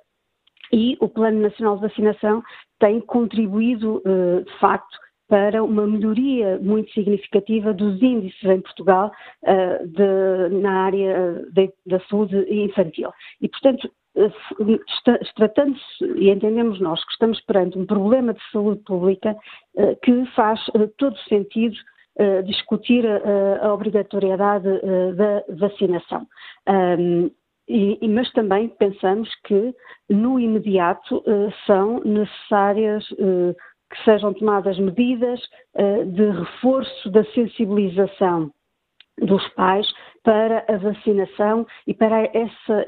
E 0.72 0.98
o 1.02 1.10
Plano 1.10 1.42
Nacional 1.42 1.76
de 1.76 1.82
Vacinação 1.82 2.42
tem 2.80 3.02
contribuído, 3.02 4.02
de 4.46 4.60
facto, 4.60 4.98
para 5.28 5.64
uma 5.64 5.86
melhoria 5.86 6.58
muito 6.60 6.92
significativa 6.92 7.74
dos 7.74 8.02
índices 8.02 8.44
em 8.44 8.62
Portugal 8.62 9.12
uh, 9.44 9.88
de, 9.88 10.56
na 10.62 10.84
área 10.86 11.46
de, 11.52 11.72
da 11.86 12.00
saúde 12.02 12.38
infantil. 12.50 13.12
E, 13.42 13.50
portanto, 13.50 13.92
tratando-se 15.36 16.06
e 16.16 16.30
entendemos 16.32 16.80
nós 16.80 17.04
que 17.06 17.12
estamos 17.12 17.40
perante 17.42 17.78
um 17.78 17.86
problema 17.86 18.34
de 18.34 18.42
saúde 18.52 18.82
pública 18.84 19.36
que 20.02 20.26
faz 20.36 20.60
todo 20.98 21.16
sentido 21.30 21.76
discutir 22.46 23.06
a 23.62 23.72
obrigatoriedade 23.72 24.68
da 25.16 25.44
vacinação. 25.50 26.26
E, 27.70 28.08
mas 28.08 28.32
também 28.32 28.70
pensamos 28.70 29.30
que, 29.44 29.76
no 30.10 30.40
imediato, 30.40 31.24
são 31.66 32.00
necessárias 32.00 33.06
que 33.90 34.04
sejam 34.04 34.34
tomadas 34.34 34.78
medidas 34.80 35.40
uh, 35.76 36.06
de 36.06 36.30
reforço 36.30 37.10
da 37.10 37.24
sensibilização 37.26 38.52
dos 39.20 39.48
pais 39.50 39.88
para 40.24 40.66
a 40.68 40.78
vacinação 40.78 41.66
e 41.86 41.94
para 41.94 42.26
essa 42.34 42.86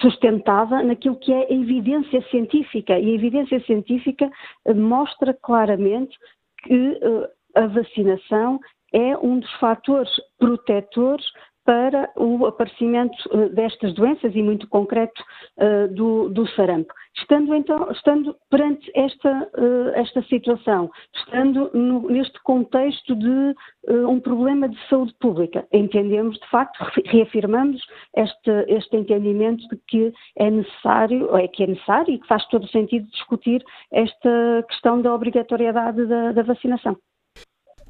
sustentada 0.00 0.82
naquilo 0.82 1.16
que 1.16 1.32
é 1.32 1.46
a 1.46 1.52
evidência 1.52 2.22
científica. 2.28 2.98
E 2.98 3.10
a 3.10 3.14
evidência 3.14 3.60
científica 3.60 4.30
uh, 4.66 4.74
mostra 4.74 5.34
claramente 5.34 6.16
que 6.64 6.74
uh, 6.74 7.28
a 7.54 7.66
vacinação 7.66 8.60
é 8.92 9.16
um 9.16 9.38
dos 9.38 9.52
fatores 9.54 10.10
protetores 10.38 11.24
para 11.64 12.10
o 12.16 12.46
aparecimento 12.46 13.16
uh, 13.30 13.48
destas 13.50 13.94
doenças 13.94 14.34
e 14.34 14.42
muito 14.42 14.68
concreto 14.68 15.22
uh, 15.58 15.92
do, 15.94 16.28
do, 16.28 16.46
sarampo. 16.50 16.92
Estando 17.16 17.54
então, 17.54 17.90
estando 17.92 18.36
perante 18.50 18.90
esta, 18.94 19.48
uh, 19.56 19.88
esta 19.94 20.22
situação, 20.24 20.90
estando 21.14 21.70
no, 21.72 22.08
neste 22.08 22.40
contexto 22.42 23.14
de 23.14 23.54
um 23.88 24.20
problema 24.20 24.68
de 24.68 24.78
saúde 24.88 25.12
pública, 25.20 25.66
entendemos 25.72 26.38
de 26.38 26.48
facto, 26.50 26.78
reafirmamos 27.04 27.84
este, 28.16 28.50
este 28.68 28.96
entendimento 28.96 29.66
de 29.68 29.76
que 29.88 30.12
é 30.36 30.50
necessário, 30.50 31.36
é 31.36 31.48
que 31.48 31.64
é 31.64 31.66
necessário 31.66 32.14
e 32.14 32.18
que 32.18 32.26
faz 32.28 32.46
todo 32.46 32.62
o 32.62 32.68
sentido 32.68 33.10
discutir 33.10 33.62
esta 33.92 34.64
questão 34.68 35.02
da 35.02 35.12
obrigatoriedade 35.12 36.06
da, 36.06 36.30
da 36.30 36.42
vacinação. 36.42 36.96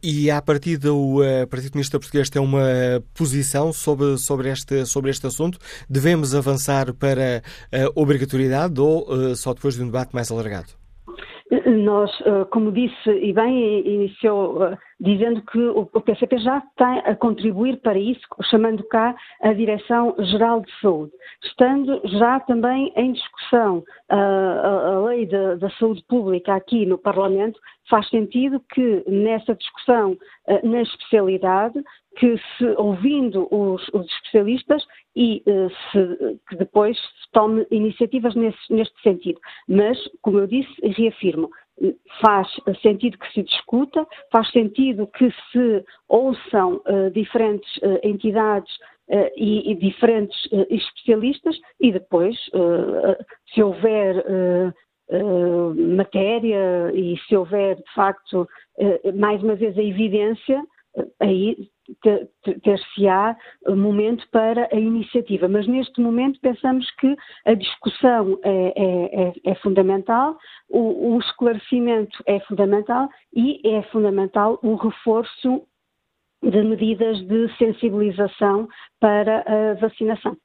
E 0.05 0.29
a 0.33 0.43
partir 0.43 0.79
do 0.79 1.21
Partido 1.49 1.71
Comunista 1.71 1.97
Português 1.97 2.29
tem 2.29 2.43
uma 2.43 2.61
posição 3.15 3.73
sobre, 3.73 4.19
sobre, 4.19 4.51
este, 4.51 4.85
sobre 4.85 5.13
este 5.13 5.29
assunto? 5.29 5.61
Devemos 5.89 6.35
avançar 6.35 6.93
para 6.93 7.41
a 7.71 7.89
obrigatoriedade 7.95 8.81
ou 8.81 9.09
uh, 9.09 9.37
só 9.37 9.55
depois 9.55 9.77
de 9.77 9.83
um 9.83 9.87
debate 9.87 10.13
mais 10.13 10.29
alargado? 10.29 10.82
Nós, 11.67 12.11
uh, 12.21 12.47
como 12.51 12.73
disse 12.73 13.11
e 13.11 13.31
bem, 13.31 13.87
iniciou 13.87 14.75
dizendo 14.99 15.43
que 15.43 15.59
o 15.59 15.85
PCP 15.85 16.39
já 16.39 16.59
está 16.59 17.01
a 17.01 17.15
contribuir 17.15 17.79
para 17.81 17.99
isso, 17.99 18.23
chamando 18.49 18.83
cá 18.85 19.15
a 19.43 19.53
Direção-Geral 19.53 20.63
de 20.63 20.73
Saúde, 20.81 21.13
estando 21.45 22.01
já 22.05 22.41
também 22.41 22.91
em 22.97 23.13
discussão 23.13 23.83
a, 24.09 24.17
a, 24.17 25.05
lei 25.05 25.27
da 25.27 25.69
saúde 25.79 26.03
pública 26.09 26.55
aqui 26.55 26.87
no 26.87 26.97
Parlamento, 26.97 27.59
faz 27.91 28.09
sentido 28.09 28.63
que 28.73 29.05
nessa 29.09 29.55
discussão 29.57 30.17
na 30.63 30.83
especialidade, 30.83 31.83
que 32.17 32.37
se 32.57 32.67
ouvindo 32.77 33.49
os, 33.51 33.87
os 33.93 34.07
especialistas 34.07 34.85
e 35.17 35.43
uh, 35.47 35.71
se, 35.91 36.39
que 36.49 36.57
depois 36.57 36.97
se 36.99 37.33
tome 37.33 37.67
iniciativas 37.71 38.35
nesse, 38.35 38.59
neste 38.71 39.01
sentido. 39.03 39.41
Mas, 39.69 39.99
como 40.21 40.39
eu 40.39 40.47
disse, 40.47 40.73
reafirmo, 40.83 41.51
faz 42.21 42.49
sentido 42.81 43.19
que 43.19 43.33
se 43.33 43.43
discuta, 43.43 44.07
faz 44.31 44.51
sentido 44.51 45.07
que 45.07 45.31
se 45.51 45.85
ouçam 46.09 46.81
uh, 46.87 47.11
diferentes 47.13 47.77
uh, 47.79 47.99
entidades 48.03 48.73
e, 49.37 49.71
e, 49.71 49.75
diferentes 49.75 50.49
especialistas 50.71 51.59
e 51.81 51.93
depois, 51.93 52.35
se 53.53 53.63
houver 53.63 54.25
matéria 55.77 56.91
e 56.95 57.19
se 57.27 57.37
houver, 57.37 57.77
de 57.77 57.95
facto, 57.95 58.49
mais 59.17 59.43
uma 59.43 59.55
vez 59.55 59.77
a 59.77 59.83
evidência, 59.83 60.63
aí 61.21 61.71
ter-se-á 62.63 63.37
momento 63.69 64.27
para 64.31 64.69
a 64.73 64.77
iniciativa. 64.77 65.49
Mas 65.49 65.67
neste 65.67 66.01
momento 66.01 66.41
pensamos 66.41 66.91
que 66.93 67.17
a 67.45 67.55
discussão 67.55 68.39
é, 68.43 68.51
é, 68.51 69.23
é, 69.29 69.53
é 69.53 69.55
fundamental, 69.57 70.37
o, 70.69 71.15
o, 71.15 71.19
esclarecimento 71.19 72.23
é 72.27 72.41
fundamental 72.41 73.09
e 73.35 73.61
é 73.67 73.83
fundamental 73.85 74.59
o 74.63 74.75
reforço 74.75 75.67
de 76.43 76.63
medidas 76.63 77.21
de 77.27 77.57
sensibilização 77.57 78.69
para 79.01 79.45
a 79.47 79.75
vacinação. 79.75 80.37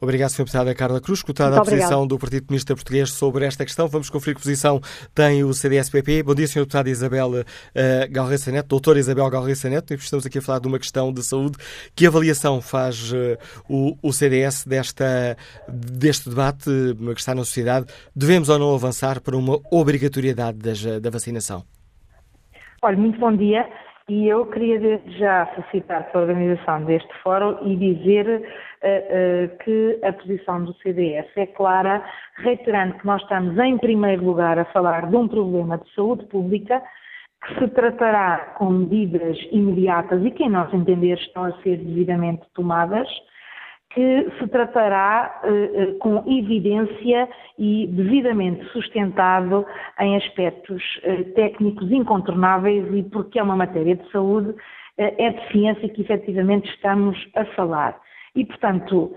Obrigado, 0.00 0.30
Sr. 0.30 0.44
Deputada 0.44 0.74
Carla 0.74 1.00
Cruz. 1.00 1.20
Escutada 1.20 1.58
a 1.58 1.64
posição 1.64 2.06
do 2.06 2.18
Partido 2.18 2.46
Comunista 2.46 2.74
Português 2.74 3.10
sobre 3.10 3.44
esta 3.46 3.64
questão, 3.64 3.88
vamos 3.88 4.10
conferir 4.10 4.36
que 4.36 4.42
posição 4.42 4.80
tem 5.14 5.42
o 5.42 5.52
CDS-PP. 5.52 6.22
Bom 6.22 6.34
dia, 6.34 6.46
Sr. 6.46 6.60
Deputada 6.60 6.90
Isabel 6.90 7.30
uh, 7.30 7.44
Galriça 8.10 8.52
Neto, 8.52 8.68
doutora 8.68 8.98
Isabel 8.98 9.28
Galriça 9.30 9.68
Neto. 9.68 9.94
Estamos 9.94 10.26
aqui 10.26 10.38
a 10.38 10.42
falar 10.42 10.58
de 10.58 10.68
uma 10.68 10.78
questão 10.78 11.12
de 11.12 11.22
saúde. 11.22 11.56
Que 11.94 12.06
avaliação 12.06 12.60
faz 12.60 13.12
uh, 13.12 13.38
o, 13.68 13.96
o, 14.02 14.12
CDS 14.12 14.64
desta, 14.66 15.36
deste 15.68 16.28
debate 16.28 16.68
uh, 16.68 17.14
que 17.14 17.20
está 17.20 17.34
na 17.34 17.44
sociedade? 17.44 17.86
Devemos 18.14 18.48
ou 18.48 18.58
não 18.58 18.74
avançar 18.74 19.20
para 19.20 19.36
uma 19.36 19.58
obrigatoriedade 19.70 20.58
das, 20.58 20.82
da 21.00 21.10
vacinação? 21.10 21.64
Olha, 22.82 22.96
muito 22.96 23.18
bom 23.18 23.34
dia. 23.34 23.66
E 24.08 24.28
eu 24.28 24.46
queria 24.46 24.78
desde 24.78 25.18
já 25.18 25.46
felicitar 25.46 26.08
a 26.14 26.18
organização 26.18 26.84
deste 26.84 27.12
fórum 27.24 27.58
e 27.66 27.74
dizer 27.74 28.28
uh, 28.28 28.38
uh, 28.38 29.58
que 29.64 29.98
a 30.04 30.12
posição 30.12 30.64
do 30.64 30.72
CDS 30.74 31.26
é 31.34 31.46
clara, 31.46 32.04
reiterando 32.36 32.94
que 32.98 33.06
nós 33.06 33.20
estamos 33.22 33.58
em 33.58 33.76
primeiro 33.78 34.24
lugar 34.24 34.60
a 34.60 34.64
falar 34.66 35.10
de 35.10 35.16
um 35.16 35.26
problema 35.26 35.78
de 35.78 35.92
saúde 35.92 36.24
pública 36.26 36.80
que 37.44 37.58
se 37.58 37.68
tratará 37.70 38.54
com 38.56 38.70
medidas 38.70 39.36
imediatas 39.50 40.24
e 40.24 40.30
que, 40.30 40.44
em 40.44 40.50
nosso 40.50 40.76
entender, 40.76 41.18
estão 41.18 41.42
a 41.42 41.52
ser 41.62 41.76
devidamente 41.76 42.46
tomadas 42.54 43.08
que 43.96 44.30
se 44.38 44.46
tratará 44.48 45.40
eh, 45.42 45.70
eh, 45.74 45.92
com 46.00 46.22
evidência 46.26 47.26
e 47.58 47.86
devidamente 47.86 48.62
sustentado 48.66 49.64
em 49.98 50.14
aspectos 50.18 50.82
eh, 51.02 51.22
técnicos 51.34 51.90
incontornáveis 51.90 52.86
e 52.92 53.02
porque 53.04 53.38
é 53.38 53.42
uma 53.42 53.56
matéria 53.56 53.96
de 53.96 54.06
saúde, 54.10 54.54
é 54.98 55.30
de 55.30 55.48
ciência 55.50 55.88
que 55.88 56.02
efetivamente 56.02 56.68
estamos 56.70 57.16
a 57.34 57.44
falar. 57.56 57.98
E, 58.34 58.44
portanto, 58.46 59.14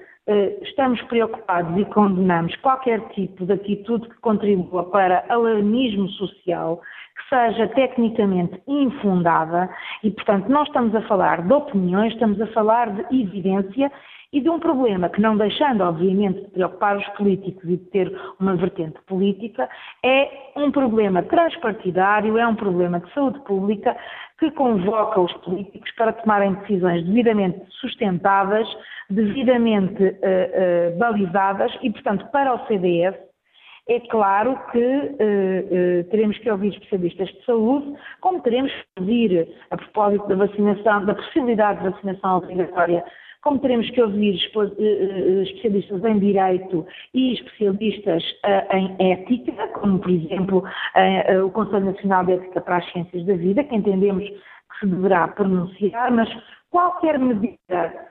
estamos 0.62 1.02
preocupados 1.04 1.78
e 1.80 1.86
condenamos 1.86 2.54
qualquer 2.58 3.00
tipo 3.10 3.46
de 3.46 3.54
atitude 3.54 4.10
que 4.10 4.20
contribua 4.20 4.84
para 4.92 5.24
alarmismo 5.30 6.10
social, 6.10 6.82
que 7.16 7.30
seja 7.30 7.68
tecnicamente 7.70 8.62
infundada 8.68 9.70
e, 10.04 10.12
portanto, 10.12 10.50
não 10.50 10.64
estamos 10.64 10.94
a 10.96 11.02
falar 11.04 11.44
de 11.44 11.54
opiniões, 11.54 12.12
estamos 12.12 12.42
a 12.42 12.48
falar 12.48 12.90
de 12.92 13.22
evidência 13.22 13.90
e 14.32 14.42
de 14.42 14.50
um 14.50 14.60
problema 14.60 15.10
que, 15.10 15.20
não 15.20 15.36
deixando, 15.36 15.82
obviamente, 15.82 16.42
de 16.42 16.52
preocupar 16.52 16.98
os 16.98 17.08
políticos 17.10 17.64
e 17.64 17.78
de 17.78 17.86
ter 17.86 18.22
uma 18.40 18.56
vertente 18.56 19.00
política, 19.08 19.68
é 20.04 20.52
um 20.56 20.72
problema 20.72 21.24
transpartidário, 21.24 22.38
é 22.38 22.48
um 22.48 22.56
problema 22.56 23.00
de 23.00 23.12
saúde 23.14 23.40
pública 23.42 23.98
que 24.40 24.52
convoca 24.52 25.20
os 25.20 25.34
políticos 25.38 25.92
para 25.96 26.14
tomarem 26.14 26.54
decisões 26.54 27.04
devidamente 27.06 27.60
sustentadas, 27.82 28.68
devidamente 29.10 30.04
uh, 30.04 30.94
uh, 30.94 30.98
balizadas 30.98 31.76
e, 31.82 31.92
portanto, 31.92 32.28
para 32.32 32.54
o 32.54 32.68
CDS, 32.68 33.16
é 33.90 34.00
claro 34.02 34.56
que 34.72 34.78
uh, 34.78 36.02
uh, 36.02 36.04
teremos 36.12 36.38
que 36.38 36.52
ouvir 36.52 36.72
especialistas 36.72 37.28
de 37.30 37.44
saúde, 37.44 37.96
como 38.22 38.40
teremos 38.42 38.72
que 38.72 39.00
ouvir, 39.00 39.48
a 39.72 39.78
propósito 39.78 40.28
da 40.28 40.36
vacinação, 40.36 41.06
da 41.06 41.16
possibilidade 41.16 41.82
de 41.82 41.90
vacinação 41.90 42.38
obrigatória 42.38 43.04
como 43.41 43.60
teremos 43.60 43.90
que 43.91 44.02
ouvir 44.02 44.36
eh, 44.36 44.80
eh, 44.80 45.44
especialistas 45.44 46.03
em 46.03 46.20
direito 46.20 46.86
e 47.14 47.34
especialistas 47.34 48.24
eh, 48.44 48.78
em 48.78 49.11
ética, 49.11 49.68
como 49.80 49.99
por 49.99 50.11
exemplo 50.11 50.64
o 51.45 51.49
Conselho 51.52 51.86
Nacional 51.86 52.26
de 52.26 52.34
Ética 52.34 52.61
para 52.61 52.78
as 52.78 52.91
Ciências 52.91 53.26
da 53.26 53.36
Vida, 53.36 53.64
que 53.64 53.76
entendemos 53.76 54.28
que 54.28 54.80
se 54.80 54.88
deverá 54.88 55.28
pronunciar, 55.30 56.11
mas 56.11 56.30
qualquer 56.70 57.18
medida 57.18 58.10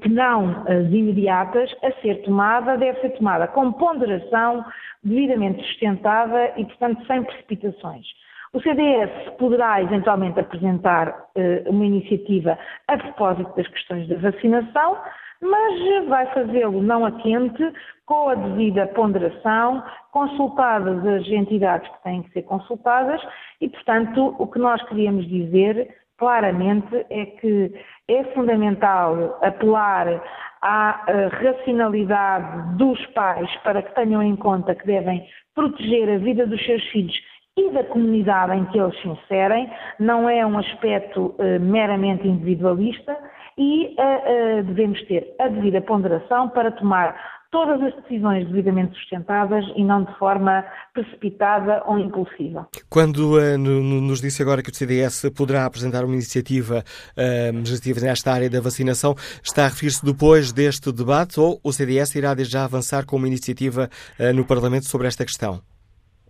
que 0.00 0.08
não 0.08 0.62
as 0.62 0.90
imediatas 0.90 1.74
a 1.82 1.92
ser 2.00 2.22
tomada 2.22 2.78
deve 2.78 3.00
ser 3.00 3.10
tomada 3.10 3.46
com 3.48 3.72
ponderação, 3.72 4.64
devidamente 5.02 5.62
sustentada 5.66 6.52
e, 6.56 6.64
portanto, 6.64 7.04
sem 7.06 7.22
precipitações. 7.22 8.06
O 8.52 8.60
CDS 8.62 9.10
poderá 9.38 9.82
eventualmente 9.82 10.40
apresentar 10.40 11.08
uh, 11.08 11.70
uma 11.70 11.84
iniciativa 11.84 12.58
a 12.86 12.96
propósito 12.96 13.54
das 13.54 13.68
questões 13.68 14.08
da 14.08 14.16
vacinação, 14.16 14.96
mas 15.40 16.06
vai 16.08 16.26
fazê-lo 16.32 16.82
não 16.82 17.04
a 17.04 17.12
quente, 17.12 17.72
com 18.06 18.30
a 18.30 18.34
devida 18.34 18.86
ponderação, 18.88 19.82
consultadas 20.12 21.06
as 21.06 21.28
entidades 21.28 21.88
que 21.90 22.02
têm 22.02 22.22
que 22.22 22.32
ser 22.32 22.42
consultadas 22.42 23.20
e, 23.60 23.68
portanto, 23.68 24.34
o 24.38 24.46
que 24.46 24.58
nós 24.58 24.82
queríamos 24.88 25.28
dizer 25.28 25.94
claramente 26.16 27.06
é 27.10 27.26
que 27.26 27.72
é 28.08 28.24
fundamental 28.34 29.38
apelar 29.42 30.22
à 30.62 31.04
uh, 31.06 31.44
racionalidade 31.44 32.76
dos 32.78 33.04
pais 33.08 33.54
para 33.62 33.82
que 33.82 33.94
tenham 33.94 34.22
em 34.22 34.34
conta 34.34 34.74
que 34.74 34.86
devem 34.86 35.24
proteger 35.54 36.08
a 36.08 36.18
vida 36.18 36.46
dos 36.46 36.64
seus 36.64 36.82
filhos 36.88 37.14
e 37.58 37.70
da 37.72 37.84
comunidade 37.84 38.56
em 38.56 38.64
que 38.66 38.78
eles 38.78 38.94
se 39.00 39.08
inserem, 39.08 39.70
não 39.98 40.28
é 40.28 40.46
um 40.46 40.58
aspecto 40.58 41.34
uh, 41.38 41.60
meramente 41.60 42.26
individualista 42.26 43.16
e 43.56 43.86
uh, 43.86 44.60
uh, 44.60 44.62
devemos 44.64 45.02
ter 45.06 45.34
a 45.40 45.48
devida 45.48 45.80
ponderação 45.80 46.48
para 46.50 46.70
tomar 46.70 47.16
todas 47.50 47.80
as 47.82 47.94
decisões 48.02 48.46
devidamente 48.46 48.94
sustentadas 48.98 49.64
e 49.74 49.82
não 49.82 50.04
de 50.04 50.14
forma 50.18 50.64
precipitada 50.92 51.82
ou 51.86 51.98
impulsiva. 51.98 52.68
Quando 52.88 53.38
uh, 53.38 53.58
nos 53.58 54.20
disse 54.20 54.42
agora 54.42 54.62
que 54.62 54.70
o 54.70 54.74
CDS 54.74 55.30
poderá 55.34 55.64
apresentar 55.64 56.04
uma 56.04 56.14
iniciativa 56.14 56.84
uh, 57.16 57.56
legislativa 57.56 58.00
nesta 58.00 58.32
área 58.32 58.50
da 58.50 58.60
vacinação, 58.60 59.14
está 59.42 59.64
a 59.64 59.68
referir-se 59.68 60.04
depois 60.04 60.52
deste 60.52 60.92
debate 60.92 61.40
ou 61.40 61.58
o 61.64 61.72
CDS 61.72 62.14
irá 62.14 62.36
já 62.38 62.64
avançar 62.64 63.06
com 63.06 63.16
uma 63.16 63.26
iniciativa 63.26 63.88
uh, 64.20 64.32
no 64.34 64.44
Parlamento 64.44 64.86
sobre 64.86 65.08
esta 65.08 65.24
questão? 65.24 65.60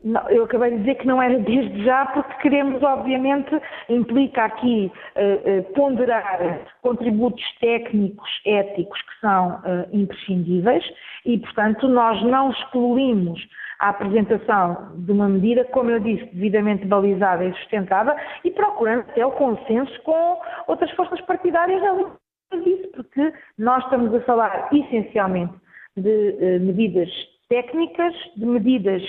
Não, 0.04 0.28
eu 0.30 0.44
acabei 0.44 0.70
de 0.70 0.78
dizer 0.78 0.94
que 0.96 1.06
não 1.06 1.20
era 1.20 1.38
desde 1.40 1.84
já, 1.84 2.06
porque 2.06 2.34
queremos, 2.42 2.82
obviamente, 2.82 3.50
implica 3.88 4.44
aqui 4.44 4.92
uh, 5.16 5.60
uh, 5.60 5.62
ponderar 5.74 6.60
contributos 6.82 7.42
técnicos, 7.60 8.28
éticos, 8.46 9.00
que 9.02 9.20
são 9.20 9.56
uh, 9.56 9.88
imprescindíveis 9.92 10.84
e, 11.24 11.38
portanto, 11.38 11.88
nós 11.88 12.22
não 12.22 12.50
excluímos 12.50 13.40
a 13.80 13.90
apresentação 13.90 14.92
de 14.98 15.10
uma 15.10 15.28
medida, 15.28 15.64
como 15.64 15.90
eu 15.90 16.00
disse, 16.00 16.24
devidamente 16.26 16.86
balizada 16.86 17.44
e 17.44 17.52
sustentada 17.54 18.16
e 18.44 18.50
procurando 18.50 19.00
até 19.00 19.24
o 19.24 19.32
consenso 19.32 20.00
com 20.02 20.40
outras 20.68 20.90
forças 20.92 21.20
partidárias 21.22 21.80
disso, 22.64 22.88
porque 22.94 23.32
nós 23.58 23.84
estamos 23.84 24.14
a 24.14 24.20
falar 24.22 24.68
essencialmente 24.72 25.54
de 25.96 26.58
medidas 26.60 27.08
técnicas, 27.48 28.14
de 28.36 28.46
medidas 28.46 29.02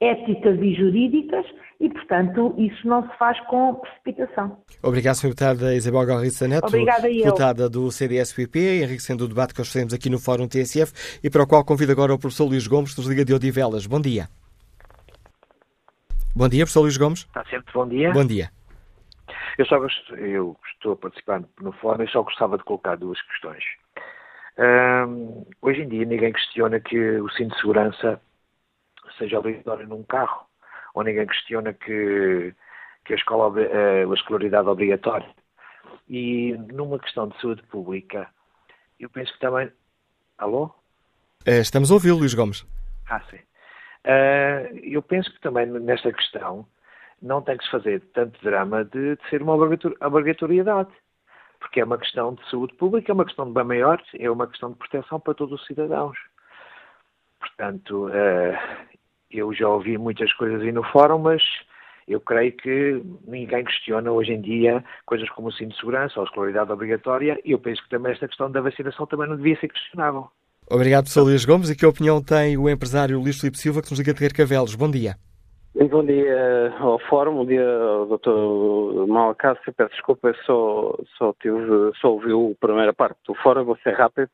éticas 0.00 0.58
e 0.60 0.74
jurídicas 0.74 1.46
e, 1.80 1.88
portanto, 1.88 2.54
isso 2.58 2.86
não 2.86 3.08
se 3.08 3.16
faz 3.18 3.38
com 3.46 3.74
precipitação. 3.74 4.58
Obrigado, 4.82 5.16
Sr. 5.16 5.28
Deputada 5.28 5.74
Isabel 5.74 6.06
Galriça 6.06 6.48
Neto, 6.48 6.66
Obrigada 6.66 7.08
deputada 7.08 7.68
do 7.68 7.90
CDS-PP, 7.90 8.82
enriquecendo 8.82 9.24
o 9.24 9.28
debate 9.28 9.52
que 9.52 9.60
nós 9.60 9.72
fazemos 9.72 9.94
aqui 9.94 10.08
no 10.08 10.18
Fórum 10.18 10.48
TSF 10.48 11.20
e 11.22 11.30
para 11.30 11.42
o 11.42 11.46
qual 11.46 11.64
convido 11.64 11.92
agora 11.92 12.14
o 12.14 12.18
professor 12.18 12.46
Luís 12.46 12.66
Gomes, 12.66 12.94
dos 12.94 13.06
Liga 13.06 13.24
de 13.24 13.34
Odivelas. 13.34 13.86
Bom 13.86 14.00
dia. 14.00 14.28
Bom 16.34 16.48
dia, 16.48 16.64
professor 16.64 16.80
Luís 16.80 16.96
Gomes. 16.96 17.20
Está 17.20 17.44
sempre 17.44 17.72
bom 17.72 17.86
dia. 17.86 18.12
Bom 18.12 18.24
dia. 18.24 18.50
Eu 19.56 19.66
só 19.66 19.78
gosto, 19.78 20.14
eu 20.16 20.56
estou 20.74 20.96
participando 20.96 21.48
no 21.60 21.72
fórum 21.72 22.02
e 22.02 22.08
só 22.08 22.22
gostava 22.22 22.58
de 22.58 22.64
colocar 22.64 22.96
duas 22.96 23.20
questões. 23.22 23.62
Um, 24.58 25.44
hoje 25.62 25.82
em 25.82 25.88
dia 25.88 26.04
ninguém 26.04 26.32
questiona 26.32 26.80
que 26.80 26.98
o 27.20 27.28
cinto 27.30 27.54
de 27.54 27.60
segurança 27.60 28.20
seja 29.18 29.38
obrigatório 29.38 29.86
num 29.86 30.02
carro, 30.02 30.46
ou 30.94 31.02
ninguém 31.02 31.26
questiona 31.26 31.72
que, 31.72 32.54
que 33.04 33.12
a, 33.12 33.16
escola, 33.16 33.60
eh, 33.60 34.04
a 34.04 34.14
escolaridade 34.14 34.68
é 34.68 34.70
obrigatória. 34.70 35.28
E 36.08 36.52
numa 36.72 36.98
questão 36.98 37.28
de 37.28 37.40
saúde 37.40 37.62
pública, 37.64 38.28
eu 38.98 39.08
penso 39.08 39.32
que 39.32 39.40
também. 39.40 39.70
Alô? 40.38 40.70
Eh, 41.46 41.60
estamos 41.60 41.90
a 41.90 41.94
ouvir, 41.94 42.12
Luís 42.12 42.34
Gomes. 42.34 42.66
Ah, 43.08 43.20
sim. 43.30 43.38
Uh, 44.06 44.76
eu 44.82 45.02
penso 45.02 45.32
que 45.32 45.40
também 45.40 45.66
nesta 45.66 46.12
questão 46.12 46.66
não 47.20 47.40
tem 47.40 47.56
que 47.56 47.64
se 47.64 47.70
fazer 47.70 48.02
tanto 48.12 48.38
drama 48.42 48.84
de, 48.84 49.16
de 49.16 49.30
ser 49.30 49.42
uma 49.42 49.54
obrigatoriedade. 49.54 50.90
Porque 51.58 51.80
é 51.80 51.84
uma 51.84 51.96
questão 51.96 52.34
de 52.34 52.50
saúde 52.50 52.74
pública, 52.74 53.10
é 53.10 53.14
uma 53.14 53.24
questão 53.24 53.46
de 53.46 53.54
bem 53.54 53.64
maior, 53.64 54.02
é 54.18 54.30
uma 54.30 54.46
questão 54.46 54.70
de 54.70 54.76
proteção 54.76 55.18
para 55.18 55.32
todos 55.32 55.58
os 55.58 55.66
cidadãos. 55.66 56.18
Portanto, 57.40 58.08
uh, 58.08 58.93
eu 59.38 59.52
já 59.52 59.68
ouvi 59.68 59.98
muitas 59.98 60.32
coisas 60.34 60.62
aí 60.62 60.72
no 60.72 60.82
fórum, 60.84 61.18
mas 61.18 61.42
eu 62.06 62.20
creio 62.20 62.52
que 62.52 63.02
ninguém 63.26 63.64
questiona 63.64 64.10
hoje 64.10 64.32
em 64.32 64.40
dia 64.40 64.84
coisas 65.06 65.28
como 65.30 65.48
o 65.48 65.52
cinto 65.52 65.70
de 65.70 65.76
segurança 65.76 66.14
ou 66.16 66.24
a 66.24 66.28
escolaridade 66.28 66.70
obrigatória 66.70 67.38
e 67.44 67.52
eu 67.52 67.58
penso 67.58 67.82
que 67.82 67.88
também 67.88 68.12
esta 68.12 68.28
questão 68.28 68.50
da 68.50 68.60
vacinação 68.60 69.06
também 69.06 69.28
não 69.28 69.36
devia 69.36 69.58
ser 69.58 69.68
questionável. 69.68 70.28
Obrigado, 70.70 71.04
professor 71.04 71.24
Luís 71.24 71.44
Gomes. 71.44 71.70
E 71.70 71.76
que 71.76 71.84
opinião 71.84 72.22
tem 72.22 72.56
o 72.56 72.68
empresário 72.68 73.20
Luís 73.20 73.38
Filipe 73.38 73.58
Silva, 73.58 73.82
que 73.82 73.90
nos 73.90 73.98
liga 73.98 74.14
de 74.14 74.20
Carcavelos? 74.20 74.74
Bom 74.74 74.90
dia. 74.90 75.16
Bom 75.90 76.04
dia 76.04 76.72
ao 76.78 77.00
Fórum, 77.00 77.34
bom 77.34 77.46
dia 77.46 77.68
ao 77.68 78.06
Dr. 78.06 79.08
Malacácio. 79.08 79.72
Peço 79.76 79.90
desculpa, 79.90 80.32
só, 80.46 80.96
só, 81.18 81.34
tive, 81.40 81.58
só 82.00 82.12
ouvi 82.12 82.30
a 82.32 82.66
primeira 82.66 82.92
parte 82.92 83.18
do 83.26 83.34
Fórum, 83.34 83.64
vou 83.64 83.76
ser 83.82 83.92
rápido. 83.92 84.30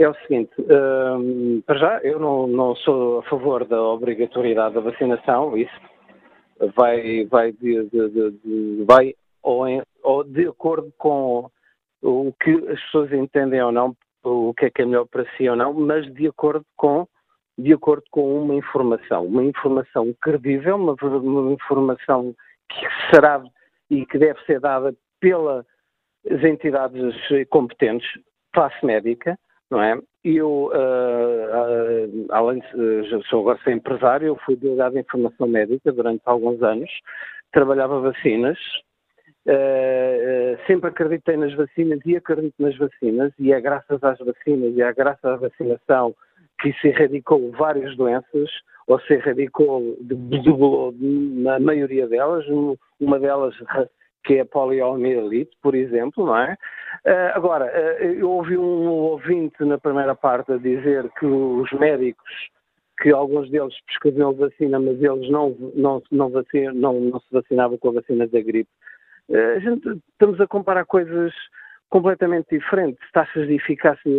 É 0.00 0.08
o 0.08 0.14
seguinte, 0.14 0.50
um, 0.58 1.60
para 1.66 1.78
já, 1.78 1.98
eu 1.98 2.18
não, 2.18 2.46
não, 2.46 2.74
sou 2.76 3.18
a 3.18 3.22
favor 3.24 3.66
da 3.66 3.82
obrigatoriedade 3.82 4.74
da 4.74 4.80
vacinação, 4.80 5.54
isso 5.58 5.78
vai, 6.74 7.26
vai, 7.26 7.52
de, 7.52 7.84
de, 7.90 8.08
de, 8.08 8.84
vai 8.86 9.14
ou, 9.42 9.68
em, 9.68 9.82
ou 10.02 10.24
de 10.24 10.48
acordo 10.48 10.90
com 10.96 11.50
o 12.00 12.32
que 12.32 12.50
as 12.70 12.80
pessoas 12.84 13.12
entendem 13.12 13.60
ou 13.62 13.70
não, 13.70 13.94
o 14.24 14.54
que 14.54 14.64
é 14.64 14.70
que 14.70 14.80
é 14.80 14.86
melhor 14.86 15.06
para 15.06 15.26
si 15.36 15.46
ou 15.46 15.54
não, 15.54 15.74
mas 15.74 16.10
de 16.14 16.28
acordo 16.28 16.64
com 16.78 17.06
de 17.58 17.74
acordo 17.74 18.04
com 18.10 18.42
uma 18.42 18.54
informação, 18.54 19.26
uma 19.26 19.44
informação 19.44 20.14
credível, 20.22 20.76
uma, 20.76 20.94
uma 20.94 21.52
informação 21.52 22.34
que 22.70 22.86
será 23.10 23.42
e 23.90 24.06
que 24.06 24.16
deve 24.16 24.40
ser 24.46 24.60
dada 24.60 24.94
pelas 25.20 25.66
entidades 26.24 27.14
competentes, 27.50 28.08
classe 28.50 28.82
médica, 28.82 29.38
não 29.70 29.82
é? 29.82 29.98
Eu, 30.24 30.66
uh, 30.66 30.72
uh, 30.72 32.26
além 32.30 32.60
de 32.60 33.14
uh, 33.14 33.24
sou 33.24 33.40
agora 33.40 33.58
ser 33.64 33.72
empresário, 33.72 34.26
eu 34.26 34.36
fui 34.44 34.56
delegado 34.56 34.92
de 34.94 35.00
informação 35.00 35.46
médica 35.46 35.92
durante 35.92 36.22
alguns 36.26 36.62
anos, 36.62 36.90
trabalhava 37.52 38.00
vacinas, 38.00 38.58
sempre 40.66 40.90
acreditei 40.90 41.36
nas 41.36 41.54
vacinas 41.54 42.00
e 42.04 42.16
acredito 42.16 42.54
nas 42.58 42.76
vacinas, 42.76 43.32
e 43.38 43.52
é 43.52 43.60
graças 43.60 44.02
às 44.04 44.18
vacinas 44.18 44.74
e 44.76 44.82
é 44.82 44.92
graças 44.92 45.24
à 45.24 45.36
vacinação 45.36 46.14
que 46.60 46.72
se 46.74 46.88
erradicou 46.88 47.50
várias 47.52 47.96
doenças, 47.96 48.50
ou 48.86 49.00
se 49.00 49.14
erradicou 49.14 49.96
na 51.00 51.58
maioria 51.58 52.06
delas, 52.06 52.44
uma 53.00 53.18
delas 53.18 53.54
que 54.24 54.34
é 54.34 54.40
a 54.40 54.46
poliomielite, 54.46 55.56
por 55.62 55.74
exemplo, 55.74 56.26
não 56.26 56.36
é? 56.36 56.56
Uh, 57.06 57.32
agora, 57.34 57.66
uh, 57.66 58.04
eu 58.04 58.30
ouvi 58.30 58.56
um 58.56 58.88
ouvinte 58.88 59.64
na 59.64 59.78
primeira 59.78 60.14
parte 60.14 60.52
a 60.52 60.56
dizer 60.56 61.10
que 61.18 61.26
os 61.26 61.70
médicos, 61.72 62.30
que 63.00 63.10
alguns 63.10 63.50
deles 63.50 63.74
prescreviam 63.86 64.34
vacina, 64.34 64.78
mas 64.78 65.02
eles 65.02 65.30
não, 65.30 65.56
não, 65.74 66.02
não, 66.10 66.28
vacina, 66.28 66.72
não, 66.72 67.00
não 67.00 67.20
se 67.20 67.26
vacinavam 67.30 67.78
com 67.78 67.88
a 67.88 67.92
vacina 67.92 68.26
da 68.26 68.40
gripe. 68.40 68.70
Uh, 69.28 69.56
a 69.56 69.58
gente, 69.60 69.88
estamos 70.12 70.40
a 70.40 70.46
comparar 70.46 70.84
coisas 70.84 71.32
completamente 71.90 72.56
diferentes. 72.56 73.00
Taxas 73.12 73.48
de 73.48 73.54
eficácia 73.56 74.10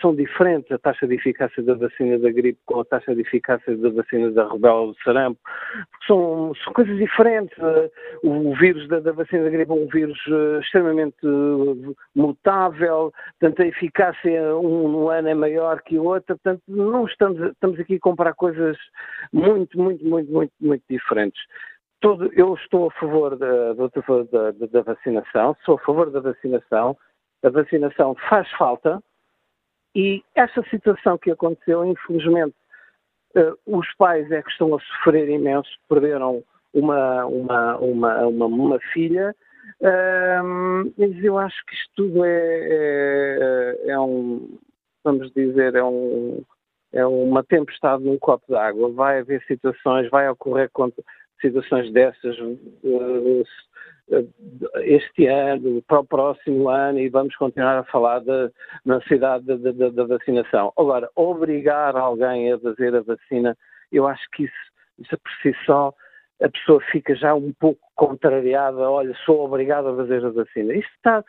são 0.00 0.14
diferentes. 0.14 0.70
A 0.70 0.78
taxa 0.78 1.06
de 1.06 1.14
eficácia 1.14 1.62
da 1.62 1.74
vacina 1.74 2.18
da 2.18 2.30
gripe 2.30 2.60
com 2.66 2.80
a 2.80 2.84
taxa 2.84 3.14
de 3.14 3.22
eficácia 3.22 3.76
da 3.76 3.88
vacina 3.88 4.30
da 4.30 4.44
rubéola 4.44 4.88
do 4.88 4.96
sarampo. 5.02 5.40
São, 6.06 6.52
são 6.62 6.72
coisas 6.74 6.96
diferentes. 6.98 7.56
O 8.22 8.54
vírus 8.54 8.86
da, 8.88 9.00
da, 9.00 9.12
vacina 9.12 9.44
da 9.44 9.50
gripe 9.50 9.70
é 9.70 9.74
um 9.74 9.88
vírus 9.88 10.18
eh, 10.28 10.60
extremamente 10.60 11.16
eh, 11.24 11.94
mutável. 12.14 13.12
Portanto, 13.40 13.62
a 13.62 13.66
eficácia 13.66 14.56
um 14.56 14.88
no 14.88 15.08
ano 15.08 15.28
é 15.28 15.34
maior 15.34 15.80
que 15.82 15.98
o 15.98 16.04
outro. 16.04 16.36
Portanto, 16.36 16.62
não 16.68 17.06
estamos, 17.06 17.40
estamos 17.52 17.80
aqui 17.80 17.96
a 17.96 18.00
comparar 18.00 18.34
coisas 18.34 18.76
muito, 19.32 19.78
muito, 19.78 20.04
muito, 20.04 20.30
muito, 20.30 20.52
muito 20.60 20.84
diferentes. 20.90 21.40
Todo, 22.00 22.32
eu 22.32 22.54
estou 22.54 22.88
a 22.88 22.90
favor 22.92 23.36
da, 23.36 23.72
da, 23.72 23.88
da, 23.88 24.66
da, 24.66 24.82
vacinação, 24.82 25.56
sou 25.64 25.74
a 25.76 25.80
favor 25.80 26.10
da 26.10 26.20
vacinação. 26.20 26.96
A 27.42 27.50
vacinação 27.50 28.14
faz 28.28 28.48
falta 28.52 29.02
e 29.94 30.22
essa 30.34 30.62
situação 30.70 31.18
que 31.18 31.30
aconteceu, 31.30 31.84
infelizmente, 31.84 32.54
uh, 33.36 33.58
os 33.66 33.92
pais 33.94 34.30
é 34.30 34.42
que 34.42 34.50
estão 34.50 34.74
a 34.74 34.80
sofrer 34.80 35.28
imenso, 35.28 35.70
perderam 35.88 36.44
uma, 36.72 37.24
uma, 37.26 37.76
uma, 37.78 38.26
uma, 38.26 38.46
uma 38.46 38.80
filha. 38.92 39.34
Uh, 39.80 40.92
mas 40.96 41.24
eu 41.24 41.36
acho 41.38 41.64
que 41.66 41.74
isto 41.74 41.90
tudo 41.96 42.24
é, 42.24 42.28
é, 42.30 43.90
é 43.90 43.98
um, 43.98 44.58
vamos 45.04 45.32
dizer, 45.32 45.74
é 45.74 45.82
um, 45.82 46.42
é 46.92 47.04
uma 47.06 47.42
tempestade 47.42 48.04
num 48.04 48.18
copo 48.18 48.44
d'água. 48.48 48.92
Vai 48.92 49.20
haver 49.20 49.42
situações, 49.46 50.08
vai 50.10 50.28
ocorrer 50.28 50.70
situações 51.40 51.92
dessas 51.92 52.36
eh, 54.10 54.24
este 54.84 55.26
ano, 55.26 55.82
para 55.82 56.00
o 56.00 56.06
próximo 56.06 56.68
ano, 56.68 56.98
e 56.98 57.08
vamos 57.08 57.36
continuar 57.36 57.78
a 57.78 57.84
falar 57.84 58.20
da 58.20 58.50
necessidade 58.84 59.44
da, 59.44 60.04
vacinação. 60.04 60.72
Agora, 60.78 61.10
obrigar 61.14 61.94
alguém 61.94 62.52
a 62.52 62.58
fazer 62.58 62.94
a 62.94 63.02
vacina, 63.02 63.56
eu 63.92 64.06
acho 64.06 64.22
que 64.32 64.44
isso, 64.44 64.72
isso 64.98 65.18
por 65.18 65.32
si 65.42 65.54
só, 65.66 65.92
a 66.42 66.48
pessoa 66.48 66.80
fica 66.90 67.14
já 67.14 67.34
um 67.34 67.52
pouco 67.52 67.80
contrariada, 67.94 68.78
olha, 68.78 69.14
sou 69.26 69.44
obrigado 69.44 69.88
a 69.88 69.96
fazer 69.96 70.24
a 70.24 70.30
vacina. 70.30 70.72
Isto 70.72 70.92
está, 70.96 71.18
a 71.18 71.24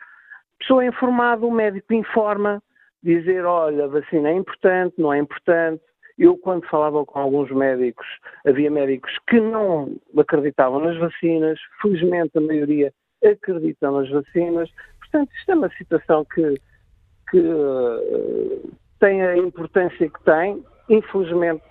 pessoa 0.58 0.84
é 0.84 0.88
informada, 0.88 1.44
o 1.44 1.50
médico 1.50 1.92
informa, 1.92 2.62
dizer, 3.02 3.44
olha, 3.44 3.84
a 3.84 3.88
vacina 3.88 4.30
é 4.30 4.34
importante, 4.34 4.94
não 4.98 5.12
é 5.12 5.18
importante, 5.18 5.82
eu, 6.20 6.36
quando 6.36 6.68
falava 6.68 7.04
com 7.06 7.18
alguns 7.18 7.50
médicos, 7.50 8.06
havia 8.46 8.70
médicos 8.70 9.10
que 9.26 9.40
não 9.40 9.96
acreditavam 10.18 10.78
nas 10.80 10.98
vacinas, 10.98 11.58
felizmente 11.80 12.36
a 12.36 12.40
maioria 12.42 12.92
acreditam 13.24 13.98
nas 13.98 14.10
vacinas. 14.10 14.70
Portanto, 14.98 15.30
isto 15.34 15.50
é 15.50 15.54
uma 15.54 15.70
situação 15.70 16.26
que, 16.26 16.54
que 17.30 17.38
uh, 17.38 18.70
tem 18.98 19.22
a 19.22 19.36
importância 19.38 20.10
que 20.10 20.24
tem. 20.24 20.62
Infelizmente, 20.90 21.62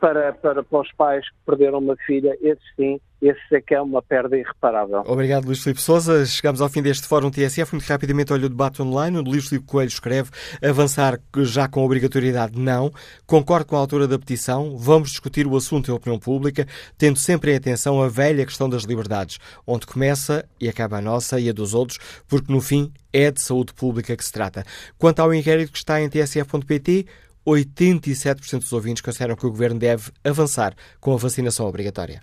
para, 0.00 0.32
para, 0.32 0.62
para 0.62 0.80
os 0.80 0.92
pais 0.92 1.28
que 1.28 1.36
perderam 1.46 1.78
uma 1.78 1.96
filha, 1.96 2.36
esses 2.40 2.64
sim 2.76 3.00
esse 3.24 3.54
é 3.56 3.60
que 3.60 3.74
é 3.74 3.80
uma 3.80 4.02
perda 4.02 4.36
irreparável. 4.36 5.02
Obrigado, 5.06 5.46
Luís 5.46 5.62
Filipe 5.62 5.80
Souza. 5.80 6.26
Chegamos 6.26 6.60
ao 6.60 6.68
fim 6.68 6.82
deste 6.82 7.06
Fórum 7.06 7.30
TSF. 7.30 7.72
Muito 7.72 7.88
rapidamente 7.88 8.34
olho 8.34 8.44
o 8.44 8.48
debate 8.50 8.82
online, 8.82 9.16
onde 9.16 9.30
Luís 9.30 9.48
Filipe 9.48 9.66
Coelho 9.66 9.88
escreve 9.88 10.30
avançar 10.62 11.18
já 11.38 11.66
com 11.66 11.82
obrigatoriedade 11.82 12.58
não. 12.58 12.92
Concordo 13.26 13.64
com 13.64 13.76
a 13.76 13.78
altura 13.78 14.06
da 14.06 14.18
petição. 14.18 14.76
Vamos 14.76 15.08
discutir 15.08 15.46
o 15.46 15.56
assunto 15.56 15.90
em 15.90 15.94
opinião 15.94 16.18
pública, 16.18 16.66
tendo 16.98 17.18
sempre 17.18 17.52
em 17.52 17.56
atenção 17.56 18.02
a 18.02 18.08
velha 18.08 18.44
questão 18.44 18.68
das 18.68 18.82
liberdades, 18.82 19.38
onde 19.66 19.86
começa 19.86 20.44
e 20.60 20.68
acaba 20.68 20.98
a 20.98 21.02
nossa 21.02 21.40
e 21.40 21.48
a 21.48 21.52
dos 21.52 21.72
outros, 21.72 21.98
porque 22.28 22.52
no 22.52 22.60
fim 22.60 22.92
é 23.10 23.30
de 23.30 23.40
saúde 23.40 23.72
pública 23.72 24.14
que 24.14 24.24
se 24.24 24.32
trata. 24.32 24.64
Quanto 24.98 25.20
ao 25.20 25.32
inquérito 25.32 25.72
que 25.72 25.78
está 25.78 25.98
em 25.98 26.10
tsf.pt, 26.10 27.06
87% 27.46 28.60
dos 28.60 28.72
ouvintes 28.72 29.02
consideram 29.02 29.36
que 29.36 29.46
o 29.46 29.50
governo 29.50 29.78
deve 29.78 30.10
avançar 30.22 30.74
com 31.00 31.12
a 31.12 31.16
vacinação 31.16 31.66
obrigatória. 31.66 32.22